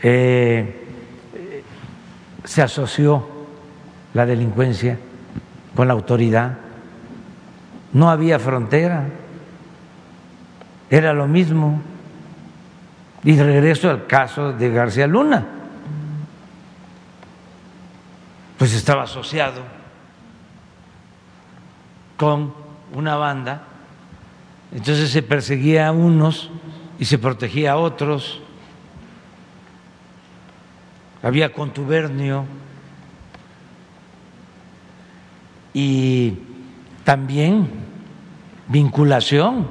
Eh, 0.03 0.87
se 2.45 2.63
asoció 2.63 3.27
la 4.13 4.27
delincuencia 4.27 4.99
con 5.75 5.89
la 5.89 5.95
autoridad 5.95 6.59
no 7.95 8.11
había 8.11 8.39
frontera, 8.39 9.05
era 10.91 11.15
lo 11.15 11.27
mismo. 11.27 11.81
Y 13.23 13.39
regreso 13.39 13.89
al 13.89 14.07
caso 14.07 14.53
de 14.53 14.71
García 14.71 15.07
Luna, 15.07 15.47
pues 18.59 18.75
estaba 18.75 19.03
asociado 19.03 19.63
con 22.17 22.55
una 22.93 23.17
banda, 23.17 23.65
entonces 24.73 25.11
se 25.11 25.23
perseguía 25.23 25.89
a 25.89 25.93
unos 25.93 26.51
y 26.99 27.05
se 27.05 27.19
protegía 27.19 27.73
a 27.73 27.77
otros, 27.77 28.41
había 31.23 31.53
contubernio. 31.53 32.45
Y 35.73 36.39
también 37.03 37.69
vinculación 38.69 39.67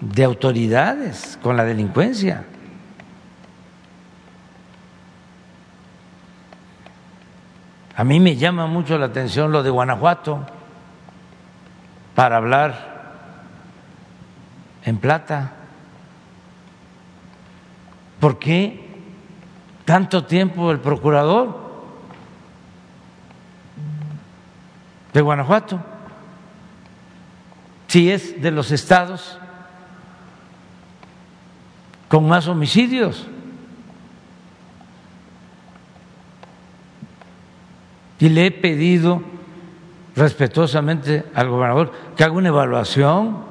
de 0.00 0.24
autoridades 0.24 1.38
con 1.42 1.56
la 1.56 1.64
delincuencia. 1.64 2.44
A 7.96 8.04
mí 8.04 8.20
me 8.20 8.36
llama 8.36 8.66
mucho 8.66 8.98
la 8.98 9.06
atención 9.06 9.52
lo 9.52 9.62
de 9.62 9.70
Guanajuato 9.70 10.44
para 12.14 12.36
hablar 12.36 13.14
en 14.84 14.98
plata. 14.98 15.52
¿Por 18.20 18.38
qué 18.38 18.86
tanto 19.86 20.24
tiempo 20.24 20.70
el 20.70 20.80
procurador 20.80 21.58
de 25.14 25.20
Guanajuato? 25.22 25.80
Si 27.88 28.10
es 28.10 28.42
de 28.42 28.50
los 28.50 28.72
estados 28.72 29.38
con 32.08 32.28
más 32.28 32.46
homicidios. 32.46 33.26
Y 38.18 38.28
le 38.28 38.46
he 38.46 38.50
pedido 38.50 39.22
respetuosamente 40.14 41.24
al 41.34 41.48
gobernador 41.48 41.92
que 42.16 42.24
haga 42.24 42.32
una 42.32 42.48
evaluación 42.48 43.44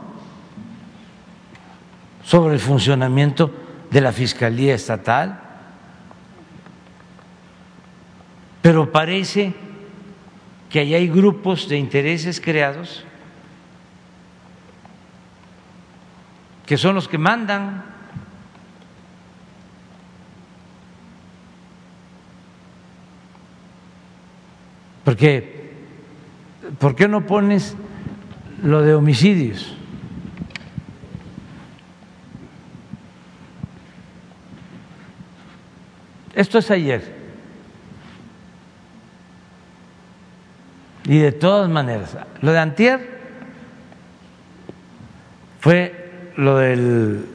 sobre 2.23 2.55
el 2.55 2.59
funcionamiento 2.59 3.51
de 3.91 4.01
la 4.01 4.11
Fiscalía 4.11 4.73
Estatal, 4.73 5.39
pero 8.61 8.91
parece 8.91 9.53
que 10.69 10.79
ahí 10.79 10.95
hay 10.95 11.07
grupos 11.07 11.69
de 11.69 11.77
intereses 11.77 12.41
creados 12.41 13.05
que 16.65 16.77
son 16.77 16.95
los 16.95 17.07
que 17.07 17.17
mandan. 17.17 17.94
Porque, 25.05 25.71
¿por 26.79 26.95
qué 26.95 27.07
no 27.07 27.25
pones 27.25 27.75
lo 28.61 28.81
de 28.81 28.95
homicidios? 28.95 29.77
Esto 36.33 36.57
es 36.57 36.69
ayer. 36.71 37.15
Y 41.05 41.19
de 41.19 41.31
todas 41.31 41.69
maneras, 41.69 42.17
lo 42.41 42.51
de 42.51 42.59
Antier 42.59 43.19
fue 45.59 46.31
lo 46.35 46.57
del 46.57 47.25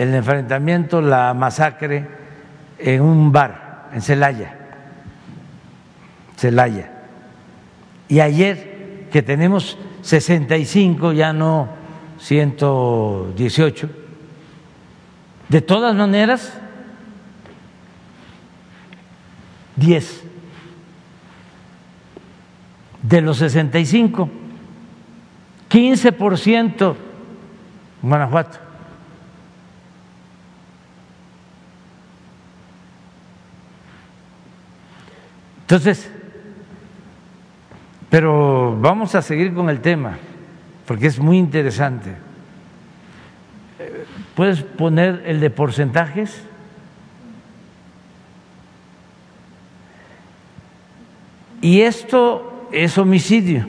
el 0.00 0.14
enfrentamiento, 0.14 1.02
la 1.02 1.34
masacre 1.34 2.06
en 2.78 3.02
un 3.02 3.32
bar 3.32 3.90
en 3.92 4.00
Celaya. 4.00 4.59
Celaya. 6.40 6.90
Y 8.08 8.20
ayer 8.20 9.08
que 9.12 9.20
tenemos 9.20 9.76
65, 10.00 11.12
ya 11.12 11.34
no 11.34 11.68
118, 12.18 13.90
de 15.50 15.60
todas 15.60 15.94
maneras 15.94 16.54
10 19.76 20.22
de 23.02 23.20
los 23.20 23.36
65, 23.36 24.30
15% 25.68 26.96
Guanajuato. 28.00 28.58
Entonces, 35.60 36.10
pero 38.10 38.76
vamos 38.80 39.14
a 39.14 39.22
seguir 39.22 39.54
con 39.54 39.70
el 39.70 39.80
tema, 39.80 40.18
porque 40.84 41.06
es 41.06 41.18
muy 41.20 41.38
interesante. 41.38 42.10
¿Puedes 44.34 44.62
poner 44.62 45.22
el 45.26 45.38
de 45.38 45.48
porcentajes? 45.50 46.42
Y 51.60 51.82
esto 51.82 52.68
es 52.72 52.98
homicidio. 52.98 53.66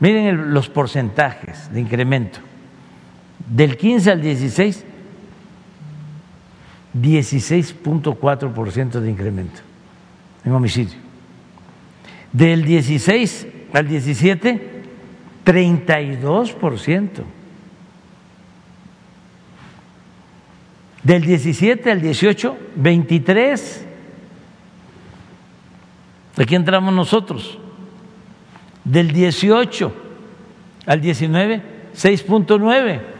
Miren 0.00 0.52
los 0.54 0.68
porcentajes 0.68 1.72
de 1.72 1.80
incremento. 1.80 2.40
Del 3.48 3.76
15 3.76 4.10
al 4.10 4.22
16, 4.22 4.84
16.4% 6.94 9.00
de 9.00 9.10
incremento 9.10 9.60
en 10.44 10.52
homicidio. 10.52 10.96
Del 12.32 12.64
16 12.64 13.46
al 13.72 13.88
17, 13.88 14.82
32%. 15.44 17.08
Del 21.02 21.22
17 21.22 21.90
al 21.90 22.00
18, 22.00 22.56
23. 22.76 23.84
Aquí 26.36 26.54
entramos 26.54 26.92
nosotros. 26.92 27.58
Del 28.84 29.12
18 29.12 29.92
al 30.86 31.00
19, 31.00 31.62
6.9. 31.94 33.17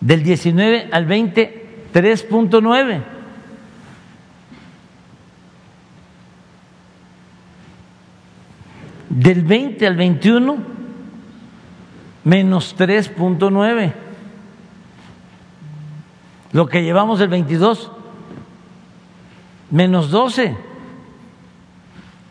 Del 0.00 0.22
19 0.22 0.88
al 0.92 1.06
20, 1.06 1.86
3.9. 1.92 3.02
Del 9.08 9.42
20 9.42 9.86
al 9.86 9.96
21, 9.96 10.56
menos 12.24 12.76
3.9 12.78 14.08
lo 16.52 16.66
que 16.66 16.82
llevamos 16.82 17.18
del 17.18 17.28
22, 17.28 17.90
menos 19.70 20.10
12. 20.10 20.56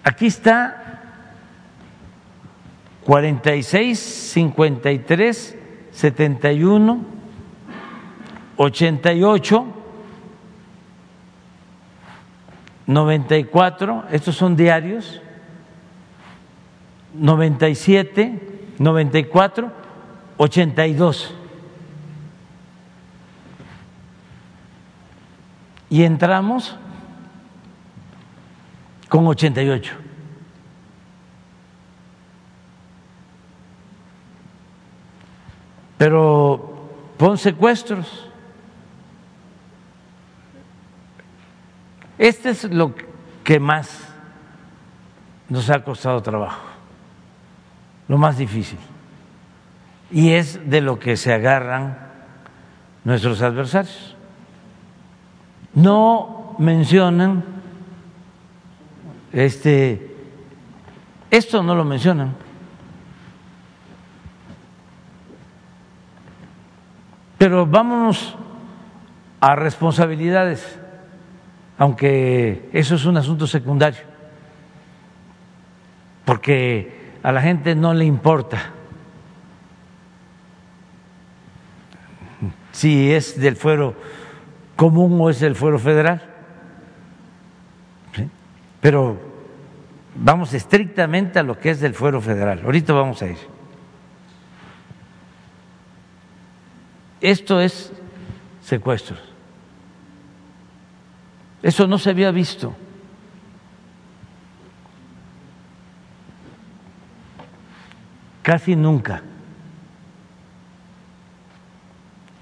Aquí 0.04 0.28
está 0.28 1.02
46, 3.06 4.00
53, 4.00 5.58
71, 5.92 7.06
88, 8.58 9.66
94, 12.88 14.04
estos 14.12 14.36
son 14.36 14.56
diarios, 14.56 15.22
97, 17.14 18.40
94, 18.80 19.72
82. 20.38 21.34
y 25.90 26.04
entramos 26.04 26.76
con 29.10 29.26
88. 29.28 29.96
Pero 35.98 36.90
pon 37.18 37.38
secuestros. 37.38 38.27
Este 42.18 42.50
es 42.50 42.64
lo 42.66 42.94
que 43.44 43.60
más 43.60 44.08
nos 45.50 45.70
ha 45.70 45.84
costado 45.84 46.22
trabajo, 46.22 46.66
lo 48.08 48.18
más 48.18 48.38
difícil. 48.38 48.80
Y 50.12 50.32
es 50.32 50.70
de 50.70 50.82
lo 50.82 51.00
que 51.00 51.18
se 51.18 51.34
agarran 51.34 51.98
nuestros 53.04 53.42
adversarios 53.42 54.18
no 55.78 56.56
mencionan, 56.58 57.44
este, 59.32 60.16
esto 61.30 61.62
no 61.62 61.76
lo 61.76 61.86
mencionan. 61.86 62.34
Pero 67.38 67.68
vámonos 67.68 68.36
a 69.40 69.56
responsabilidades, 69.56 70.80
aunque 71.78 72.70
eso 72.74 72.96
es 72.96 73.06
un 73.06 73.18
asunto 73.18 73.48
secundario, 73.48 74.02
porque 76.26 77.12
a 77.24 77.32
la 77.32 77.42
gente 77.42 77.76
no 77.76 77.94
le 77.94 78.06
importa 78.06 78.74
si 82.72 83.12
es 83.12 83.40
del 83.40 83.56
fuero 83.56 83.96
común 84.76 85.20
o 85.20 85.30
es 85.30 85.40
del 85.40 85.56
fuero 85.56 85.80
federal. 85.80 86.22
Pero 88.80 89.18
vamos 90.16 90.54
estrictamente 90.54 91.40
a 91.40 91.44
lo 91.44 91.60
que 91.60 91.72
es 91.72 91.80
del 91.80 91.96
fuero 91.96 92.22
federal. 92.22 92.62
Ahorita 92.64 92.94
vamos 92.94 93.22
a 93.22 93.28
ir. 93.28 93.38
Esto 97.20 97.60
es 97.60 97.92
secuestros. 98.62 99.27
Eso 101.62 101.88
no 101.88 101.98
se 101.98 102.10
había 102.10 102.32
visto. 102.32 102.76
Casi 108.44 108.76
nunca. 108.76 109.22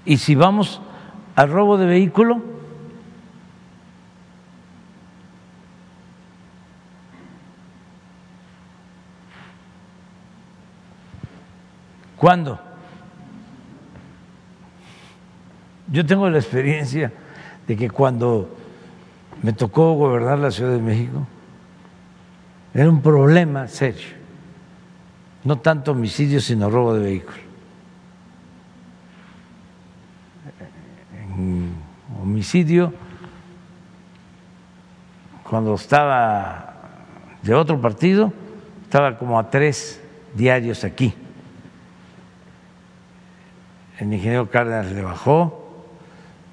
Y 0.04 0.18
si 0.18 0.36
vamos 0.36 0.80
al 1.34 1.50
robo 1.50 1.76
de 1.78 1.86
vehículo, 1.86 2.40
¿cuándo? 12.16 12.60
Yo 15.88 16.06
tengo 16.06 16.28
la 16.30 16.38
experiencia 16.38 17.12
de 17.66 17.76
que 17.76 17.90
cuando 17.90 18.56
me 19.42 19.52
tocó 19.52 19.94
gobernar 19.94 20.38
la 20.38 20.50
Ciudad 20.50 20.72
de 20.72 20.80
México, 20.80 21.26
era 22.74 22.88
un 22.90 23.00
problema 23.00 23.68
serio, 23.68 24.08
no 25.44 25.58
tanto 25.58 25.92
homicidio, 25.92 26.40
sino 26.40 26.68
robo 26.70 26.94
de 26.94 27.02
vehículos. 27.02 27.46
homicidio 32.36 32.92
cuando 35.48 35.74
estaba 35.74 36.74
de 37.42 37.54
otro 37.54 37.80
partido, 37.80 38.32
estaba 38.82 39.16
como 39.16 39.38
a 39.38 39.48
tres 39.48 40.02
diarios 40.34 40.82
aquí. 40.84 41.14
El 43.98 44.12
ingeniero 44.12 44.50
Cárdenas 44.50 44.90
le 44.90 45.02
bajó 45.02 45.86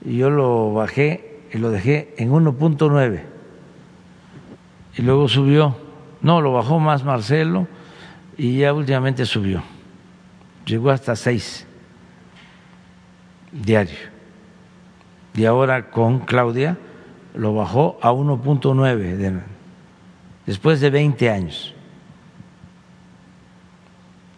y 0.05 0.17
yo 0.17 0.29
lo 0.29 0.73
bajé 0.73 1.32
y 1.53 1.59
lo 1.59 1.69
dejé 1.69 2.15
en 2.17 2.31
1.9. 2.31 3.21
Y 4.97 5.01
luego 5.03 5.29
subió, 5.29 5.77
no, 6.21 6.41
lo 6.41 6.51
bajó 6.51 6.79
más 6.79 7.03
Marcelo 7.03 7.67
y 8.37 8.57
ya 8.57 8.73
últimamente 8.73 9.25
subió. 9.25 9.63
Llegó 10.65 10.89
hasta 10.89 11.15
seis 11.15 11.67
diarios 13.51 13.99
y 15.35 15.45
ahora 15.45 15.91
con 15.91 16.19
Claudia 16.19 16.77
lo 17.35 17.53
bajó 17.53 17.99
a 18.01 18.11
1.9 18.11 19.41
después 20.45 20.81
de 20.81 20.89
20 20.89 21.29
años. 21.29 21.73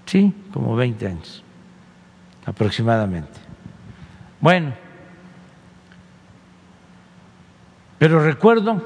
Sí, 0.06 0.34
como 0.54 0.76
20 0.76 1.08
años 1.08 1.44
aproximadamente. 2.46 3.40
Bueno, 4.40 4.74
pero 7.98 8.24
recuerdo 8.24 8.82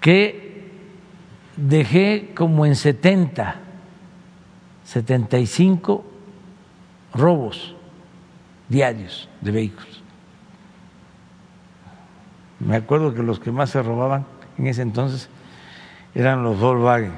que 0.00 0.70
dejé 1.56 2.32
como 2.34 2.66
en 2.66 2.76
70, 2.76 3.56
75 4.84 6.04
robos 7.14 7.74
diarios 8.68 9.28
de 9.40 9.50
vehículos. 9.50 10.02
Me 12.60 12.76
acuerdo 12.76 13.14
que 13.14 13.22
los 13.22 13.40
que 13.40 13.50
más 13.50 13.70
se 13.70 13.82
robaban 13.82 14.26
en 14.58 14.66
ese 14.66 14.82
entonces 14.82 15.28
eran 16.14 16.42
los 16.42 16.58
Volkswagen, 16.58 17.12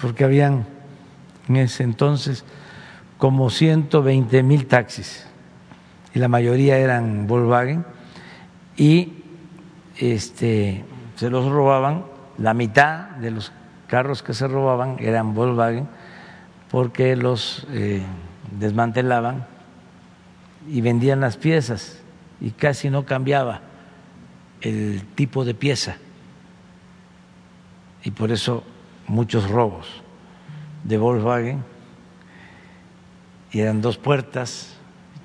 porque 0.00 0.24
habían 0.24 0.66
en 1.48 1.56
ese 1.56 1.82
entonces 1.82 2.44
como 3.18 3.50
120 3.50 4.42
mil 4.42 4.66
taxis 4.66 5.26
la 6.18 6.28
mayoría 6.28 6.78
eran 6.78 7.26
Volkswagen 7.26 7.84
y 8.76 9.12
este, 9.98 10.84
se 11.16 11.30
los 11.30 11.50
robaban, 11.50 12.04
la 12.38 12.54
mitad 12.54 13.10
de 13.16 13.30
los 13.30 13.52
carros 13.88 14.22
que 14.22 14.34
se 14.34 14.46
robaban 14.46 14.96
eran 15.00 15.34
Volkswagen 15.34 15.88
porque 16.70 17.16
los 17.16 17.66
eh, 17.70 18.02
desmantelaban 18.58 19.46
y 20.68 20.80
vendían 20.80 21.20
las 21.20 21.36
piezas 21.36 22.00
y 22.40 22.50
casi 22.50 22.90
no 22.90 23.04
cambiaba 23.04 23.60
el 24.60 25.02
tipo 25.14 25.44
de 25.44 25.54
pieza. 25.54 25.96
Y 28.04 28.10
por 28.10 28.30
eso 28.30 28.64
muchos 29.06 29.50
robos 29.50 30.02
de 30.84 30.98
Volkswagen 30.98 31.64
y 33.50 33.60
eran 33.60 33.80
dos 33.80 33.96
puertas, 33.96 34.77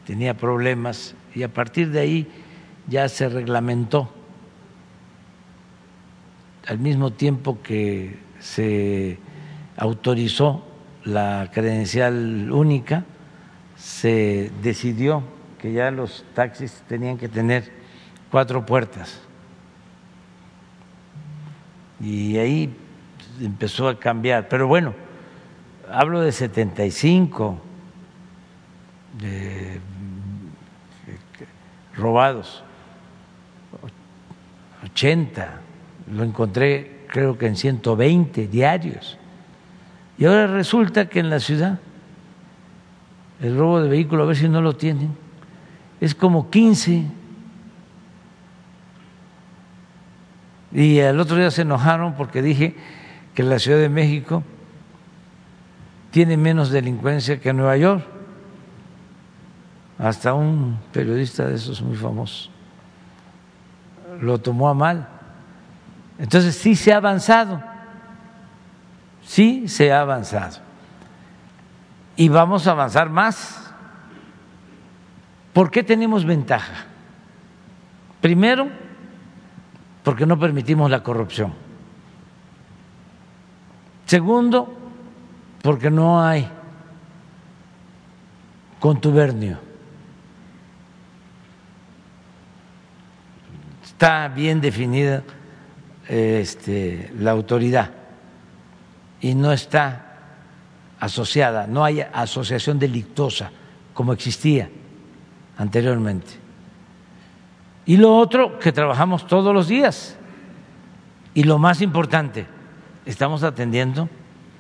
tenía 0.06 0.36
problemas 0.36 1.16
y 1.34 1.44
a 1.44 1.54
partir 1.54 1.92
de 1.92 2.00
ahí 2.00 2.28
ya 2.88 3.08
se 3.10 3.30
reglamentó 3.30 4.10
al 6.68 6.80
mismo 6.80 7.12
tiempo 7.12 7.62
que 7.62 8.18
se 8.40 9.18
autorizó 9.78 10.66
la 11.04 11.50
credencial 11.54 12.52
única, 12.52 13.06
se 13.76 14.52
decidió 14.62 15.24
que 15.60 15.74
ya 15.74 15.92
los 15.92 16.26
taxis 16.34 16.84
tenían 16.88 17.18
que 17.18 17.28
tener 17.28 17.72
cuatro 18.32 18.66
puertas. 18.66 19.22
Y 22.00 22.38
ahí 22.38 22.76
empezó 23.42 23.88
a 23.88 24.00
cambiar. 24.00 24.50
Pero 24.50 24.68
bueno, 24.68 24.94
hablo 25.90 26.22
de 26.22 26.32
75 26.32 27.58
de, 29.20 29.80
robados, 31.96 32.64
80, 34.84 35.62
lo 36.12 36.24
encontré 36.24 37.06
creo 37.08 37.38
que 37.38 37.46
en 37.46 37.56
120 37.56 38.48
diarios. 38.48 39.18
Y 40.18 40.26
ahora 40.26 40.48
resulta 40.48 41.08
que 41.08 41.20
en 41.20 41.30
la 41.30 41.40
ciudad 41.40 41.80
el 43.42 43.58
robo 43.58 43.82
de 43.82 43.90
vehículo, 43.90 44.24
a 44.24 44.26
ver 44.26 44.36
si 44.36 44.48
no 44.48 44.62
lo 44.62 44.76
tienen, 44.76 45.16
es 46.00 46.16
como 46.16 46.50
15. 46.50 47.06
Y 50.72 51.00
al 51.02 51.20
otro 51.20 51.38
día 51.38 51.52
se 51.52 51.64
enojaron 51.64 52.16
porque 52.16 52.42
dije 52.42 52.76
que 53.36 53.44
la 53.44 53.60
Ciudad 53.60 53.80
de 53.80 53.90
México 53.90 54.44
tiene 56.12 56.38
menos 56.38 56.72
delincuencia 56.72 57.40
que 57.40 57.54
Nueva 57.54 57.78
York. 57.78 58.06
Hasta 59.98 60.34
un 60.34 60.80
periodista 60.92 61.46
de 61.46 61.56
esos 61.56 61.82
muy 61.82 61.96
famosos 61.96 62.50
lo 64.22 64.40
tomó 64.40 64.70
a 64.70 64.74
mal. 64.74 65.08
Entonces 66.18 66.56
sí 66.56 66.76
se 66.76 66.94
ha 66.94 66.98
avanzado, 66.98 67.62
sí 69.24 69.68
se 69.68 69.92
ha 69.92 70.02
avanzado 70.02 70.60
y 72.16 72.30
vamos 72.30 72.68
a 72.68 72.72
avanzar 72.72 73.10
más. 73.10 73.72
¿Por 75.52 75.70
qué 75.70 75.84
tenemos 75.84 76.26
ventaja? 76.26 76.86
Primero, 78.22 78.70
porque 80.04 80.26
no 80.26 80.40
permitimos 80.40 80.90
la 80.90 81.04
corrupción. 81.04 81.54
Segundo, 84.06 84.74
porque 85.62 85.90
no 85.90 86.24
hay 86.24 86.48
contubernio. 88.80 89.73
Está 94.04 94.28
bien 94.28 94.60
definida 94.60 95.24
este, 96.10 97.10
la 97.20 97.32
autoridad 97.32 97.90
y 99.22 99.34
no 99.34 99.54
está 99.54 100.18
no 101.70 101.86
hay 101.86 102.02
asociación 102.02 102.78
delictosa 102.80 103.50
como 103.94 104.12
existía 104.12 104.70
anteriormente. 105.58 106.34
Y 107.86 107.96
lo 107.96 108.18
otro, 108.18 108.60
que 108.60 108.74
trabajamos 108.74 109.26
todos 109.26 109.54
los 109.54 109.70
días. 109.70 110.18
Y 111.34 111.46
lo 111.46 111.58
más 111.58 111.82
importante, 111.82 112.46
estamos 113.06 113.42
atendiendo 113.42 114.10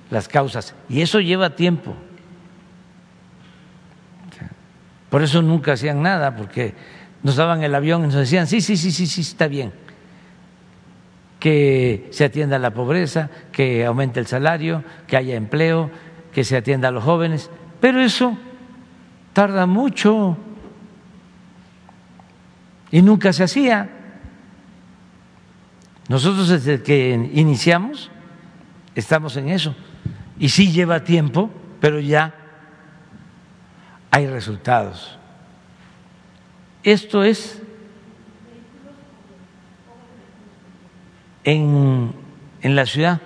las 0.09 0.29
causas. 0.29 0.73
Y 0.87 1.01
eso 1.01 1.19
lleva 1.19 1.49
tiempo. 1.49 1.93
Por 5.09 5.21
eso 5.21 5.41
nunca 5.41 5.73
hacían 5.73 6.01
nada, 6.01 6.33
porque 6.33 6.73
nos 7.23 7.37
daban 7.37 7.63
el 7.63 7.73
avión 7.73 8.03
y 8.03 8.07
nos 8.07 8.15
decían, 8.15 8.47
sí, 8.47 8.61
sí, 8.61 8.77
sí, 8.77 8.91
sí, 8.91 9.07
sí, 9.07 9.21
está 9.21 9.47
bien. 9.47 9.71
Que 11.39 12.07
se 12.11 12.25
atienda 12.25 12.59
la 12.59 12.71
pobreza, 12.71 13.29
que 13.51 13.85
aumente 13.85 14.19
el 14.19 14.27
salario, 14.27 14.83
que 15.07 15.17
haya 15.17 15.35
empleo, 15.35 15.89
que 16.33 16.43
se 16.43 16.57
atienda 16.57 16.89
a 16.89 16.91
los 16.91 17.03
jóvenes. 17.03 17.49
Pero 17.79 18.01
eso 18.01 18.37
tarda 19.31 19.65
mucho 19.65 20.37
y 22.91 23.01
nunca 23.01 23.33
se 23.33 23.43
hacía. 23.43 23.89
Nosotros 26.09 26.49
desde 26.49 26.83
que 26.83 27.29
iniciamos 27.33 28.11
estamos 28.95 29.37
en 29.37 29.49
eso. 29.49 29.75
Y 30.39 30.49
sí 30.49 30.71
lleva 30.71 31.03
tiempo, 31.03 31.49
pero 31.79 31.99
ya 31.99 32.33
hay 34.11 34.27
resultados. 34.27 35.17
Esto 36.83 37.23
es 37.23 37.61
en, 41.45 42.11
en 42.61 42.75
la 42.75 42.85
ciudad. 42.85 43.21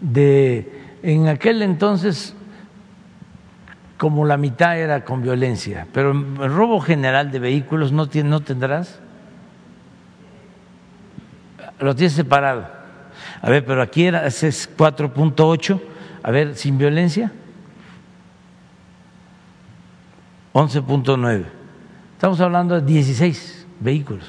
De 0.00 0.98
en 1.02 1.28
aquel 1.28 1.62
entonces 1.62 2.34
como 3.96 4.24
la 4.26 4.36
mitad 4.36 4.78
era 4.78 5.04
con 5.04 5.22
violencia, 5.22 5.86
pero 5.92 6.10
el 6.10 6.52
robo 6.52 6.80
general 6.80 7.30
de 7.30 7.38
vehículos 7.38 7.92
no, 7.92 8.08
no 8.24 8.40
tendrás. 8.40 9.00
Lo 11.78 11.94
tienes 11.94 12.14
separado. 12.14 12.83
A 13.40 13.50
ver, 13.50 13.64
pero 13.64 13.82
aquí 13.82 14.06
era, 14.06 14.26
ese 14.26 14.48
es 14.48 14.76
4.8. 14.76 15.80
A 16.22 16.30
ver, 16.30 16.56
sin 16.56 16.78
violencia. 16.78 17.32
11.9. 20.52 21.44
Estamos 22.12 22.40
hablando 22.40 22.80
de 22.80 22.86
16 22.86 23.66
vehículos. 23.80 24.24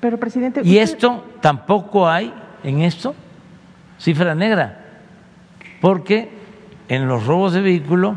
Pero, 0.00 0.18
presidente. 0.18 0.60
Y 0.64 0.78
esto 0.78 1.24
tampoco 1.40 2.08
hay 2.08 2.32
en 2.62 2.82
esto 2.82 3.14
cifra 3.98 4.34
negra 4.34 4.84
porque 5.80 6.30
en 6.88 7.08
los 7.08 7.26
robos 7.26 7.52
de 7.52 7.60
vehículo 7.60 8.16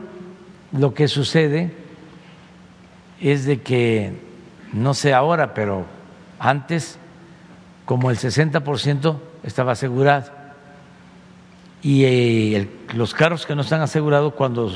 lo 0.72 0.94
que 0.94 1.08
sucede 1.08 1.72
es 3.20 3.46
de 3.46 3.62
que, 3.62 4.14
no 4.74 4.94
sé 4.94 5.14
ahora, 5.14 5.54
pero 5.54 5.86
antes 6.40 6.98
como 7.86 8.10
el 8.10 8.18
60% 8.18 9.18
estaba 9.44 9.74
asegurado 9.74 10.42
y 11.82 12.06
eh, 12.06 12.70
los 12.94 13.14
carros 13.14 13.46
que 13.46 13.56
no 13.56 13.62
están 13.62 13.82
asegurados 13.82 14.34
cuando 14.34 14.72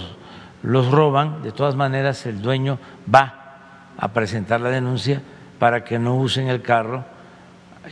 los 0.64 0.92
roban, 0.92 1.44
de 1.44 1.52
todas 1.52 1.76
maneras 1.76 2.26
el 2.26 2.42
dueño 2.42 2.80
va 3.14 3.42
a 3.98 4.08
presentar 4.10 4.62
la 4.62 4.70
denuncia 4.70 5.22
para 5.60 5.84
que 5.84 6.00
no 6.00 6.16
usen 6.16 6.48
el 6.48 6.62
carro 6.62 7.06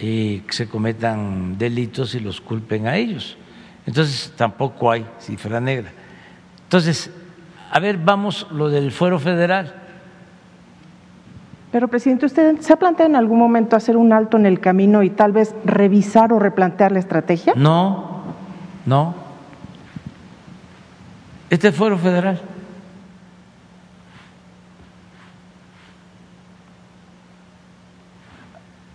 y 0.01 0.43
se 0.49 0.67
cometan 0.67 1.57
delitos 1.57 2.15
y 2.15 2.19
los 2.19 2.41
culpen 2.41 2.87
a 2.87 2.97
ellos. 2.97 3.37
Entonces 3.85 4.33
tampoco 4.35 4.91
hay 4.91 5.05
cifra 5.19 5.59
negra. 5.59 5.91
Entonces, 6.63 7.11
a 7.71 7.79
ver, 7.79 7.97
vamos 7.97 8.47
lo 8.51 8.69
del 8.69 8.91
fuero 8.91 9.19
federal. 9.19 9.82
Pero, 11.73 11.87
presidente, 11.87 12.27
¿usted 12.27 12.59
se 12.59 12.71
ha 12.71 12.75
planteado 12.75 13.09
en 13.09 13.15
algún 13.15 13.39
momento 13.39 13.75
hacer 13.75 13.97
un 13.97 14.13
alto 14.13 14.37
en 14.37 14.45
el 14.45 14.59
camino 14.59 15.01
y 15.01 15.09
tal 15.09 15.31
vez 15.31 15.55
revisar 15.65 16.31
o 16.31 16.37
replantear 16.37 16.91
la 16.91 16.99
estrategia? 16.99 17.53
No, 17.55 18.25
no. 18.85 19.15
Este 21.49 21.69
es 21.69 21.75
fuero 21.75 21.97
federal. 21.97 22.39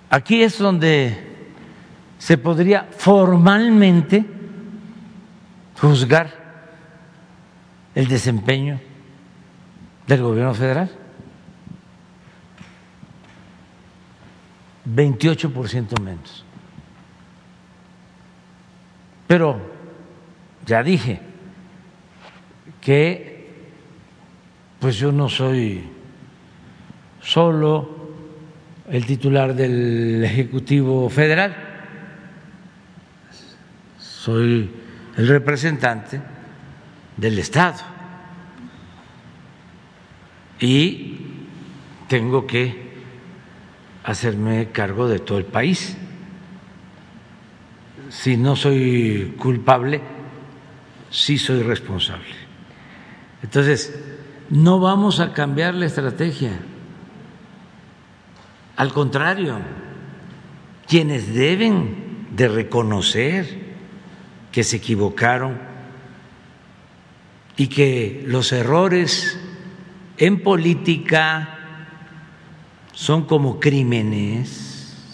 Aquí 0.09 0.45
es 0.45 0.57
donde 0.57 1.19
se 2.17 2.39
podría 2.39 2.87
formalmente 2.97 4.25
juzgar 5.81 6.31
el 7.97 8.07
desempeño 8.07 8.79
del 10.07 10.23
gobierno 10.23 10.55
federal. 10.55 10.98
28% 14.95 16.01
menos. 16.01 16.45
Pero 19.27 19.61
ya 20.67 20.83
dije 20.83 21.21
que 22.81 23.29
pues 24.81 24.97
yo 24.97 25.13
no 25.13 25.29
soy 25.29 25.85
solo 27.21 27.97
el 28.91 29.05
titular 29.05 29.55
del 29.55 30.25
Ejecutivo 30.25 31.11
Federal, 31.11 31.55
soy 33.99 34.71
el 35.17 35.29
representante 35.29 36.21
del 37.17 37.39
Estado. 37.39 37.79
Y 40.61 41.19
tengo 42.09 42.47
que 42.47 42.88
hacerme 44.09 44.71
cargo 44.73 45.07
de 45.07 45.19
todo 45.19 45.37
el 45.37 45.45
país. 45.45 45.95
Si 48.09 48.39
no 48.39 48.57
soy 48.57 49.35
culpable, 49.39 50.01
sí 51.11 51.37
soy 51.37 51.63
responsable. 51.63 52.35
Entonces, 53.43 54.03
no 54.49 54.81
vamos 54.81 55.21
a 55.21 55.35
cambiar 55.35 55.75
la 55.75 55.85
estrategia. 55.85 56.59
Al 58.77 58.95
contrario, 58.95 59.59
quienes 60.87 61.35
deben 61.35 62.29
de 62.35 62.49
reconocer 62.49 63.59
que 64.51 64.65
se 64.65 64.77
equivocaron 64.77 65.59
y 67.59 67.67
que 67.67 68.25
los 68.27 68.53
errores 68.53 69.39
en 70.17 70.43
política 70.43 71.58
son 72.99 73.23
como 73.27 73.61
crímenes, 73.61 75.07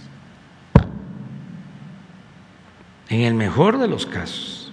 en 3.10 3.20
el 3.20 3.34
mejor 3.34 3.76
de 3.76 3.86
los 3.86 4.06
casos. 4.06 4.72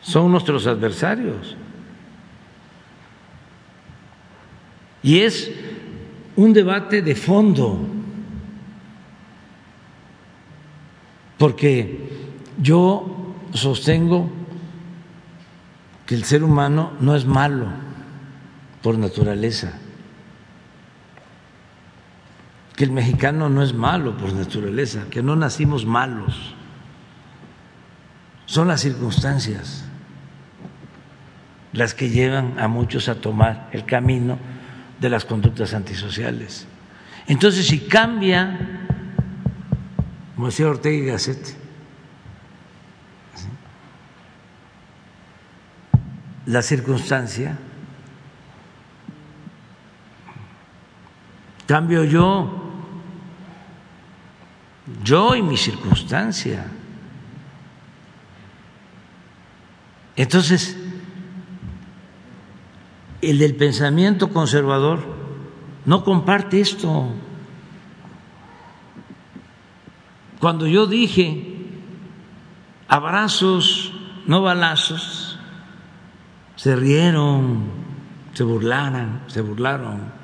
Son 0.00 0.30
nuestros 0.30 0.68
adversarios. 0.68 1.56
Y 5.02 5.18
es 5.18 5.50
un 6.36 6.52
debate 6.52 7.02
de 7.02 7.16
fondo 7.16 7.80
porque 11.36 12.08
yo 12.62 13.34
sostengo 13.52 14.30
que 16.06 16.14
el 16.14 16.22
ser 16.22 16.44
humano 16.44 16.92
no 17.00 17.16
es 17.16 17.26
malo 17.26 17.87
por 18.88 18.96
naturaleza, 18.96 19.74
que 22.74 22.84
el 22.84 22.90
mexicano 22.90 23.50
no 23.50 23.62
es 23.62 23.74
malo 23.74 24.16
por 24.16 24.32
naturaleza, 24.32 25.04
que 25.10 25.22
no 25.22 25.36
nacimos 25.36 25.84
malos, 25.84 26.54
son 28.46 28.68
las 28.68 28.80
circunstancias 28.80 29.84
las 31.74 31.92
que 31.92 32.08
llevan 32.08 32.58
a 32.58 32.66
muchos 32.66 33.10
a 33.10 33.16
tomar 33.16 33.68
el 33.72 33.84
camino 33.84 34.38
de 34.98 35.10
las 35.10 35.26
conductas 35.26 35.74
antisociales. 35.74 36.66
Entonces, 37.26 37.66
si 37.66 37.80
cambia 37.80 38.78
como 40.34 40.46
decía 40.46 40.70
Ortega 40.70 40.96
y 40.96 41.04
Gasset. 41.04 41.56
La 46.46 46.62
circunstancia, 46.62 47.58
cambio 51.68 52.02
yo, 52.02 52.50
yo 55.04 55.36
y 55.36 55.42
mi 55.42 55.58
circunstancia. 55.58 56.66
Entonces, 60.16 60.78
el 63.20 63.38
del 63.38 63.54
pensamiento 63.54 64.30
conservador 64.30 65.00
no 65.84 66.04
comparte 66.04 66.58
esto. 66.58 67.10
Cuando 70.40 70.66
yo 70.66 70.86
dije 70.86 71.54
abrazos, 72.88 73.92
no 74.26 74.40
balazos, 74.40 75.38
se 76.56 76.74
rieron, 76.74 77.64
se 78.32 78.42
burlaron, 78.42 79.20
se 79.26 79.42
burlaron, 79.42 80.17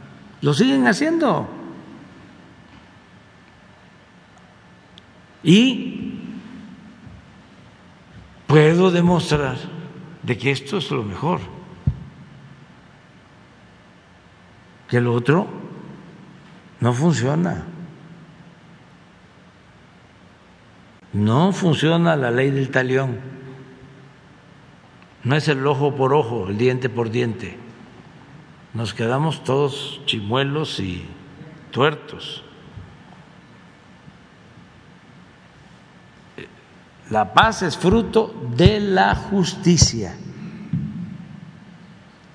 lo 0.44 0.52
siguen 0.52 0.86
haciendo. 0.86 1.48
Y 5.42 6.20
puedo 8.46 8.90
demostrar 8.90 9.56
de 10.22 10.36
que 10.36 10.50
esto 10.50 10.76
es 10.76 10.90
lo 10.90 11.02
mejor, 11.02 11.40
que 14.86 15.00
lo 15.00 15.14
otro 15.14 15.46
no 16.78 16.92
funciona. 16.92 17.64
No 21.14 21.52
funciona 21.52 22.16
la 22.16 22.30
ley 22.30 22.50
del 22.50 22.70
talión. 22.70 23.18
No 25.22 25.36
es 25.36 25.48
el 25.48 25.66
ojo 25.66 25.96
por 25.96 26.12
ojo, 26.12 26.48
el 26.48 26.58
diente 26.58 26.90
por 26.90 27.10
diente. 27.10 27.64
Nos 28.74 28.92
quedamos 28.92 29.44
todos 29.44 30.00
chimuelos 30.04 30.80
y 30.80 31.06
tuertos. 31.70 32.42
La 37.08 37.32
paz 37.32 37.62
es 37.62 37.78
fruto 37.78 38.34
de 38.56 38.80
la 38.80 39.14
justicia. 39.14 40.16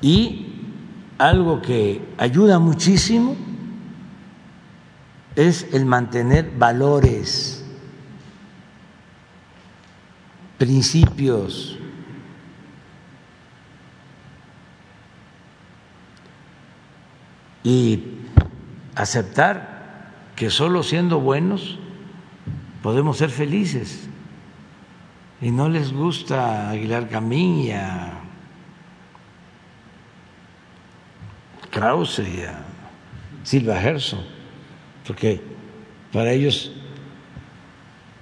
Y 0.02 0.46
algo 1.18 1.62
que 1.62 2.02
ayuda 2.18 2.58
muchísimo 2.58 3.36
es 5.36 5.68
el 5.74 5.86
mantener 5.86 6.52
valores 6.58 7.66
principios. 10.58 11.79
Y 17.70 18.04
aceptar 18.96 20.10
que 20.36 20.50
solo 20.50 20.82
siendo 20.82 21.20
buenos 21.20 21.78
podemos 22.82 23.18
ser 23.18 23.30
felices. 23.30 24.10
Y 25.40 25.52
no 25.52 25.70
les 25.70 25.94
gusta 25.94 26.72
Aguilar 26.72 27.08
Camín 27.10 27.60
y 27.60 27.72
a 27.72 28.22
Krause 31.70 32.24
y 32.28 32.42
a 32.42 32.60
Silva 33.44 33.80
Gerson, 33.80 34.22
porque 35.06 35.40
para 36.12 36.32
ellos 36.32 36.72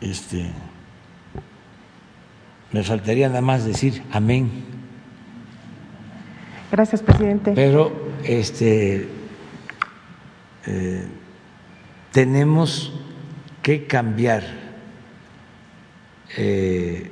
este, 0.02 0.52
me 2.74 2.84
faltaría 2.84 3.30
nada 3.30 3.40
más 3.40 3.64
decir 3.64 4.04
amén. 4.12 4.66
Gracias, 6.70 7.02
presidente. 7.02 7.54
Pero 7.56 7.94
este 8.26 9.17
eh, 10.68 11.08
tenemos 12.12 12.92
que 13.64 13.88
cambiar 13.88 14.44
eh, 16.38 17.12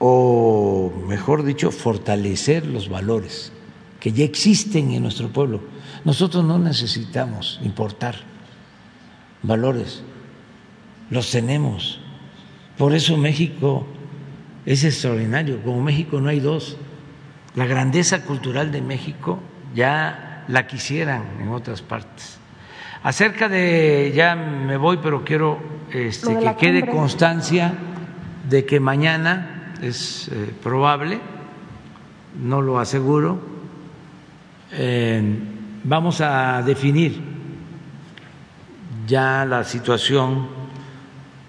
o 0.00 0.92
mejor 1.06 1.44
dicho, 1.44 1.70
fortalecer 1.70 2.66
los 2.66 2.88
valores 2.88 3.52
que 4.00 4.12
ya 4.12 4.24
existen 4.24 4.90
en 4.92 5.02
nuestro 5.02 5.28
pueblo. 5.28 5.60
Nosotros 6.04 6.42
no 6.42 6.58
necesitamos 6.58 7.60
importar 7.62 8.16
valores, 9.42 10.02
los 11.10 11.30
tenemos. 11.30 12.00
Por 12.78 12.94
eso 12.94 13.18
México 13.18 13.86
es 14.64 14.84
extraordinario. 14.84 15.62
Como 15.62 15.82
México 15.82 16.20
no 16.20 16.30
hay 16.30 16.40
dos. 16.40 16.78
La 17.54 17.66
grandeza 17.66 18.24
cultural 18.24 18.72
de 18.72 18.80
México 18.80 19.38
ya 19.74 20.29
la 20.50 20.66
quisieran 20.66 21.22
en 21.40 21.48
otras 21.48 21.82
partes. 21.82 22.38
Acerca 23.02 23.48
de, 23.48 24.12
ya 24.14 24.34
me 24.34 24.76
voy, 24.76 24.98
pero 25.02 25.24
quiero 25.24 25.58
este, 25.90 26.38
que 26.38 26.56
quede 26.56 26.86
constancia 26.86 27.72
de 28.48 28.66
que 28.66 28.78
mañana 28.78 29.74
es 29.80 30.28
eh, 30.28 30.52
probable, 30.62 31.18
no 32.42 32.60
lo 32.60 32.78
aseguro, 32.78 33.40
eh, 34.72 35.22
vamos 35.84 36.20
a 36.20 36.62
definir 36.62 37.20
ya 39.06 39.44
la 39.44 39.64
situación 39.64 40.48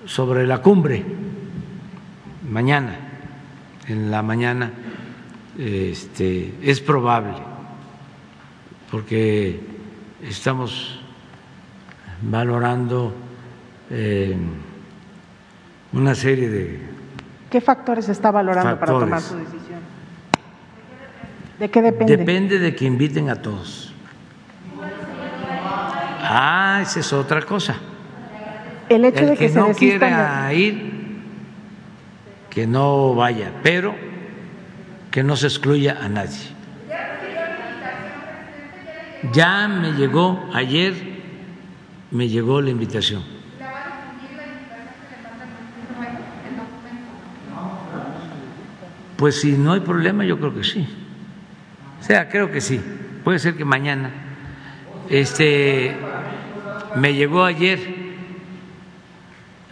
sobre 0.05 0.47
la 0.47 0.59
cumbre 0.59 1.05
mañana, 2.49 2.95
en 3.87 4.11
la 4.11 4.21
mañana, 4.21 4.71
este, 5.57 6.55
es 6.61 6.81
probable, 6.81 7.50
porque 8.91 9.59
estamos 10.21 10.99
valorando 12.21 13.13
eh, 13.89 14.35
una 15.93 16.13
serie 16.13 16.49
de... 16.49 16.79
¿Qué 17.49 17.61
factores 17.61 18.09
está 18.09 18.29
valorando 18.31 18.79
para 18.79 18.91
tomar 18.91 19.21
su 19.21 19.35
decisión? 19.35 19.79
¿De 21.57 21.69
qué 21.71 21.81
depende? 21.81 22.17
Depende 22.17 22.59
de 22.59 22.75
que 22.75 22.85
inviten 22.85 23.29
a 23.29 23.41
todos. 23.41 23.93
Ah, 26.23 26.79
esa 26.83 26.99
es 26.99 27.13
otra 27.13 27.41
cosa 27.41 27.77
el 28.95 29.05
hecho 29.05 29.25
de 29.25 29.37
que, 29.37 29.49
no 29.49 29.71
quiera 29.73 30.53
ir, 30.53 30.91
que 32.49 32.67
no 32.67 33.15
vaya, 33.15 33.51
pero 33.63 33.95
que 35.09 35.23
no 35.23 35.35
se 35.35 35.47
excluya 35.47 35.97
a 36.01 36.09
nadie. 36.09 36.60
Ya 39.33 39.67
me 39.67 39.91
llegó 39.93 40.49
ayer, 40.53 40.93
me 42.11 42.27
llegó 42.27 42.61
la 42.61 42.71
invitación. 42.71 43.23
Pues 49.17 49.39
si 49.39 49.51
no 49.51 49.73
hay 49.73 49.81
problema, 49.81 50.25
yo 50.25 50.39
creo 50.39 50.55
que 50.55 50.63
sí. 50.63 50.87
O 51.99 52.03
sea, 52.03 52.27
creo 52.27 52.51
que 52.51 52.59
sí. 52.59 52.81
Puede 53.23 53.37
ser 53.37 53.55
que 53.55 53.63
mañana. 53.63 54.09
Este 55.09 55.95
me 56.95 57.13
llegó 57.13 57.45
ayer 57.45 57.79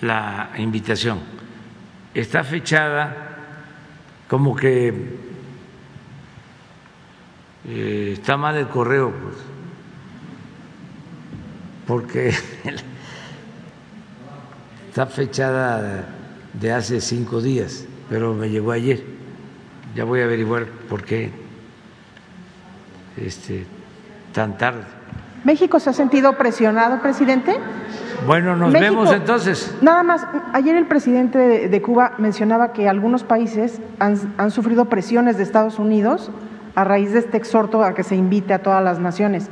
la 0.01 0.51
invitación. 0.57 1.19
Está 2.13 2.43
fechada 2.43 3.37
como 4.27 4.55
que 4.55 5.28
eh, 7.67 8.11
está 8.13 8.37
mal 8.37 8.55
el 8.55 8.67
correo, 8.67 9.11
pues, 9.11 9.35
porque 11.85 12.29
está 14.89 15.05
fechada 15.07 16.05
de 16.53 16.71
hace 16.71 17.01
cinco 17.01 17.41
días, 17.41 17.85
pero 18.09 18.33
me 18.33 18.49
llegó 18.49 18.71
ayer. 18.71 19.03
Ya 19.95 20.03
voy 20.03 20.21
a 20.21 20.25
averiguar 20.25 20.65
por 20.87 21.03
qué 21.03 21.31
este, 23.17 23.65
tan 24.33 24.57
tarde. 24.57 24.83
¿México 25.43 25.79
se 25.79 25.89
ha 25.89 25.93
sentido 25.93 26.33
presionado, 26.33 27.01
presidente? 27.01 27.57
Bueno, 28.25 28.55
nos 28.55 28.73
vemos 28.73 29.11
entonces. 29.11 29.73
Nada 29.81 30.03
más, 30.03 30.27
ayer 30.53 30.75
el 30.75 30.85
presidente 30.85 31.69
de, 31.69 31.81
Cuba 31.81 32.13
mencionaba 32.17 32.73
que 32.73 32.89
algunos 32.89 33.23
países 33.23 33.79
han, 33.99 34.51
sufrido 34.51 34.85
presiones 34.85 35.37
de 35.37 35.43
Estados 35.43 35.79
Unidos 35.79 36.29
a 36.79 36.85
raíz 36.85 37.11
de 37.11 37.19
este 37.19 37.35
exhorto 37.35 37.83
a 37.83 37.93
que 37.93 38.03
se 38.03 38.15
invite 38.15 38.53
a 38.53 38.63
todas 38.63 38.81
las 38.81 38.99
naciones. 38.99 39.49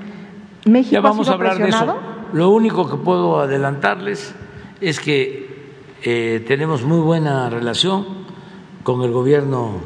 ¿México 0.65 0.93
ya 0.93 1.01
vamos 1.01 1.27
a 1.27 1.33
hablar 1.33 1.57
de 1.57 1.67
eso. 1.67 1.97
Lo 2.31 2.51
único 2.51 2.89
que 2.89 2.95
puedo 2.95 3.41
adelantarles 3.41 4.33
es 4.79 5.01
que 5.01 5.47
eh, 6.03 6.43
tenemos 6.47 6.83
muy 6.83 6.99
buena 6.99 7.49
relación 7.49 8.05
con 8.83 9.01
el 9.01 9.11
gobierno 9.11 9.81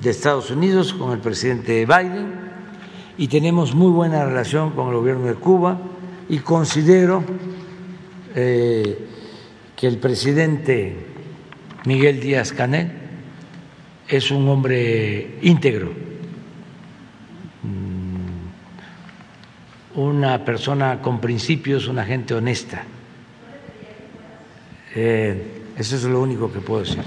de 0.00 0.08
Estados 0.08 0.50
Unidos, 0.50 0.94
con 0.94 1.12
el 1.12 1.18
presidente 1.18 1.84
Biden, 1.84 2.32
y 3.18 3.28
tenemos 3.28 3.74
muy 3.74 3.90
buena 3.90 4.24
relación 4.24 4.70
con 4.70 4.88
el 4.88 4.94
gobierno 4.94 5.26
de 5.26 5.34
Cuba, 5.34 5.76
y 6.30 6.38
considero 6.38 7.22
eh, 8.34 9.06
que 9.76 9.86
el 9.86 9.98
presidente 9.98 10.96
Miguel 11.84 12.20
Díaz 12.20 12.52
Canel 12.52 12.90
es 14.08 14.30
un 14.30 14.48
hombre 14.48 15.38
íntegro, 15.42 16.09
una 19.94 20.44
persona 20.44 21.00
con 21.00 21.20
principios, 21.20 21.88
una 21.88 22.04
gente 22.04 22.34
honesta. 22.34 22.82
Eh, 24.94 25.62
eso 25.76 25.96
es 25.96 26.04
lo 26.04 26.20
único 26.20 26.52
que 26.52 26.60
puedo 26.60 26.80
decir. 26.80 27.04